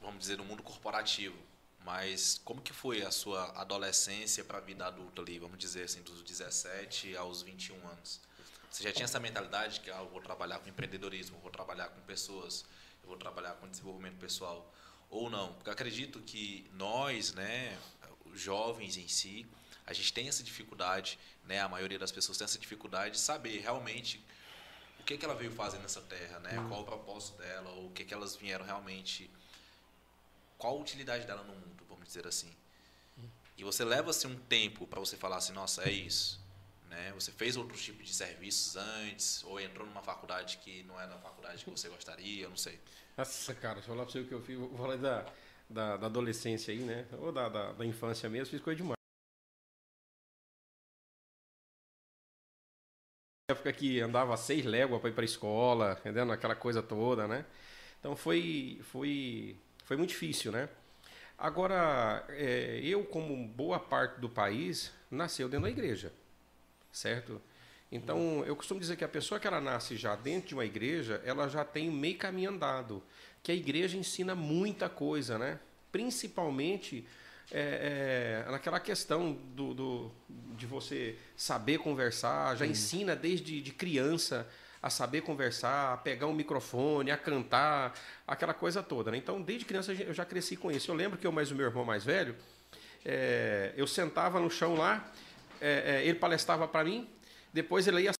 vamos 0.00 0.18
dizer, 0.18 0.36
do 0.36 0.44
mundo 0.44 0.62
corporativo. 0.62 1.36
Mas 1.84 2.40
como 2.44 2.60
que 2.60 2.72
foi 2.72 3.02
a 3.02 3.10
sua 3.10 3.52
adolescência 3.60 4.42
para 4.42 4.58
a 4.58 4.60
vida 4.60 4.86
adulta 4.86 5.22
ali, 5.22 5.38
vamos 5.38 5.56
dizer 5.56 5.84
assim, 5.84 6.02
dos 6.02 6.22
17 6.22 7.16
aos 7.16 7.42
21 7.42 7.76
anos? 7.86 8.20
Você 8.70 8.82
já 8.82 8.92
tinha 8.92 9.04
essa 9.04 9.20
mentalidade 9.20 9.80
que 9.80 9.90
ah, 9.90 9.98
eu 10.00 10.08
vou 10.08 10.20
trabalhar 10.20 10.58
com 10.58 10.68
empreendedorismo, 10.68 11.38
vou 11.38 11.50
trabalhar 11.50 11.88
com 11.88 12.00
pessoas, 12.00 12.64
eu 13.06 13.10
vou 13.10 13.16
trabalhar 13.16 13.54
com 13.54 13.68
desenvolvimento 13.68 14.18
pessoal 14.18 14.72
ou 15.08 15.30
não? 15.30 15.52
Porque 15.54 15.70
acredito 15.70 16.20
que 16.20 16.68
nós, 16.74 17.32
né, 17.32 17.78
os 18.24 18.40
jovens 18.40 18.96
em 18.96 19.06
si, 19.06 19.46
a 19.86 19.92
gente 19.92 20.12
tem 20.12 20.28
essa 20.28 20.42
dificuldade, 20.42 21.18
né, 21.44 21.60
a 21.60 21.68
maioria 21.68 21.98
das 21.98 22.10
pessoas 22.10 22.36
tem 22.36 22.44
essa 22.44 22.58
dificuldade 22.58 23.14
de 23.14 23.20
saber 23.20 23.60
realmente 23.60 24.22
o 24.98 25.04
que, 25.04 25.16
que 25.16 25.24
ela 25.24 25.36
veio 25.36 25.52
fazer 25.52 25.78
nessa 25.78 26.00
terra, 26.00 26.40
né? 26.40 26.56
Qual 26.68 26.80
o 26.80 26.84
propósito 26.84 27.38
dela, 27.38 27.70
ou 27.70 27.86
o 27.86 27.90
que, 27.92 28.04
que 28.04 28.12
elas 28.12 28.34
vieram 28.34 28.64
realmente. 28.64 29.30
Qual 30.58 30.76
a 30.76 30.80
utilidade 30.80 31.24
dela 31.26 31.44
no 31.44 31.54
mundo, 31.54 31.84
vamos 31.88 32.04
dizer 32.04 32.26
assim. 32.26 32.52
E 33.56 33.62
você 33.62 33.84
leva 33.84 34.10
assim, 34.10 34.26
um 34.26 34.36
tempo 34.36 34.84
para 34.84 34.98
você 34.98 35.16
falar 35.16 35.36
assim, 35.36 35.52
nossa, 35.52 35.88
é 35.88 35.92
isso. 35.92 36.44
Né? 36.88 37.12
Você 37.14 37.32
fez 37.32 37.56
outros 37.56 37.82
tipos 37.82 38.06
de 38.06 38.14
serviços 38.14 38.76
antes, 38.76 39.42
ou 39.44 39.60
entrou 39.60 39.86
numa 39.86 40.02
faculdade 40.02 40.58
que 40.58 40.82
não 40.84 41.00
é 41.00 41.06
na 41.06 41.18
faculdade 41.18 41.64
que 41.64 41.70
você 41.70 41.88
gostaria, 41.88 42.44
eu 42.44 42.50
não 42.50 42.56
sei. 42.56 42.80
Nossa, 43.16 43.54
cara, 43.54 43.74
deixa 43.74 43.90
eu 43.90 43.94
falar 43.94 44.04
pra 44.04 44.12
você 44.12 44.20
o 44.20 44.26
que 44.26 44.34
eu 44.34 44.42
fiz. 44.42 44.56
Vou 44.56 44.76
falar 44.76 44.96
da, 44.96 45.26
da, 45.68 45.96
da 45.96 46.06
adolescência 46.06 46.72
aí, 46.72 46.80
né? 46.80 47.06
Ou 47.12 47.32
da, 47.32 47.48
da, 47.48 47.72
da 47.72 47.84
infância 47.84 48.28
mesmo, 48.28 48.50
fiz 48.50 48.60
coisa 48.60 48.76
demais. 48.76 48.96
época 53.48 53.72
que 53.72 54.00
andava 54.00 54.36
seis 54.36 54.64
léguas 54.64 55.00
para 55.00 55.10
ir 55.10 55.12
para 55.12 55.22
a 55.22 55.24
escola, 55.24 55.96
entendendo? 56.00 56.32
Aquela 56.32 56.56
coisa 56.56 56.82
toda, 56.82 57.28
né? 57.28 57.44
Então 58.00 58.16
foi, 58.16 58.80
foi, 58.82 59.56
foi 59.84 59.96
muito 59.96 60.10
difícil, 60.10 60.50
né? 60.50 60.68
Agora, 61.38 62.24
é, 62.30 62.80
eu, 62.82 63.04
como 63.04 63.46
boa 63.46 63.78
parte 63.78 64.20
do 64.20 64.28
país, 64.28 64.92
nasceu 65.10 65.48
dentro 65.48 65.64
da 65.64 65.70
igreja, 65.70 66.12
certo? 66.96 67.40
Então, 67.92 68.42
eu 68.46 68.56
costumo 68.56 68.80
dizer 68.80 68.96
que 68.96 69.04
a 69.04 69.08
pessoa 69.08 69.38
que 69.38 69.46
ela 69.46 69.60
nasce 69.60 69.96
já 69.96 70.16
dentro 70.16 70.48
de 70.48 70.54
uma 70.54 70.64
igreja, 70.64 71.20
ela 71.24 71.46
já 71.46 71.64
tem 71.64 71.90
meio 71.90 72.16
caminho 72.16 72.50
andado, 72.50 73.02
que 73.42 73.52
a 73.52 73.54
igreja 73.54 73.96
ensina 73.96 74.34
muita 74.34 74.88
coisa, 74.88 75.38
né? 75.38 75.60
Principalmente 75.92 77.06
é, 77.52 78.44
é, 78.46 78.50
naquela 78.50 78.80
questão 78.80 79.34
do, 79.54 79.74
do, 79.74 80.12
de 80.56 80.66
você 80.66 81.16
saber 81.36 81.78
conversar, 81.78 82.56
já 82.56 82.66
ensina 82.66 83.14
desde 83.14 83.60
de 83.60 83.72
criança 83.72 84.48
a 84.82 84.88
saber 84.88 85.20
conversar, 85.20 85.92
a 85.92 85.96
pegar 85.96 86.26
um 86.26 86.34
microfone, 86.34 87.10
a 87.10 87.16
cantar, 87.16 87.94
aquela 88.26 88.54
coisa 88.54 88.82
toda. 88.82 89.10
Né? 89.10 89.18
Então, 89.18 89.40
desde 89.40 89.64
criança 89.64 89.92
eu 89.92 90.14
já 90.14 90.24
cresci 90.24 90.56
com 90.56 90.72
isso. 90.72 90.90
Eu 90.90 90.94
lembro 90.94 91.18
que 91.18 91.26
eu 91.26 91.32
mais 91.32 91.50
o 91.50 91.54
meu 91.54 91.66
irmão 91.66 91.84
mais 91.84 92.04
velho, 92.04 92.34
é, 93.04 93.72
eu 93.76 93.86
sentava 93.86 94.40
no 94.40 94.50
chão 94.50 94.74
lá, 94.74 95.08
é, 95.60 95.96
é, 95.96 96.06
ele 96.06 96.18
palestrava 96.18 96.66
para 96.68 96.84
mim, 96.84 97.08
depois 97.52 97.86
ele 97.86 98.02
ia 98.02 98.12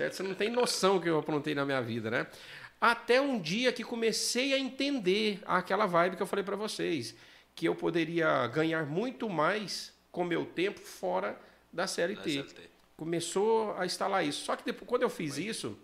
certo? 0.00 0.14
Você 0.14 0.22
não 0.22 0.34
tem 0.34 0.48
noção 0.48 0.96
do 0.96 1.02
que 1.02 1.10
eu 1.10 1.18
aprontei 1.18 1.54
na 1.54 1.66
minha 1.66 1.82
vida, 1.82 2.10
né? 2.10 2.26
Até 2.80 3.20
um 3.20 3.38
dia 3.38 3.70
que 3.70 3.84
comecei 3.84 4.54
a 4.54 4.58
entender 4.58 5.42
aquela 5.44 5.84
vibe 5.84 6.16
que 6.16 6.22
eu 6.22 6.26
falei 6.26 6.42
para 6.42 6.56
vocês, 6.56 7.14
que 7.54 7.66
eu 7.66 7.74
poderia 7.74 8.46
ganhar 8.46 8.86
muito 8.86 9.28
mais 9.28 9.92
com 10.10 10.24
meu 10.24 10.46
tempo 10.46 10.80
fora 10.80 11.38
da 11.70 11.82
Da 11.82 11.86
CLT. 11.86 12.30
CLT. 12.30 12.70
Começou 12.96 13.76
a 13.76 13.84
instalar 13.84 14.24
isso. 14.24 14.44
Só 14.44 14.56
que 14.56 14.64
depois, 14.64 14.88
quando 14.88 15.02
eu 15.02 15.10
fiz 15.10 15.36
isso, 15.36 15.78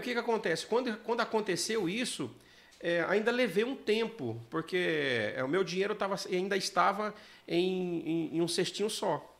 o 0.00 0.02
que, 0.02 0.12
que 0.14 0.18
acontece? 0.18 0.66
Quando, 0.66 0.96
quando 1.00 1.20
aconteceu 1.20 1.88
isso, 1.88 2.34
é, 2.80 3.04
ainda 3.08 3.30
levei 3.30 3.64
um 3.64 3.74
tempo, 3.74 4.40
porque 4.48 5.32
é, 5.34 5.42
o 5.42 5.48
meu 5.48 5.64
dinheiro 5.64 5.94
tava, 5.94 6.14
ainda 6.30 6.56
estava 6.56 7.14
em, 7.46 8.00
em, 8.00 8.36
em 8.36 8.40
um 8.40 8.48
cestinho 8.48 8.88
só. 8.88 9.34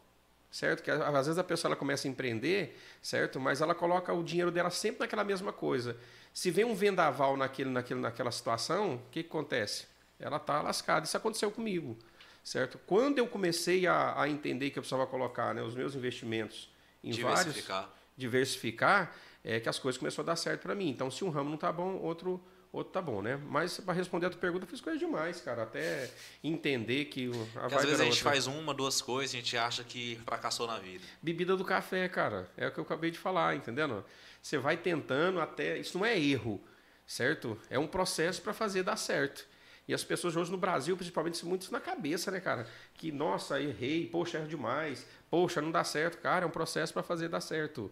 Certo? 0.50 0.82
Que 0.82 0.90
às 0.90 1.26
vezes 1.26 1.38
a 1.38 1.44
pessoa 1.44 1.68
ela 1.68 1.76
começa 1.76 2.08
a 2.08 2.10
empreender, 2.10 2.76
certo? 3.02 3.38
Mas 3.38 3.60
ela 3.60 3.74
coloca 3.74 4.12
o 4.14 4.24
dinheiro 4.24 4.50
dela 4.50 4.70
sempre 4.70 5.00
naquela 5.00 5.22
mesma 5.22 5.52
coisa. 5.52 5.94
Se 6.32 6.50
vem 6.50 6.64
um 6.64 6.74
vendaval 6.74 7.36
naquele, 7.36 7.68
naquele, 7.68 8.00
naquela 8.00 8.30
situação, 8.30 8.94
o 8.94 9.10
que, 9.10 9.22
que 9.22 9.28
acontece? 9.28 9.86
Ela 10.18 10.38
está 10.38 10.62
lascada. 10.62 11.04
Isso 11.04 11.16
aconteceu 11.16 11.50
comigo, 11.50 11.98
certo? 12.42 12.80
Quando 12.86 13.18
eu 13.18 13.26
comecei 13.28 13.86
a, 13.86 14.18
a 14.20 14.26
entender 14.28 14.70
que 14.70 14.78
eu 14.78 14.82
precisava 14.82 15.06
colocar 15.06 15.54
né, 15.54 15.62
os 15.62 15.74
meus 15.74 15.94
investimentos 15.94 16.70
em 17.04 17.12
vários 17.12 17.54
Diversificar. 17.54 17.90
diversificar, 18.16 19.16
é 19.44 19.60
que 19.60 19.68
as 19.68 19.78
coisas 19.78 19.98
começaram 19.98 20.24
a 20.24 20.32
dar 20.32 20.36
certo 20.36 20.62
para 20.62 20.74
mim. 20.74 20.88
Então, 20.88 21.10
se 21.10 21.24
um 21.24 21.28
ramo 21.30 21.50
não 21.50 21.58
tá 21.58 21.70
bom, 21.70 21.96
outro 21.96 22.42
outro 22.72 22.92
tá 22.92 23.00
bom, 23.00 23.22
né? 23.22 23.40
Mas 23.48 23.78
para 23.80 23.94
responder 23.94 24.26
a 24.26 24.30
tua 24.30 24.40
pergunta, 24.40 24.64
eu 24.64 24.68
fiz 24.68 24.80
coisa 24.80 24.98
demais, 24.98 25.40
cara, 25.40 25.62
até 25.62 26.10
entender 26.42 27.06
que 27.06 27.30
a 27.56 27.66
às 27.66 27.84
vezes 27.84 28.00
a 28.00 28.04
gente 28.04 28.14
outra. 28.14 28.30
faz 28.30 28.46
uma, 28.46 28.74
duas 28.74 29.00
coisas 29.00 29.34
e 29.34 29.36
a 29.36 29.40
gente 29.40 29.56
acha 29.56 29.84
que 29.84 30.20
fracassou 30.24 30.66
na 30.66 30.78
vida. 30.78 31.04
Bebida 31.22 31.56
do 31.56 31.64
café, 31.64 32.08
cara. 32.08 32.48
É 32.56 32.68
o 32.68 32.72
que 32.72 32.78
eu 32.78 32.84
acabei 32.84 33.10
de 33.10 33.18
falar, 33.18 33.56
entendendo? 33.56 34.04
Você 34.42 34.58
vai 34.58 34.76
tentando 34.76 35.40
até. 35.40 35.78
Isso 35.78 35.98
não 35.98 36.04
é 36.04 36.18
erro, 36.18 36.60
certo? 37.06 37.58
É 37.70 37.78
um 37.78 37.86
processo 37.86 38.42
para 38.42 38.52
fazer 38.52 38.82
dar 38.82 38.96
certo. 38.96 39.46
E 39.86 39.94
as 39.94 40.04
pessoas 40.04 40.36
hoje 40.36 40.50
no 40.50 40.58
Brasil, 40.58 40.94
principalmente, 40.96 41.44
muito 41.46 41.62
isso 41.62 41.72
na 41.72 41.80
cabeça, 41.80 42.30
né, 42.30 42.40
cara? 42.40 42.66
Que, 42.92 43.10
nossa, 43.10 43.60
errei, 43.60 44.06
poxa, 44.06 44.36
erro 44.36 44.46
demais, 44.46 45.06
poxa, 45.30 45.62
não 45.62 45.70
dá 45.70 45.82
certo. 45.82 46.18
Cara, 46.18 46.44
é 46.44 46.46
um 46.46 46.50
processo 46.50 46.92
para 46.92 47.02
fazer 47.02 47.28
dar 47.28 47.40
certo. 47.40 47.90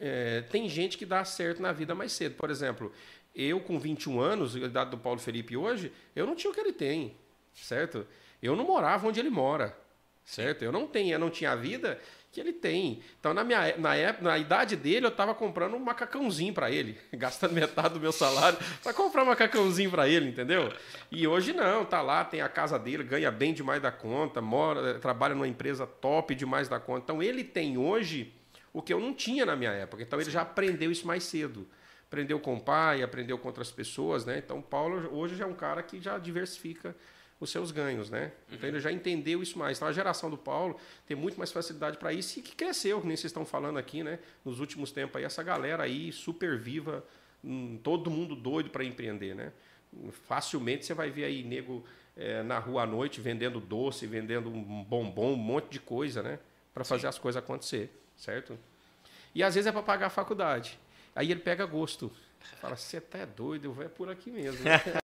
É, 0.00 0.42
tem 0.42 0.66
gente 0.68 0.96
que 0.96 1.04
dá 1.04 1.24
certo 1.24 1.60
na 1.60 1.72
vida 1.72 1.94
mais 1.94 2.12
cedo. 2.12 2.36
Por 2.36 2.50
exemplo, 2.50 2.90
eu 3.36 3.60
com 3.60 3.78
21 3.78 4.18
anos, 4.20 4.56
a 4.56 4.60
idade 4.60 4.90
do 4.90 4.98
Paulo 4.98 5.20
Felipe 5.20 5.56
hoje, 5.56 5.92
eu 6.14 6.26
não 6.26 6.34
tinha 6.34 6.50
o 6.50 6.54
que 6.54 6.60
ele 6.60 6.72
tem, 6.72 7.14
certo? 7.54 8.06
Eu 8.42 8.56
não 8.56 8.64
morava 8.64 9.06
onde 9.06 9.20
ele 9.20 9.30
mora, 9.30 9.76
certo? 10.24 10.62
Eu 10.62 10.72
não 10.72 10.86
tenho, 10.86 11.12
eu 11.12 11.18
não 11.18 11.30
tinha 11.30 11.52
a 11.52 11.56
vida 11.56 11.98
que 12.36 12.40
ele 12.40 12.52
tem. 12.52 13.02
Então, 13.18 13.32
na 13.32 13.42
minha 13.42 13.76
na, 13.78 13.94
época, 13.94 14.24
na 14.24 14.36
idade 14.36 14.76
dele, 14.76 15.06
eu 15.06 15.10
estava 15.10 15.34
comprando 15.34 15.74
um 15.74 15.78
macacãozinho 15.78 16.52
para 16.52 16.70
ele, 16.70 16.98
gastando 17.14 17.54
metade 17.54 17.94
do 17.94 18.00
meu 18.00 18.12
salário 18.12 18.58
para 18.82 18.92
comprar 18.92 19.22
um 19.22 19.26
macacãozinho 19.26 19.90
para 19.90 20.06
ele, 20.06 20.28
entendeu? 20.28 20.70
E 21.10 21.26
hoje 21.26 21.54
não, 21.54 21.84
tá 21.84 22.02
lá, 22.02 22.24
tem 22.24 22.42
a 22.42 22.48
casa 22.48 22.78
dele, 22.78 23.04
ganha 23.04 23.30
bem 23.30 23.54
demais 23.54 23.80
da 23.80 23.90
conta, 23.90 24.42
mora, 24.42 24.98
trabalha 24.98 25.34
numa 25.34 25.48
empresa 25.48 25.86
top 25.86 26.34
demais 26.34 26.68
da 26.68 26.78
conta. 26.78 27.04
Então, 27.04 27.22
ele 27.22 27.42
tem 27.42 27.78
hoje 27.78 28.34
o 28.70 28.82
que 28.82 28.92
eu 28.92 29.00
não 29.00 29.14
tinha 29.14 29.46
na 29.46 29.56
minha 29.56 29.72
época. 29.72 30.02
Então, 30.02 30.20
ele 30.20 30.30
já 30.30 30.42
aprendeu 30.42 30.92
isso 30.92 31.06
mais 31.06 31.24
cedo. 31.24 31.66
Aprendeu 32.08 32.38
com 32.38 32.54
o 32.54 32.60
pai, 32.60 33.02
aprendeu 33.02 33.36
com 33.38 33.48
outras 33.48 33.70
pessoas, 33.70 34.24
né? 34.24 34.38
Então, 34.38 34.62
Paulo 34.62 35.12
hoje 35.12 35.36
já 35.36 35.44
é 35.44 35.48
um 35.48 35.54
cara 35.54 35.82
que 35.82 36.00
já 36.00 36.18
diversifica 36.18 36.94
os 37.38 37.50
seus 37.50 37.70
ganhos, 37.70 38.08
né? 38.10 38.32
Então 38.50 38.68
ele 38.68 38.80
já 38.80 38.90
entendeu 38.90 39.42
isso 39.42 39.58
mais. 39.58 39.76
Então 39.76 39.88
a 39.88 39.92
geração 39.92 40.30
do 40.30 40.38
Paulo 40.38 40.78
tem 41.06 41.16
muito 41.16 41.36
mais 41.36 41.52
facilidade 41.52 41.98
para 41.98 42.12
isso 42.12 42.38
e 42.38 42.42
que 42.42 42.54
cresceu, 42.54 43.00
que 43.00 43.06
nem 43.06 43.16
vocês 43.16 43.30
estão 43.30 43.44
falando 43.44 43.78
aqui, 43.78 44.02
né? 44.02 44.18
Nos 44.44 44.58
últimos 44.58 44.90
tempos 44.90 45.16
aí, 45.16 45.24
essa 45.24 45.42
galera 45.42 45.82
aí 45.82 46.10
super 46.12 46.58
viva, 46.58 47.04
hum, 47.44 47.78
todo 47.82 48.10
mundo 48.10 48.34
doido 48.34 48.70
para 48.70 48.84
empreender, 48.84 49.34
né? 49.34 49.52
Facilmente 50.26 50.86
você 50.86 50.94
vai 50.94 51.10
ver 51.10 51.24
aí 51.24 51.42
nego 51.42 51.84
é, 52.16 52.42
na 52.42 52.58
rua 52.58 52.82
à 52.82 52.86
noite 52.86 53.20
vendendo 53.20 53.60
doce, 53.60 54.06
vendendo 54.06 54.48
um 54.48 54.82
bombom, 54.82 55.32
um 55.32 55.36
monte 55.36 55.70
de 55.70 55.80
coisa, 55.80 56.22
né? 56.22 56.38
Para 56.72 56.84
fazer 56.84 57.06
as 57.06 57.18
coisas 57.18 57.42
acontecer, 57.42 57.90
certo? 58.16 58.58
E 59.34 59.42
às 59.42 59.54
vezes 59.54 59.66
é 59.66 59.72
para 59.72 59.82
pagar 59.82 60.06
a 60.06 60.10
faculdade. 60.10 60.78
Aí 61.16 61.30
ele 61.30 61.40
pega 61.40 61.64
gosto. 61.64 62.12
Fala, 62.60 62.76
você 62.76 63.00
tá 63.00 63.24
doido, 63.24 63.64
eu 63.64 63.72
vou 63.72 63.82
é 63.82 63.88
por 63.88 64.10
aqui 64.10 64.30
mesmo. 64.30 64.60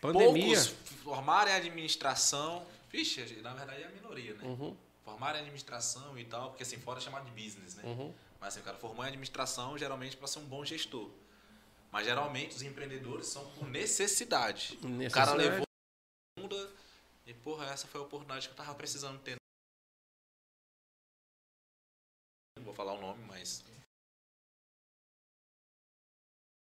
Pandemia. 0.00 0.56
Poucos 0.56 0.68
formarem 1.02 1.54
administração. 1.54 2.66
Vixe, 2.96 3.36
na 3.42 3.52
verdade 3.52 3.82
é 3.82 3.86
a 3.86 3.90
minoria, 3.90 4.32
né? 4.34 4.42
Uhum, 4.44 4.74
Formarem 5.04 5.40
administração 5.42 6.18
e 6.18 6.24
tal, 6.24 6.48
porque 6.48 6.62
assim, 6.62 6.78
fora 6.78 6.98
é 6.98 7.02
chamado 7.02 7.26
de 7.26 7.30
business, 7.30 7.74
né? 7.74 7.82
uhum. 7.84 8.14
Mas 8.40 8.48
assim, 8.48 8.60
o 8.60 8.64
cara 8.64 8.78
formou 8.78 9.04
em 9.04 9.08
administração 9.08 9.76
geralmente 9.76 10.16
para 10.16 10.26
ser 10.26 10.38
um 10.38 10.46
bom 10.46 10.64
gestor. 10.64 11.10
Mas 11.92 12.06
geralmente 12.06 12.56
os 12.56 12.62
empreendedores 12.62 13.26
são 13.26 13.48
por 13.54 13.68
necessidade. 13.68 14.78
O 14.78 14.80
cara 14.80 14.94
Necessidade. 15.34 15.36
levou 15.38 15.62
a 15.62 16.40
bunda 16.40 16.72
e, 17.26 17.34
porra, 17.34 17.66
essa 17.66 17.86
foi 17.86 18.00
a 18.00 18.04
oportunidade 18.04 18.48
que 18.48 18.52
eu 18.52 18.56
tava 18.56 18.74
precisando 18.74 19.20
ter. 19.22 19.36
Não 22.56 22.64
vou 22.64 22.74
falar 22.74 22.94
o 22.94 23.00
nome, 23.00 23.22
mas. 23.24 23.62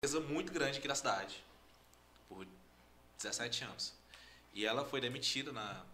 Empresa 0.04 0.20
muito 0.22 0.52
grande 0.52 0.80
aqui 0.80 0.88
da 0.88 0.96
cidade. 0.96 1.44
Por 2.30 2.48
17 3.18 3.64
anos. 3.66 3.94
E 4.54 4.66
ela 4.66 4.86
foi 4.86 5.00
demitida 5.02 5.52
na, 5.52 5.86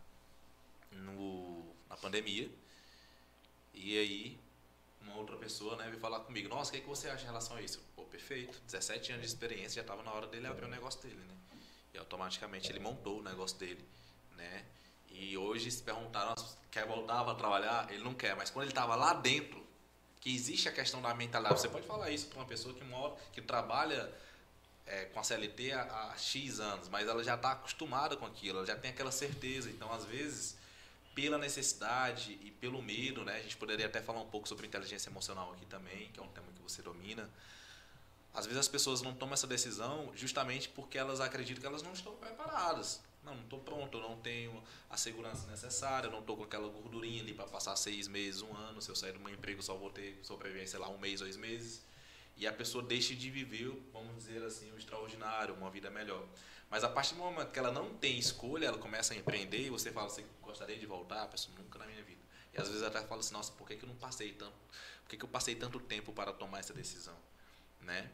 no, 0.92 1.64
na 1.90 1.98
pandemia. 1.98 2.50
E 3.74 3.98
aí, 3.98 4.40
uma 5.02 5.16
outra 5.16 5.38
pessoa 5.38 5.76
né, 5.78 5.86
veio 5.88 6.00
falar 6.00 6.22
comigo: 6.22 6.50
Nossa, 6.50 6.72
o 6.72 6.74
que, 6.74 6.82
que 6.82 6.88
você 6.88 7.10
acha 7.10 7.24
em 7.24 7.28
relação 7.28 7.58
a 7.58 7.62
isso? 7.62 7.82
Pô, 7.96 8.04
perfeito. 8.04 8.60
17 8.66 9.14
anos 9.14 9.26
de 9.26 9.32
experiência, 9.32 9.76
já 9.76 9.82
estava 9.82 10.04
na 10.04 10.12
hora 10.12 10.28
dele 10.28 10.48
abrir 10.48 10.66
o 10.66 10.70
negócio 10.70 11.02
dele, 11.02 11.16
né? 11.16 11.36
E 11.94 11.98
automaticamente 11.98 12.72
ele 12.72 12.80
montou 12.80 13.20
o 13.20 13.24
negócio 13.24 13.58
dele, 13.58 13.84
né? 14.36 14.66
E 15.12 15.38
hoje, 15.38 15.72
se 15.72 15.82
perguntar, 15.82 16.26
"Nossa, 16.26 16.58
quer 16.72 16.86
voltar 16.86 17.24
para 17.24 17.36
trabalhar? 17.36 17.92
Ele 17.92 18.04
não 18.04 18.14
quer, 18.14 18.36
mas 18.36 18.50
quando 18.50 18.64
ele 18.64 18.72
estava 18.72 18.96
lá 18.96 19.14
dentro, 19.14 19.60
que 20.20 20.34
existe 20.34 20.68
a 20.68 20.72
questão 20.72 21.02
da 21.02 21.14
mentalidade. 21.14 21.60
Você 21.60 21.70
pode 21.70 21.88
falar 21.88 22.10
isso 22.10 22.28
para 22.28 22.40
uma 22.40 22.46
pessoa 22.46 22.74
que 22.74 22.84
mora, 22.84 23.16
que 23.32 23.42
trabalha 23.42 24.12
é, 24.86 25.06
com 25.06 25.20
a 25.20 25.24
CLT 25.24 25.72
há, 25.72 26.12
há 26.12 26.18
X 26.18 26.60
anos, 26.60 26.90
mas 26.90 27.08
ela 27.08 27.24
já 27.24 27.36
está 27.36 27.54
acostumada 27.54 28.18
com 28.18 28.26
aquilo, 28.26 28.58
ela 28.58 28.68
já 28.68 28.76
tem 28.76 28.92
aquela 28.92 29.12
certeza. 29.12 29.70
Então, 29.70 29.92
às 29.92 30.06
vezes, 30.06 30.58
pela 31.22 31.38
necessidade 31.38 32.40
e 32.42 32.50
pelo 32.50 32.82
medo, 32.82 33.26
né? 33.26 33.36
A 33.36 33.42
gente 33.42 33.58
poderia 33.58 33.88
até 33.88 34.02
falar 34.02 34.22
um 34.22 34.30
pouco 34.30 34.48
sobre 34.48 34.66
inteligência 34.66 35.10
emocional 35.10 35.52
aqui 35.52 35.66
também, 35.66 36.08
que 36.14 36.20
é 36.20 36.24
um 36.24 36.30
tema 36.30 36.48
que 36.56 36.62
você 36.62 36.82
domina. 36.82 37.30
Às 38.34 38.46
vezes 38.46 38.58
as 38.58 38.68
pessoas 38.70 39.02
não 39.02 39.14
tomam 39.14 39.34
essa 39.34 39.46
decisão 39.46 40.12
justamente 40.16 40.70
porque 40.70 40.98
elas 40.98 41.20
acreditam 41.20 41.60
que 41.60 41.68
elas 41.68 41.84
não 41.84 41.92
estão 41.92 42.16
preparadas. 42.16 43.02
Não, 43.22 43.36
não 43.36 43.44
estou 43.44 43.60
pronto, 43.60 43.98
eu 43.98 44.02
não 44.02 44.16
tenho 44.22 44.64
a 44.90 44.96
segurança 44.96 45.46
necessária, 45.48 46.08
eu 46.08 46.12
não 46.12 46.22
estou 46.22 46.38
com 46.38 46.44
aquela 46.44 46.70
gordurinha 46.70 47.22
ali 47.22 47.34
para 47.34 47.46
passar 47.48 47.76
seis 47.76 48.08
meses, 48.08 48.42
um 48.42 48.56
ano. 48.56 48.82
Se 48.82 48.90
eu 48.90 48.96
sair 48.96 49.12
do 49.12 49.20
meu 49.20 49.34
emprego, 49.34 49.62
só 49.62 49.76
vou 49.76 49.90
ter 49.90 50.18
sobreviver, 50.24 50.70
sei 50.70 50.80
lá, 50.80 50.88
um 50.88 50.98
mês, 50.98 51.20
dois 51.20 51.36
meses. 51.36 51.84
E 52.38 52.48
a 52.48 52.54
pessoa 52.54 52.82
deixa 52.82 53.14
de 53.14 53.30
viver, 53.30 53.74
vamos 53.92 54.16
dizer 54.16 54.42
assim, 54.44 54.72
o 54.72 54.78
extraordinário, 54.78 55.54
uma 55.56 55.70
vida 55.70 55.90
melhor. 55.90 56.26
Mas 56.70 56.84
a 56.84 56.90
partir 56.90 57.16
do 57.16 57.22
momento 57.22 57.52
que 57.52 57.60
ela 57.60 57.72
não 57.72 57.96
tem 57.96 58.18
escolha, 58.18 58.68
ela 58.68 58.78
começa 58.78 59.14
a 59.14 59.18
empreender 59.18 59.66
e 59.66 59.70
você 59.70 59.92
fala, 59.92 60.10
você 60.10 60.24
gostaria 60.42 60.78
de 60.78 60.86
voltar? 60.86 61.28
Pessoa 61.28 61.58
nunca 61.58 61.80
na 61.80 61.88
minha 61.88 62.04
vida. 62.04 62.22
E 62.54 62.62
às 62.62 62.68
vezes 62.68 62.84
até 62.84 63.02
fala 63.02 63.22
assim, 63.22 63.34
nossa, 63.34 63.52
por 63.54 63.68
que, 63.68 63.76
que 63.76 63.84
eu 63.84 63.90
não 63.90 63.96
passei 63.96 64.34
tanto, 64.34 64.54
por 65.02 65.10
que, 65.10 65.18
que 65.18 65.26
eu 65.26 65.30
passei 65.30 65.56
tanto 65.56 65.80
tempo 65.80 66.14
para 66.14 66.32
tomar 66.32 66.60
essa 66.60 66.74
decisão? 66.74 67.16
Né? 67.82 68.10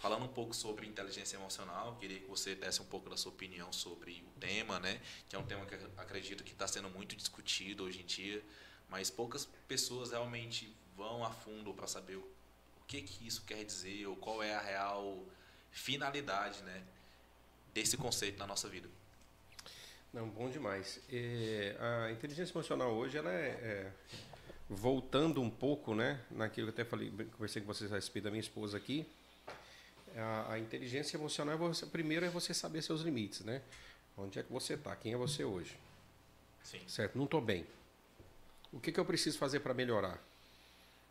Falando 0.00 0.24
um 0.24 0.28
pouco 0.28 0.54
sobre 0.54 0.86
inteligência 0.86 1.36
emocional, 1.36 1.96
queria 1.96 2.18
que 2.18 2.26
você 2.26 2.54
desse 2.54 2.80
um 2.80 2.86
pouco 2.86 3.10
da 3.10 3.16
sua 3.16 3.32
opinião 3.32 3.70
sobre 3.70 4.24
o 4.26 4.40
tema, 4.40 4.80
né? 4.80 4.98
Que 5.28 5.36
é 5.36 5.38
um 5.38 5.44
tema 5.44 5.66
que 5.66 5.74
acredito 5.98 6.42
que 6.42 6.52
está 6.52 6.66
sendo 6.66 6.88
muito 6.88 7.14
discutido 7.14 7.84
hoje 7.84 8.00
em 8.00 8.06
dia, 8.06 8.42
mas 8.88 9.10
poucas 9.10 9.46
pessoas 9.68 10.10
realmente 10.10 10.74
vão 10.96 11.22
a 11.22 11.30
fundo 11.30 11.74
para 11.74 11.86
saber 11.86 12.16
o 12.16 12.26
que 12.86 13.02
que 13.02 13.26
isso 13.26 13.42
quer 13.44 13.62
dizer 13.62 14.06
ou 14.06 14.16
qual 14.16 14.42
é 14.42 14.54
a 14.54 14.60
real 14.60 15.22
finalidade, 15.70 16.62
né? 16.62 16.82
Desse 17.72 17.96
conceito 17.96 18.38
na 18.38 18.46
nossa 18.46 18.68
vida. 18.68 18.88
Não, 20.12 20.28
bom 20.28 20.50
demais. 20.50 21.00
É, 21.10 21.76
a 21.78 22.10
inteligência 22.10 22.52
emocional 22.52 22.90
hoje, 22.92 23.16
ela 23.16 23.30
é, 23.30 23.46
é, 23.46 23.92
voltando 24.68 25.40
um 25.40 25.48
pouco, 25.48 25.94
né, 25.94 26.20
naquilo 26.30 26.72
que 26.72 26.80
eu 26.80 26.82
até 26.82 26.84
falei, 26.84 27.10
conversei 27.32 27.62
com 27.62 27.68
vocês 27.68 27.92
a 27.92 27.94
respeito 27.94 28.24
da 28.24 28.30
minha 28.30 28.40
esposa 28.40 28.76
aqui. 28.76 29.06
A, 30.16 30.54
a 30.54 30.58
inteligência 30.58 31.16
emocional 31.16 31.54
é 31.54 31.58
você, 31.58 31.86
primeiro 31.86 32.26
é 32.26 32.28
você 32.28 32.52
saber 32.52 32.82
seus 32.82 33.02
limites, 33.02 33.40
né? 33.42 33.62
Onde 34.16 34.40
é 34.40 34.42
que 34.42 34.52
você 34.52 34.74
está? 34.74 34.94
Quem 34.96 35.12
é 35.12 35.16
você 35.16 35.44
hoje? 35.44 35.76
Sim. 36.64 36.80
Certo? 36.88 37.16
Não 37.16 37.24
estou 37.24 37.40
bem. 37.40 37.64
O 38.72 38.80
que, 38.80 38.90
que 38.90 38.98
eu 38.98 39.04
preciso 39.04 39.38
fazer 39.38 39.60
para 39.60 39.72
melhorar? 39.72 40.20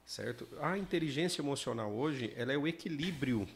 Certo? 0.06 0.48
A 0.62 0.78
inteligência 0.78 1.42
emocional 1.42 1.92
hoje, 1.92 2.34
ela 2.36 2.52
é 2.52 2.58
o 2.58 2.68
equilíbrio 2.68 3.48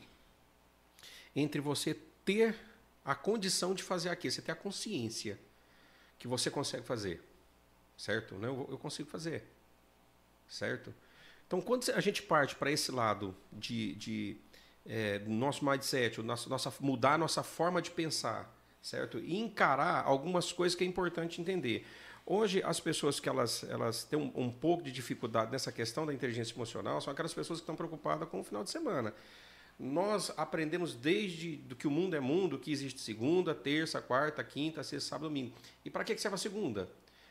entre 1.36 1.60
você 1.60 1.98
ter 2.24 2.56
a 3.04 3.16
condição 3.16 3.74
de 3.74 3.84
fazer 3.84 4.10
aquilo, 4.10 4.34
você 4.34 4.42
ter 4.42 4.52
a 4.52 4.56
consciência 4.56 5.40
que 6.18 6.28
você 6.28 6.50
consegue 6.50 6.86
fazer. 6.86 7.22
Certo? 7.98 8.36
Não, 8.36 8.48
eu, 8.48 8.68
eu 8.72 8.78
consigo 8.78 9.10
fazer. 9.10 9.44
Certo? 10.48 10.94
Então, 11.46 11.62
quando 11.62 11.90
a 11.92 12.02
gente 12.02 12.22
parte 12.24 12.56
para 12.56 12.72
esse 12.72 12.92
lado 12.92 13.36
de, 13.52 13.96
de 13.96 14.38
é, 14.86 15.20
nosso 15.20 15.66
mindset, 15.66 16.22
nosso, 16.22 16.50
nossa, 16.50 16.74
mudar 16.80 17.14
a 17.14 17.18
nossa 17.18 17.44
forma 17.44 17.82
de 17.82 17.92
pensar, 17.92 18.52
certo? 18.82 19.20
E 19.20 19.38
encarar 19.38 20.04
algumas 20.06 20.52
coisas 20.52 20.76
que 20.76 20.84
é 20.84 20.88
importante 20.88 21.40
entender. 21.40 21.86
Hoje, 22.26 22.64
as 22.64 22.80
pessoas 22.80 23.20
que 23.20 23.28
elas, 23.28 23.64
elas 23.66 24.04
têm 24.06 24.18
um, 24.18 24.32
um 24.36 24.52
pouco 24.52 24.84
de 24.84 24.92
dificuldade 24.92 25.52
nessa 25.52 25.72
questão 25.72 26.06
da 26.06 26.14
inteligência 26.14 26.54
emocional 26.54 27.02
são 27.02 27.12
aquelas 27.12 27.34
pessoas 27.34 27.60
que 27.60 27.64
estão 27.64 27.76
preocupadas 27.76 28.28
com 28.30 28.40
o 28.40 28.44
final 28.44 28.64
de 28.64 28.70
semana. 28.70 29.14
Nós 29.80 30.32
aprendemos 30.38 30.94
desde 30.94 31.58
do 31.58 31.76
que 31.76 31.88
o 31.88 31.92
mundo 31.92 32.16
é 32.16 32.20
mundo, 32.20 32.60
que 32.60 32.72
existe 32.72 33.02
segunda, 33.02 33.56
terça, 33.56 34.02
quarta, 34.02 34.44
quinta, 34.44 34.84
sexta, 34.84 35.10
sábado, 35.10 35.28
domingo. 35.28 35.54
E 35.84 35.90
para 35.90 36.04
que 36.04 36.16
que 36.16 36.22
serve 36.22 36.36
a 36.36 36.38
segunda? 36.38 36.90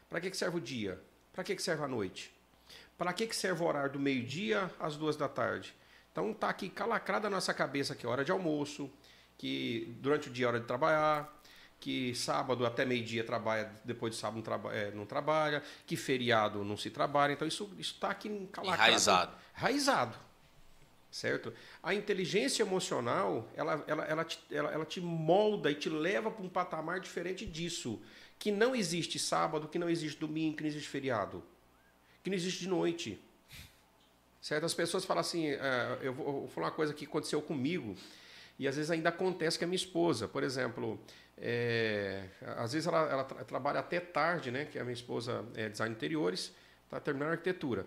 Para 0.08 0.20
que 0.20 0.30
que 0.30 0.36
serve 0.36 0.58
o 0.58 0.60
dia? 0.60 1.00
Para 1.32 1.44
que 1.44 1.56
que 1.56 1.62
serve 1.62 1.82
a 1.84 1.88
noite? 1.88 2.32
Para 2.98 3.12
que 3.12 3.26
que 3.26 3.34
serve 3.34 3.62
o 3.62 3.66
horário 3.66 3.92
do 3.92 3.98
meio-dia 3.98 4.70
às 4.78 4.96
duas 4.96 5.16
da 5.16 5.28
tarde? 5.28 5.74
Então 6.10 6.32
tá 6.34 6.48
aqui 6.48 6.68
calacrada 6.68 7.30
na 7.30 7.36
nossa 7.36 7.54
cabeça 7.54 7.94
que 7.94 8.04
é 8.04 8.08
hora 8.08 8.24
de 8.24 8.30
almoço, 8.30 8.90
que 9.38 9.96
durante 10.00 10.28
o 10.28 10.32
dia 10.32 10.44
é 10.44 10.48
hora 10.48 10.60
de 10.60 10.66
trabalhar, 10.66 11.42
que 11.80 12.14
sábado 12.14 12.64
até 12.66 12.84
meio-dia 12.84 13.24
trabalha, 13.24 13.72
depois 13.84 14.14
de 14.14 14.20
sábado 14.20 14.36
não, 14.36 14.42
traba, 14.42 14.72
é, 14.72 14.90
não 14.92 15.06
trabalha, 15.06 15.62
que 15.86 15.96
feriado 15.96 16.62
não 16.64 16.76
se 16.76 16.90
trabalha. 16.90 17.32
Então 17.32 17.48
isso 17.48 17.74
está 17.78 18.10
aqui 18.10 18.28
calacrado. 18.52 18.88
Enraizado. 18.88 19.36
Raizado. 19.54 20.16
Certo? 21.12 21.52
A 21.82 21.92
inteligência 21.92 22.62
emocional, 22.62 23.46
ela, 23.54 23.84
ela, 23.86 24.04
ela, 24.06 24.24
te, 24.24 24.40
ela, 24.50 24.70
ela 24.72 24.84
te 24.86 24.98
molda 24.98 25.70
e 25.70 25.74
te 25.74 25.90
leva 25.90 26.30
para 26.30 26.42
um 26.42 26.48
patamar 26.48 27.00
diferente 27.00 27.44
disso. 27.44 28.00
Que 28.38 28.50
não 28.50 28.74
existe 28.74 29.18
sábado, 29.18 29.68
que 29.68 29.78
não 29.78 29.90
existe 29.90 30.18
domingo, 30.18 30.56
que 30.56 30.62
não 30.62 30.68
existe 30.70 30.88
feriado. 30.88 31.44
Que 32.24 32.30
não 32.30 32.34
existe 32.34 32.60
de 32.60 32.68
noite. 32.68 33.22
Certo? 34.40 34.64
As 34.64 34.72
pessoas 34.72 35.04
falam 35.04 35.20
assim, 35.20 35.48
eh, 35.48 35.98
eu, 36.00 36.14
vou, 36.14 36.26
eu 36.26 36.32
vou 36.32 36.48
falar 36.48 36.68
uma 36.68 36.72
coisa 36.72 36.94
que 36.94 37.04
aconteceu 37.04 37.42
comigo, 37.42 37.94
e 38.58 38.66
às 38.66 38.76
vezes 38.76 38.90
ainda 38.90 39.10
acontece 39.10 39.58
com 39.58 39.66
a 39.66 39.68
minha 39.68 39.76
esposa. 39.76 40.26
Por 40.26 40.42
exemplo, 40.42 40.98
é, 41.36 42.24
às 42.56 42.72
vezes 42.72 42.88
ela, 42.88 43.00
ela 43.10 43.24
tra- 43.24 43.44
trabalha 43.44 43.80
até 43.80 44.00
tarde, 44.00 44.50
né? 44.50 44.64
Que 44.64 44.78
a 44.78 44.82
minha 44.82 44.94
esposa 44.94 45.44
é 45.54 45.68
design 45.68 45.94
de 45.94 45.98
interiores, 45.98 46.52
está 46.86 46.98
terminando 46.98 47.32
arquitetura. 47.32 47.84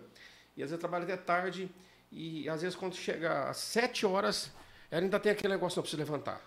E 0.56 0.62
às 0.62 0.70
vezes 0.70 0.80
trabalha 0.80 1.02
até 1.02 1.16
tarde, 1.16 1.68
e 2.10 2.48
às 2.48 2.62
vezes 2.62 2.76
quando 2.76 2.94
chega 2.94 3.48
às 3.48 3.58
sete 3.58 4.06
horas, 4.06 4.50
ela 4.90 5.02
ainda 5.02 5.18
tem 5.18 5.32
aquele 5.32 5.52
negócio, 5.54 5.78
não 5.78 5.82
precisa 5.82 6.02
levantar. 6.02 6.40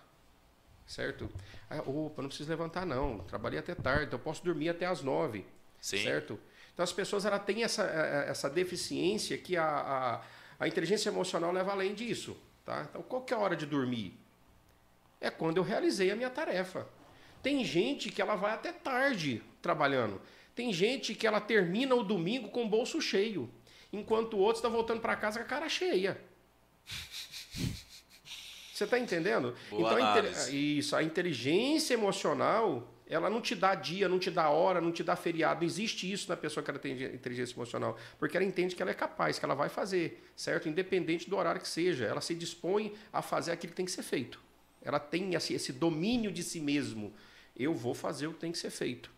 Certo? 0.86 1.30
Aí, 1.68 1.78
opa, 1.80 2.22
não 2.22 2.28
preciso 2.28 2.50
levantar 2.50 2.84
não, 2.84 3.18
trabalhei 3.20 3.58
até 3.58 3.74
tarde, 3.74 4.06
então 4.06 4.18
eu 4.18 4.22
posso 4.22 4.44
dormir 4.44 4.68
até 4.68 4.86
às 4.86 5.02
nove. 5.02 5.46
Sim. 5.80 6.02
Certo? 6.02 6.38
Então 6.72 6.84
as 6.84 6.92
pessoas 6.92 7.24
ela 7.24 7.38
têm 7.38 7.62
essa, 7.62 7.84
eh, 7.84 8.26
essa 8.28 8.48
deficiência 8.48 9.36
que 9.38 9.56
a, 9.56 9.64
a, 9.64 10.22
a 10.58 10.68
inteligência 10.68 11.08
emocional 11.08 11.52
leva 11.52 11.72
além 11.72 11.94
disso. 11.94 12.36
Tá? 12.64 12.86
Então 12.88 13.02
qual 13.02 13.22
que 13.22 13.32
é 13.32 13.36
a 13.36 13.40
hora 13.40 13.54
de 13.54 13.66
dormir? 13.66 14.18
É 15.20 15.30
quando 15.30 15.58
eu 15.58 15.62
realizei 15.62 16.10
a 16.10 16.16
minha 16.16 16.30
tarefa. 16.30 16.86
Tem 17.42 17.64
gente 17.64 18.10
que 18.10 18.20
ela 18.20 18.34
vai 18.34 18.52
até 18.52 18.72
tarde 18.72 19.42
trabalhando. 19.62 20.20
Tem 20.54 20.72
gente 20.72 21.14
que 21.14 21.26
ela 21.26 21.40
termina 21.40 21.94
o 21.94 22.02
domingo 22.02 22.48
com 22.48 22.64
o 22.64 22.68
bolso 22.68 23.00
cheio, 23.00 23.50
enquanto 23.92 24.34
o 24.34 24.38
outro 24.38 24.56
está 24.56 24.68
voltando 24.68 25.00
para 25.00 25.16
casa 25.16 25.38
com 25.38 25.44
a 25.44 25.48
cara 25.48 25.68
cheia. 25.68 26.20
Você 28.72 28.84
está 28.84 28.98
entendendo? 28.98 29.54
Boa 29.68 29.92
então, 29.92 30.06
análise. 30.06 30.78
isso, 30.78 30.96
a 30.96 31.02
inteligência 31.02 31.92
emocional, 31.92 32.90
ela 33.06 33.28
não 33.28 33.42
te 33.42 33.54
dá 33.54 33.74
dia, 33.74 34.08
não 34.08 34.18
te 34.18 34.30
dá 34.30 34.48
hora, 34.48 34.80
não 34.80 34.90
te 34.90 35.04
dá 35.04 35.14
feriado. 35.16 35.60
Não 35.60 35.66
existe 35.66 36.10
isso 36.10 36.30
na 36.30 36.36
pessoa 36.36 36.64
que 36.64 36.70
ela 36.70 36.78
tem 36.78 36.92
inteligência 36.92 37.54
emocional. 37.54 37.98
Porque 38.18 38.38
ela 38.38 38.46
entende 38.46 38.74
que 38.74 38.80
ela 38.80 38.90
é 38.90 38.94
capaz, 38.94 39.38
que 39.38 39.44
ela 39.44 39.54
vai 39.54 39.68
fazer, 39.68 40.24
certo? 40.34 40.66
Independente 40.66 41.28
do 41.28 41.36
horário 41.36 41.60
que 41.60 41.68
seja. 41.68 42.06
Ela 42.06 42.22
se 42.22 42.34
dispõe 42.34 42.94
a 43.12 43.20
fazer 43.20 43.52
aquilo 43.52 43.72
que 43.72 43.76
tem 43.76 43.84
que 43.84 43.92
ser 43.92 44.02
feito. 44.02 44.40
Ela 44.80 44.98
tem 44.98 45.34
esse, 45.34 45.52
esse 45.52 45.74
domínio 45.74 46.32
de 46.32 46.42
si 46.42 46.58
mesmo. 46.58 47.12
Eu 47.54 47.74
vou 47.74 47.92
fazer 47.92 48.28
o 48.28 48.32
que 48.32 48.38
tem 48.38 48.52
que 48.52 48.58
ser 48.58 48.70
feito. 48.70 49.10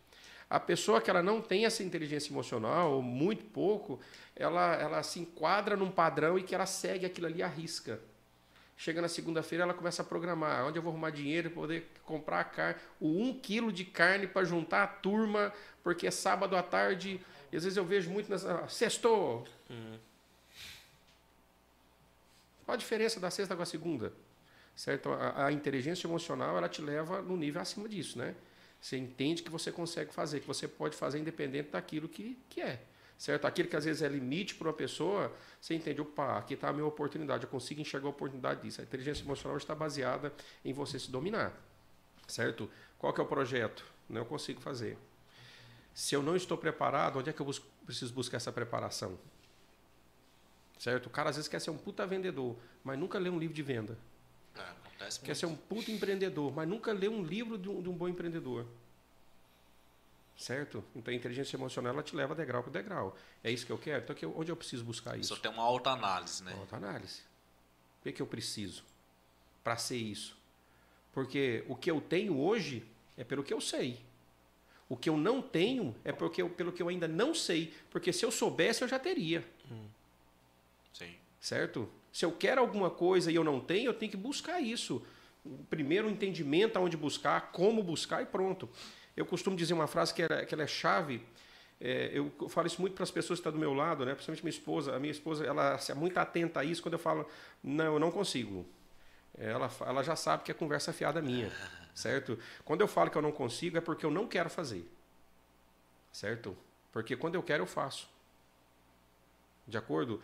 A 0.52 0.60
pessoa 0.60 1.00
que 1.00 1.08
ela 1.08 1.22
não 1.22 1.40
tem 1.40 1.64
essa 1.64 1.82
inteligência 1.82 2.30
emocional, 2.30 2.92
ou 2.92 3.00
muito 3.00 3.42
pouco, 3.42 3.98
ela, 4.36 4.74
ela 4.74 5.02
se 5.02 5.18
enquadra 5.18 5.78
num 5.78 5.90
padrão 5.90 6.38
e 6.38 6.42
que 6.42 6.54
ela 6.54 6.66
segue 6.66 7.06
aquilo 7.06 7.26
ali 7.26 7.42
à 7.42 7.48
risca. 7.48 7.98
Chega 8.76 9.00
na 9.00 9.08
segunda-feira, 9.08 9.64
ela 9.64 9.72
começa 9.72 10.02
a 10.02 10.04
programar 10.04 10.66
onde 10.66 10.78
eu 10.78 10.82
vou 10.82 10.92
arrumar 10.92 11.08
dinheiro 11.08 11.48
para 11.48 11.58
poder 11.62 11.88
comprar 12.04 12.40
a 12.40 12.44
carne, 12.44 12.78
o 13.00 13.22
um 13.22 13.32
quilo 13.32 13.72
de 13.72 13.86
carne 13.86 14.26
para 14.26 14.44
juntar 14.44 14.82
a 14.82 14.86
turma, 14.86 15.54
porque 15.82 16.06
é 16.06 16.10
sábado 16.10 16.54
à 16.54 16.62
tarde. 16.62 17.18
E 17.50 17.56
às 17.56 17.64
vezes 17.64 17.78
eu 17.78 17.84
vejo 17.86 18.10
muito 18.10 18.30
nessa. 18.30 18.68
Sextou! 18.68 19.48
Qual 22.66 22.74
a 22.74 22.76
diferença 22.76 23.18
da 23.18 23.30
sexta 23.30 23.56
com 23.56 23.62
a 23.62 23.66
segunda? 23.66 24.12
Certo? 24.76 25.12
A, 25.12 25.46
a 25.46 25.52
inteligência 25.52 26.06
emocional 26.06 26.58
ela 26.58 26.68
te 26.68 26.82
leva 26.82 27.22
no 27.22 27.38
nível 27.38 27.62
acima 27.62 27.88
disso, 27.88 28.18
né? 28.18 28.34
Você 28.82 28.96
entende 28.96 29.44
que 29.44 29.48
você 29.48 29.70
consegue 29.70 30.12
fazer, 30.12 30.40
que 30.40 30.46
você 30.46 30.66
pode 30.66 30.96
fazer 30.96 31.20
independente 31.20 31.70
daquilo 31.70 32.08
que, 32.08 32.36
que 32.50 32.60
é. 32.60 32.82
Certo? 33.16 33.44
Aquilo 33.44 33.68
que 33.68 33.76
às 33.76 33.84
vezes 33.84 34.02
é 34.02 34.08
limite 34.08 34.56
para 34.56 34.66
uma 34.66 34.74
pessoa, 34.74 35.32
você 35.60 35.74
entende, 35.74 36.00
opa, 36.00 36.36
aqui 36.36 36.54
está 36.54 36.68
a 36.68 36.72
minha 36.72 36.84
oportunidade, 36.84 37.44
eu 37.44 37.48
consigo 37.48 37.80
enxergar 37.80 38.08
a 38.08 38.10
oportunidade 38.10 38.62
disso. 38.62 38.80
A 38.80 38.84
inteligência 38.84 39.22
emocional 39.22 39.56
está 39.56 39.72
baseada 39.72 40.32
em 40.64 40.72
você 40.72 40.98
se 40.98 41.12
dominar. 41.12 41.52
Certo? 42.26 42.68
Qual 42.98 43.12
que 43.12 43.20
é 43.20 43.24
o 43.24 43.26
projeto? 43.26 43.84
Não 44.08 44.22
eu 44.22 44.26
consigo 44.26 44.60
fazer. 44.60 44.98
Se 45.94 46.16
eu 46.16 46.22
não 46.22 46.34
estou 46.34 46.58
preparado, 46.58 47.20
onde 47.20 47.30
é 47.30 47.32
que 47.32 47.40
eu 47.40 47.46
busco- 47.46 47.66
preciso 47.86 48.12
buscar 48.12 48.38
essa 48.38 48.50
preparação? 48.50 49.16
Certo? 50.76 51.06
O 51.06 51.10
cara 51.10 51.30
às 51.30 51.36
vezes 51.36 51.48
quer 51.48 51.60
ser 51.60 51.70
um 51.70 51.78
puta 51.78 52.04
vendedor, 52.04 52.56
mas 52.82 52.98
nunca 52.98 53.16
lê 53.16 53.30
um 53.30 53.38
livro 53.38 53.54
de 53.54 53.62
venda. 53.62 53.96
É, 54.56 54.81
Quer 55.04 55.26
muito. 55.26 55.34
ser 55.38 55.46
um 55.46 55.56
puta 55.56 55.90
empreendedor, 55.90 56.52
mas 56.54 56.68
nunca 56.68 56.92
lê 56.92 57.08
um 57.08 57.22
livro 57.22 57.56
de 57.58 57.68
um, 57.68 57.82
de 57.82 57.88
um 57.88 57.92
bom 57.94 58.08
empreendedor. 58.08 58.66
Certo? 60.36 60.82
Então 60.96 61.12
a 61.12 61.16
inteligência 61.16 61.56
emocional 61.56 61.92
ela 61.92 62.02
te 62.02 62.16
leva 62.16 62.34
degrau 62.34 62.62
por 62.62 62.70
degrau. 62.70 63.16
É 63.44 63.50
isso 63.50 63.64
que 63.66 63.70
eu 63.72 63.78
quero? 63.78 64.02
Então 64.02 64.16
que 64.16 64.24
eu- 64.24 64.34
onde 64.36 64.50
eu 64.50 64.56
preciso 64.56 64.84
buscar 64.84 65.18
isso? 65.18 65.34
Só 65.34 65.40
tem 65.40 65.50
uma 65.50 65.62
alta 65.62 65.90
análise, 65.90 66.42
né? 66.42 66.52
Alta 66.58 66.76
análise. 66.76 67.20
O 68.00 68.02
que, 68.02 68.12
que 68.12 68.22
eu 68.22 68.26
preciso 68.26 68.82
para 69.62 69.76
ser 69.76 69.96
isso? 69.98 70.36
Porque 71.12 71.64
o 71.68 71.76
que 71.76 71.90
eu 71.90 72.00
tenho 72.00 72.38
hoje 72.40 72.84
é 73.16 73.22
pelo 73.22 73.44
que 73.44 73.52
eu 73.52 73.60
sei. 73.60 74.00
O 74.88 74.96
que 74.96 75.08
eu 75.08 75.16
não 75.16 75.40
tenho 75.40 75.94
é 76.04 76.12
porque 76.12 76.42
eu- 76.42 76.50
pelo 76.50 76.72
que 76.72 76.82
eu 76.82 76.88
ainda 76.88 77.06
não 77.06 77.34
sei. 77.34 77.72
Porque 77.90 78.12
se 78.12 78.24
eu 78.24 78.30
soubesse, 78.32 78.82
eu 78.82 78.88
já 78.88 78.98
teria. 78.98 79.46
Sim. 80.92 81.14
Certo? 81.40 81.88
Se 82.12 82.24
eu 82.24 82.32
quero 82.32 82.60
alguma 82.60 82.90
coisa 82.90 83.32
e 83.32 83.34
eu 83.34 83.42
não 83.42 83.58
tenho, 83.58 83.86
eu 83.86 83.94
tenho 83.94 84.10
que 84.10 84.16
buscar 84.16 84.60
isso. 84.60 85.02
Primeiro, 85.70 86.06
o 86.06 86.10
entendimento 86.10 86.76
aonde 86.76 86.96
buscar, 86.96 87.50
como 87.52 87.82
buscar 87.82 88.22
e 88.22 88.26
pronto. 88.26 88.68
Eu 89.16 89.24
costumo 89.24 89.56
dizer 89.56 89.72
uma 89.72 89.86
frase 89.86 90.12
que 90.12 90.22
ela, 90.22 90.44
que 90.44 90.54
ela 90.54 90.62
é 90.62 90.66
chave. 90.66 91.22
é, 91.80 92.10
eu 92.12 92.30
falo 92.48 92.66
isso 92.66 92.80
muito 92.80 92.94
para 92.94 93.02
as 93.02 93.10
pessoas 93.10 93.38
que 93.38 93.40
estão 93.40 93.52
do 93.52 93.58
meu 93.58 93.72
lado, 93.72 94.04
né? 94.04 94.12
principalmente 94.12 94.44
minha 94.44 94.50
esposa. 94.50 94.94
A 94.94 95.00
minha 95.00 95.10
esposa 95.10 95.44
ela 95.44 95.78
é 95.88 95.94
muito 95.94 96.18
atenta 96.18 96.60
a 96.60 96.64
isso 96.64 96.82
quando 96.82 96.94
eu 96.94 96.98
falo, 96.98 97.26
não, 97.62 97.94
eu 97.94 97.98
não 97.98 98.10
consigo. 98.10 98.66
Ela, 99.36 99.70
ela 99.80 100.02
já 100.02 100.14
sabe 100.14 100.44
que 100.44 100.50
é 100.50 100.54
conversa 100.54 100.92
fiada 100.92 101.22
minha, 101.22 101.50
certo? 101.94 102.38
Quando 102.64 102.82
eu 102.82 102.88
falo 102.88 103.10
que 103.10 103.16
eu 103.16 103.22
não 103.22 103.32
consigo, 103.32 103.78
é 103.78 103.80
porque 103.80 104.04
eu 104.04 104.10
não 104.10 104.28
quero 104.28 104.50
fazer, 104.50 104.86
certo? 106.12 106.56
Porque 106.92 107.16
quando 107.16 107.36
eu 107.36 107.42
quero, 107.42 107.62
eu 107.62 107.66
faço. 107.66 108.06
De 109.66 109.78
acordo? 109.78 110.20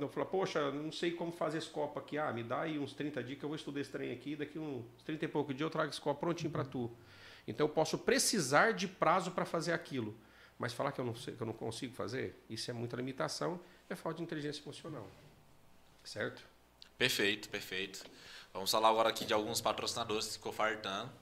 Eu 0.00 0.08
falo, 0.08 0.26
poxa, 0.26 0.70
não 0.70 0.90
sei 0.90 1.12
como 1.12 1.30
fazer 1.30 1.58
esse 1.58 1.68
copo 1.68 1.98
aqui. 1.98 2.16
Ah, 2.16 2.32
me 2.32 2.42
dá 2.42 2.62
aí 2.62 2.78
uns 2.78 2.94
30 2.94 3.22
dias 3.22 3.38
que 3.38 3.44
eu 3.44 3.48
vou 3.48 3.56
estudar 3.56 3.80
esse 3.80 3.90
trem 3.90 4.12
aqui. 4.12 4.34
Daqui 4.34 4.58
uns 4.58 4.84
30 5.04 5.24
e 5.24 5.28
pouco 5.28 5.52
dias 5.52 5.66
eu 5.66 5.70
trago 5.70 5.90
esse 5.90 6.00
copo 6.00 6.20
prontinho 6.20 6.50
para 6.50 6.64
tu. 6.64 6.90
Então 7.46 7.66
eu 7.66 7.72
posso 7.72 7.98
precisar 7.98 8.72
de 8.72 8.88
prazo 8.88 9.30
para 9.30 9.44
fazer 9.44 9.72
aquilo. 9.72 10.16
Mas 10.58 10.72
falar 10.72 10.92
que 10.92 11.00
eu, 11.00 11.04
não 11.04 11.14
sei, 11.14 11.34
que 11.34 11.40
eu 11.40 11.46
não 11.46 11.54
consigo 11.54 11.94
fazer, 11.94 12.42
isso 12.50 12.68
é 12.70 12.74
muita 12.74 12.96
limitação, 12.96 13.60
é 13.88 13.94
falta 13.94 14.16
de 14.16 14.24
inteligência 14.24 14.60
emocional. 14.60 15.06
Certo? 16.02 16.42
Perfeito, 16.96 17.48
perfeito. 17.48 18.04
Vamos 18.52 18.70
falar 18.70 18.88
agora 18.88 19.08
aqui 19.10 19.24
de 19.24 19.32
alguns 19.32 19.60
patrocinadores 19.60 20.26
que 20.26 20.32
ficou 20.32 20.52
faltando. 20.52 21.12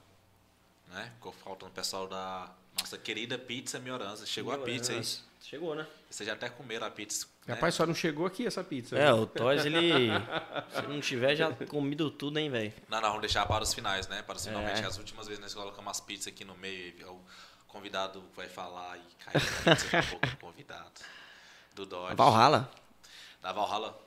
Né? 0.87 1.11
Ficou 1.15 1.31
faltando 1.31 1.71
o 1.71 1.75
pessoal 1.75 2.07
da 2.07 2.51
nossa 2.79 2.97
querida 2.97 3.37
Pizza 3.37 3.77
Mioranza. 3.79 4.25
Chegou 4.25 4.51
a 4.51 4.57
pizza 4.57 4.93
aí. 4.93 5.03
Chegou, 5.41 5.75
né? 5.75 5.85
Vocês 6.09 6.25
já 6.25 6.33
até 6.33 6.49
comeram 6.49 6.87
a 6.87 6.89
pizza. 6.89 7.27
Né? 7.47 7.53
Rapaz, 7.53 7.75
só 7.75 7.85
não 7.85 7.95
chegou 7.95 8.25
aqui 8.25 8.45
essa 8.45 8.61
pizza. 8.61 8.97
É, 8.97 9.11
o 9.13 9.25
Toys, 9.25 9.65
ele. 9.65 10.09
Se 10.75 10.81
não 10.81 10.99
tiver 10.99 11.33
já 11.33 11.49
comido 11.67 12.11
tudo, 12.11 12.37
hein, 12.37 12.49
velho? 12.49 12.73
Não, 12.89 12.99
não, 12.99 13.07
vamos 13.07 13.21
deixar 13.21 13.45
para 13.45 13.63
os 13.63 13.73
finais, 13.73 14.05
né? 14.07 14.21
Para 14.21 14.35
os 14.35 14.45
finalmente. 14.45 14.81
É. 14.81 14.85
As 14.85 14.97
últimas 14.97 15.27
vezes 15.27 15.41
nós 15.41 15.53
colocamos 15.53 15.89
as 15.89 16.01
pizzas 16.01 16.27
aqui 16.27 16.43
no 16.43 16.55
meio 16.55 16.93
e 16.99 17.03
o 17.05 17.21
convidado 17.65 18.21
vai 18.35 18.49
falar 18.49 18.97
e 18.97 19.01
cai 19.23 19.33
a 19.35 19.75
pizza 19.75 19.97
um 19.97 20.09
pouco 20.09 20.27
do 20.27 20.37
convidado. 20.37 21.01
Do 21.73 21.85
Dodge. 21.85 22.15
Valhalla. 22.15 22.69
Da 23.41 23.53
Valhalla. 23.53 23.97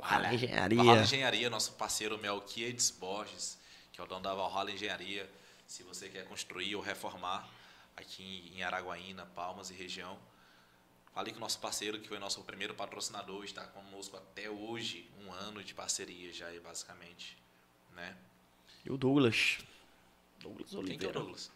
Valhalla 0.00 0.32
Engenharia. 0.32 0.78
Valhalla 0.78 1.02
Engenharia, 1.02 1.50
nosso 1.50 1.72
parceiro 1.72 2.16
Melquiades 2.18 2.90
Borges, 2.90 3.58
que 3.92 4.00
é 4.00 4.04
o 4.04 4.06
dono 4.06 4.22
da 4.22 4.34
Valhalla 4.34 4.70
Engenharia. 4.70 5.28
Se 5.66 5.82
você 5.82 6.08
quer 6.08 6.24
construir 6.24 6.76
ou 6.76 6.82
reformar 6.82 7.46
aqui 7.94 8.50
em 8.54 8.62
Araguaína, 8.62 9.26
Palmas 9.34 9.70
e 9.70 9.74
região, 9.74 10.18
fale 11.14 11.30
com 11.30 11.36
o 11.36 11.40
nosso 11.40 11.60
parceiro, 11.60 11.98
que 12.00 12.08
foi 12.08 12.18
nosso 12.18 12.42
primeiro 12.42 12.74
patrocinador, 12.74 13.44
está 13.44 13.64
conosco 13.68 14.16
até 14.16 14.50
hoje, 14.50 15.08
um 15.24 15.32
ano 15.32 15.62
de 15.62 15.72
parceria 15.72 16.32
já, 16.32 16.48
aí, 16.48 16.58
basicamente. 16.58 17.38
Né? 17.92 18.16
E 18.84 18.90
o 18.90 18.96
Douglas. 18.96 19.58
Douglas 20.40 20.70
Quem 20.70 20.76
que 20.76 20.80
é 20.80 20.80
o 20.80 20.80
Oliveira. 20.80 21.12
Douglas? 21.12 21.52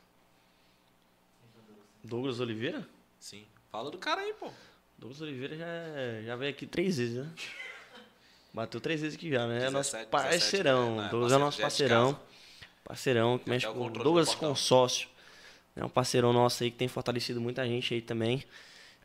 Douglas 2.05 2.40
Oliveira? 2.40 2.89
Sim. 3.18 3.44
Fala 3.70 3.90
do 3.90 3.98
cara 3.98 4.20
aí, 4.20 4.32
pô. 4.35 4.51
Douglas 4.97 5.20
Oliveira 5.20 5.56
já, 5.56 6.22
já 6.24 6.36
veio 6.36 6.51
aqui 6.52 6.66
três 6.66 6.97
vezes, 6.97 7.16
né? 7.16 7.32
Bateu 8.55 8.80
três 8.80 9.01
vezes 9.01 9.16
aqui 9.16 9.30
já, 9.30 9.47
né? 9.47 9.66
É 9.66 9.70
nosso 9.70 9.93
17, 9.93 10.10
parceirão. 10.10 10.97
17, 10.97 11.02
né? 11.02 11.09
Douglas 11.10 11.32
é 11.32 11.39
nosso 11.39 11.59
já 11.59 11.64
é 11.64 11.66
de 11.66 11.70
parceirão. 11.70 12.20
Parceirão 12.85 13.39
que 13.39 13.51
mexe 13.51 13.66
com 13.66 13.90
do 13.90 14.02
Douglas. 14.02 14.35
Consórcio. 14.35 15.09
É 15.76 15.85
um 15.85 15.89
parceirão 15.89 16.32
nosso 16.32 16.62
aí 16.62 16.70
que 16.70 16.76
tem 16.76 16.89
fortalecido 16.89 17.40
muita 17.40 17.66
gente 17.66 17.93
aí 17.93 18.01
também. 18.01 18.43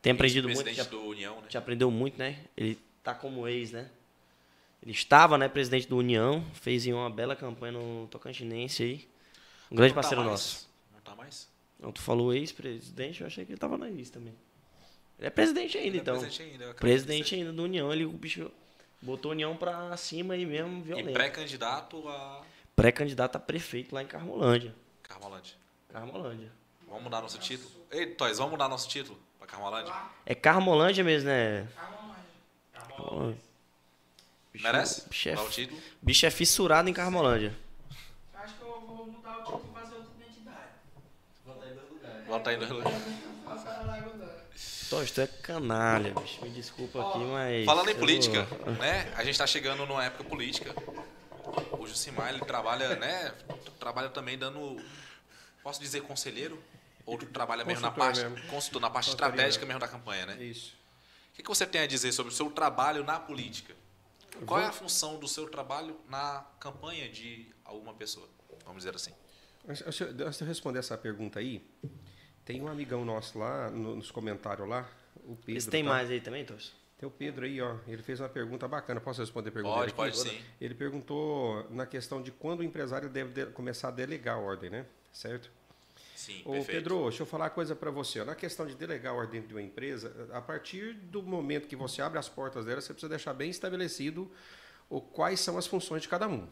Tem 0.03 0.11
aprendido 0.11 0.49
muito. 0.49 0.61
Presidente 0.61 0.89
do 0.89 1.01
União, 1.01 1.37
né? 1.37 1.47
já 1.47 1.59
aprendeu 1.59 1.89
muito, 1.89 2.17
né? 2.19 2.37
Ele 2.57 2.77
tá 3.01 3.15
como 3.15 3.47
ex, 3.47 3.71
né? 3.71 3.89
Ele 4.81 4.91
estava, 4.91 5.37
né, 5.37 5.47
presidente 5.47 5.87
do 5.87 5.97
União, 5.97 6.45
fez 6.55 6.85
uma 6.87 7.09
bela 7.09 7.37
campanha 7.37 7.71
no 7.71 8.05
Tocantinense 8.07 8.83
aí. 8.83 9.09
Um 9.71 9.77
grande 9.77 9.93
tá 9.93 10.01
parceiro 10.01 10.21
mais? 10.21 10.31
nosso. 10.31 10.69
Não 10.93 10.99
tá 10.99 11.15
mais? 11.15 11.47
Não, 11.79 11.89
tu 11.93 12.01
falou 12.01 12.33
ex-presidente, 12.33 13.21
eu 13.21 13.27
achei 13.27 13.45
que 13.45 13.53
ele 13.53 13.57
tava 13.57 13.77
na 13.77 13.89
ex 13.89 14.09
também. 14.09 14.35
Ele 15.17 15.27
é 15.27 15.29
presidente 15.29 15.77
ainda, 15.77 15.87
Ele 15.87 15.97
é 15.99 16.01
então. 16.01 16.19
presidente 16.19 16.51
ainda, 16.51 16.73
Presidente 16.73 17.35
ainda 17.35 17.53
da 17.53 17.61
União, 17.63 17.93
ele 17.93 18.05
o 18.05 18.11
bicho 18.11 18.51
botou 19.01 19.31
a 19.31 19.35
União 19.35 19.55
pra 19.55 19.95
cima 19.95 20.33
aí 20.33 20.45
mesmo, 20.45 20.79
E 20.79 20.81
violento. 20.81 21.13
pré-candidato 21.13 22.09
a 22.09 22.43
Pré-candidato 22.75 23.37
a 23.37 23.39
prefeito 23.39 23.95
lá 23.95 24.03
em 24.03 24.07
Carmolândia. 24.07 24.75
Carmolândia. 25.01 25.55
Carmolândia. 25.87 26.51
Vamos 26.89 27.03
mudar 27.03 27.21
nosso 27.21 27.39
título? 27.39 27.71
Ei, 27.89 28.07
Toys, 28.07 28.37
vamos 28.37 28.51
mudar 28.51 28.67
nosso 28.67 28.89
título 28.89 29.17
pra 29.43 29.47
Carmolândia? 29.47 29.93
É 30.25 30.33
Carmolândia 30.35 31.03
mesmo, 31.03 31.29
né? 31.29 31.67
Carmolândia. 32.73 33.37
Bicho- 34.53 34.63
Merece? 34.65 35.09
Bicho 35.09 35.29
é, 35.29 35.35
título? 35.49 35.81
bicho 36.01 36.25
é 36.25 36.31
fissurado 36.31 36.89
em 36.89 36.93
Carmolândia. 36.93 37.53
Eu 38.33 38.39
acho 38.39 38.53
que 38.55 38.61
eu 38.61 38.81
vou 38.81 39.07
mudar 39.07 39.39
o 39.39 39.43
título 39.43 39.65
e 39.69 39.73
fazer 39.79 39.95
outra 39.95 40.11
identidade. 40.19 40.67
Botar 41.45 41.67
em 41.69 41.75
dois 41.75 41.89
lugares. 41.89 42.25
Bota 42.27 42.49
aí 42.51 42.57
no 42.57 42.65
relógio. 42.65 42.91
Faça 43.45 43.69
a 43.69 43.83
Lagoa 43.83 44.13
Toys, 44.89 45.11
tu 45.11 45.21
é 45.21 45.27
canalha, 45.27 46.13
bicho. 46.13 46.41
Me 46.43 46.49
desculpa 46.51 47.01
aqui, 47.09 47.19
mas. 47.25 47.65
Falando 47.65 47.89
em 47.89 47.93
eu- 47.93 47.99
política, 47.99 48.47
né? 48.79 49.11
A 49.15 49.23
gente 49.23 49.37
tá 49.37 49.47
chegando 49.47 49.85
numa 49.85 50.03
época 50.05 50.23
política. 50.23 50.73
O 51.77 51.85
Jusimar, 51.87 52.29
ele 52.29 52.39
trabalha, 52.45 52.95
né? 52.95 53.33
Trabalha 53.79 54.09
também 54.09 54.37
dando. 54.37 54.79
Posso 55.63 55.79
dizer 55.81 56.01
conselheiro? 56.01 56.61
Ou 57.05 57.17
tu 57.17 57.25
trabalha 57.25 57.65
mesmo 57.65 57.81
na 57.81 57.91
parte, 57.91 58.21
mesmo. 58.23 58.47
consultor, 58.47 58.81
na 58.81 58.89
parte 58.89 59.05
Consultoria 59.07 59.29
estratégica 59.31 59.65
mesmo. 59.65 59.79
mesmo 59.79 59.79
da 59.79 59.87
campanha, 59.99 60.25
né? 60.25 60.43
Isso. 60.43 60.73
O 61.31 61.35
que, 61.35 61.43
que 61.43 61.49
você 61.49 61.65
tem 61.65 61.81
a 61.81 61.87
dizer 61.87 62.11
sobre 62.11 62.31
o 62.31 62.35
seu 62.35 62.49
trabalho 62.51 63.03
na 63.03 63.19
política? 63.19 63.73
Qual 64.45 64.59
é 64.59 64.65
a 64.65 64.71
função 64.71 65.19
do 65.19 65.27
seu 65.27 65.47
trabalho 65.49 65.99
na 66.09 66.45
campanha 66.59 67.09
de 67.09 67.47
alguma 67.65 67.93
pessoa? 67.93 68.27
Vamos 68.65 68.83
dizer 68.83 68.95
assim. 68.95 69.11
Antes 69.67 69.81
antes 69.85 70.15
de 70.15 70.23
eu- 70.43 70.47
responder 70.47 70.79
essa 70.79 70.97
pergunta 70.97 71.39
aí, 71.39 71.65
tem 72.45 72.61
um 72.61 72.67
amigão 72.67 73.03
nosso 73.05 73.37
lá 73.37 73.69
no- 73.69 73.95
nos 73.95 74.11
comentários 74.11 74.67
lá, 74.67 74.89
o 75.25 75.35
Pedro. 75.35 75.57
Esse 75.57 75.69
tem 75.69 75.83
tá? 75.83 75.89
mais 75.89 76.09
aí 76.09 76.19
também, 76.21 76.45
Toys? 76.45 76.71
Tem 76.97 77.07
o 77.07 77.11
Pedro 77.11 77.45
aí, 77.45 77.61
ó. 77.61 77.77
Ele 77.87 78.01
fez 78.01 78.19
uma 78.19 78.29
pergunta 78.29 78.67
bacana. 78.67 78.99
Posso 79.01 79.19
responder 79.21 79.49
a 79.49 79.51
pergunta 79.51 79.73
Pode, 79.75 79.85
dele 79.87 79.95
pode 79.95 80.19
aqui? 80.21 80.29
sim. 80.29 80.45
Ele 80.61 80.73
perguntou 80.73 81.67
na 81.69 81.85
questão 81.85 82.21
de 82.21 82.31
quando 82.31 82.61
o 82.61 82.63
empresário 82.63 83.09
deve 83.09 83.31
de- 83.33 83.51
começar 83.51 83.89
a 83.89 83.91
delegar 83.91 84.35
a 84.37 84.39
ordem, 84.39 84.69
né? 84.69 84.85
Certo? 85.11 85.51
Sim, 86.23 86.41
Ô, 86.45 86.51
perfeito. 86.53 86.67
Pedro, 86.67 87.03
deixa 87.03 87.23
eu 87.23 87.27
falar 87.27 87.45
uma 87.45 87.49
coisa 87.49 87.75
para 87.75 87.91
você. 87.91 88.23
Na 88.23 88.33
questão 88.33 88.65
de 88.65 88.75
delegar 88.75 89.11
a 89.11 89.15
ordem 89.17 89.41
de 89.41 89.53
uma 89.53 89.61
empresa, 89.61 90.29
a 90.31 90.39
partir 90.39 90.93
do 90.93 91.21
momento 91.21 91.67
que 91.67 91.75
você 91.75 92.01
abre 92.01 92.17
as 92.17 92.29
portas 92.29 92.63
dela, 92.63 92.79
você 92.79 92.93
precisa 92.93 93.09
deixar 93.09 93.33
bem 93.33 93.49
estabelecido 93.49 94.31
o, 94.89 95.01
quais 95.01 95.41
são 95.41 95.57
as 95.57 95.67
funções 95.67 96.01
de 96.01 96.07
cada 96.07 96.25
um. 96.25 96.47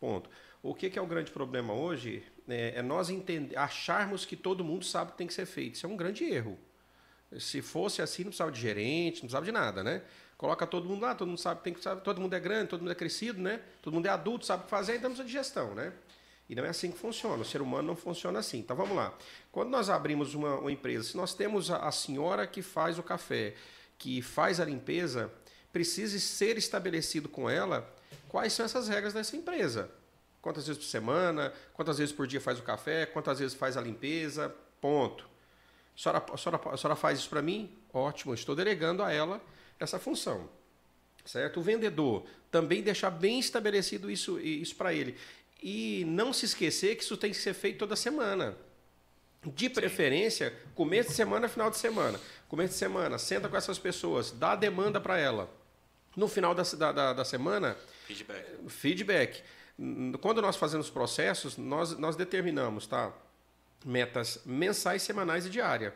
Ponto. 0.00 0.28
O 0.60 0.74
que, 0.74 0.90
que 0.90 0.98
é 0.98 1.02
o 1.02 1.06
grande 1.06 1.30
problema 1.30 1.72
hoje 1.72 2.20
é, 2.48 2.78
é 2.78 2.82
nós 2.82 3.08
entender, 3.08 3.56
acharmos 3.56 4.24
que 4.24 4.34
todo 4.34 4.64
mundo 4.64 4.84
sabe 4.84 5.10
o 5.10 5.12
que 5.12 5.18
tem 5.18 5.28
que 5.28 5.34
ser 5.34 5.46
feito. 5.46 5.76
Isso 5.76 5.86
é 5.86 5.88
um 5.88 5.96
grande 5.96 6.24
erro. 6.24 6.58
Se 7.38 7.62
fosse 7.62 8.02
assim, 8.02 8.24
não 8.24 8.30
precisava 8.30 8.50
de 8.50 8.60
gerente, 8.60 9.18
não 9.18 9.28
precisava 9.28 9.46
de 9.46 9.52
nada, 9.52 9.84
né? 9.84 10.02
Coloca 10.36 10.66
todo 10.66 10.88
mundo 10.88 11.02
lá, 11.02 11.14
todo 11.14 11.28
mundo 11.28 11.38
sabe, 11.38 11.58
que 11.58 11.64
tem 11.64 11.74
que 11.74 11.80
saber, 11.80 12.00
todo 12.00 12.20
mundo 12.20 12.34
é 12.34 12.40
grande, 12.40 12.70
todo 12.70 12.80
mundo 12.80 12.90
é 12.90 12.94
crescido, 12.96 13.40
né? 13.40 13.60
Todo 13.80 13.94
mundo 13.94 14.06
é 14.06 14.08
adulto, 14.08 14.44
sabe 14.44 14.62
o 14.62 14.64
que 14.64 14.70
fazer, 14.70 14.96
então 14.96 15.10
precisa 15.10 15.24
de 15.24 15.32
gestão, 15.32 15.76
né? 15.76 15.92
E 16.48 16.54
não 16.54 16.64
é 16.64 16.68
assim 16.68 16.90
que 16.90 16.98
funciona. 16.98 17.42
O 17.42 17.44
ser 17.44 17.60
humano 17.60 17.88
não 17.88 17.96
funciona 17.96 18.38
assim. 18.38 18.58
Então 18.58 18.76
vamos 18.76 18.96
lá. 18.96 19.12
Quando 19.50 19.70
nós 19.70 19.90
abrimos 19.90 20.34
uma, 20.34 20.58
uma 20.58 20.70
empresa, 20.70 21.08
se 21.08 21.16
nós 21.16 21.34
temos 21.34 21.70
a, 21.70 21.78
a 21.78 21.92
senhora 21.92 22.46
que 22.46 22.62
faz 22.62 22.98
o 22.98 23.02
café, 23.02 23.54
que 23.98 24.22
faz 24.22 24.60
a 24.60 24.64
limpeza, 24.64 25.32
precisa 25.72 26.18
ser 26.18 26.56
estabelecido 26.56 27.28
com 27.28 27.50
ela 27.50 27.92
quais 28.28 28.52
são 28.52 28.64
essas 28.64 28.88
regras 28.88 29.12
dessa 29.12 29.36
empresa. 29.36 29.90
Quantas 30.40 30.66
vezes 30.66 30.82
por 30.82 30.88
semana, 30.88 31.52
quantas 31.74 31.98
vezes 31.98 32.14
por 32.14 32.26
dia 32.26 32.40
faz 32.40 32.58
o 32.58 32.62
café, 32.62 33.04
quantas 33.06 33.40
vezes 33.40 33.54
faz 33.54 33.76
a 33.76 33.80
limpeza, 33.80 34.54
ponto. 34.80 35.28
A 35.96 35.98
senhora, 35.98 36.24
a 36.32 36.36
senhora, 36.36 36.60
a 36.70 36.76
senhora 36.76 36.96
faz 36.96 37.18
isso 37.18 37.28
para 37.28 37.42
mim? 37.42 37.76
Ótimo, 37.92 38.32
estou 38.32 38.54
delegando 38.54 39.02
a 39.02 39.12
ela 39.12 39.40
essa 39.80 39.98
função. 39.98 40.48
Certo? 41.24 41.58
O 41.58 41.62
vendedor 41.62 42.24
também 42.50 42.82
deixar 42.82 43.10
bem 43.10 43.40
estabelecido 43.40 44.08
isso, 44.08 44.38
isso 44.38 44.76
para 44.76 44.94
ele. 44.94 45.16
E 45.68 46.04
não 46.04 46.32
se 46.32 46.44
esquecer 46.44 46.94
que 46.94 47.02
isso 47.02 47.16
tem 47.16 47.32
que 47.32 47.36
ser 47.36 47.52
feito 47.52 47.78
toda 47.78 47.96
semana. 47.96 48.56
De 49.44 49.68
preferência, 49.68 50.54
começo 50.76 51.08
de 51.08 51.16
semana, 51.16 51.48
final 51.48 51.68
de 51.68 51.76
semana. 51.76 52.20
Começo 52.48 52.74
de 52.74 52.78
semana, 52.78 53.18
senta 53.18 53.48
com 53.48 53.56
essas 53.56 53.76
pessoas, 53.76 54.30
dá 54.30 54.52
a 54.52 54.54
demanda 54.54 55.00
para 55.00 55.18
ela. 55.18 55.50
No 56.16 56.28
final 56.28 56.54
da, 56.54 56.62
da, 56.62 57.12
da 57.14 57.24
semana, 57.24 57.76
Feedback. 58.06 58.68
feedback. 58.68 59.42
Quando 60.20 60.40
nós 60.40 60.54
fazemos 60.54 60.88
processos, 60.88 61.56
nós, 61.56 61.98
nós 61.98 62.14
determinamos 62.14 62.86
tá? 62.86 63.12
metas 63.84 64.40
mensais, 64.46 65.02
semanais 65.02 65.46
e 65.46 65.50
diária. 65.50 65.92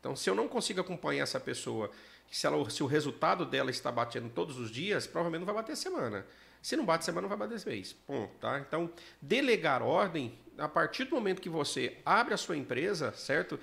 Então, 0.00 0.16
se 0.16 0.30
eu 0.30 0.34
não 0.34 0.48
consigo 0.48 0.80
acompanhar 0.80 1.24
essa 1.24 1.38
pessoa, 1.38 1.90
se, 2.30 2.46
ela, 2.46 2.70
se 2.70 2.82
o 2.82 2.86
resultado 2.86 3.44
dela 3.44 3.70
está 3.70 3.92
batendo 3.92 4.30
todos 4.30 4.58
os 4.58 4.70
dias, 4.70 5.06
provavelmente 5.06 5.40
não 5.40 5.46
vai 5.46 5.54
bater 5.54 5.76
semana. 5.76 6.24
Se 6.66 6.76
não 6.76 6.84
bate 6.84 7.04
semana, 7.04 7.28
não 7.28 7.36
vai 7.36 7.46
bater 7.46 7.64
mês. 7.64 7.92
Ponto, 7.92 8.34
tá? 8.40 8.58
Então, 8.58 8.90
delegar 9.22 9.82
ordem, 9.82 10.36
a 10.58 10.68
partir 10.68 11.04
do 11.04 11.14
momento 11.14 11.40
que 11.40 11.48
você 11.48 11.96
abre 12.04 12.34
a 12.34 12.36
sua 12.36 12.56
empresa, 12.56 13.12
certo? 13.12 13.56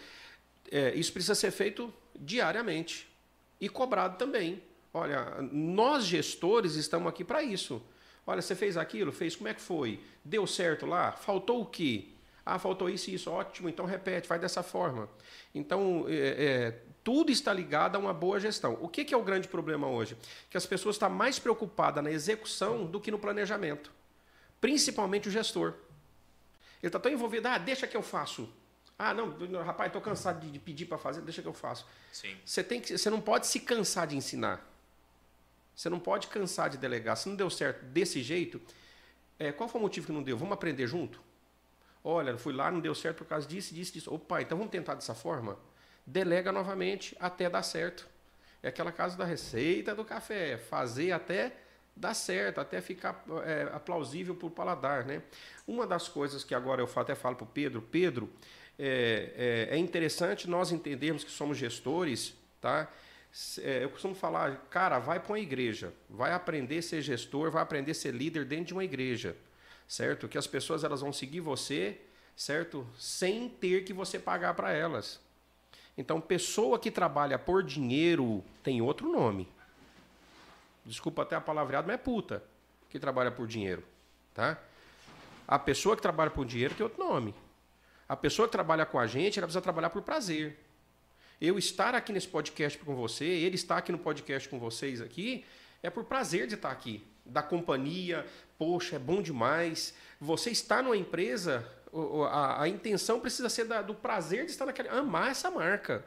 É, 0.72 0.96
isso 0.96 1.12
precisa 1.12 1.36
ser 1.36 1.52
feito 1.52 1.94
diariamente 2.16 3.06
e 3.60 3.68
cobrado 3.68 4.18
também. 4.18 4.64
Olha, 4.94 5.36
nós 5.52 6.06
gestores 6.06 6.76
estamos 6.76 7.10
aqui 7.10 7.26
para 7.26 7.44
isso. 7.44 7.84
Olha, 8.26 8.42
você 8.42 8.56
fez 8.56 8.78
aquilo, 8.78 9.12
fez, 9.12 9.36
como 9.36 9.50
é 9.50 9.54
que 9.54 9.62
foi? 9.62 10.00
Deu 10.24 10.48
certo 10.48 10.86
lá? 10.86 11.12
Faltou 11.12 11.60
o 11.60 11.66
quê? 11.66 12.06
Ah, 12.46 12.58
faltou 12.58 12.90
isso 12.90 13.10
e 13.10 13.16
isso, 13.16 13.30
ótimo, 13.30 13.68
então 13.68 13.86
repete, 13.86 14.30
faz 14.30 14.40
dessa 14.40 14.64
forma. 14.64 15.10
Então, 15.54 16.06
é, 16.08 16.14
é, 16.14 16.82
tudo 17.04 17.32
está 17.32 17.52
ligado 17.52 17.96
a 17.96 18.00
uma 18.00 18.14
boa 18.14 18.40
gestão. 18.40 18.78
O 18.82 18.88
que, 18.88 19.04
que 19.04 19.14
é 19.14 19.18
o 19.18 19.24
grande 19.24 19.48
problema 19.48 19.88
hoje? 19.88 20.18
Que 20.50 20.58
as 20.58 20.66
pessoas 20.66 20.96
estão 20.96 21.10
mais 21.10 21.38
preocupadas 21.38 22.04
na 22.04 22.12
execução 22.12 22.86
do 22.86 23.00
que 23.00 23.12
no 23.12 23.20
planejamento. 23.20 23.92
Principalmente 24.62 25.28
o 25.28 25.32
gestor. 25.32 25.74
Ele 26.82 26.88
está 26.88 27.00
tão 27.00 27.12
envolvido, 27.12 27.48
ah, 27.48 27.58
deixa 27.58 27.88
que 27.88 27.98
eu 27.98 28.02
faço. 28.02 28.50
Ah, 28.98 29.14
não, 29.14 29.36
rapaz, 29.64 29.88
estou 29.88 30.02
cansado 30.02 30.40
de, 30.40 30.52
de 30.52 30.60
pedir 30.60 30.86
para 30.86 30.98
fazer, 30.98 31.22
deixa 31.22 31.42
que 31.42 31.48
eu 31.48 31.54
faço. 31.54 31.86
Sim. 32.12 32.38
Você, 32.46 32.64
tem 32.64 32.80
que, 32.80 32.98
você 32.98 33.10
não 33.10 33.20
pode 33.20 33.48
se 33.48 33.60
cansar 33.60 34.08
de 34.08 34.16
ensinar. 34.16 34.66
Você 35.76 35.90
não 35.90 36.00
pode 36.00 36.28
cansar 36.28 36.70
de 36.70 36.78
delegar. 36.78 37.18
Se 37.18 37.28
não 37.28 37.36
deu 37.36 37.50
certo 37.50 37.84
desse 37.86 38.22
jeito, 38.22 38.62
é, 39.40 39.52
qual 39.52 39.68
foi 39.68 39.80
o 39.80 39.82
motivo 39.82 40.08
que 40.08 40.14
não 40.14 40.24
deu? 40.24 40.38
Vamos 40.38 40.54
aprender 40.54 40.88
junto? 40.88 41.20
Olha, 42.04 42.38
fui 42.38 42.54
lá, 42.54 42.70
não 42.72 42.80
deu 42.80 42.94
certo 42.94 43.18
por 43.18 43.28
causa 43.28 43.48
disso, 43.48 43.74
disso, 43.74 43.94
disso. 43.94 44.14
Opa, 44.14 44.42
então 44.42 44.58
vamos 44.58 44.72
tentar 44.72 44.94
dessa 44.94 45.16
forma? 45.16 45.58
Delega 46.06 46.52
novamente 46.52 47.16
até 47.20 47.50
dar 47.50 47.64
certo. 47.64 48.08
É 48.62 48.70
aquela 48.70 48.92
casa 48.92 49.18
da 49.18 49.26
receita 49.26 49.94
do 49.94 50.06
café. 50.06 50.58
Fazer 50.58 51.12
até 51.12 51.54
dar 51.96 52.14
certo, 52.14 52.60
até 52.60 52.82
ficar 52.82 53.24
é, 53.46 53.66
plausível 53.80 54.36
para 54.36 54.48
o 54.48 54.52
paladar. 54.52 55.06
Né? 55.06 55.22
Uma 55.68 55.86
das 55.86 56.08
coisas 56.08 56.44
que 56.44 56.56
agora 56.56 56.82
eu 56.82 56.90
até 56.96 57.16
falo 57.16 57.36
para 57.36 57.44
o 57.44 57.48
Pedro, 57.48 57.82
Pedro, 57.82 58.30
é, 58.78 59.68
é, 59.72 59.76
é 59.76 59.78
interessante 59.78 60.50
nós 60.50 60.72
entendermos 60.72 61.24
que 61.24 61.32
somos 61.32 61.58
gestores, 61.58 62.34
tá? 62.60 62.92
É, 63.62 63.84
eu 63.84 63.90
costumo 63.90 64.14
falar, 64.14 64.68
cara, 64.70 65.00
vai 65.00 65.20
para 65.20 65.32
uma 65.32 65.40
igreja, 65.40 65.92
vai 66.08 66.34
aprender 66.34 66.78
a 66.78 66.82
ser 66.82 67.02
gestor, 67.02 67.50
vai 67.50 67.64
aprender 67.64 67.92
a 67.92 67.96
ser 67.96 68.14
líder 68.14 68.46
dentro 68.46 68.66
de 68.66 68.74
uma 68.74 68.84
igreja, 68.84 69.36
certo? 69.88 70.28
Que 70.28 70.38
as 70.38 70.46
pessoas 70.46 70.84
elas 70.84 71.02
vão 71.02 71.12
seguir 71.12 71.40
você, 71.40 72.00
certo? 72.36 72.88
Sem 72.98 73.50
ter 73.50 73.84
que 73.84 73.94
você 73.94 74.20
pagar 74.20 74.54
para 74.54 74.72
elas. 74.72 75.20
Então, 75.98 76.20
pessoa 76.20 76.80
que 76.80 76.90
trabalha 76.90 77.38
por 77.38 77.64
dinheiro 77.64 78.44
tem 78.64 78.82
outro 78.82 79.12
nome. 79.12 79.48
Desculpa 80.86 81.22
até 81.22 81.36
a 81.36 81.42
palavreada, 81.42 81.88
mas 81.88 81.96
é 81.96 81.98
puta 81.98 82.44
que 82.90 83.00
trabalha 83.00 83.32
por 83.32 83.48
dinheiro, 83.48 83.84
tá? 84.34 84.60
A 85.48 85.58
pessoa 85.58 85.96
que 85.96 86.02
trabalha 86.02 86.32
por 86.32 86.46
dinheiro 86.46 86.74
tem 86.76 86.84
outro 86.84 87.04
nome. 87.04 87.34
A 88.08 88.16
pessoa 88.16 88.48
que 88.48 88.52
trabalha 88.52 88.86
com 88.86 89.00
a 89.00 89.08
gente, 89.08 89.40
ela 89.40 89.48
precisa 89.48 89.62
trabalhar 89.62 89.90
por 89.90 90.02
prazer. 90.02 90.60
Eu 91.40 91.58
estar 91.58 91.96
aqui 91.96 92.12
nesse 92.12 92.28
podcast 92.28 92.78
com 92.80 92.96
você, 92.96 93.26
ele 93.26 93.56
estar 93.56 93.78
aqui 93.78 93.92
no 93.92 93.98
podcast 93.98 94.48
com 94.48 94.60
vocês 94.60 95.02
aqui, 95.02 95.46
é 95.82 95.90
por 95.90 96.04
prazer 96.06 96.48
de 96.48 96.56
estar 96.56 96.72
aqui. 96.72 97.04
Da 97.26 97.42
companhia, 97.42 98.26
poxa, 98.58 98.98
é 98.98 99.00
bom 99.00 99.22
demais. 99.22 99.94
Você 100.20 100.52
está 100.52 100.82
numa 100.82 100.98
empresa, 100.98 101.68
a, 102.30 102.64
a 102.64 102.68
intenção 102.68 103.20
precisa 103.20 103.50
ser 103.50 103.66
da, 103.66 103.82
do 103.82 103.94
prazer 103.94 104.46
de 104.46 104.52
estar 104.52 104.66
naquela. 104.66 104.92
amar 105.00 105.32
essa 105.32 105.52
marca. 105.52 106.04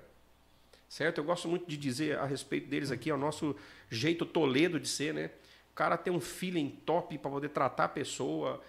Certo? 0.89 1.19
Eu 1.19 1.25
gosto 1.25 1.49
muito 1.49 1.67
de 1.67 1.77
dizer 1.77 2.19
a 2.19 2.25
respeito 2.25 2.69
deles 2.69 2.91
aqui, 2.91 3.11
é 3.11 3.15
o 3.15 3.19
nosso 3.19 3.57
jeito 3.91 4.25
toledo 4.25 4.79
de 4.79 4.89
ser, 4.89 5.13
né? 5.15 5.31
O 5.73 5.75
cara 5.75 5.97
tem 5.97 6.13
um 6.13 6.21
feeling 6.21 6.71
top 6.87 7.19
para 7.19 7.31
poder 7.31 7.51
tratar 7.51 7.85
a 7.85 7.89
pessoa. 7.89 8.63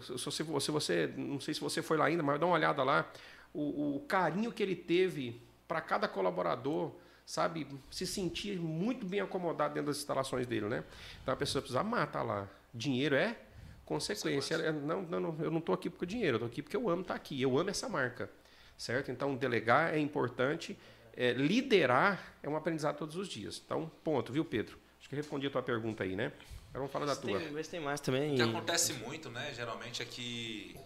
Se 0.00 0.24
você, 0.24 0.44
se 0.60 0.70
você, 0.70 1.12
não 1.16 1.40
sei 1.40 1.52
se 1.52 1.60
você 1.60 1.82
foi 1.82 1.96
lá 1.96 2.06
ainda, 2.06 2.22
mas 2.22 2.40
dá 2.40 2.46
uma 2.46 2.54
olhada 2.54 2.82
lá. 2.82 3.10
O, 3.52 3.96
o 3.96 4.00
carinho 4.08 4.50
que 4.50 4.62
ele 4.62 4.74
teve 4.74 5.40
para 5.68 5.80
cada 5.80 6.08
colaborador, 6.08 6.92
sabe? 7.26 7.66
Se 7.90 8.06
sentir 8.06 8.58
muito 8.58 9.04
bem 9.04 9.20
acomodado 9.20 9.74
dentro 9.74 9.88
das 9.88 9.98
instalações 9.98 10.46
dele, 10.46 10.66
né? 10.66 10.84
Então 11.22 11.34
a 11.34 11.36
pessoa 11.36 11.60
precisa 11.60 11.82
matar 11.82 12.22
lá. 12.22 12.48
Dinheiro 12.72 13.14
é 13.14 13.36
consequência. 13.84 14.54
É, 14.56 14.72
não, 14.72 15.02
não, 15.02 15.20
não, 15.20 15.36
eu 15.40 15.50
não 15.50 15.58
estou 15.58 15.74
aqui 15.74 15.88
por 15.90 16.06
dinheiro, 16.06 16.34
eu 16.34 16.38
estou 16.38 16.48
aqui 16.48 16.62
porque 16.62 16.76
eu 16.76 16.88
amo 16.88 17.02
estar 17.02 17.14
aqui. 17.14 17.40
Eu 17.40 17.58
amo 17.58 17.70
essa 17.70 17.88
marca, 17.88 18.30
certo? 18.76 19.10
Então 19.10 19.36
delegar 19.36 19.94
é 19.94 19.98
importante. 19.98 20.78
É, 21.16 21.32
liderar 21.32 22.34
é 22.42 22.48
um 22.48 22.56
aprendizado 22.56 22.98
todos 22.98 23.16
os 23.16 23.28
dias. 23.28 23.62
Então, 23.64 23.90
ponto, 24.02 24.32
viu, 24.32 24.44
Pedro? 24.44 24.78
Acho 24.98 25.08
que 25.08 25.14
eu 25.14 25.16
respondi 25.18 25.46
a 25.46 25.50
tua 25.50 25.62
pergunta 25.62 26.02
aí, 26.02 26.16
né? 26.16 26.32
Agora 26.70 26.88
vamos 26.88 26.90
falar 26.90 27.06
da 27.06 27.14
tua. 27.14 27.38
Tem, 27.38 27.52
vê 27.52 27.62
se 27.62 27.70
tem 27.70 27.78
mais 27.78 28.00
também. 28.00 28.32
O 28.32 28.36
que 28.36 28.42
acontece 28.42 28.94
muito, 28.94 29.30
né, 29.30 29.54
geralmente 29.54 30.02
é 30.02 30.04
que 30.04 30.76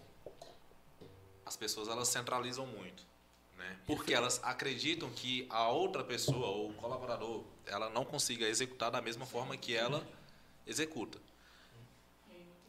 as 1.43 1.57
pessoas 1.57 1.87
elas 1.87 2.07
centralizam 2.09 2.67
muito, 2.67 3.03
né? 3.57 3.75
Porque 3.87 4.13
elas 4.13 4.39
acreditam 4.43 5.09
que 5.09 5.47
a 5.49 5.69
outra 5.69 6.03
pessoa 6.03 6.45
ou 6.47 6.69
o 6.69 6.73
colaborador, 6.75 7.43
ela 7.65 7.89
não 7.89 8.05
consiga 8.05 8.47
executar 8.47 8.91
da 8.91 9.01
mesma 9.01 9.25
forma 9.25 9.57
que 9.57 9.75
ela 9.75 10.05
executa, 10.67 11.17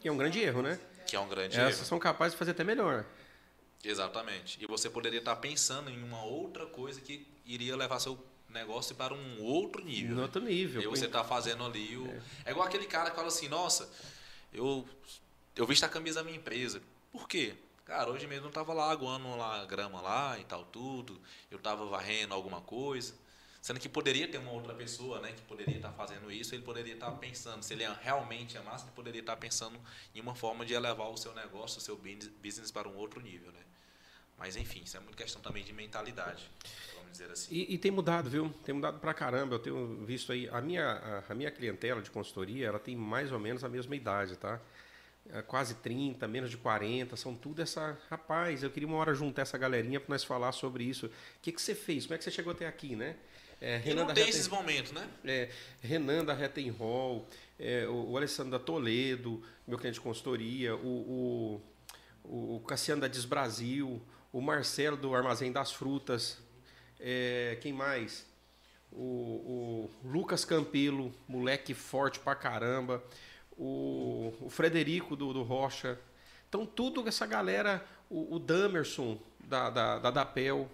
Que 0.01 0.07
é 0.07 0.11
um 0.11 0.17
grande 0.17 0.39
erro, 0.39 0.61
né? 0.61 0.79
que 1.11 1.15
é 1.17 1.19
um 1.19 1.27
grande 1.27 1.59
Essas 1.59 1.79
erro. 1.79 1.87
são 1.87 1.99
capazes 1.99 2.33
de 2.33 2.39
fazer 2.39 2.51
até 2.51 2.63
melhor. 2.63 3.05
Exatamente. 3.83 4.57
E 4.63 4.65
você 4.65 4.89
poderia 4.89 5.19
estar 5.19 5.35
pensando 5.35 5.89
em 5.89 6.01
uma 6.01 6.23
outra 6.23 6.65
coisa 6.65 7.01
que 7.01 7.27
iria 7.45 7.75
levar 7.75 7.99
seu 7.99 8.17
negócio 8.47 8.95
para 8.95 9.13
um 9.13 9.41
outro 9.41 9.83
nível. 9.83 10.15
Né? 10.15 10.21
outro 10.21 10.41
nível. 10.41 10.81
E 10.81 10.87
você 10.87 11.09
tá 11.09 11.23
fazendo 11.23 11.65
ali 11.65 11.97
o. 11.97 12.07
É. 12.45 12.51
igual 12.51 12.65
aquele 12.65 12.85
cara 12.85 13.09
que 13.09 13.15
fala 13.15 13.27
assim, 13.27 13.49
nossa, 13.49 13.89
eu, 14.53 14.87
eu 15.53 15.65
visto 15.65 15.83
a 15.83 15.89
camisa 15.89 16.19
da 16.19 16.23
minha 16.23 16.37
empresa. 16.37 16.81
Por 17.11 17.27
quê? 17.27 17.55
Cara, 17.83 18.09
hoje 18.09 18.25
mesmo 18.25 18.47
eu 18.47 18.51
tava 18.51 18.73
lá 18.73 18.89
aguando 18.89 19.35
lá 19.35 19.65
grama 19.65 19.99
lá 20.01 20.39
e 20.39 20.45
tal, 20.45 20.63
tudo. 20.63 21.19
Eu 21.49 21.59
tava 21.59 21.85
varrendo 21.87 22.33
alguma 22.33 22.61
coisa. 22.61 23.13
Sendo 23.61 23.79
que 23.79 23.87
poderia 23.87 24.27
ter 24.27 24.39
uma 24.39 24.51
outra 24.51 24.73
pessoa, 24.73 25.21
né, 25.21 25.31
que 25.33 25.41
poderia 25.43 25.75
estar 25.75 25.91
fazendo 25.91 26.31
isso, 26.31 26.55
ele 26.55 26.63
poderia 26.63 26.95
estar 26.95 27.11
pensando, 27.11 27.61
se 27.61 27.73
ele 27.73 27.85
realmente 28.01 28.57
amasse, 28.57 28.85
ele 28.85 28.93
poderia 28.95 29.21
estar 29.21 29.35
pensando 29.37 29.79
em 30.15 30.19
uma 30.19 30.33
forma 30.33 30.65
de 30.65 30.73
elevar 30.73 31.09
o 31.09 31.15
seu 31.17 31.33
negócio, 31.35 31.77
o 31.77 31.81
seu 31.81 31.95
business 31.95 32.71
para 32.71 32.89
um 32.89 32.97
outro 32.97 33.21
nível, 33.21 33.51
né? 33.51 33.59
Mas 34.41 34.55
enfim, 34.55 34.81
isso 34.83 34.97
é 34.97 34.99
muito 34.99 35.15
questão 35.15 35.39
também 35.39 35.63
de 35.63 35.71
mentalidade, 35.71 36.49
vamos 36.95 37.11
dizer 37.11 37.29
assim. 37.29 37.53
E, 37.53 37.75
e 37.75 37.77
tem 37.77 37.91
mudado, 37.91 38.27
viu? 38.27 38.49
Tem 38.65 38.73
mudado 38.73 38.97
pra 38.97 39.13
caramba. 39.13 39.53
Eu 39.53 39.59
tenho 39.59 40.03
visto 40.03 40.31
aí. 40.31 40.49
A 40.49 40.59
minha, 40.59 40.83
a, 40.83 41.31
a 41.31 41.35
minha 41.35 41.51
clientela 41.51 42.01
de 42.01 42.09
consultoria, 42.09 42.65
ela 42.65 42.79
tem 42.79 42.95
mais 42.95 43.31
ou 43.31 43.37
menos 43.37 43.63
a 43.63 43.69
mesma 43.69 43.95
idade, 43.95 44.35
tá? 44.37 44.59
É, 45.29 45.43
Quase 45.43 45.75
30, 45.75 46.27
menos 46.27 46.49
de 46.49 46.57
40, 46.57 47.15
são 47.15 47.35
tudo 47.35 47.61
essa. 47.61 47.95
Rapaz, 48.09 48.63
eu 48.63 48.71
queria 48.71 48.87
uma 48.87 48.97
hora 48.97 49.13
juntar 49.13 49.43
essa 49.43 49.59
galerinha 49.59 49.99
para 49.99 50.11
nós 50.11 50.23
falar 50.23 50.51
sobre 50.53 50.85
isso. 50.85 51.05
O 51.05 51.11
que, 51.39 51.51
que 51.51 51.61
você 51.61 51.75
fez? 51.75 52.07
Como 52.07 52.15
é 52.15 52.17
que 52.17 52.23
você 52.23 52.31
chegou 52.31 52.51
até 52.51 52.65
aqui, 52.65 52.95
né? 52.95 53.17
É, 53.61 53.79
E 53.85 53.93
não 53.93 54.07
tem 54.07 54.15
Reten- 54.15 54.29
esses 54.29 54.47
momentos, 54.47 54.91
né? 54.91 55.07
é, 55.23 55.49
Renan 55.81 56.25
da 56.25 56.33
Rettenhall, 56.33 57.27
é, 57.59 57.85
o, 57.87 58.09
o 58.11 58.17
Alessandro 58.17 58.51
da 58.51 58.59
Toledo, 58.59 59.41
meu 59.67 59.77
cliente 59.77 59.95
de 59.95 60.01
consultoria, 60.01 60.75
o, 60.75 61.61
o, 62.23 62.55
o 62.55 62.59
Cassiano 62.61 63.01
da 63.01 63.07
Desbrasil, 63.07 64.01
o 64.33 64.41
Marcelo 64.41 64.97
do 64.97 65.13
Armazém 65.13 65.51
das 65.51 65.71
Frutas, 65.71 66.39
é, 66.99 67.57
quem 67.61 67.71
mais? 67.71 68.25
O, 68.91 69.89
o 70.03 70.09
Lucas 70.09 70.43
Campelo, 70.43 71.13
moleque 71.27 71.73
forte 71.75 72.19
pra 72.19 72.33
caramba, 72.33 73.03
o, 73.55 74.33
o 74.41 74.49
Frederico 74.49 75.15
do, 75.15 75.31
do 75.33 75.43
Rocha. 75.43 75.99
Então, 76.49 76.65
tudo 76.65 77.07
essa 77.07 77.25
galera, 77.27 77.85
o, 78.09 78.35
o 78.35 78.39
Damerson 78.39 79.19
da, 79.39 79.69
da, 79.69 79.99
da 79.99 80.09
Dapel, 80.11 80.67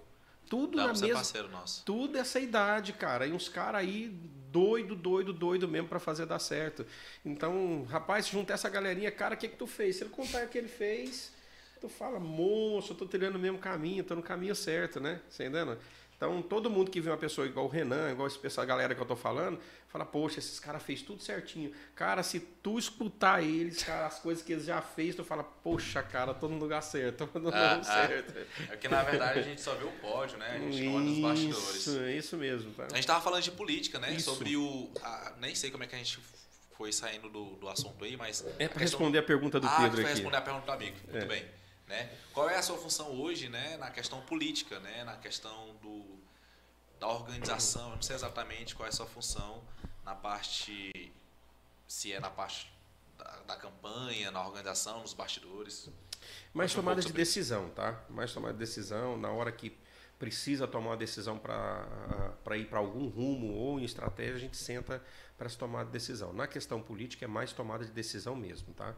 tudo 0.50 0.78
Dá 0.78 0.88
na 0.88 0.94
mesma 0.94 1.10
parceiro 1.10 1.50
nosso. 1.50 1.84
tudo 1.86 2.18
essa 2.18 2.40
idade, 2.40 2.94
cara. 2.94 3.26
E 3.28 3.32
uns 3.34 3.50
caras 3.50 3.82
aí 3.82 4.10
doido, 4.52 4.96
doido, 4.96 5.34
doido 5.34 5.68
mesmo 5.68 5.88
pra 5.88 6.00
fazer 6.00 6.26
dar 6.26 6.40
certo. 6.40 6.86
Então, 7.24 7.86
rapaz, 7.90 8.26
se 8.26 8.32
juntar 8.32 8.56
essa 8.56 8.70
galerinha, 8.70 9.12
cara, 9.12 9.36
o 9.36 9.38
que 9.38 9.48
que 9.48 9.56
tu 9.58 9.68
fez? 9.68 9.98
Se 9.98 10.04
ele 10.04 10.10
contar 10.10 10.46
o 10.46 10.48
que 10.48 10.58
ele 10.58 10.68
fez, 10.68 11.32
tu 11.80 11.90
fala, 11.90 12.20
moço, 12.20 12.94
eu 12.94 12.98
tô 12.98 13.06
trilhando 13.06 13.38
o 13.38 13.42
mesmo 13.42 13.60
caminho, 13.60 14.04
tô 14.04 14.16
no 14.16 14.24
caminho 14.24 14.56
certo, 14.56 15.00
né? 15.00 15.20
Você 15.30 15.44
entendendo? 15.44 15.78
Então, 16.18 16.42
todo 16.42 16.68
mundo 16.68 16.90
que 16.90 17.00
vê 17.00 17.12
uma 17.12 17.18
pessoa 17.18 17.46
igual 17.46 17.68
o 17.68 17.70
Renan, 17.70 18.10
igual 18.12 18.28
esse 18.28 18.40
pessoal, 18.40 18.64
a 18.64 18.68
galera 18.68 18.96
que 18.96 19.00
eu 19.00 19.06
tô 19.06 19.16
falando, 19.16 19.60
fala, 19.88 20.04
poxa, 20.04 20.40
esses 20.40 20.60
caras 20.60 20.82
fez 20.82 21.04
tudo 21.04 21.22
certinho. 21.22 21.72
Cara, 21.96 22.24
se 22.24 22.40
tu 22.40 22.80
escutar 22.80 23.44
eles, 23.44 23.84
cara, 23.84 24.08
as 24.08 24.18
coisas 24.18 24.44
que 24.44 24.52
eles 24.52 24.66
já 24.66 24.82
fez, 24.82 25.14
tu 25.16 25.24
fala, 25.24 25.44
poxa, 25.44 26.02
cara, 26.02 26.34
tô 26.34 26.48
no 26.48 26.58
lugar 26.58 26.82
certo, 26.82 27.28
tô 27.32 27.38
no 27.38 27.50
Ah, 27.50 27.76
lugar 27.76 27.80
ah. 27.82 27.84
certo. 28.08 28.34
É 28.72 28.76
que 28.78 28.88
na 28.88 29.04
verdade 29.04 29.40
a 29.40 29.44
gente 29.44 29.62
só 29.62 29.76
vê 29.76 29.84
o 29.86 29.92
pódio, 29.92 30.40
né? 30.40 30.56
A 30.56 30.60
gente 30.60 30.84
não 30.86 30.96
olha 30.96 31.06
nos 31.06 31.20
bastidores. 31.20 31.76
Isso, 31.76 32.04
isso 32.10 32.38
mesmo, 32.38 32.74
tá? 32.74 32.88
A 32.92 32.96
gente 32.96 33.06
tava 33.06 33.22
falando 33.22 33.44
de 33.44 33.52
política, 33.52 34.00
né? 34.00 34.12
Isso. 34.14 34.32
Sobre 34.34 34.58
o. 34.58 34.90
a- 35.04 35.34
nem 35.40 35.54
sei 35.54 35.70
como 35.70 35.84
é 35.84 35.88
que 35.88 35.94
a 35.94 36.00
gente 36.00 36.20
foi 36.76 36.92
saindo 36.92 37.30
do, 37.30 37.46
do 37.58 37.70
assunto 37.70 38.04
aí, 38.04 38.18
mas. 38.18 38.42
É 38.42 38.66
a 38.66 38.70
para 38.70 38.80
questão- 38.80 38.80
responder 38.80 39.20
a 39.20 39.24
pergunta 39.24 39.60
do 39.60 39.68
ah, 39.68 39.78
Pedro 39.84 40.02
aqui. 40.02 40.10
responder 40.10 40.38
a 40.38 40.42
pergunta 40.42 40.66
do 40.66 40.72
amigo. 40.72 40.96
Muito 41.12 41.24
É. 41.24 41.28
bem. 41.28 41.46
Né? 41.88 42.14
Qual 42.34 42.50
é 42.50 42.58
a 42.58 42.62
sua 42.62 42.78
função 42.78 43.12
hoje, 43.20 43.48
né? 43.48 43.78
Na 43.78 43.90
questão 43.90 44.22
política, 44.22 44.80
né? 44.80 45.04
Na 45.04 45.16
questão 45.16 45.76
do, 45.82 46.20
da 47.00 47.08
organização. 47.08 47.90
Eu 47.90 47.96
não 47.96 48.02
sei 48.02 48.16
exatamente 48.16 48.76
qual 48.76 48.86
é 48.86 48.90
a 48.90 48.94
sua 48.94 49.06
função 49.06 49.64
na 50.04 50.14
parte. 50.14 51.14
Se 51.88 52.12
é 52.12 52.20
na 52.20 52.30
parte 52.30 52.72
da, 53.18 53.40
da 53.48 53.56
campanha, 53.56 54.30
na 54.32 54.46
organização, 54.46 55.00
nos 55.02 55.14
bastidores. 55.14 55.90
Mais 56.54 56.72
Conte 56.72 56.80
um 56.80 56.84
tomada 56.84 57.02
pouco 57.02 57.14
de 57.14 57.18
decisão, 57.18 57.70
tá? 57.70 58.04
Mais 58.10 58.34
tomada 58.34 58.54
de 58.54 58.60
decisão 58.60 59.18
na 59.18 59.32
hora 59.32 59.52
que 59.52 59.78
precisa 60.20 60.68
tomar 60.68 60.92
uma 60.92 60.98
decisão 60.98 61.38
para 61.38 62.58
ir 62.58 62.66
para 62.66 62.80
algum 62.80 63.08
rumo 63.08 63.54
ou 63.54 63.80
em 63.80 63.84
estratégia, 63.84 64.36
a 64.36 64.40
gente 64.40 64.58
senta 64.58 65.02
para 65.38 65.48
se 65.48 65.58
tomar 65.58 65.86
de 65.86 65.92
decisão. 65.92 66.34
Na 66.34 66.48
questão 66.48 66.82
política 66.82 67.26
é 67.26 67.28
mais 67.28 67.54
tomada 67.54 67.86
de 67.86 67.92
decisão 67.92 68.36
mesmo, 68.36 68.74
tá? 68.74 68.96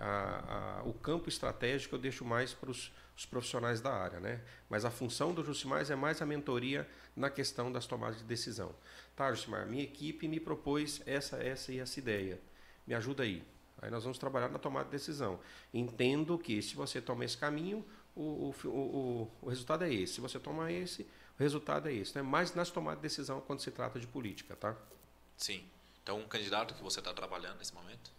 A- 0.00 0.80
a- 0.80 0.82
o 0.84 0.92
campo 0.94 1.28
estratégico 1.28 1.94
eu 1.94 1.98
deixo 1.98 2.24
mais 2.24 2.52
para 2.54 2.70
os 2.70 2.90
profissionais 3.30 3.80
da 3.82 3.92
área, 3.92 4.18
né? 4.18 4.40
Mas 4.68 4.84
a 4.84 4.90
função 4.90 5.34
do 5.34 5.44
Jusimais 5.44 5.90
é 5.90 5.94
mais 5.96 6.22
a 6.22 6.26
mentoria 6.26 6.88
na 7.14 7.28
questão 7.28 7.70
das 7.70 7.86
tomadas 7.86 8.18
de 8.18 8.24
decisão. 8.24 8.74
Tá, 9.14 9.30
Jusimar, 9.32 9.66
minha 9.66 9.82
equipe 9.84 10.26
me 10.26 10.40
propôs 10.40 11.02
essa, 11.06 11.36
essa 11.36 11.70
e 11.72 11.78
essa 11.78 11.98
ideia. 11.98 12.40
Me 12.86 12.94
ajuda 12.94 13.22
aí. 13.24 13.44
Aí 13.82 13.90
nós 13.90 14.02
vamos 14.04 14.18
trabalhar 14.18 14.48
na 14.48 14.58
tomada 14.58 14.86
de 14.86 14.90
decisão. 14.92 15.38
Entendo 15.72 16.38
que 16.38 16.62
se 16.62 16.74
você 16.74 17.00
toma 17.00 17.24
esse 17.24 17.36
caminho, 17.36 17.84
o, 18.16 18.22
o, 18.22 18.54
o, 18.64 18.68
o- 18.68 19.30
o 19.42 19.48
resultado 19.50 19.84
é 19.84 19.92
esse. 19.92 20.14
Se 20.14 20.20
você 20.20 20.38
toma 20.38 20.72
esse, 20.72 21.02
o 21.02 21.42
resultado 21.42 21.88
é 21.88 21.92
esse. 21.92 22.14
Né? 22.16 22.22
Mas 22.22 22.54
nas 22.54 22.70
tomadas 22.70 22.98
de 23.00 23.02
decisão 23.02 23.40
quando 23.42 23.60
se 23.60 23.70
trata 23.70 24.00
de 24.00 24.06
política, 24.06 24.56
tá? 24.56 24.74
Sim. 25.36 25.62
Então, 26.02 26.18
um 26.18 26.26
candidato 26.26 26.74
que 26.74 26.82
você 26.82 27.00
está 27.00 27.12
trabalhando 27.12 27.58
nesse 27.58 27.74
momento? 27.74 28.10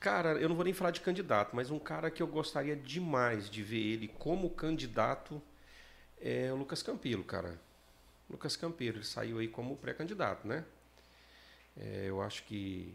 Cara, 0.00 0.32
eu 0.32 0.48
não 0.48 0.56
vou 0.56 0.64
nem 0.64 0.74
falar 0.74 0.90
de 0.90 1.00
candidato, 1.00 1.56
mas 1.56 1.70
um 1.70 1.78
cara 1.78 2.10
que 2.10 2.22
eu 2.22 2.26
gostaria 2.26 2.76
demais 2.76 3.48
de 3.48 3.62
ver 3.62 3.80
ele 3.80 4.08
como 4.08 4.50
candidato 4.50 5.40
é 6.20 6.52
o 6.52 6.56
Lucas 6.56 6.82
Campelo, 6.82 7.24
cara. 7.24 7.58
Lucas 8.28 8.56
Campelo, 8.56 8.98
ele 8.98 9.04
saiu 9.04 9.38
aí 9.38 9.48
como 9.48 9.76
pré-candidato, 9.76 10.46
né? 10.46 10.64
É, 11.76 12.04
eu 12.06 12.20
acho 12.22 12.44
que 12.44 12.94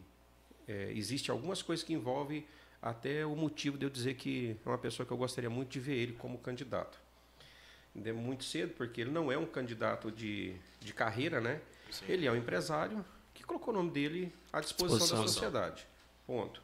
é, 0.68 0.92
existe 0.94 1.32
algumas 1.32 1.62
coisas 1.62 1.84
que 1.84 1.94
envolvem 1.94 2.46
até 2.82 3.26
o 3.26 3.36
motivo 3.36 3.78
de 3.78 3.86
eu 3.86 3.90
dizer 3.90 4.16
que 4.16 4.56
é 4.66 4.70
uma 4.70 4.78
pessoa 4.78 5.06
que 5.06 5.12
eu 5.12 5.18
gostaria 5.18 5.50
muito 5.50 5.70
de 5.70 5.80
ver 5.80 5.96
ele 5.96 6.14
como 6.14 6.38
candidato. 6.38 7.00
Ainda 7.96 8.10
é 8.10 8.14
muito 8.14 8.44
cedo, 8.44 8.74
porque 8.76 9.02
ele 9.02 9.12
não 9.12 9.32
é 9.32 9.38
um 9.38 9.46
candidato 9.46 10.12
de, 10.12 10.56
de 10.80 10.94
carreira, 10.94 11.42
né? 11.42 11.60
Sim. 11.92 12.06
Ele 12.08 12.26
é 12.28 12.32
um 12.32 12.36
empresário 12.36 13.04
que 13.34 13.44
colocou 13.44 13.74
o 13.74 13.78
nome 13.78 13.92
dele 13.92 14.34
à 14.54 14.60
disposição, 14.62 15.00
Disposição. 15.00 15.22
da 15.22 15.28
sociedade. 15.28 15.88
Ponto. 16.26 16.62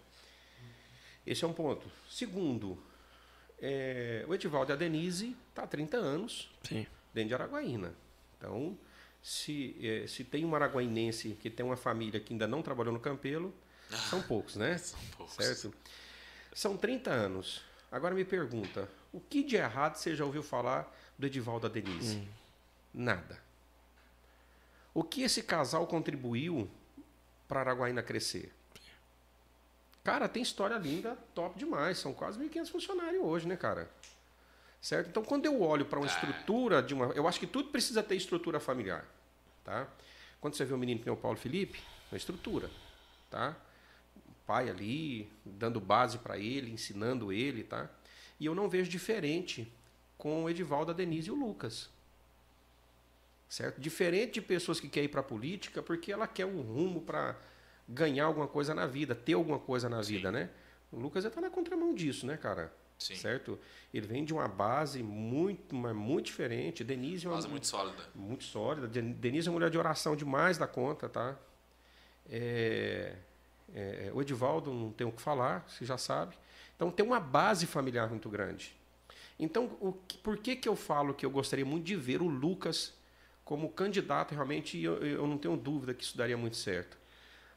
Esse 1.26 1.44
é 1.44 1.48
um 1.48 1.54
ponto. 1.54 1.90
Segundo, 2.10 2.78
é, 3.60 4.26
o 4.28 4.34
Edivaldo 4.36 4.72
e 4.72 4.74
a 4.74 4.76
Denise 4.76 5.36
está 5.50 5.64
há 5.64 5.68
30 5.68 5.98
anos 5.98 6.52
Sim. 6.64 6.86
dentro 7.14 7.30
de 7.30 7.34
Araguaína. 7.34 7.94
Então, 8.38 8.78
se, 9.26 9.76
eh, 9.82 10.06
se 10.08 10.24
tem 10.24 10.46
um 10.46 10.54
araguainense 10.54 11.36
que 11.42 11.50
tem 11.50 11.66
uma 11.66 11.76
família 11.76 12.20
que 12.20 12.32
ainda 12.32 12.48
não 12.48 12.62
trabalhou 12.62 12.94
no 12.94 13.00
Campelo, 13.00 13.52
são 14.10 14.22
poucos, 14.22 14.56
né? 14.56 14.78
São 14.78 15.00
poucos. 15.18 15.34
Certo? 15.34 15.74
São 16.54 16.78
30 16.78 17.10
anos. 17.10 17.64
Agora 17.92 18.14
me 18.14 18.24
pergunta, 18.24 18.88
o 19.12 19.20
que 19.20 19.44
de 19.44 19.56
errado 19.56 19.96
você 19.96 20.16
já 20.16 20.24
ouviu 20.24 20.44
falar 20.44 20.96
do 21.18 21.26
Edivaldo 21.26 21.66
e 21.66 21.70
da 21.70 21.74
Denise? 21.74 22.28
Nada. 22.94 23.42
O 24.94 25.04
que 25.04 25.24
esse 25.24 25.42
casal 25.42 25.88
contribuiu 25.88 26.70
para 27.48 27.62
Araguaína 27.62 28.04
crescer? 28.04 28.54
Cara, 30.06 30.30
tem 30.30 30.44
história 30.44 30.78
linda, 30.78 31.18
top 31.34 31.58
demais. 31.58 31.98
São 31.98 32.14
quase 32.14 32.38
1.500 32.40 32.70
funcionários 32.70 33.24
hoje, 33.24 33.48
né, 33.48 33.58
cara? 33.58 33.90
Certo? 34.80 35.10
Então, 35.10 35.24
quando 35.24 35.48
eu 35.48 35.64
olho 35.64 35.84
para 35.84 35.98
uma 35.98 36.06
Ah. 36.06 36.12
estrutura 36.14 36.84
de 36.84 36.94
uma. 36.94 37.08
Eu 37.08 37.28
acho 37.28 37.40
que 37.40 37.48
tudo 37.48 37.70
precisa 37.70 38.04
ter 38.04 38.16
estrutura 38.16 38.60
familiar. 38.60 39.04
Tá? 39.64 39.88
Quando 40.40 40.54
você 40.54 40.64
vê 40.64 40.76
um 40.76 40.78
menino 40.78 41.00
que 41.00 41.08
nem 41.08 41.14
o 41.14 41.18
Paulo 41.20 41.40
Felipe, 41.40 41.82
uma 42.12 42.18
estrutura. 42.18 42.70
Tá? 43.32 43.56
O 44.16 44.46
pai 44.46 44.70
ali, 44.70 45.28
dando 45.44 45.80
base 45.80 46.20
para 46.20 46.38
ele, 46.38 46.70
ensinando 46.72 47.34
ele. 47.34 47.64
Tá? 47.64 47.90
E 48.40 48.46
eu 48.46 48.54
não 48.54 48.70
vejo 48.70 48.92
diferente 48.92 49.68
com 50.20 50.44
o 50.44 50.50
Edivaldo, 50.52 50.92
a 50.92 50.94
Denise 50.94 51.30
e 51.30 51.32
o 51.32 51.36
Lucas. 51.36 51.90
Certo? 53.50 53.82
Diferente 53.82 54.34
de 54.34 54.42
pessoas 54.44 54.80
que 54.80 54.88
querem 54.88 55.06
ir 55.06 55.12
para 55.12 55.22
a 55.22 55.24
política 55.24 55.82
porque 55.82 56.12
ela 56.12 56.28
quer 56.28 56.46
um 56.46 56.62
rumo 56.62 57.02
para 57.02 57.36
ganhar 57.88 58.26
alguma 58.26 58.48
coisa 58.48 58.74
na 58.74 58.86
vida, 58.86 59.14
ter 59.16 59.34
alguma 59.34 59.60
coisa 59.60 59.88
na 59.90 60.02
Sim. 60.04 60.16
vida, 60.16 60.32
né? 60.32 60.50
O 60.92 60.98
Lucas 61.00 61.26
está 61.26 61.40
na 61.42 61.50
contramão 61.50 61.94
disso, 61.94 62.26
né, 62.26 62.38
cara? 62.38 62.72
Sim. 62.98 63.16
Certo? 63.16 63.60
Ele 63.94 64.08
vem 64.08 64.24
de 64.24 64.34
uma 64.34 64.48
base 64.48 65.04
muito, 65.04 65.76
mas 65.76 65.94
muito 65.96 66.28
diferente. 66.28 66.84
Denise 66.84 67.26
é 67.26 67.30
uma 67.30 67.36
Base 67.36 67.48
muito 67.50 67.68
sólida. 67.68 68.04
muito 68.16 68.44
sólida. 68.46 68.88
Den- 68.88 69.12
Denise 69.12 69.48
é 69.48 69.52
uma 69.52 69.56
mulher 69.56 69.70
de 69.70 69.78
oração 69.78 70.16
demais 70.16 70.58
da 70.58 70.66
conta, 70.68 71.10
tá? 71.10 71.38
É, 72.30 73.16
é, 73.74 74.12
o 74.14 74.22
Edivaldo 74.22 74.74
não 74.74 74.92
tem 74.92 75.06
o 75.06 75.12
que 75.12 75.22
falar, 75.22 75.66
você 75.68 75.84
já 75.86 75.98
sabe. 75.98 76.36
Então 76.76 76.90
tem 76.90 77.06
uma 77.06 77.20
base 77.20 77.66
familiar 77.66 78.10
muito 78.10 78.30
grande. 78.30 78.76
Então, 79.38 79.66
o 79.82 79.92
por 80.24 80.38
que, 80.38 80.56
que 80.56 80.68
eu 80.70 80.76
falo 80.76 81.14
que 81.14 81.26
eu 81.26 81.30
gostaria 81.30 81.66
muito 81.66 81.84
de 81.84 81.96
ver 81.96 82.22
o 82.22 82.28
Lucas 82.28 82.94
como 83.44 83.70
candidato 83.70 84.34
realmente? 84.34 84.78
e 84.78 84.84
Eu, 84.86 85.06
eu 85.06 85.28
não 85.28 85.38
tenho 85.38 85.58
dúvida 85.58 85.94
que 85.94 86.04
isso 86.04 86.18
daria 86.18 86.38
muito 86.38 86.56
certo. 86.56 86.98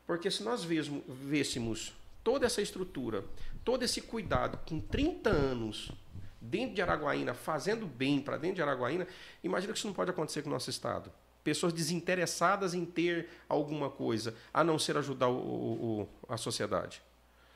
Porque 0.09 0.31
se 0.31 0.43
nós 0.43 0.65
vêssemos 0.65 1.93
toda 2.25 2.47
essa 2.47 2.63
estrutura, 2.63 3.23
todo 3.63 3.83
esse 3.85 4.01
cuidado 4.01 4.59
com 4.67 4.81
30 4.81 5.29
anos 5.29 5.93
dentro 6.41 6.75
de 6.75 6.81
Araguaína, 6.81 7.35
fazendo 7.35 7.87
bem 7.87 8.19
para 8.19 8.39
dentro 8.39 8.57
de 8.57 8.63
Araguaína, 8.63 9.07
imagina 9.45 9.71
que 9.73 9.79
isso 9.79 9.87
não 9.87 9.93
pode 9.95 10.11
acontecer 10.11 10.41
com 10.41 10.49
o 10.49 10.53
nosso 10.53 10.71
Estado. 10.71 11.13
Pessoas 11.45 11.75
desinteressadas 11.75 12.73
em 12.73 12.87
ter 12.87 13.29
alguma 13.47 13.91
coisa, 13.91 14.35
a 14.53 14.65
não 14.65 14.79
ser 14.79 14.97
ajudar 14.97 15.29
o- 15.29 15.37
o- 15.37 16.01
o- 16.03 16.09
a 16.33 16.39
sociedade. 16.39 17.03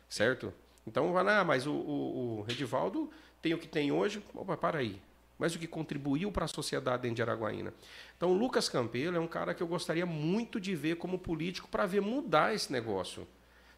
Certo? 0.09 0.53
Então, 0.87 1.11
vai 1.11 1.25
lá, 1.25 1.43
mas 1.43 1.67
o, 1.67 1.73
o, 1.73 2.41
o 2.43 2.51
Edivaldo 2.51 3.11
tem 3.41 3.55
o 3.55 3.59
que 3.59 3.67
tem 3.67 3.91
hoje. 3.91 4.23
Opa, 4.35 4.59
para 4.59 4.79
aí. 4.81 5.01
Mas 5.39 5.55
o 5.55 5.59
que 5.59 5.67
contribuiu 5.67 6.31
para 6.31 6.45
a 6.45 6.49
sociedade 6.49 7.03
dentro 7.03 7.17
de 7.17 7.23
Araguaína. 7.23 7.75
Então, 8.17 8.31
o 8.31 8.35
Lucas 8.35 8.69
Campelo 8.69 9.17
é 9.17 9.21
um 9.21 9.27
cara 9.27 9.55
que 9.55 9.63
eu 9.63 9.67
gostaria 9.67 10.07
muito 10.07 10.61
de 10.61 10.75
ver 10.75 10.97
como 10.97 11.19
político 11.19 11.69
para 11.69 11.87
ver 11.87 12.01
mudar 12.01 12.55
esse 12.55 12.71
negócio. 12.71 13.27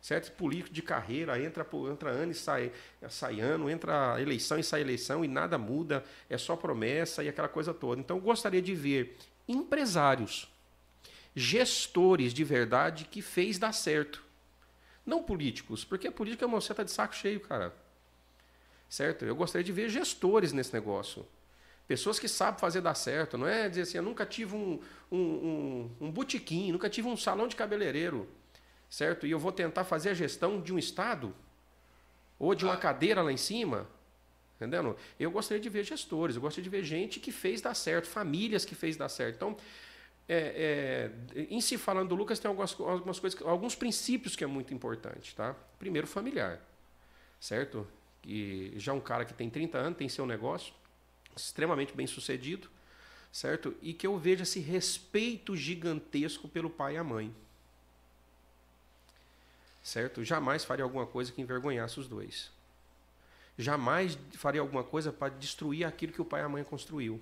certo? 0.01 0.31
Político 0.32 0.74
de 0.74 0.82
carreira, 0.82 1.40
entra, 1.43 1.66
entra 1.90 2.10
ano 2.10 2.32
e 2.32 2.35
sai, 2.35 2.70
sai 3.09 3.40
ano, 3.40 3.70
entra 3.70 4.20
eleição 4.20 4.59
e 4.59 4.62
sai 4.62 4.82
eleição 4.82 5.24
e 5.24 5.28
nada 5.28 5.56
muda, 5.56 6.05
é 6.28 6.36
só 6.36 6.55
promessa 6.55 7.24
e 7.24 7.28
aquela 7.28 7.48
coisa 7.48 7.72
toda. 7.72 8.01
Então, 8.01 8.18
eu 8.18 8.22
gostaria 8.22 8.60
de 8.60 8.74
ver 8.74 9.16
empresários, 9.48 10.52
gestores 11.35 12.35
de 12.35 12.44
verdade 12.44 13.06
que 13.06 13.22
fez 13.22 13.59
dar 13.59 13.72
certo. 13.72 14.22
Não 15.05 15.22
políticos, 15.22 15.85
porque 15.85 16.09
a 16.09 16.12
política, 16.12 16.47
você 16.47 16.72
tá 16.74 16.82
de 16.82 16.90
saco 16.90 17.14
cheio, 17.14 17.40
cara. 17.40 17.74
Certo? 18.89 19.24
Eu 19.24 19.35
gostaria 19.35 19.64
de 19.64 19.72
ver 19.72 19.89
gestores 19.89 20.52
nesse 20.52 20.72
negócio. 20.72 21.26
Pessoas 21.86 22.19
que 22.19 22.28
sabem 22.28 22.59
fazer 22.59 22.81
dar 22.81 22.94
certo. 22.94 23.36
Não 23.36 23.47
é 23.47 23.69
dizer 23.69 23.82
assim, 23.82 23.98
eu 23.98 24.02
nunca 24.02 24.24
tive 24.24 24.55
um, 24.55 24.81
um, 25.12 25.19
um, 25.19 25.90
um 26.01 26.11
botequim, 26.11 26.73
nunca 26.73 26.89
tive 26.89 27.09
um 27.09 27.16
salão 27.16 27.47
de 27.47 27.56
cabeleireiro. 27.56 28.28
Certo? 28.89 29.27
E 29.27 29.31
eu 29.31 29.39
vou 29.39 29.52
tentar 29.52 29.85
fazer 29.85 30.11
a 30.11 30.15
gestão 30.15 30.61
de 30.61 30.73
um 30.73 30.78
estado 30.78 31.35
ou 32.39 32.55
de 32.55 32.65
uma 32.65 32.77
cadeira 32.77 33.23
lá 33.23 33.32
em 33.32 33.36
cima. 33.36 33.89
Entendendo? 34.56 34.97
Eu 35.19 35.31
gostaria 35.31 35.61
de 35.61 35.69
ver 35.69 35.85
gestores, 35.85 36.36
eu 36.36 36.43
gostaria 36.43 36.62
de 36.62 36.70
ver 36.70 36.85
gente 36.85 37.19
que 37.19 37.32
fez 37.32 37.61
dar 37.61 37.74
certo, 37.74 38.06
famílias 38.06 38.65
que 38.65 38.74
fez 38.74 38.97
dar 38.97 39.09
certo. 39.09 39.35
Então, 39.35 39.56
é, 40.28 41.11
é, 41.35 41.40
em 41.51 41.61
se 41.61 41.77
falando 41.77 42.11
do 42.11 42.15
Lucas, 42.15 42.39
tem 42.39 42.48
algumas, 42.48 42.78
algumas 42.81 43.19
coisas, 43.19 43.43
alguns 43.43 43.74
princípios 43.74 44.35
que 44.35 44.44
é 44.44 44.47
muito 44.47 44.73
importante, 44.73 45.35
tá? 45.35 45.55
Primeiro, 45.78 46.06
familiar, 46.06 46.61
certo? 47.39 47.86
E 48.27 48.73
já 48.77 48.93
um 48.93 49.01
cara 49.01 49.24
que 49.24 49.35
tem 49.35 49.51
30 49.51 49.77
anos, 49.77 49.98
tem 49.98 50.09
seu 50.09 50.24
negócio, 50.24 50.73
extremamente 51.36 51.93
bem 51.94 52.06
sucedido, 52.06 52.69
certo? 53.32 53.74
E 53.82 53.93
que 53.93 54.06
eu 54.06 54.19
vejo 54.19 54.43
esse 54.43 54.61
respeito 54.61 55.56
gigantesco 55.56 56.48
pelo 56.48 56.70
pai 56.70 56.94
e 56.94 56.98
a 56.98 57.05
mãe, 57.05 57.35
certo? 59.82 60.24
Jamais 60.24 60.65
faria 60.65 60.85
alguma 60.85 61.06
coisa 61.06 61.32
que 61.32 61.43
envergonhasse 61.43 61.98
os 62.01 62.09
dois. 62.09 62.51
Jamais 63.56 64.19
faria 64.32 64.61
alguma 64.61 64.82
coisa 64.82 65.12
para 65.12 65.32
destruir 65.32 65.85
aquilo 65.85 66.12
que 66.12 66.23
o 66.23 66.24
pai 66.24 66.40
e 66.40 66.44
a 66.44 66.48
mãe 66.48 66.65
construiu. 66.65 67.20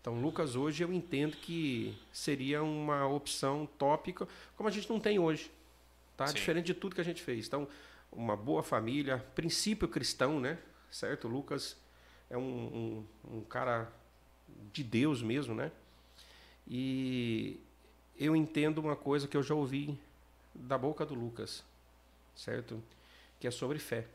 Então, 0.00 0.20
Lucas 0.20 0.56
hoje 0.56 0.82
eu 0.82 0.92
entendo 0.92 1.36
que 1.36 1.96
seria 2.12 2.62
uma 2.62 3.06
opção 3.06 3.68
tópica, 3.78 4.26
como 4.56 4.68
a 4.68 4.72
gente 4.72 4.90
não 4.90 4.98
tem 4.98 5.18
hoje. 5.18 5.50
Tá? 6.16 6.26
Sim. 6.26 6.34
Diferente 6.34 6.66
de 6.66 6.74
tudo 6.74 6.94
que 6.94 7.00
a 7.00 7.04
gente 7.04 7.22
fez. 7.22 7.46
Então, 7.46 7.68
uma 8.10 8.36
boa 8.36 8.62
família, 8.62 9.24
princípio 9.34 9.88
cristão, 9.88 10.40
né? 10.40 10.58
Certo? 10.90 11.28
Lucas 11.28 11.76
é 12.32 12.38
um, 12.38 13.04
um, 13.30 13.36
um 13.36 13.40
cara 13.42 13.92
de 14.72 14.82
Deus 14.82 15.22
mesmo, 15.22 15.54
né? 15.54 15.70
E 16.66 17.60
eu 18.18 18.34
entendo 18.34 18.78
uma 18.78 18.96
coisa 18.96 19.28
que 19.28 19.36
eu 19.36 19.42
já 19.42 19.54
ouvi 19.54 19.98
da 20.54 20.78
boca 20.78 21.04
do 21.04 21.14
Lucas, 21.14 21.62
certo? 22.34 22.82
Que 23.38 23.46
é 23.46 23.50
sobre 23.50 23.78
fé. 23.78 24.06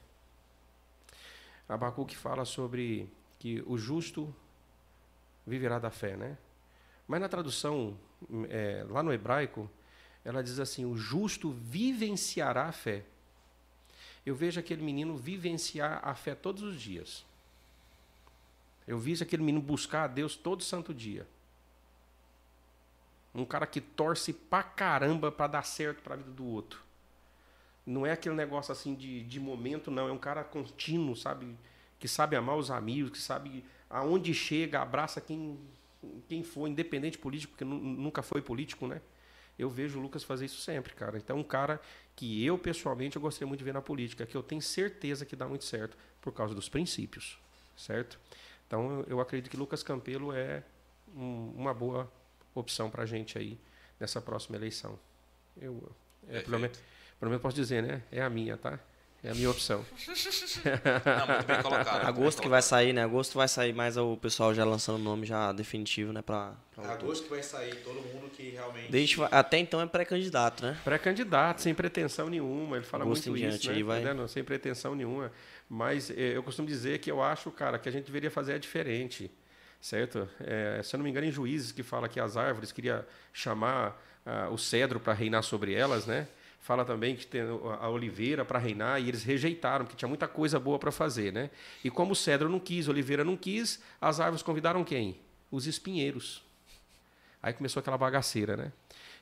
Abacuque 1.69 2.18
fala 2.18 2.44
sobre 2.44 3.07
que 3.38 3.64
o 3.68 3.77
justo 3.77 4.34
viverá 5.45 5.77
da 5.77 5.91
fé, 5.91 6.18
né? 6.18 6.39
Mas 7.07 7.22
na 7.22 7.30
tradução, 7.30 7.95
é, 8.49 8.84
lá 8.89 9.03
no 9.03 9.14
hebraico, 9.14 9.69
ela 10.26 10.41
diz 10.41 10.60
assim: 10.60 10.85
o 10.85 10.98
justo 10.98 11.52
vivenciará 11.52 12.64
a 12.64 12.72
fé. 12.72 13.06
Eu 14.26 14.35
vejo 14.35 14.60
aquele 14.60 14.81
menino 14.81 15.15
vivenciar 15.15 16.02
a 16.03 16.15
fé 16.15 16.34
todos 16.34 16.64
os 16.64 16.81
dias. 16.81 17.26
Eu 18.88 18.97
vejo 18.97 19.23
aquele 19.23 19.43
menino 19.43 19.61
buscar 19.64 20.03
a 20.05 20.07
Deus 20.07 20.35
todo 20.35 20.64
santo 20.64 20.93
dia. 20.93 21.27
Um 23.34 23.45
cara 23.45 23.65
que 23.68 23.80
torce 23.80 24.34
pra 24.34 24.61
caramba 24.64 25.31
para 25.31 25.47
dar 25.47 25.64
certo 25.64 26.01
para 26.01 26.15
a 26.15 26.18
vida 26.18 26.31
do 26.31 26.45
outro. 26.45 26.81
Não 27.85 28.05
é 28.05 28.11
aquele 28.11 28.35
negócio 28.35 28.72
assim 28.72 28.93
de, 28.93 29.23
de 29.23 29.39
momento, 29.39 29.89
não. 29.89 30.07
É 30.07 30.11
um 30.11 30.18
cara 30.18 30.43
contínuo, 30.43 31.15
sabe? 31.15 31.55
Que 31.99 32.07
sabe 32.07 32.35
amar 32.35 32.57
os 32.57 32.69
amigos, 32.69 33.11
que 33.11 33.18
sabe 33.19 33.64
aonde 33.89 34.34
chega, 34.34 34.81
abraça 34.81 35.22
quem, 35.22 35.57
quem 36.27 36.43
for, 36.43 36.68
independente 36.68 37.18
político, 37.18 37.51
porque 37.53 37.64
nu- 37.64 37.80
nunca 37.80 38.22
foi 38.22 38.41
político, 38.41 38.88
né? 38.88 39.01
Eu 39.57 39.69
vejo 39.69 39.97
o 39.97 40.01
Lucas 40.01 40.23
fazer 40.23 40.45
isso 40.45 40.61
sempre, 40.61 40.93
cara. 40.93 41.18
Então, 41.18 41.38
um 41.39 41.43
cara 41.43 41.81
que 42.15 42.43
eu, 42.45 42.57
pessoalmente, 42.57 43.15
eu 43.15 43.22
gostaria 43.22 43.47
muito 43.47 43.59
de 43.59 43.65
ver 43.65 43.73
na 43.73 43.81
política, 43.81 44.26
que 44.26 44.35
eu 44.35 44.43
tenho 44.43 44.61
certeza 44.61 45.26
que 45.26 45.35
dá 45.35 45.47
muito 45.47 45.64
certo 45.65 45.97
por 46.22 46.31
causa 46.34 46.53
dos 46.53 46.69
princípios, 46.69 47.39
certo? 47.76 48.19
Então, 48.68 49.06
eu, 49.07 49.19
acredito 49.19 49.49
que 49.49 49.57
Lucas 49.57 49.81
Campelo 49.81 50.34
é 50.34 50.61
um- 51.15 51.53
uma 51.56 51.73
boa 51.73 52.11
opção 52.53 52.89
para 52.89 53.03
a 53.03 53.06
gente 53.06 53.38
aí 53.38 53.57
nessa 53.99 54.22
próxima 54.22 54.57
eleição. 54.57 54.99
Eu, 55.60 55.89
é, 56.30 56.41
pelo, 56.41 56.60
menos, 56.60 56.77
pelo 57.19 57.30
menos 57.31 57.41
posso 57.41 57.56
dizer, 57.56 57.81
né? 57.81 58.03
É 58.11 58.22
a 58.22 58.30
minha, 58.30 58.57
tá? 58.57 58.80
É 59.23 59.31
a 59.31 59.35
minha 59.35 59.49
opção. 59.49 59.84
Não, 61.18 61.27
muito 61.27 61.48
bem 61.48 61.61
colocado. 61.64 62.06
Agosto 62.06 62.41
que 62.41 62.48
vai 62.48 62.61
sair, 62.61 62.94
né? 62.94 63.03
Agosto 63.03 63.34
vai 63.35 63.48
sair 63.48 63.73
mais 63.73 63.98
o 63.98 64.15
pessoal 64.15 64.53
já 64.53 64.64
lançando 64.64 64.98
o 64.98 65.03
nome 65.03 65.26
já 65.26 65.52
definitivo, 65.52 66.14
né? 66.14 66.22
Pra, 66.22 66.53
pra. 66.76 66.94
Agosto 66.94 67.23
que 67.23 67.30
vai 67.31 67.41
sair 67.41 67.76
todo 67.84 67.95
mundo 67.95 68.30
que 68.30 68.52
realmente. 68.52 68.91
Desde, 68.91 69.18
até 69.31 69.57
então 69.57 69.81
é 69.81 69.88
pré-candidato, 69.88 70.64
né? 70.64 70.80
Pré-candidato, 70.84 71.61
sem 71.61 71.73
pretensão 71.73 72.30
nenhuma. 72.30 72.77
Ele 72.77 72.85
fala 72.85 73.03
Agosto 73.03 73.30
muito 73.30 73.44
em 73.44 73.48
isso, 73.49 73.60
diante 73.60 73.69
né? 73.69 73.76
aí 73.76 73.84
vai-? 73.84 74.27
Sem 74.27 74.44
pretensão 74.44 74.94
nenhuma. 74.94 75.31
Mas 75.69 76.10
eh, 76.10 76.35
eu 76.35 76.44
costumo 76.44 76.68
dizer 76.68 76.99
que 76.99 77.11
eu 77.11 77.22
acho, 77.22 77.52
cara, 77.52 77.77
que 77.77 77.89
a 77.89 77.91
gente 77.91 78.06
deveria 78.06 78.31
fazer 78.31 78.53
é 78.53 78.60
diferente. 78.60 79.31
Certo? 79.81 80.27
Eh, 80.39 80.81
se 80.84 80.95
eu 80.95 80.98
não 80.98 81.03
me 81.03 81.10
engano, 81.10 81.27
em 81.27 81.31
Juízes, 81.31 81.72
que 81.72 81.84
fala 81.84 82.07
que 82.07 82.19
as 82.19 82.38
árvores 82.38 82.72
queria 82.72 83.07
chamar 83.34 84.02
ah, 84.26 84.49
o 84.49 84.57
cedro 84.57 84.99
para 84.99 85.14
reinar 85.14 85.41
sobre 85.41 85.73
elas, 85.73 86.06
né? 86.06 86.27
Fala 86.60 86.84
também 86.84 87.15
que 87.15 87.26
tem 87.26 87.41
a 87.80 87.88
oliveira 87.88 88.44
para 88.44 88.60
reinar 88.60 89.02
e 89.02 89.07
eles 89.07 89.23
rejeitaram, 89.23 89.85
porque 89.85 89.95
tinha 89.95 90.10
muita 90.10 90.27
coisa 90.27 90.60
boa 90.60 90.77
para 90.77 90.91
fazer, 90.91 91.31
né? 91.31 91.49
E 91.81 91.89
como 91.89 92.11
o 92.11 92.15
cedro 92.15 92.49
não 92.49 92.60
quis, 92.60 92.89
a 92.89 92.91
oliveira 92.91 93.23
não 93.23 93.38
quis, 93.38 93.81
as 94.02 94.19
árvores 94.19 94.44
convidaram 94.44 94.84
quem? 94.84 95.18
Os 95.49 95.65
espinheiros. 95.65 96.44
Aí 97.41 97.53
começou 97.53 97.80
aquela 97.80 97.98
bagaceira, 97.98 98.57
né? 98.57 98.73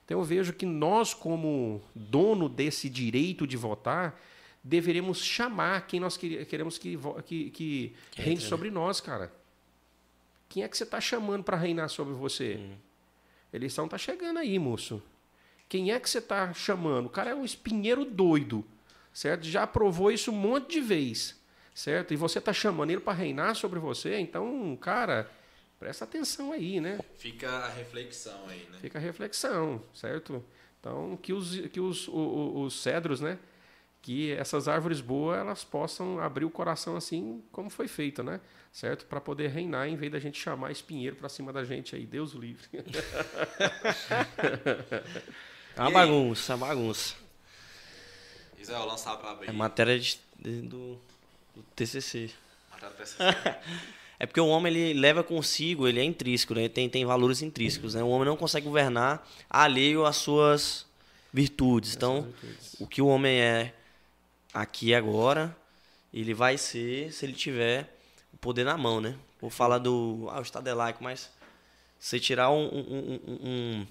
Então 0.03 0.17
eu 0.17 0.23
vejo 0.23 0.53
que 0.53 0.65
nós, 0.65 1.13
como 1.13 1.83
dono 1.93 2.49
desse 2.49 2.89
direito 2.89 3.45
de 3.45 3.55
votar, 3.55 4.19
deveríamos 4.67 5.23
chamar 5.23 5.85
quem 5.85 5.99
nós 5.99 6.17
queremos 6.17 6.79
que, 6.79 6.97
que, 7.27 7.49
que 7.51 7.95
reine 8.15 8.41
sobre 8.41 8.71
nós, 8.71 8.99
cara. 8.99 9.31
Quem 10.49 10.63
é 10.63 10.67
que 10.67 10.75
você 10.75 10.83
está 10.83 10.99
chamando 10.99 11.43
para 11.43 11.55
reinar 11.55 11.87
sobre 11.89 12.15
você? 12.15 12.59
Eleição 13.53 13.87
tá 13.87 13.97
chegando 13.97 14.39
aí, 14.39 14.57
moço. 14.57 15.01
Quem 15.69 15.91
é 15.91 15.99
que 15.99 16.09
você 16.09 16.17
está 16.17 16.51
chamando? 16.53 17.05
O 17.05 17.09
cara 17.09 17.29
é 17.29 17.35
um 17.35 17.45
espinheiro 17.45 18.03
doido, 18.05 18.65
certo? 19.13 19.43
Já 19.45 19.65
provou 19.67 20.11
isso 20.11 20.31
um 20.31 20.35
monte 20.35 20.71
de 20.73 20.81
vez, 20.81 21.39
certo? 21.73 22.13
E 22.13 22.17
você 22.17 22.39
está 22.39 22.51
chamando 22.51 22.89
ele 22.89 23.01
para 23.01 23.13
reinar 23.13 23.55
sobre 23.55 23.79
você, 23.79 24.17
então, 24.19 24.75
cara, 24.81 25.29
presta 25.79 26.05
atenção 26.05 26.51
aí, 26.51 26.79
né? 26.81 26.99
Fica 27.17 27.49
a 27.49 27.69
reflexão 27.69 28.47
aí, 28.47 28.67
né? 28.71 28.77
Fica 28.81 28.97
a 28.97 29.01
reflexão, 29.01 29.81
certo? 29.93 30.43
Então, 30.79 31.17
que 31.21 31.33
os, 31.33 31.55
que 31.67 31.79
os, 31.79 32.07
o- 32.07 32.11
o- 32.13 32.61
os 32.63 32.79
cedros, 32.81 33.19
né? 33.21 33.37
Que 34.05 34.33
essas 34.33 34.67
árvores 34.67 35.01
boas, 35.01 35.39
elas 35.39 35.63
possam 35.63 36.19
abrir 36.19 36.45
o 36.45 36.49
coração 36.51 36.95
assim 36.95 37.41
como 37.51 37.71
foi 37.71 37.87
feito, 37.87 38.21
né? 38.21 38.39
Certo? 38.71 39.03
Para 39.07 39.19
poder 39.19 39.47
reinar, 39.47 39.87
em 39.87 39.95
vez 39.95 40.11
da 40.11 40.19
gente 40.19 40.39
chamar 40.39 40.69
espinheiro 40.71 41.15
para 41.15 41.27
cima 41.27 41.51
da 41.51 41.63
gente 41.63 41.95
aí. 41.95 42.05
Deus 42.05 42.35
o 42.35 42.39
livre. 42.39 42.67
É 45.77 45.81
uma 45.81 45.91
bagunça, 45.91 46.53
é 46.53 46.55
uma 46.55 46.67
bagunça. 46.67 47.15
Israel, 48.57 48.85
lança 48.85 49.11
a 49.11 49.15
braba 49.17 49.41
aí. 49.43 49.49
É 49.49 49.51
matéria 49.51 49.99
de- 49.99 50.19
de- 50.39 50.61
do, 50.61 50.97
do 51.55 51.61
TCC. 51.75 52.29
Matéria 52.71 52.95
dessa- 52.95 53.17
É 54.17 54.25
porque 54.25 54.39
o 54.39 54.47
homem 54.47 54.73
ele 54.73 54.97
leva 54.97 55.21
consigo, 55.21 55.85
ele 55.85 55.99
é 55.99 56.03
intrínseco, 56.03 56.53
né? 56.53 56.61
Ele 56.61 56.69
tem, 56.69 56.87
tem 56.89 57.03
valores 57.05 57.41
intrínsecos, 57.41 57.95
né? 57.95 58.01
O 58.03 58.07
homem 58.07 58.25
não 58.25 58.37
consegue 58.37 58.65
governar 58.65 59.27
alheio 59.49 60.05
às 60.05 60.15
suas 60.15 60.85
virtudes. 61.33 61.93
Então, 61.97 62.31
o 62.79 62.87
que 62.87 63.01
o 63.01 63.07
homem 63.07 63.41
é 63.41 63.73
aqui 64.55 64.95
agora, 64.95 65.55
ele 66.13 66.33
vai 66.33 66.57
ser 66.57 67.11
se 67.13 67.25
ele 67.25 67.33
tiver 67.33 67.95
o 68.33 68.37
poder 68.37 68.63
na 68.65 68.77
mão, 68.77 69.01
né? 69.01 69.17
Vou 69.41 69.49
falar 69.49 69.79
do. 69.79 70.27
Ah, 70.31 70.39
o 70.39 70.43
Estado 70.43 70.67
é 70.69 70.73
laico, 70.73 71.03
mas 71.03 71.31
você 71.99 72.19
tirar 72.19 72.51
um, 72.51 72.65
um, 72.65 73.19
um- 73.27 73.87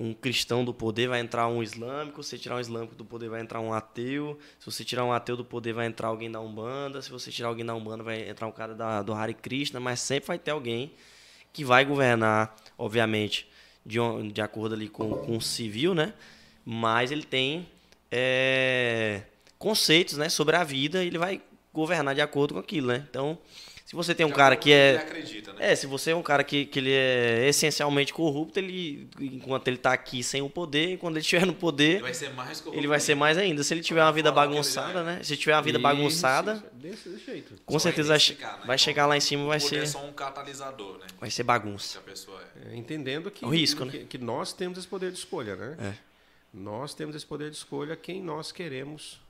um- 0.00 0.14
cristão 0.14 0.64
do 0.64 0.74
poder, 0.74 1.08
vai 1.08 1.20
entrar 1.20 1.46
um 1.48 1.62
islâmico. 1.62 2.22
Se 2.22 2.30
você 2.30 2.38
tirar 2.38 2.56
um 2.56 2.60
islâmico 2.60 2.94
do 2.94 3.04
poder, 3.04 3.28
vai 3.28 3.40
entrar 3.40 3.60
um 3.60 3.72
ateu. 3.72 4.38
Se 4.58 4.66
você 4.66 4.84
tirar 4.84 5.04
um 5.04 5.12
ateu 5.12 5.36
do 5.36 5.44
poder, 5.44 5.72
vai 5.72 5.86
entrar 5.86 6.08
alguém 6.08 6.30
da 6.30 6.40
Umbanda. 6.40 7.00
Se 7.02 7.10
você 7.10 7.30
tirar 7.30 7.48
alguém 7.48 7.64
da 7.64 7.74
Umbanda, 7.74 8.02
vai 8.04 8.28
entrar 8.28 8.46
um 8.46 8.52
cara 8.52 8.74
da, 8.74 9.02
do 9.02 9.12
Hare 9.14 9.34
Krishna. 9.34 9.80
Mas 9.80 10.00
sempre 10.00 10.28
vai 10.28 10.38
ter 10.38 10.50
alguém 10.50 10.92
que 11.52 11.64
vai 11.64 11.84
governar, 11.84 12.54
obviamente, 12.78 13.48
de, 13.86 13.98
de 14.32 14.40
acordo 14.42 14.74
ali 14.74 14.88
com, 14.88 15.10
com 15.18 15.36
o 15.36 15.40
civil, 15.42 15.94
né? 15.94 16.12
Mas 16.64 17.10
ele 17.12 17.24
tem 17.24 17.68
é, 18.10 19.22
conceitos 19.64 20.18
né, 20.18 20.28
sobre 20.28 20.56
a 20.56 20.62
vida 20.62 21.02
e 21.02 21.06
ele 21.06 21.16
vai 21.16 21.40
governar 21.72 22.14
de 22.14 22.20
acordo 22.20 22.52
com 22.52 22.60
aquilo, 22.60 22.88
né? 22.88 23.06
Então, 23.08 23.38
se 23.86 23.96
você 23.96 24.14
tem 24.14 24.26
um 24.26 24.30
cara 24.30 24.56
que 24.56 24.68
o 24.68 24.72
é. 24.72 24.90
Ele 24.90 24.98
acredita, 24.98 25.52
né? 25.54 25.72
É, 25.72 25.74
se 25.74 25.86
você 25.86 26.10
é 26.10 26.14
um 26.14 26.22
cara 26.22 26.44
que, 26.44 26.66
que 26.66 26.78
ele 26.78 26.92
é 26.92 27.48
essencialmente 27.48 28.12
corrupto, 28.12 28.58
ele, 28.58 29.08
enquanto 29.18 29.66
ele 29.68 29.78
tá 29.78 29.94
aqui 29.94 30.22
sem 30.22 30.42
o 30.42 30.50
poder, 30.50 30.92
e 30.92 30.96
quando 30.98 31.14
ele 31.16 31.22
estiver 31.22 31.46
no 31.46 31.52
Ele 31.52 31.58
poder, 31.58 32.02
vai 32.02 32.12
ser 32.12 32.28
mais 32.34 32.60
corrupto 32.60 32.78
ele 32.78 32.86
vai 32.86 33.00
ser 33.00 33.12
ainda. 33.12 33.20
mais 33.20 33.38
ainda. 33.38 33.64
Se 33.64 33.72
ele 33.72 33.80
tiver 33.80 34.02
uma 34.02 34.12
vida 34.12 34.30
que 34.30 34.38
ele 34.38 34.46
bagunçada, 34.48 35.02
né? 35.02 35.22
Se 35.22 35.34
tiver 35.34 35.54
uma 35.54 35.62
vida 35.62 35.78
Isso, 35.78 35.82
bagunçada, 35.82 36.52
isso, 36.54 37.08
desse, 37.08 37.24
jeito. 37.24 37.54
com 37.64 37.78
Só 37.78 37.84
certeza 37.84 38.08
vai 38.08 38.16
intensificar, 38.18 38.58
né? 38.60 38.66
vai 38.66 38.76
chegar 38.76 39.06
lá 39.06 39.16
em 39.16 39.20
cima, 39.20 39.46
vai 39.46 39.58
O 39.58 39.62
poder 39.62 39.76
é 39.78 39.86
ser, 39.86 39.92
só 39.92 40.04
um 40.04 40.12
catalisador, 40.12 40.98
né? 40.98 41.06
vai 41.18 41.30
ser 41.30 41.42
Que 41.42 41.46
bagunça. 41.46 41.98
a 41.98 42.02
pessoa 42.02 42.38
é. 42.66 42.74
É, 42.74 42.76
entendendo 42.76 43.30
que, 43.30 43.42
É 43.46 43.48
um 43.48 43.50
risco, 43.50 43.82
né? 43.86 43.92
que, 43.92 44.04
que 44.04 44.18
nós 44.18 44.52
temos 44.52 44.76
esse 44.76 44.86
poder 44.86 45.10
de 45.10 45.16
escolha, 45.18 45.56
né? 45.56 45.76
É. 45.80 45.94
Nós 46.52 46.94
temos 46.94 47.16
esse 47.16 47.24
poder 47.26 47.50
de 47.50 47.56
escolha 47.56 47.96
quem 47.96 48.22
nós 48.22 48.52
queremos 48.52 49.23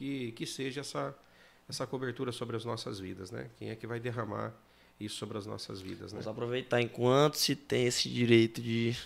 que, 0.00 0.32
que 0.32 0.46
seja 0.46 0.80
essa, 0.80 1.14
essa 1.68 1.86
cobertura 1.86 2.32
sobre 2.32 2.56
as 2.56 2.64
nossas 2.64 2.98
vidas, 2.98 3.30
né? 3.30 3.50
Quem 3.58 3.68
é 3.68 3.76
que 3.76 3.86
vai 3.86 4.00
derramar 4.00 4.54
isso 4.98 5.16
sobre 5.16 5.36
as 5.36 5.44
nossas 5.44 5.82
vidas, 5.82 6.10
né? 6.14 6.20
Vamos 6.22 6.26
aproveitar 6.28 6.80
enquanto 6.80 7.36
se 7.36 7.54
tem 7.54 7.84
esse 7.84 8.08
direito 8.08 8.62
de, 8.62 8.96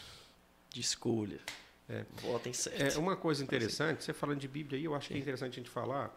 de 0.71 0.81
escolha. 0.81 1.41
É. 1.89 2.05
Votem 2.23 2.53
certo. 2.53 2.81
É 2.81 2.97
uma 2.97 3.17
coisa 3.17 3.43
interessante, 3.43 4.05
você 4.05 4.13
falando 4.13 4.39
de 4.39 4.47
Bíblia 4.47 4.79
aí, 4.79 4.85
eu 4.85 4.95
acho 4.95 5.09
que 5.09 5.15
é 5.15 5.19
interessante 5.19 5.55
a 5.55 5.57
gente 5.57 5.69
falar. 5.69 6.17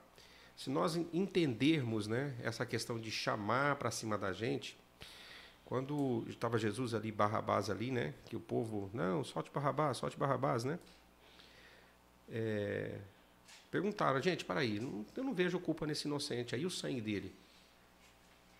Se 0.55 0.69
nós 0.69 0.95
en- 0.95 1.07
entendermos, 1.11 2.05
né, 2.05 2.35
essa 2.43 2.63
questão 2.63 2.99
de 2.99 3.09
chamar 3.09 3.77
para 3.77 3.89
cima 3.89 4.15
da 4.15 4.31
gente, 4.31 4.77
quando 5.65 6.23
estava 6.29 6.59
Jesus 6.59 6.93
ali, 6.93 7.11
Barrabás 7.11 7.67
ali, 7.71 7.89
né, 7.89 8.13
que 8.29 8.35
o 8.35 8.39
povo, 8.39 8.91
não, 8.93 9.23
solte 9.23 9.49
Barrabás, 9.51 9.97
solte 9.97 10.15
Barrabás, 10.15 10.63
né? 10.63 10.77
É, 12.29 12.99
perguntaram, 13.71 14.21
gente, 14.21 14.45
para 14.45 14.61
aí, 14.61 14.79
não- 14.79 15.05
eu 15.15 15.23
não 15.23 15.33
vejo 15.33 15.59
culpa 15.59 15.85
nesse 15.85 16.07
inocente, 16.07 16.55
aí 16.55 16.65
o 16.65 16.69
sangue 16.71 17.01
dele. 17.01 17.33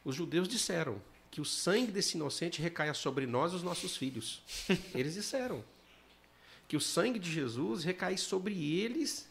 Os 0.04 0.16
judeus 0.16 0.48
disseram 0.48 1.02
que 1.30 1.42
o 1.42 1.46
sangue 1.46 1.92
desse 1.92 2.16
inocente 2.16 2.62
recaia 2.62 2.94
sobre 2.94 3.26
nós 3.26 3.52
e 3.52 3.56
os 3.56 3.64
nossos 3.64 3.96
filhos. 3.98 4.42
Eles 4.96 5.14
disseram 5.14 5.64
que 6.68 6.76
o 6.78 6.82
sangue 6.82 7.20
de 7.20 7.32
Jesus 7.32 7.84
recai 7.84 8.18
sobre 8.18 8.54
eles 8.80 9.28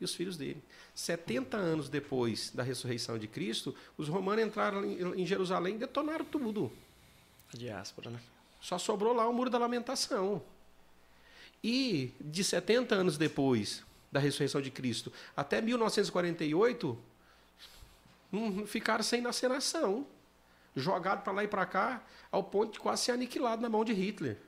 e 0.00 0.04
os 0.04 0.14
filhos 0.14 0.36
dele. 0.36 0.60
70 0.94 1.56
anos 1.56 1.88
depois 1.88 2.50
da 2.50 2.62
ressurreição 2.62 3.16
de 3.18 3.28
Cristo, 3.28 3.74
os 3.96 4.08
romanos 4.08 4.44
entraram 4.44 4.84
em 4.84 5.20
em 5.22 5.26
Jerusalém 5.26 5.76
e 5.76 5.78
detonaram 5.78 6.24
tudo. 6.24 6.72
A 7.54 7.56
diáspora, 7.56 8.10
né? 8.10 8.20
Só 8.60 8.78
sobrou 8.78 9.12
lá 9.12 9.28
o 9.28 9.32
Muro 9.32 9.48
da 9.50 9.58
Lamentação. 9.58 10.42
E 11.62 12.12
de 12.20 12.42
70 12.42 12.94
anos 12.96 13.16
depois 13.16 13.84
da 14.12 14.20
ressurreição 14.20 14.60
de 14.60 14.70
Cristo 14.70 15.10
até 15.36 15.60
1948, 15.60 16.98
não 18.30 18.66
ficaram 18.66 19.02
sem 19.02 19.20
nascer 19.20 19.48
nação. 19.48 20.06
Jogado 20.76 21.22
para 21.22 21.32
lá 21.32 21.44
e 21.44 21.48
para 21.48 21.66
cá, 21.66 22.02
ao 22.30 22.42
ponto 22.44 22.72
de 22.74 22.80
quase 22.80 23.02
ser 23.02 23.12
aniquilado 23.12 23.60
na 23.60 23.68
mão 23.68 23.84
de 23.84 23.92
Hitler. 23.92 24.38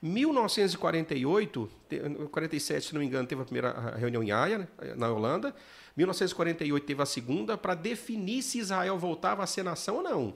1948, 0.00 1.70
te- 1.88 2.00
47, 2.30 2.86
se 2.88 2.92
não 2.94 3.00
me 3.00 3.06
engano, 3.06 3.26
teve 3.26 3.42
a 3.42 3.44
primeira 3.44 3.96
reunião 3.96 4.22
em 4.22 4.30
Haia, 4.30 4.58
né, 4.58 4.68
na 4.96 5.08
Holanda. 5.10 5.54
1948 5.96 6.86
teve 6.86 7.02
a 7.02 7.06
segunda 7.06 7.56
para 7.58 7.74
definir 7.74 8.42
se 8.42 8.58
Israel 8.58 8.98
voltava 8.98 9.42
a 9.42 9.46
ser 9.46 9.62
nação 9.64 9.96
ou 9.96 10.02
não. 10.02 10.34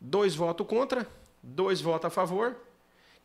Dois 0.00 0.34
votos 0.34 0.66
contra, 0.66 1.06
dois 1.42 1.80
votos 1.80 2.06
a 2.06 2.10
favor. 2.10 2.56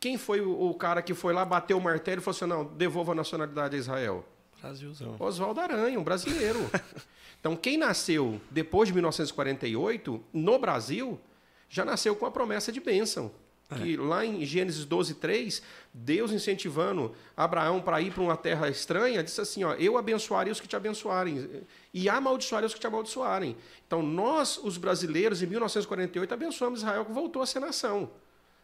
Quem 0.00 0.16
foi 0.16 0.40
o, 0.40 0.70
o 0.70 0.74
cara 0.74 1.02
que 1.02 1.14
foi 1.14 1.32
lá, 1.32 1.44
bateu 1.44 1.76
o 1.76 1.80
martelo 1.80 2.20
e 2.20 2.24
falou 2.24 2.36
assim: 2.36 2.46
não, 2.46 2.64
devolva 2.64 3.12
a 3.12 3.14
nacionalidade 3.14 3.76
a 3.76 3.78
Israel? 3.78 4.24
Brasilzão. 4.60 5.16
Oswaldo 5.18 5.60
Aranha, 5.60 5.98
um 5.98 6.04
brasileiro. 6.04 6.58
Então, 7.40 7.54
quem 7.54 7.76
nasceu 7.76 8.40
depois 8.50 8.88
de 8.88 8.92
1948, 8.94 10.24
no 10.32 10.58
Brasil, 10.58 11.20
já 11.68 11.84
nasceu 11.84 12.16
com 12.16 12.26
a 12.26 12.32
promessa 12.32 12.72
de 12.72 12.80
bênção. 12.80 13.30
Que 13.76 13.98
lá 13.98 14.24
em 14.24 14.42
Gênesis 14.46 14.86
12, 14.86 15.14
3, 15.14 15.62
Deus 15.92 16.32
incentivando 16.32 17.14
Abraão 17.36 17.82
para 17.82 18.00
ir 18.00 18.10
para 18.10 18.22
uma 18.22 18.36
terra 18.36 18.70
estranha, 18.70 19.22
disse 19.22 19.42
assim: 19.42 19.62
ó, 19.62 19.74
Eu 19.74 19.98
abençoarei 19.98 20.50
os 20.50 20.58
que 20.58 20.66
te 20.66 20.74
abençoarem, 20.74 21.62
e 21.92 22.08
amaldiçoarei 22.08 22.66
os 22.66 22.72
que 22.72 22.80
te 22.80 22.86
amaldiçoarem. 22.86 23.54
Então, 23.86 24.02
nós, 24.02 24.58
os 24.62 24.78
brasileiros, 24.78 25.42
em 25.42 25.46
1948, 25.46 26.32
abençoamos 26.32 26.80
Israel, 26.80 27.04
que 27.04 27.12
voltou 27.12 27.42
a 27.42 27.46
ser 27.46 27.60
nação, 27.60 28.10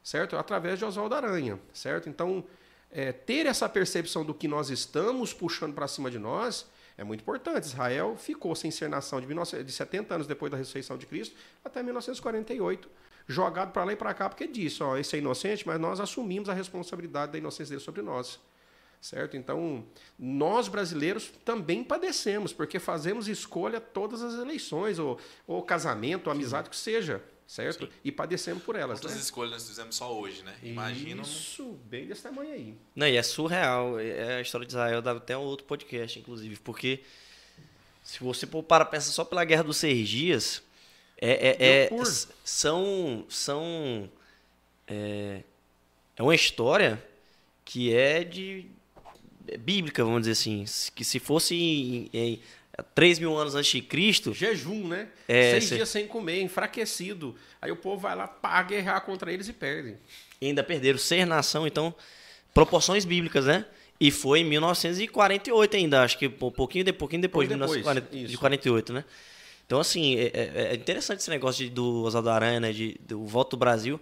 certo? 0.05 0.37
Através 0.37 0.79
de 0.79 0.85
Oswaldo 0.85 1.15
Aranha, 1.15 1.59
certo? 1.73 2.11
Então, 2.11 2.45
é, 2.91 3.11
ter 3.11 3.47
essa 3.47 3.69
percepção 3.69 4.23
do 4.25 4.35
que 4.35 4.47
nós 4.47 4.69
estamos 4.69 5.33
puxando 5.33 5.75
para 5.75 5.89
cima 5.89 6.11
de 6.11 6.19
nós 6.19 6.67
é 6.97 7.03
muito 7.03 7.23
importante. 7.23 7.65
Israel 7.65 8.15
ficou 8.17 8.55
sem 8.55 8.71
ser 8.71 8.89
nação 8.89 9.21
de, 9.21 9.27
19, 9.27 9.65
de 9.65 9.73
70 9.73 10.15
anos 10.15 10.27
depois 10.27 10.53
da 10.53 10.59
ressurreição 10.59 10.97
de 10.99 11.07
Cristo 11.07 11.35
até 11.65 11.83
1948, 11.83 12.89
jogado 13.27 13.73
para 13.73 13.83
lá 13.83 13.93
e 13.95 13.97
para 13.97 14.15
cá 14.15 14.29
porque 14.29 14.47
disse, 14.47 14.83
ó, 14.83 14.97
esse 14.97 15.17
é 15.17 15.19
inocente, 15.19 15.67
mas 15.67 15.81
nós 15.81 15.99
assumimos 15.99 16.49
a 16.49 16.53
responsabilidade 16.53 17.33
da 17.33 17.39
inocência 17.39 17.71
dele 17.73 17.85
sobre 17.85 18.03
nós. 18.03 18.39
Certo? 19.01 19.37
Então, 19.37 19.85
nós 20.19 20.69
brasileiros 20.69 21.31
também 21.45 21.85
padecemos, 21.85 22.53
porque 22.55 22.79
fazemos 22.79 23.29
escolha 23.29 23.79
todas 23.79 24.23
as 24.23 24.35
eleições, 24.35 24.99
ou, 24.99 25.19
ou 25.47 25.63
casamento, 25.63 26.29
ou 26.29 26.33
amizade, 26.33 26.71
que 26.71 26.77
seja, 26.77 27.23
certo? 27.47 27.89
E 28.05 28.11
padecemos 28.12 28.62
por 28.62 28.77
elas. 28.77 29.01
Quantas 29.01 29.16
Né? 29.16 29.23
escolhas 29.23 29.53
nós 29.53 29.69
fizemos 29.69 29.97
só 29.97 30.12
hoje, 30.19 30.43
né? 30.43 30.55
Imagina. 30.62 31.23
Isso, 31.23 31.79
bem 31.85 32.07
desse 32.07 32.23
tamanho 32.23 32.53
aí. 32.53 32.75
Não, 32.95 33.07
e 33.07 33.16
é 33.16 33.23
surreal. 33.23 33.99
É 34.01 34.37
a 34.37 34.41
história 34.41 34.66
de 34.66 34.73
Israel 34.73 35.01
dá 35.03 35.12
até 35.12 35.37
um 35.37 35.43
outro 35.43 35.66
podcast, 35.66 36.19
inclusive, 36.19 36.57
porque 36.57 37.01
se 38.03 38.21
você 38.21 38.47
for 38.47 38.62
para 38.62 38.85
pensar 38.85 39.11
só 39.12 39.25
pela 39.25 39.45
Guerra 39.45 39.62
dos 39.65 39.77
Seis 39.77 40.09
Dias, 40.09 40.62
é, 41.21 41.31
é- 41.51 41.85
é- 41.87 41.91
são 42.45 43.25
são 43.29 44.11
é, 44.87 45.43
é 46.16 46.23
uma 46.23 46.35
história 46.35 47.03
que 47.65 47.95
é 47.95 48.23
de 48.25 48.66
é 49.47 49.57
bíblica, 49.59 50.03
vamos 50.05 50.21
dizer 50.23 50.33
assim, 50.33 50.65
que 50.95 51.05
se 51.05 51.19
fosse 51.19 51.55
em, 51.55 52.11
em 52.12 52.41
3 52.95 53.19
mil 53.19 53.37
anos 53.37 53.55
antes 53.55 53.71
de 53.71 53.81
Cristo, 53.83 54.33
Jejum, 54.35 54.89
né? 54.89 55.09
É, 55.29 55.53
Seis 55.53 55.65
cê- 55.65 55.75
dias 55.77 55.89
sem 55.89 56.07
comer, 56.07 56.41
enfraquecido. 56.43 57.37
Aí 57.61 57.71
o 57.71 57.77
povo 57.77 57.99
vai 58.01 58.15
lá 58.17 58.27
para 58.27 58.63
guerrear 58.65 59.01
contra 59.03 59.33
eles 59.33 59.49
e 59.49 59.53
perde. 59.53 59.97
ainda 60.43 60.63
perderam 60.63 60.99
ser 60.99 61.25
nação, 61.27 61.67
então 61.67 61.95
proporções 62.53 63.05
bíblicas, 63.05 63.45
né? 63.47 63.65
E 64.01 64.11
foi 64.11 64.41
em 64.41 64.45
1948 64.45 65.77
ainda, 65.77 66.03
acho 66.03 66.19
que 66.19 66.27
um 66.27 66.51
pouquinho, 66.51 66.85
de, 66.85 66.93
pouquinho 66.93 67.23
depois, 67.23 67.49
depois, 67.49 67.71
1940 67.71 68.17
de 68.27 68.33
isso. 68.33 68.39
48, 68.39 68.93
né? 68.93 69.05
Então, 69.67 69.81
assim, 69.81 70.17
é, 70.17 70.27
é- 70.35 70.69
é 70.73 70.75
interessante 70.75 71.21
esse 71.21 71.31
negócio 71.31 71.65
de- 71.65 71.71
do 71.71 72.03
Oswaldo 72.03 72.29
Aranha, 72.29 72.61
né? 72.61 72.73
De, 72.73 72.97
do 73.01 73.25
voto 73.25 73.51
do 73.53 73.57
Brasil. 73.61 74.01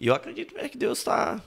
E 0.00 0.06
eu 0.08 0.14
acredito 0.14 0.54
é, 0.58 0.68
que 0.68 0.76
Deus 0.78 0.98
está... 0.98 1.40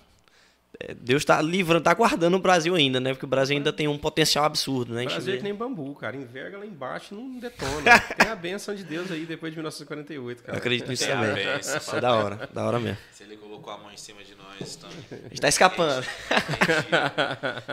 Deus 0.98 1.22
está 1.22 1.42
livrando, 1.42 1.80
está 1.80 1.94
guardando 1.94 2.36
o 2.36 2.40
Brasil 2.40 2.74
ainda, 2.76 3.00
né? 3.00 3.12
Porque 3.14 3.26
o 3.26 3.30
Brasil 3.30 3.56
ainda 3.56 3.72
tem 3.72 3.88
um 3.88 3.98
potencial 3.98 4.46
absurdo, 4.46 4.94
né? 4.94 5.02
A 5.02 5.06
O 5.06 5.08
Brasil 5.10 5.34
é 5.34 5.38
que 5.38 5.44
nem 5.44 5.54
bambu, 5.54 5.94
cara. 5.96 6.16
Enverga 6.16 6.58
lá 6.58 6.66
embaixo 6.66 7.14
e 7.14 7.18
não 7.18 7.40
detona. 7.40 8.00
Tem 8.18 8.30
a 8.30 8.36
benção 8.36 8.74
de 8.74 8.84
Deus 8.84 9.12
aí 9.12 9.26
depois 9.26 9.52
de 9.52 9.58
1948, 9.58 10.40
Eu 10.40 10.46
cara. 10.46 10.58
acredito 10.58 10.90
nisso 10.90 11.06
Tem 11.06 11.14
a 11.14 11.22
também. 11.22 11.60
Isso 11.60 11.96
é 11.96 12.02
da 12.02 12.16
hora, 12.16 12.50
da 12.52 12.66
hora 12.66 12.80
mesmo. 12.80 12.98
Se 13.12 13.24
ele 13.24 13.38
colocou 13.38 13.72
a 13.72 13.78
mão 13.78 13.92
em 13.92 13.98
cima 13.98 14.24
de 14.24 14.34
nós, 14.36 14.78
então. 14.78 14.90
A 15.12 15.30
gente 15.30 15.42
tá 15.42 15.50
escapando. 15.50 16.04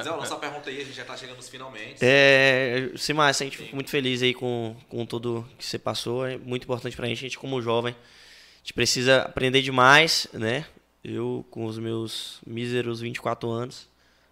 Zé, 0.02 0.10
lança 0.10 0.34
a 0.34 0.38
pergunta 0.38 0.68
aí, 0.68 0.80
a 0.80 0.84
gente 0.84 0.96
já 0.96 1.04
tá 1.04 1.16
chegando 1.16 1.36
nos 1.36 1.48
finalmente. 1.48 1.96
É, 2.00 2.90
Simar, 2.96 3.28
a 3.28 3.32
gente 3.32 3.56
ficou 3.56 3.74
muito 3.74 3.90
feliz 3.90 4.22
aí 4.22 4.34
com, 4.34 4.76
com 4.88 5.06
tudo 5.06 5.48
que 5.56 5.64
você 5.64 5.78
passou. 5.78 6.26
É 6.26 6.36
muito 6.36 6.64
importante 6.64 6.96
pra 6.96 7.06
gente. 7.06 7.18
A 7.18 7.22
gente, 7.22 7.38
como 7.38 7.60
jovem, 7.62 7.94
a 7.94 8.58
gente 8.58 8.74
precisa 8.74 9.22
aprender 9.22 9.62
demais, 9.62 10.26
né? 10.32 10.66
Eu, 11.04 11.44
com 11.50 11.64
os 11.64 11.78
meus 11.78 12.40
míseros 12.46 13.00
24 13.00 13.48
anos. 13.50 13.88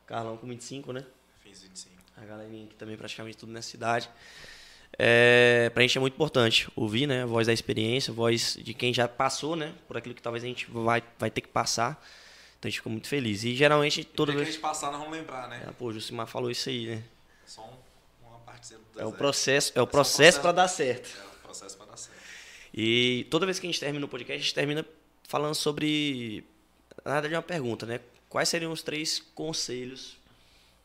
Carlão 0.07 0.37
com 0.37 0.47
25, 0.47 0.93
né? 0.93 1.05
Fiz 1.43 1.63
25. 1.63 1.95
A 2.17 2.25
galerinha 2.25 2.65
aqui 2.65 2.75
também, 2.75 2.97
praticamente 2.97 3.37
tudo 3.37 3.53
nessa 3.53 3.69
cidade. 3.71 4.09
É, 4.99 5.71
pra 5.75 5.83
gente 5.83 5.99
é 5.99 6.01
muito 6.01 6.15
importante 6.15 6.69
ouvir, 6.75 7.07
né? 7.07 7.23
A 7.23 7.27
voz 7.27 7.47
da 7.47 7.53
experiência, 7.53 8.11
a 8.11 8.15
voz 8.15 8.57
de 8.61 8.73
quem 8.73 8.95
já 8.95 9.07
passou, 9.07 9.55
né? 9.57 9.75
Por 9.87 9.97
aquilo 9.97 10.15
que 10.15 10.23
talvez 10.23 10.43
a 10.43 10.47
gente 10.47 10.71
vai, 10.71 11.03
vai 11.19 11.31
ter 11.31 11.41
que 11.43 11.49
passar. 11.49 12.03
Então 12.59 12.69
a 12.69 12.71
gente 12.71 12.79
ficou 12.79 12.91
muito 12.93 13.07
feliz. 13.09 13.45
E 13.45 13.55
geralmente 13.55 14.05
toda 14.05 14.33
vez 14.33 14.45
que 14.45 14.49
a 14.49 14.53
gente 14.53 14.61
passar, 14.63 14.91
nós 14.91 15.01
vamos 15.01 15.17
lembrar, 15.17 15.49
né? 15.49 15.63
Ah, 15.69 15.73
pô, 15.73 15.87
o 15.87 15.93
Jusimar 15.93 16.27
falou 16.27 16.51
isso 16.51 16.69
aí, 16.69 16.87
né? 16.87 17.03
Só 17.45 17.63
um- 17.63 18.27
uma 18.29 18.39
parte 18.41 18.73
do 18.75 18.81
É 19.01 19.05
o 19.05 19.13
processo, 19.13 19.73
é 19.75 19.81
o 19.81 19.85
um 19.85 19.87
processo 19.87 20.17
processo. 20.17 20.41
para 20.41 20.53
dar 20.53 20.69
certo. 20.69 21.17
É 21.21 21.25
o 21.25 21.43
processo 21.45 21.77
para 21.77 21.87
dar 21.87 21.97
certo. 21.97 22.17
E 22.73 23.27
toda 23.31 23.45
vez 23.45 23.59
que 23.59 23.67
a 23.67 23.71
gente 23.71 23.81
termina 23.81 24.05
o 24.05 24.09
podcast, 24.09 24.41
a 24.41 24.43
gente 24.43 24.55
termina 24.55 24.85
falando 25.29 25.55
sobre. 25.55 26.45
Nada 27.07 27.29
de 27.29 27.35
uma 27.35 27.43
pergunta, 27.43 27.87
né? 27.87 28.01
Quais 28.29 28.49
seriam 28.49 28.73
os 28.73 28.83
três 28.83 29.21
conselhos 29.35 30.17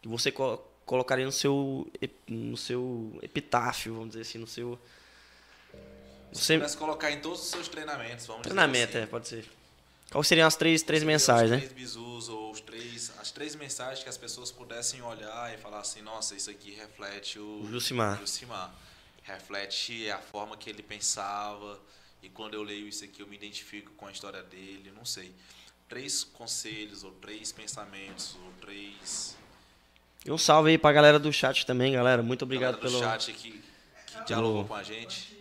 que 0.02 0.08
você 0.08 0.32
co- 0.32 0.58
colocaria 0.86 1.26
no 1.26 1.32
seu, 1.32 1.92
no 2.28 2.56
seu 2.56 3.18
epitáfio, 3.22 3.94
vamos 3.96 4.10
dizer 4.10 4.22
assim, 4.22 4.38
no 4.38 4.48
seu. 4.48 4.80
Se 6.32 6.40
Você, 6.44 6.54
pudesse 6.58 6.78
colocar 6.78 7.12
em 7.12 7.20
todos 7.20 7.42
os 7.42 7.48
seus 7.48 7.68
treinamentos, 7.68 8.26
vamos 8.26 8.44
treinamento, 8.44 8.88
dizer 8.88 9.00
é, 9.00 9.02
assim, 9.04 9.12
pode 9.12 9.28
ser. 9.28 9.50
Quais 10.12 10.28
seriam 10.28 10.48
as 10.48 10.56
três, 10.56 10.84
três 10.84 11.04
mensagens, 11.04 11.46
os 11.46 11.52
né? 11.52 11.58
três 11.58 11.72
bizus 11.74 12.30
ou 12.30 12.52
os 12.52 12.60
três, 12.62 13.12
as 13.20 13.32
três 13.32 13.56
mensagens 13.56 14.04
que 14.04 14.10
as 14.10 14.18
pessoas 14.18 14.52
pudessem 14.52 15.02
olhar 15.02 15.54
e 15.54 15.58
falar 15.58 15.80
assim, 15.80 16.02
nossa, 16.02 16.36
isso 16.36 16.50
aqui 16.50 16.72
reflete 16.72 17.40
o 17.40 17.62
O 17.64 17.68
Jusimar. 17.72 18.20
Jusimar. 18.20 18.74
Reflete 19.24 20.10
a 20.12 20.20
forma 20.20 20.58
que 20.58 20.70
ele 20.70 20.84
pensava 20.84 21.80
e 22.22 22.28
quando 22.30 22.54
eu 22.56 22.64
leio 22.64 22.88
isso 22.88 23.04
aqui 23.06 23.22
eu 23.22 23.28
me 23.28 23.36
identifico 23.36 23.92
com 23.96 24.06
a 24.08 24.12
história 24.12 24.44
dele, 24.44 24.92
não 24.96 25.06
sei. 25.06 25.32
Três 25.92 26.24
conselhos, 26.24 27.04
ou 27.04 27.12
três 27.12 27.52
pensamentos, 27.52 28.38
ou 28.42 28.54
três. 28.62 29.36
E 30.26 30.32
um 30.32 30.38
salve 30.38 30.70
aí 30.70 30.78
pra 30.78 30.94
galera 30.94 31.20
do 31.20 31.34
chat 31.34 31.66
também, 31.66 31.92
galera. 31.92 32.24
Muito 32.24 32.44
obrigado 32.44 32.78
galera 32.78 32.90
do 32.90 32.98
pelo. 32.98 33.12
chat 33.12 33.30
aqui 33.30 33.62
que 34.08 34.24
dialogou 34.26 34.64
com 34.64 34.74
a 34.74 34.84
gente. 34.84 35.36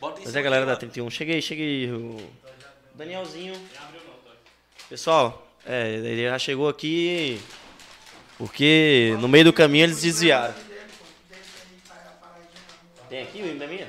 Bota 0.00 0.22
Mas 0.24 0.34
é, 0.34 0.42
galera 0.42 0.64
da 0.64 0.72
mano. 0.72 0.78
31. 0.78 1.10
Cheguei, 1.10 1.42
cheguei. 1.42 1.92
O 1.92 2.26
Danielzinho. 2.94 3.54
Pessoal, 4.88 5.46
é, 5.66 5.90
ele 5.96 6.22
já 6.22 6.38
chegou 6.38 6.70
aqui 6.70 7.38
porque 8.38 9.14
no 9.20 9.28
meio 9.28 9.44
do 9.44 9.52
caminho 9.52 9.84
eles 9.84 10.00
desviaram. 10.00 10.54
Tem 13.10 13.24
aqui 13.24 13.42
o 13.42 13.58
da 13.58 13.66
minha? 13.66 13.86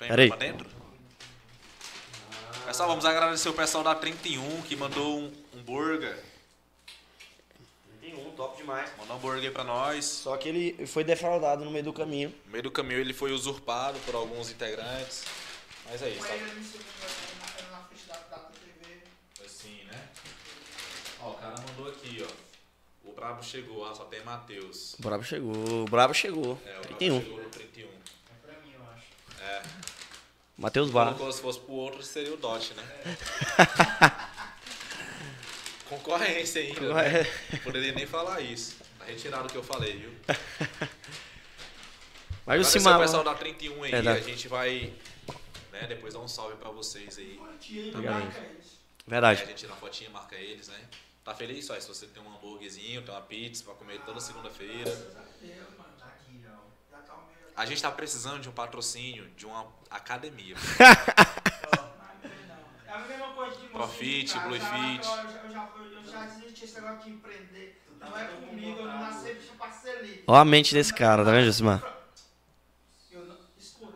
Vem 0.00 0.08
Pera 0.08 0.22
aí. 0.22 0.28
pra 0.28 0.38
dentro. 0.38 0.77
Pessoal, 2.68 2.86
vamos 2.90 3.06
agradecer 3.06 3.48
o 3.48 3.54
pessoal 3.54 3.82
da 3.82 3.94
31 3.94 4.60
que 4.60 4.76
mandou 4.76 5.20
um, 5.20 5.32
um 5.54 5.62
burger. 5.62 6.22
Tem 7.98 8.14
um, 8.14 8.30
top 8.32 8.58
demais. 8.58 8.90
Mandou 8.98 9.16
um 9.16 9.20
burger 9.20 9.50
pra 9.50 9.64
nós. 9.64 10.04
Só 10.04 10.36
que 10.36 10.50
ele 10.50 10.86
foi 10.86 11.02
defraudado 11.02 11.64
no 11.64 11.70
meio 11.70 11.84
do 11.84 11.94
caminho. 11.94 12.28
No 12.44 12.52
meio 12.52 12.64
do 12.64 12.70
caminho 12.70 13.00
ele 13.00 13.14
foi 13.14 13.32
usurpado 13.32 13.98
por 14.00 14.14
alguns 14.14 14.50
integrantes. 14.50 15.24
Mas 15.86 16.02
é 16.02 16.10
isso, 16.10 16.26
tá? 16.28 16.34
Assim, 19.42 19.84
né? 19.84 20.08
Ó, 21.22 21.30
o 21.30 21.34
cara 21.36 21.54
mandou 21.70 21.88
aqui, 21.88 22.22
ó. 22.22 23.08
O 23.08 23.14
Brabo 23.14 23.42
chegou, 23.42 23.80
ó, 23.80 23.94
só 23.94 24.04
tem 24.04 24.22
Matheus. 24.22 24.92
O 24.98 25.02
Brabo 25.02 25.24
chegou, 25.24 25.54
o 25.54 25.84
Brabo 25.86 26.12
chegou. 26.12 26.60
É, 26.66 26.76
o 26.76 26.82
Brabo 26.82 26.96
31. 26.98 27.20
chegou 27.22 27.42
no 27.42 27.48
31. 27.48 27.88
É 27.88 27.92
pra 28.42 28.60
mim, 28.60 28.74
eu 28.74 28.82
acho. 28.92 29.42
É. 29.42 29.87
Matheus 30.58 30.90
Bar. 30.90 31.06
Colocou, 31.14 31.32
se 31.32 31.40
fosse 31.40 31.60
pro 31.60 31.72
outro, 31.72 32.02
seria 32.02 32.34
o 32.34 32.36
Dot, 32.36 32.74
né? 32.74 32.84
Concorrência 35.88 36.60
ainda. 36.60 36.92
Né? 36.94 37.24
Poderia 37.62 37.92
nem 37.92 38.06
falar 38.06 38.40
isso. 38.40 38.76
Tá 38.98 39.04
retirado 39.06 39.46
o 39.46 39.50
que 39.50 39.56
eu 39.56 39.62
falei, 39.62 39.96
viu? 39.96 40.12
Mas 42.44 42.60
o 42.66 42.70
Simar. 42.70 42.98
o 42.98 43.02
pessoal 43.02 43.22
da 43.24 43.34
31 43.34 43.82
aí, 43.84 43.92
É, 43.92 44.02
da- 44.02 44.12
a 44.12 44.20
gente 44.20 44.48
vai 44.48 44.92
né, 45.72 45.86
depois 45.86 46.14
dar 46.14 46.20
um 46.20 46.28
salve 46.28 46.56
pra 46.56 46.70
vocês 46.70 47.16
aí. 47.18 47.38
Obrigado. 47.94 48.22
eles. 48.36 48.78
É, 49.06 49.10
Verdade. 49.10 49.42
a 49.42 49.46
gente 49.46 49.56
tira 49.58 49.72
uma 49.72 49.78
fotinha, 49.78 50.10
marca 50.10 50.34
eles, 50.36 50.68
né? 50.68 50.80
Tá 51.24 51.34
feliz 51.34 51.64
só? 51.66 51.78
Se 51.78 51.86
você 51.88 52.06
tem 52.06 52.22
um 52.22 52.34
hambúrguerzinho, 52.34 53.02
tem 53.02 53.14
uma 53.14 53.20
pizza 53.20 53.62
pra 53.64 53.74
comer 53.74 54.00
toda 54.00 54.18
segunda-feira. 54.20 54.90
Deus, 55.40 55.68
mano. 55.78 55.92
Tá 55.98 56.06
aqui, 56.06 56.40
ó. 56.46 56.50
Já 56.90 57.02
tá 57.02 57.14
o 57.14 57.26
meio. 57.26 57.38
A 57.58 57.66
gente 57.66 57.82
tá 57.82 57.90
precisando 57.90 58.40
de 58.40 58.48
um 58.48 58.52
patrocínio 58.52 59.28
de 59.36 59.44
uma 59.44 59.66
academia. 59.90 60.54
É 62.86 62.92
a 62.92 62.98
mesma 63.06 63.28
coisa 63.34 63.56
de 63.58 63.66
Profit, 63.68 64.32
cara, 64.34 64.48
Blue 64.48 64.58
Fit. 64.58 65.06
Eu, 65.06 65.50
já- 65.52 65.68
eu 65.76 65.84
eu 65.84 66.02
desisti 66.40 66.64
esse 66.64 66.74
negócio 66.80 67.04
de 67.04 67.10
empreender. 67.10 67.82
Não 68.00 68.16
é 68.18 68.24
comigo, 68.24 68.80
eu 68.80 68.86
não 68.86 68.98
nasci 68.98 69.34
bicho 69.34 69.52
pra 69.58 69.70
ser. 69.70 70.24
Ó 70.26 70.34
a 70.34 70.44
mente 70.44 70.72
desse 70.74 70.92
cara, 70.94 71.22
tá 71.24 71.30
vendo, 71.30 71.44
Josimar? 71.44 71.84
Eu 73.10 73.26
não, 73.26 73.36
escuta. 73.58 73.92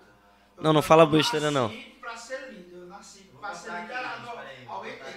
Eu- 0.58 0.62
Não, 0.62 0.72
não 0.74 0.78
eu 0.80 0.82
fala 0.82 1.06
besteira, 1.06 1.50
não. 1.50 1.68
nasci 1.68 1.96
pra 2.00 2.16
ser 2.16 2.50
líder, 2.52 2.76
eu 2.76 2.86
nasci 2.86 3.30
pra 3.40 3.54
ser 3.54 3.70
liderado. 3.72 4.28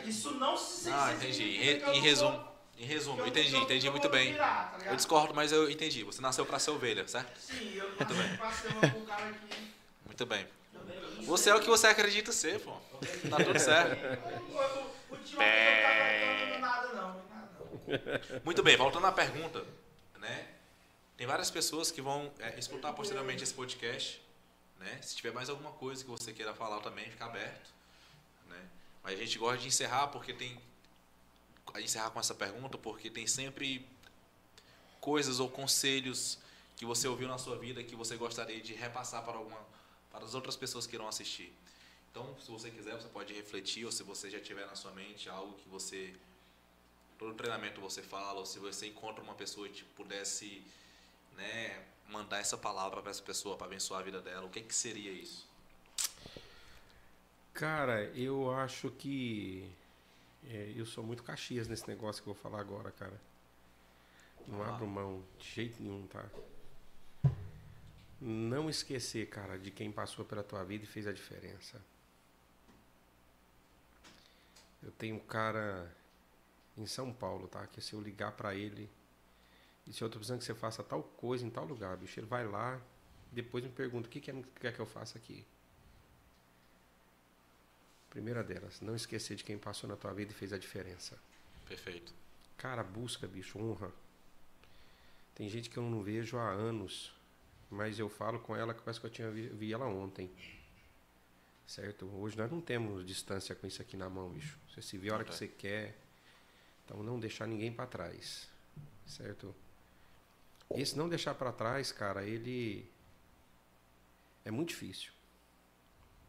Isso 0.06 0.32
não 0.36 0.56
se 0.58 0.90
Ah, 0.92 1.14
entendi. 1.14 1.44
Em, 1.44 1.78
eu 1.82 2.02
resumo, 2.02 2.48
em 2.78 2.86
resumo, 2.86 3.22
eu- 3.22 3.28
entendi, 3.28 3.56
entendi 3.56 3.90
muito 3.90 4.10
bem. 4.10 4.34
virar, 4.34 4.78
tá? 4.80 4.86
Eu 4.88 4.96
discordo, 4.96 5.34
mas 5.34 5.52
eu 5.52 5.70
entendi. 5.70 6.04
Você 6.04 6.22
nasceu 6.22 6.46
pra 6.46 6.60
ser 6.60 6.72
ovelha, 6.72 7.08
certo? 7.08 7.38
Sim, 7.40 7.74
eu 7.76 7.90
não 7.90 7.98
nasci 7.98 8.38
pra 8.38 8.52
ser 8.52 8.96
um 8.98 9.06
cara 9.06 9.32
que. 9.34 9.74
Muito 10.06 10.26
bem. 10.26 10.48
Você 11.26 11.50
é 11.50 11.56
o 11.56 11.60
que 11.60 11.68
você 11.68 11.88
acredita 11.88 12.32
ser, 12.32 12.60
pô. 12.60 12.72
Tá 13.30 13.38
tudo 13.44 13.58
certo. 13.60 14.00
Não. 16.94 17.22
Muito 18.44 18.64
bem, 18.64 18.76
voltando 18.78 19.06
à 19.08 19.12
pergunta, 19.12 19.64
né? 20.20 20.48
Tem 21.18 21.26
várias 21.28 21.50
pessoas 21.52 21.92
que 21.92 22.02
vão 22.02 22.32
é, 22.40 22.58
escutar 22.60 22.94
posteriormente 22.94 23.44
esse 23.44 23.54
podcast, 23.54 24.22
né? 24.80 25.00
Se 25.02 25.16
tiver 25.16 25.32
mais 25.32 25.50
alguma 25.50 25.72
coisa 25.72 26.04
que 26.04 26.10
você 26.10 26.34
queira 26.34 26.54
falar 26.54 26.80
também, 26.82 27.06
fica 27.10 27.26
aberto, 27.26 27.70
né? 28.48 28.58
Mas 29.04 29.14
a 29.20 29.22
gente 29.22 29.38
gosta 29.38 29.58
de 29.60 29.68
encerrar 29.68 30.08
porque 30.08 30.34
tem 30.34 30.60
encerrar 31.82 32.10
com 32.12 32.20
essa 32.20 32.34
pergunta 32.34 32.78
porque 32.78 33.10
tem 33.10 33.28
sempre 33.28 33.88
coisas 35.00 35.40
ou 35.40 35.50
conselhos 35.50 36.38
que 36.76 36.86
você 36.86 37.08
ouviu 37.08 37.28
na 37.28 37.38
sua 37.38 37.58
vida 37.58 37.84
que 37.84 37.96
você 37.96 38.16
gostaria 38.18 38.62
de 38.62 38.74
repassar 38.74 39.24
para 39.24 39.38
alguma 39.38 39.60
para 40.12 40.24
as 40.24 40.34
outras 40.34 40.56
pessoas 40.56 40.88
que 40.88 40.96
irão 40.96 41.08
assistir. 41.08 41.52
Então, 42.10 42.36
se 42.40 42.50
você 42.50 42.72
quiser, 42.72 42.94
você 42.96 43.10
pode 43.10 43.34
refletir 43.34 43.86
ou 43.86 43.92
se 43.92 44.02
você 44.02 44.30
já 44.30 44.40
tiver 44.40 44.66
na 44.66 44.76
sua 44.76 44.92
mente 44.92 45.28
algo 45.30 45.54
que 45.58 45.68
você 45.68 46.16
todo 47.18 47.34
treinamento 47.34 47.82
você 47.82 48.02
fala, 48.02 48.40
ou 48.40 48.46
se 48.46 48.60
você 48.60 48.88
encontra 48.88 49.24
uma 49.24 49.34
pessoa 49.34 49.68
que 49.68 49.84
pudesse 49.84 50.62
né, 51.36 51.84
mandar 52.10 52.40
essa 52.40 52.58
palavra 52.58 53.02
para 53.02 53.12
essa 53.12 53.22
pessoa 53.22 53.58
para 53.58 53.68
abençoar 53.68 54.02
a 54.02 54.04
vida 54.04 54.22
dela, 54.22 54.46
o 54.46 54.50
que, 54.50 54.62
que 54.62 54.76
seria 54.76 55.12
isso? 55.12 55.48
Cara, 57.54 58.04
eu 58.16 58.52
acho 58.52 58.90
que. 58.92 59.70
É, 60.50 60.74
eu 60.76 60.86
sou 60.86 61.04
muito 61.04 61.24
Caxias 61.24 61.68
nesse 61.68 61.88
negócio 61.88 62.22
que 62.24 62.30
eu 62.30 62.34
vou 62.34 62.42
falar 62.42 62.60
agora, 62.60 62.92
cara. 62.92 63.20
Não 64.48 64.62
Ah. 64.62 64.70
abro 64.70 64.86
mão 64.88 65.24
de 65.40 65.46
jeito 65.50 65.82
nenhum, 65.82 66.06
tá? 66.08 66.26
Não 68.22 68.70
esquecer, 68.70 69.28
cara, 69.30 69.58
de 69.58 69.72
quem 69.72 69.92
passou 69.92 70.24
pela 70.24 70.44
tua 70.44 70.64
vida 70.64 70.84
e 70.84 70.88
fez 70.88 71.06
a 71.08 71.12
diferença. 71.12 71.82
Eu 74.84 74.92
tenho 74.92 75.16
um 75.16 75.20
cara 75.20 75.92
em 76.78 76.86
São 76.86 77.12
Paulo, 77.12 77.48
tá? 77.48 77.66
Que 77.68 77.82
se 77.82 77.94
eu 77.94 78.02
ligar 78.02 78.32
pra 78.34 78.54
ele 78.56 78.90
e 79.88 79.94
se 79.94 80.04
eu 80.04 80.10
tô 80.10 80.18
precisando 80.18 80.40
que 80.40 80.46
você 80.46 80.54
faça 80.56 80.84
tal 80.84 81.02
coisa 81.04 81.46
em 81.46 81.50
tal 81.50 81.66
lugar, 81.66 81.96
bicho, 81.98 82.20
ele 82.20 82.28
vai 82.28 82.46
lá, 82.48 82.80
depois 83.32 83.64
me 83.64 83.70
pergunta 83.72 84.08
o 84.08 84.12
que 84.12 84.20
que 84.22 84.32
é- 84.32 84.44
quer 84.60 84.74
que 84.74 84.80
eu 84.80 84.86
faça 84.86 85.18
aqui. 85.18 85.46
Primeira 88.16 88.42
delas, 88.42 88.80
não 88.80 88.96
esquecer 88.96 89.36
de 89.36 89.44
quem 89.44 89.58
passou 89.58 89.90
na 89.90 89.98
tua 89.98 90.14
vida 90.14 90.32
e 90.32 90.34
fez 90.34 90.54
a 90.54 90.58
diferença. 90.58 91.20
Perfeito. 91.68 92.14
Cara, 92.56 92.82
busca, 92.82 93.28
bicho, 93.28 93.60
honra. 93.60 93.92
Tem 95.36 95.50
gente 95.50 95.70
que 95.70 95.76
eu 95.76 95.84
não 95.84 96.02
vejo 96.02 96.38
há 96.38 96.50
anos, 96.50 97.14
mas 97.70 98.00
eu 98.00 98.08
falo 98.08 98.40
com 98.40 98.56
ela 98.56 98.74
que 98.74 98.82
parece 98.82 99.02
que 99.02 99.06
eu 99.06 99.10
tinha 99.10 99.30
vi, 99.30 99.50
vi 99.50 99.74
ela 99.74 99.86
ontem. 99.86 100.32
Certo? 101.68 102.06
Hoje 102.06 102.38
nós 102.38 102.50
não 102.50 102.62
temos 102.62 103.06
distância 103.06 103.54
com 103.54 103.68
isso 103.68 103.82
aqui 103.82 103.98
na 103.98 104.10
mão, 104.10 104.30
bicho. 104.30 104.58
Você 104.70 104.82
se 104.82 104.98
vê 104.98 105.10
a 105.10 105.16
hora 105.16 105.26
que 105.26 105.32
Não 105.32 105.38
você 105.38 105.50
quer. 105.50 105.98
Então 106.86 107.04
não 107.04 107.20
deixar 107.20 107.46
ninguém 107.46 107.74
para 107.74 107.86
trás. 107.86 108.48
Certo? 109.06 109.54
Esse 110.74 110.98
não 110.98 111.10
deixar 111.10 111.36
para 111.36 111.52
trás, 111.52 111.92
cara, 111.92 112.24
ele 112.24 112.90
é 114.46 114.52
muito 114.52 114.70
difícil. 114.70 115.12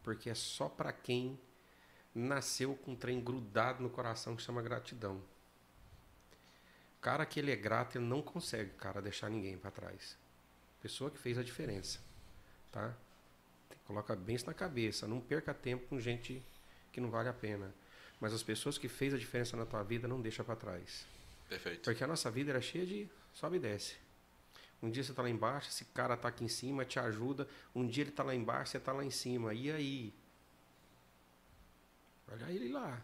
Porque 0.03 0.29
é 0.29 0.35
só 0.35 0.67
para 0.67 0.91
quem 0.91 1.39
nasceu 2.19 2.75
com 2.75 2.91
um 2.91 2.95
trem 2.95 3.21
grudado 3.21 3.81
no 3.81 3.89
coração 3.89 4.35
que 4.35 4.41
chama 4.41 4.61
gratidão. 4.61 5.21
O 6.97 7.01
cara 7.01 7.25
que 7.25 7.39
ele 7.39 7.51
é 7.51 7.55
grato, 7.55 7.97
ele 7.97 8.05
não 8.05 8.21
consegue, 8.21 8.71
cara, 8.71 9.01
deixar 9.01 9.29
ninguém 9.29 9.57
para 9.57 9.71
trás. 9.71 10.17
Pessoa 10.81 11.11
que 11.11 11.17
fez 11.17 11.37
a 11.37 11.43
diferença, 11.43 11.99
tá? 12.71 12.93
Coloca 13.85 14.15
bem 14.15 14.35
isso 14.35 14.45
na 14.45 14.53
cabeça, 14.53 15.07
não 15.07 15.21
perca 15.21 15.53
tempo 15.53 15.87
com 15.87 15.99
gente 15.99 16.43
que 16.91 16.99
não 16.99 17.09
vale 17.09 17.29
a 17.29 17.33
pena. 17.33 17.73
Mas 18.19 18.33
as 18.33 18.43
pessoas 18.43 18.77
que 18.77 18.89
fez 18.89 19.13
a 19.13 19.17
diferença 19.17 19.55
na 19.55 19.65
tua 19.65 19.83
vida 19.83 20.07
não 20.07 20.19
deixa 20.19 20.43
para 20.43 20.55
trás. 20.55 21.05
Perfeito. 21.47 21.83
Porque 21.83 22.03
a 22.03 22.07
nossa 22.07 22.29
vida 22.29 22.51
era 22.51 22.59
cheia 22.59 22.85
de 22.85 23.07
sobe 23.33 23.57
e 23.57 23.59
desce. 23.59 23.95
Um 24.81 24.89
dia 24.89 25.03
você 25.03 25.13
tá 25.13 25.21
lá 25.21 25.29
embaixo, 25.29 25.69
esse 25.69 25.85
cara 25.85 26.17
tá 26.17 26.27
aqui 26.27 26.43
em 26.43 26.49
cima, 26.49 26.83
te 26.83 26.99
ajuda. 26.99 27.47
Um 27.73 27.87
dia 27.87 28.03
ele 28.03 28.11
tá 28.11 28.23
lá 28.23 28.35
embaixo, 28.35 28.71
você 28.71 28.79
tá 28.79 28.91
lá 28.91 29.03
em 29.03 29.11
cima. 29.11 29.53
E 29.53 29.71
aí? 29.71 30.13
Olha 32.31 32.51
ele 32.51 32.69
lá. 32.69 33.01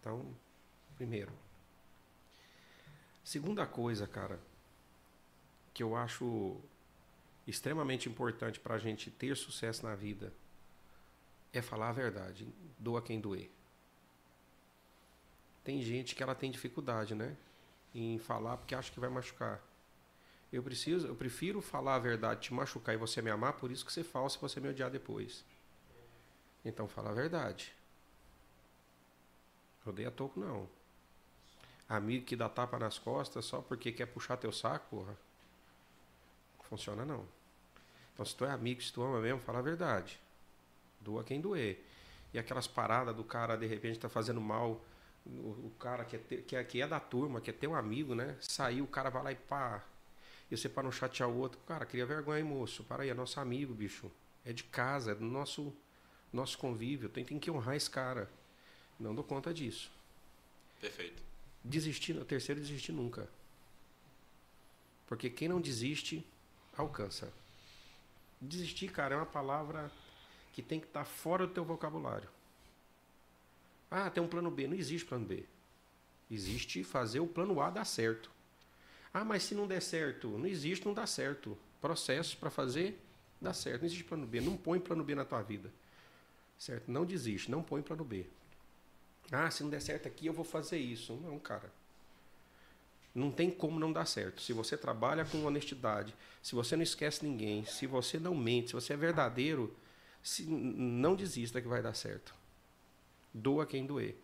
Então, 0.00 0.34
primeiro. 0.96 1.32
Segunda 3.24 3.66
coisa, 3.66 4.06
cara, 4.06 4.40
que 5.72 5.82
eu 5.82 5.94
acho 5.94 6.60
extremamente 7.46 8.08
importante 8.08 8.60
para 8.60 8.74
a 8.74 8.78
gente 8.78 9.10
ter 9.10 9.36
sucesso 9.36 9.84
na 9.84 9.94
vida 9.94 10.32
é 11.52 11.60
falar 11.60 11.90
a 11.90 11.92
verdade. 11.92 12.48
Doa 12.78 13.02
quem 13.02 13.20
doer. 13.20 13.50
Tem 15.62 15.80
gente 15.82 16.14
que 16.14 16.22
ela 16.22 16.34
tem 16.34 16.50
dificuldade, 16.50 17.14
né? 17.14 17.36
Em 17.94 18.18
falar 18.18 18.56
porque 18.56 18.74
acha 18.74 18.90
que 18.90 18.98
vai 18.98 19.10
machucar. 19.10 19.62
Eu 20.52 20.62
preciso, 20.62 21.06
eu 21.06 21.14
prefiro 21.14 21.62
falar 21.62 21.94
a 21.94 21.98
verdade, 21.98 22.42
te 22.42 22.54
machucar 22.54 22.94
e 22.94 22.98
você 22.98 23.22
me 23.22 23.30
amar, 23.30 23.54
por 23.54 23.70
isso 23.70 23.84
que 23.84 23.92
você 23.92 24.02
falsa 24.02 24.36
e 24.36 24.40
você 24.40 24.60
me 24.60 24.68
odiar 24.68 24.90
depois. 24.90 25.44
Então 26.64 26.88
fala 26.88 27.10
a 27.10 27.14
verdade. 27.14 27.74
Odeia 29.84 30.10
toco 30.10 30.38
não. 30.40 30.68
Amigo 31.88 32.24
que 32.24 32.36
dá 32.36 32.48
tapa 32.48 32.78
nas 32.78 32.98
costas 32.98 33.44
só 33.44 33.60
porque 33.60 33.92
quer 33.92 34.06
puxar 34.06 34.36
teu 34.36 34.52
saco, 34.52 34.86
porra. 34.96 35.16
Não 36.58 36.64
funciona 36.64 37.04
não. 37.04 37.26
Então, 38.14 38.24
se 38.24 38.34
tu 38.36 38.44
é 38.44 38.50
amigo, 38.50 38.82
se 38.82 38.92
tu 38.92 39.02
ama 39.02 39.20
mesmo, 39.20 39.40
fala 39.40 39.58
a 39.58 39.62
verdade. 39.62 40.18
Doa 41.00 41.24
quem 41.24 41.40
doer. 41.40 41.84
E 42.32 42.38
aquelas 42.38 42.66
paradas 42.66 43.14
do 43.14 43.24
cara, 43.24 43.56
de 43.56 43.66
repente, 43.66 43.98
tá 43.98 44.08
fazendo 44.08 44.40
mal. 44.40 44.80
O, 45.24 45.30
o 45.66 45.72
cara 45.78 46.04
que 46.04 46.16
é, 46.16 46.18
te- 46.18 46.42
que, 46.42 46.56
é, 46.56 46.64
que 46.64 46.80
é 46.80 46.86
da 46.86 46.98
turma, 47.00 47.40
que 47.40 47.50
é 47.50 47.52
teu 47.52 47.74
amigo, 47.74 48.14
né? 48.14 48.36
Saiu, 48.40 48.84
o 48.84 48.88
cara 48.88 49.10
vai 49.10 49.22
lá 49.22 49.32
e 49.32 49.36
pá. 49.36 49.84
E 50.50 50.56
você 50.56 50.68
para 50.68 50.82
não 50.84 50.92
chatear 50.92 51.28
o 51.28 51.36
outro. 51.38 51.58
Cara, 51.66 51.84
cria 51.86 52.06
vergonha, 52.06 52.38
hein, 52.40 52.44
moço. 52.44 52.84
Para 52.84 53.02
aí, 53.02 53.10
é 53.10 53.14
nosso 53.14 53.38
amigo, 53.40 53.74
bicho. 53.74 54.10
É 54.44 54.52
de 54.52 54.64
casa, 54.64 55.12
é 55.12 55.14
do 55.14 55.24
nosso, 55.24 55.74
nosso 56.32 56.58
convívio. 56.58 57.08
Tem, 57.08 57.24
tem 57.24 57.38
que 57.38 57.50
honrar 57.50 57.76
esse 57.76 57.90
cara. 57.90 58.30
Não 59.02 59.14
dou 59.14 59.24
conta 59.24 59.52
disso. 59.52 59.90
Perfeito. 60.80 61.20
Desistir, 61.64 62.16
o 62.16 62.24
terceiro 62.24 62.60
desistir 62.60 62.92
nunca. 62.92 63.28
Porque 65.06 65.28
quem 65.28 65.48
não 65.48 65.60
desiste, 65.60 66.24
alcança. 66.76 67.32
Desistir, 68.40 68.88
cara, 68.92 69.14
é 69.14 69.16
uma 69.16 69.26
palavra 69.26 69.90
que 70.52 70.62
tem 70.62 70.78
que 70.78 70.86
estar 70.86 71.04
fora 71.04 71.46
do 71.46 71.52
teu 71.52 71.64
vocabulário. 71.64 72.28
Ah, 73.90 74.08
tem 74.08 74.22
um 74.22 74.28
plano 74.28 74.50
B. 74.50 74.68
Não 74.68 74.76
existe 74.76 75.06
plano 75.06 75.26
B. 75.26 75.44
Existe 76.30 76.82
fazer 76.84 77.20
o 77.20 77.26
plano 77.26 77.60
A 77.60 77.70
dar 77.70 77.84
certo. 77.84 78.30
Ah, 79.12 79.24
mas 79.24 79.42
se 79.42 79.54
não 79.54 79.66
der 79.66 79.82
certo, 79.82 80.28
não 80.28 80.46
existe, 80.46 80.86
não 80.86 80.94
dá 80.94 81.06
certo. 81.06 81.58
Processos 81.80 82.34
para 82.34 82.50
fazer, 82.50 82.98
dá 83.40 83.52
certo. 83.52 83.80
Não 83.80 83.86
existe 83.86 84.04
plano 84.04 84.26
B. 84.26 84.40
Não 84.40 84.56
põe 84.56 84.78
plano 84.80 85.04
B 85.04 85.14
na 85.14 85.24
tua 85.24 85.42
vida. 85.42 85.70
Certo? 86.56 86.90
Não 86.90 87.04
desiste, 87.04 87.50
não 87.50 87.62
põe 87.62 87.82
plano 87.82 88.04
B. 88.04 88.26
Ah, 89.32 89.50
se 89.50 89.62
não 89.62 89.70
der 89.70 89.80
certo 89.80 90.06
aqui, 90.06 90.26
eu 90.26 90.32
vou 90.32 90.44
fazer 90.44 90.76
isso. 90.76 91.14
Não, 91.14 91.38
cara. 91.38 91.72
Não 93.14 93.30
tem 93.30 93.50
como 93.50 93.80
não 93.80 93.92
dar 93.92 94.04
certo. 94.04 94.42
Se 94.42 94.52
você 94.52 94.76
trabalha 94.76 95.24
com 95.24 95.44
honestidade, 95.44 96.14
se 96.42 96.54
você 96.54 96.76
não 96.76 96.82
esquece 96.82 97.24
ninguém, 97.24 97.64
se 97.64 97.86
você 97.86 98.18
não 98.18 98.34
mente, 98.34 98.68
se 98.68 98.74
você 98.74 98.92
é 98.92 98.96
verdadeiro, 98.96 99.74
se, 100.22 100.44
não 100.44 101.14
desista 101.14 101.60
que 101.60 101.68
vai 101.68 101.82
dar 101.82 101.94
certo. 101.94 102.34
Doa 103.32 103.66
quem 103.66 103.86
doer. 103.86 104.16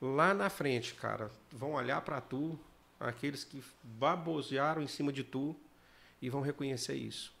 Lá 0.00 0.34
na 0.34 0.50
frente, 0.50 0.94
cara, 0.94 1.30
vão 1.50 1.72
olhar 1.72 2.00
para 2.02 2.20
tu, 2.20 2.58
aqueles 2.98 3.44
que 3.44 3.62
babosearam 3.82 4.82
em 4.82 4.88
cima 4.88 5.12
de 5.12 5.22
tu 5.22 5.56
e 6.20 6.28
vão 6.28 6.40
reconhecer 6.40 6.94
isso. 6.94 7.32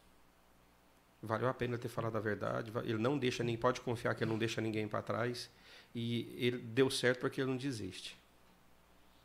Valeu 1.20 1.48
a 1.48 1.54
pena 1.54 1.76
ter 1.76 1.88
falado 1.88 2.16
a 2.16 2.20
verdade. 2.20 2.72
Ele 2.84 2.98
não 2.98 3.18
deixa 3.18 3.42
nem 3.42 3.56
pode 3.56 3.80
confiar 3.80 4.14
que 4.14 4.22
ele 4.22 4.30
não 4.30 4.38
deixa 4.38 4.60
ninguém 4.60 4.86
para 4.86 5.02
trás 5.02 5.50
e 5.94 6.34
ele 6.38 6.58
deu 6.58 6.90
certo 6.90 7.20
porque 7.20 7.40
ele 7.40 7.50
não 7.50 7.56
desiste. 7.56 8.16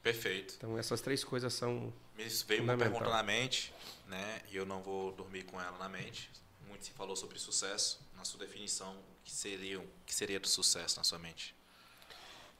Perfeito. 0.02 0.56
Então 0.58 0.78
essas 0.78 1.02
três 1.02 1.24
coisas 1.24 1.54
são 1.54 1.94
Me 2.18 2.26
veio 2.48 2.64
uma 2.64 2.78
pergunta 2.78 3.10
na 3.10 3.24
mente, 3.24 3.74
né? 4.08 4.42
E 4.52 4.56
eu 4.56 4.66
não 4.66 4.82
vou 4.82 5.12
dormir 5.12 5.44
com 5.44 5.60
ela 5.62 5.78
na 5.78 5.88
mente. 5.88 6.30
Muito 6.68 6.86
se 6.86 6.92
falou 6.92 7.16
sobre 7.16 7.40
sucesso. 7.40 8.02
Na 8.16 8.26
sua 8.26 8.40
definição, 8.40 8.94
o 8.94 9.24
que 9.24 9.32
seria, 9.32 9.80
o 9.80 9.88
que 10.06 10.14
seria 10.14 10.40
do 10.40 10.48
sucesso 10.48 10.98
na 10.98 11.04
sua 11.04 11.20
mente? 11.20 11.56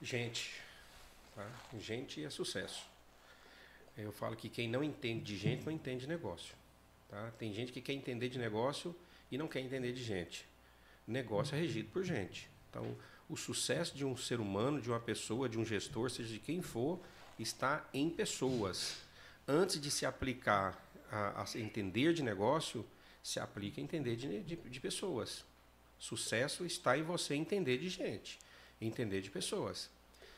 gente. 0.04 0.62
Tá? 1.36 1.50
Gente 1.80 2.24
é 2.24 2.30
sucesso. 2.30 2.86
Eu 3.98 4.12
falo 4.12 4.36
que 4.36 4.50
quem 4.50 4.68
não 4.68 4.84
entende 4.84 5.24
de 5.24 5.38
gente 5.38 5.66
não 5.66 5.72
entende 5.72 6.02
de 6.02 6.08
negócio. 6.08 6.56
Tá? 7.10 7.32
Tem 7.38 7.54
gente 7.54 7.72
que 7.72 7.82
quer 7.82 7.94
entender 7.94 8.30
de 8.30 8.38
negócio 8.38 8.96
e 9.32 9.38
não 9.38 9.48
quer 9.48 9.62
entender 9.62 9.94
de 9.94 10.04
gente. 10.04 10.46
Negócio 11.08 11.56
é 11.56 11.60
regido 11.60 11.90
por 11.90 12.04
gente. 12.04 12.50
Então, 12.70 12.96
o 13.34 13.38
sucesso 13.38 13.96
de 13.96 14.06
um 14.06 14.16
ser 14.16 14.40
humano, 14.40 14.80
de 14.80 14.92
uma 14.92 15.00
pessoa, 15.00 15.50
de 15.50 15.58
um 15.58 15.66
gestor, 15.66 16.12
seja 16.12 16.32
de 16.32 16.40
quem 16.40 16.62
for, 16.62 17.00
está 17.40 17.84
em 17.92 18.08
pessoas. 18.08 18.98
Antes 19.48 19.82
de 19.82 19.90
se 19.90 20.06
aplicar 20.06 20.80
a, 21.12 21.42
a 21.42 21.60
entender 21.60 22.14
de 22.14 22.22
negócio, 22.22 22.86
se 23.24 23.40
aplica 23.40 23.82
a 23.82 23.84
entender 23.84 24.16
de, 24.16 24.44
de, 24.44 24.56
de 24.56 24.80
pessoas. 24.80 25.44
Sucesso 25.98 26.64
está 26.64 26.96
em 26.96 27.02
você 27.02 27.34
entender 27.34 27.80
de 27.80 27.90
gente, 27.90 28.38
entender 28.80 29.20
de 29.20 29.32
pessoas. 29.32 29.90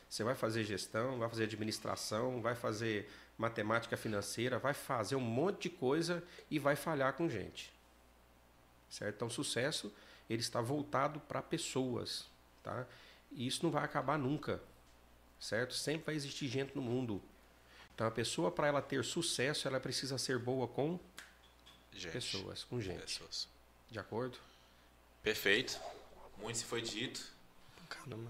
Você 0.09 0.23
vai 0.23 0.33
fazer 0.33 0.63
gestão, 0.63 1.19
vai 1.19 1.27
fazer 1.27 1.43
administração, 1.43 2.41
vai 2.41 2.55
fazer 2.55 3.09
matemática 3.37 3.97
financeira, 3.97 4.57
vai 4.57 4.73
fazer 4.73 5.17
um 5.17 5.19
monte 5.19 5.63
de 5.63 5.69
coisa 5.71 6.23
e 6.49 6.57
vai 6.57 6.77
falhar 6.77 7.11
com 7.11 7.27
gente. 7.27 7.73
Certo? 8.89 9.15
Então, 9.15 9.29
sucesso 9.29 9.91
ele 10.29 10.39
está 10.39 10.61
voltado 10.61 11.19
para 11.19 11.41
pessoas, 11.41 12.33
tá? 12.65 12.85
E 13.31 13.45
isso 13.45 13.63
não 13.63 13.71
vai 13.71 13.83
acabar 13.83 14.17
nunca, 14.17 14.61
certo? 15.39 15.73
Sempre 15.73 16.07
vai 16.07 16.15
existir 16.15 16.47
gente 16.47 16.75
no 16.75 16.81
mundo. 16.81 17.21
Então, 17.93 18.07
a 18.07 18.11
pessoa 18.11 18.51
para 18.51 18.67
ela 18.67 18.81
ter 18.81 19.03
sucesso, 19.05 19.67
ela 19.67 19.79
precisa 19.79 20.17
ser 20.17 20.37
boa 20.39 20.67
com 20.67 20.99
Gente. 21.93 22.11
pessoas, 22.11 22.63
com 22.65 22.81
gente. 22.81 22.99
Pessoas. 23.01 23.47
De 23.89 23.99
acordo? 23.99 24.37
Perfeito. 25.23 25.79
Muito 26.37 26.57
se 26.57 26.65
foi 26.65 26.81
dito. 26.81 27.21
Caramba. 27.87 28.29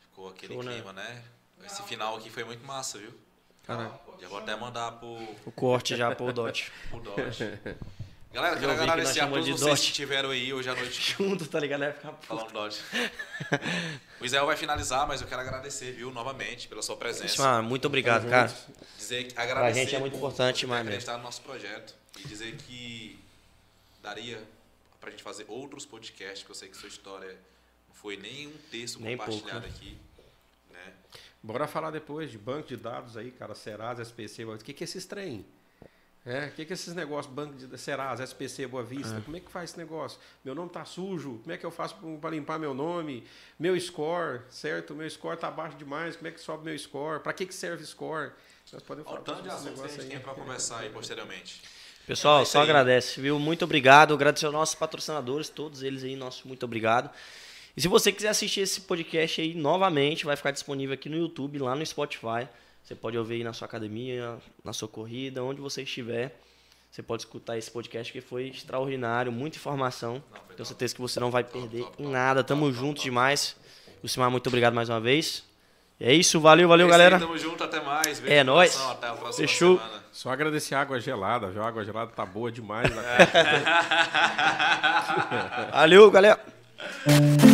Ficou 0.00 0.28
aquele 0.28 0.54
Show, 0.54 0.62
né? 0.62 0.74
clima, 0.74 0.92
né? 0.92 1.24
Esse 1.64 1.82
final 1.82 2.16
aqui 2.16 2.30
foi 2.30 2.44
muito 2.44 2.64
massa, 2.64 2.98
viu? 2.98 3.12
Cara, 3.64 4.00
Já 4.20 4.28
vou 4.28 4.38
até 4.38 4.54
mandar 4.54 4.92
pro, 4.92 5.08
o 5.44 5.52
corte 5.52 5.96
já 5.96 6.14
pro 6.14 6.32
Dot. 6.32 6.70
pro 6.88 7.00
Dodge. 7.00 7.44
Galera, 8.32 8.56
Eu 8.56 8.60
quero 8.60 8.74
que 8.74 8.80
agradecer 8.82 9.20
a 9.20 9.26
todos 9.26 9.44
de 9.46 9.52
vocês 9.52 9.66
Dodge. 9.70 9.82
que 9.84 9.88
estiveram 9.90 10.30
aí 10.30 10.52
hoje 10.52 10.68
à 10.68 10.74
noite 10.74 11.00
Junto, 11.16 11.46
tá 11.46 11.58
ligado? 11.58 11.80
Vai 11.80 11.92
ficar 11.92 12.12
falando 12.22 12.52
Dodge. 12.52 12.78
O 14.20 14.24
Israel 14.26 14.46
vai 14.46 14.56
finalizar, 14.56 15.06
mas 15.06 15.20
eu 15.20 15.28
quero 15.28 15.40
agradecer, 15.42 15.92
viu, 15.92 16.10
novamente, 16.10 16.66
pela 16.66 16.82
sua 16.82 16.96
presença. 16.96 17.48
Ah, 17.58 17.62
muito 17.62 17.86
obrigado, 17.86 18.28
cara. 18.28 18.52
Dizer 18.96 19.28
que 19.28 19.38
agradecer 19.40 19.80
gente 19.80 19.94
é 19.94 19.98
muito 20.00 20.12
por- 20.14 20.18
importante 20.18 20.54
por 20.54 20.60
demais 20.62 20.80
mesmo. 20.84 20.88
acreditado 20.90 21.18
no 21.18 21.22
nosso 21.22 21.40
projeto 21.42 21.94
e 22.18 22.26
dizer 22.26 22.56
que 22.56 23.16
daria 24.02 24.42
pra 25.00 25.12
gente 25.12 25.22
fazer 25.22 25.44
outros 25.46 25.86
podcasts, 25.86 26.42
que 26.42 26.50
eu 26.50 26.54
sei 26.56 26.68
que 26.68 26.76
sua 26.76 26.88
história 26.88 27.30
não 27.88 27.94
foi 27.94 28.16
nem 28.16 28.48
um 28.48 28.56
texto 28.72 29.00
Nem 29.00 29.16
pouco, 29.16 29.30
compartilhado 29.32 29.66
né? 29.68 29.72
aqui, 29.74 29.96
né? 30.72 30.92
Bora 31.40 31.68
falar 31.68 31.92
depois 31.92 32.28
de 32.28 32.38
banco 32.38 32.66
de 32.66 32.76
dados 32.76 33.16
aí, 33.16 33.30
cara, 33.30 33.54
Serasa, 33.54 34.02
SPC, 34.02 34.44
o 34.44 34.58
que 34.58 34.72
que 34.72 34.82
é 34.82 34.84
esses 34.84 35.06
trem? 35.06 35.46
É, 36.28 36.46
o 36.46 36.50
que 36.52 36.64
que 36.66 36.72
é 36.72 36.74
esses 36.74 36.94
negócios, 36.94 37.32
banco 37.34 37.54
de 37.54 37.78
Serasa, 37.78 38.22
SPC, 38.22 38.66
Boa 38.66 38.82
Vista? 38.82 39.20
Como 39.24 39.36
é 39.36 39.40
que 39.40 39.50
faz 39.50 39.70
esse 39.70 39.78
negócio? 39.78 40.18
Meu 40.44 40.54
nome 40.54 40.68
tá 40.70 40.84
sujo, 40.84 41.38
como 41.42 41.52
é 41.52 41.56
que 41.56 41.64
eu 41.64 41.70
faço 41.70 41.94
para 42.20 42.30
limpar 42.30 42.58
meu 42.58 42.74
nome? 42.74 43.24
Meu 43.58 43.78
score, 43.80 44.42
certo? 44.50 44.94
Meu 44.94 45.08
score 45.08 45.38
tá 45.38 45.50
baixo 45.50 45.76
demais, 45.76 46.16
como 46.16 46.28
é 46.28 46.30
que 46.30 46.40
sobe 46.40 46.64
meu 46.66 46.78
score? 46.78 47.20
Para 47.20 47.32
que 47.32 47.46
que 47.46 47.54
serve 47.54 47.84
score? 47.86 48.32
Nós 48.72 48.82
podemos 48.82 49.08
falar 49.08 49.20
o 49.20 49.24
tanto 49.24 49.42
de 49.42 49.48
assuntos 49.48 49.62
que 49.62 49.68
a 49.68 49.82
negócio 49.82 49.90
gente 50.02 50.04
aí. 50.04 50.10
tem 50.10 50.20
pra 50.20 50.34
conversar 50.34 50.78
aí 50.80 50.90
posteriormente. 50.90 51.62
Pessoal, 52.06 52.42
É 52.42 52.44
só 52.44 52.58
aí. 52.58 52.64
agradece, 52.64 53.20
viu? 53.20 53.38
Muito 53.38 53.64
obrigado. 53.64 54.12
Agradecer 54.14 54.46
aos 54.46 54.54
nossos 54.54 54.74
patrocinadores, 54.74 55.48
todos 55.48 55.82
eles 55.82 56.04
aí, 56.04 56.16
nosso 56.16 56.46
muito 56.46 56.64
obrigado. 56.64 57.10
E 57.76 57.80
se 57.80 57.88
você 57.88 58.10
quiser 58.12 58.28
assistir 58.28 58.60
esse 58.60 58.82
podcast 58.82 59.40
aí 59.40 59.54
novamente, 59.54 60.24
vai 60.26 60.36
ficar 60.36 60.50
disponível 60.50 60.92
aqui 60.94 61.08
no 61.08 61.16
YouTube, 61.16 61.58
lá 61.58 61.74
no 61.74 61.86
Spotify. 61.86 62.48
Você 62.88 62.94
pode 62.94 63.18
ouvir 63.18 63.34
aí 63.34 63.44
na 63.44 63.52
sua 63.52 63.66
academia, 63.66 64.38
na 64.64 64.72
sua 64.72 64.88
corrida, 64.88 65.44
onde 65.44 65.60
você 65.60 65.82
estiver. 65.82 66.40
Você 66.90 67.02
pode 67.02 67.20
escutar 67.20 67.58
esse 67.58 67.70
podcast 67.70 68.10
que 68.10 68.22
foi 68.22 68.48
extraordinário, 68.48 69.30
muita 69.30 69.58
informação. 69.58 70.22
Não, 70.32 70.40
Tenho 70.56 70.64
certeza 70.64 70.94
que 70.94 71.00
você 71.02 71.20
não 71.20 71.30
vai 71.30 71.44
Top, 71.44 71.58
perder 71.60 71.82
top, 71.82 71.92
em 72.00 72.04
top, 72.04 72.08
nada. 72.14 72.42
Tamo 72.42 72.64
top, 72.64 72.78
junto 72.78 72.94
top. 72.96 73.02
demais. 73.04 73.54
Lucimar, 74.02 74.30
muito 74.30 74.46
obrigado 74.46 74.72
mais 74.72 74.88
uma 74.88 74.98
vez. 75.00 75.44
E 76.00 76.06
é 76.06 76.14
isso, 76.14 76.40
valeu, 76.40 76.66
valeu, 76.66 76.86
É 76.86 76.88
isso 76.88 76.94
aí, 76.94 76.98
galera. 77.10 77.18
Tamo 77.20 77.36
junto, 77.36 77.62
até 77.62 77.78
mais. 77.82 78.20
Beijo 78.20 78.34
É 78.34 78.42
nóis. 78.42 78.72
coração, 78.72 78.92
Até 78.92 79.06
a 79.08 79.12
próxima 79.12 79.46
Fechou. 79.46 79.76
semana. 79.78 80.02
Só 80.10 80.30
agradecer 80.30 80.74
a 80.74 80.80
água 80.80 80.98
gelada, 80.98 81.50
viu? 81.50 81.62
A 81.62 81.68
água 81.68 81.84
gelada 81.84 82.10
tá 82.12 82.24
boa 82.24 82.50
demais. 82.50 82.88
né? 82.90 83.02
Valeu, 85.72 86.10
galera. 86.10 86.40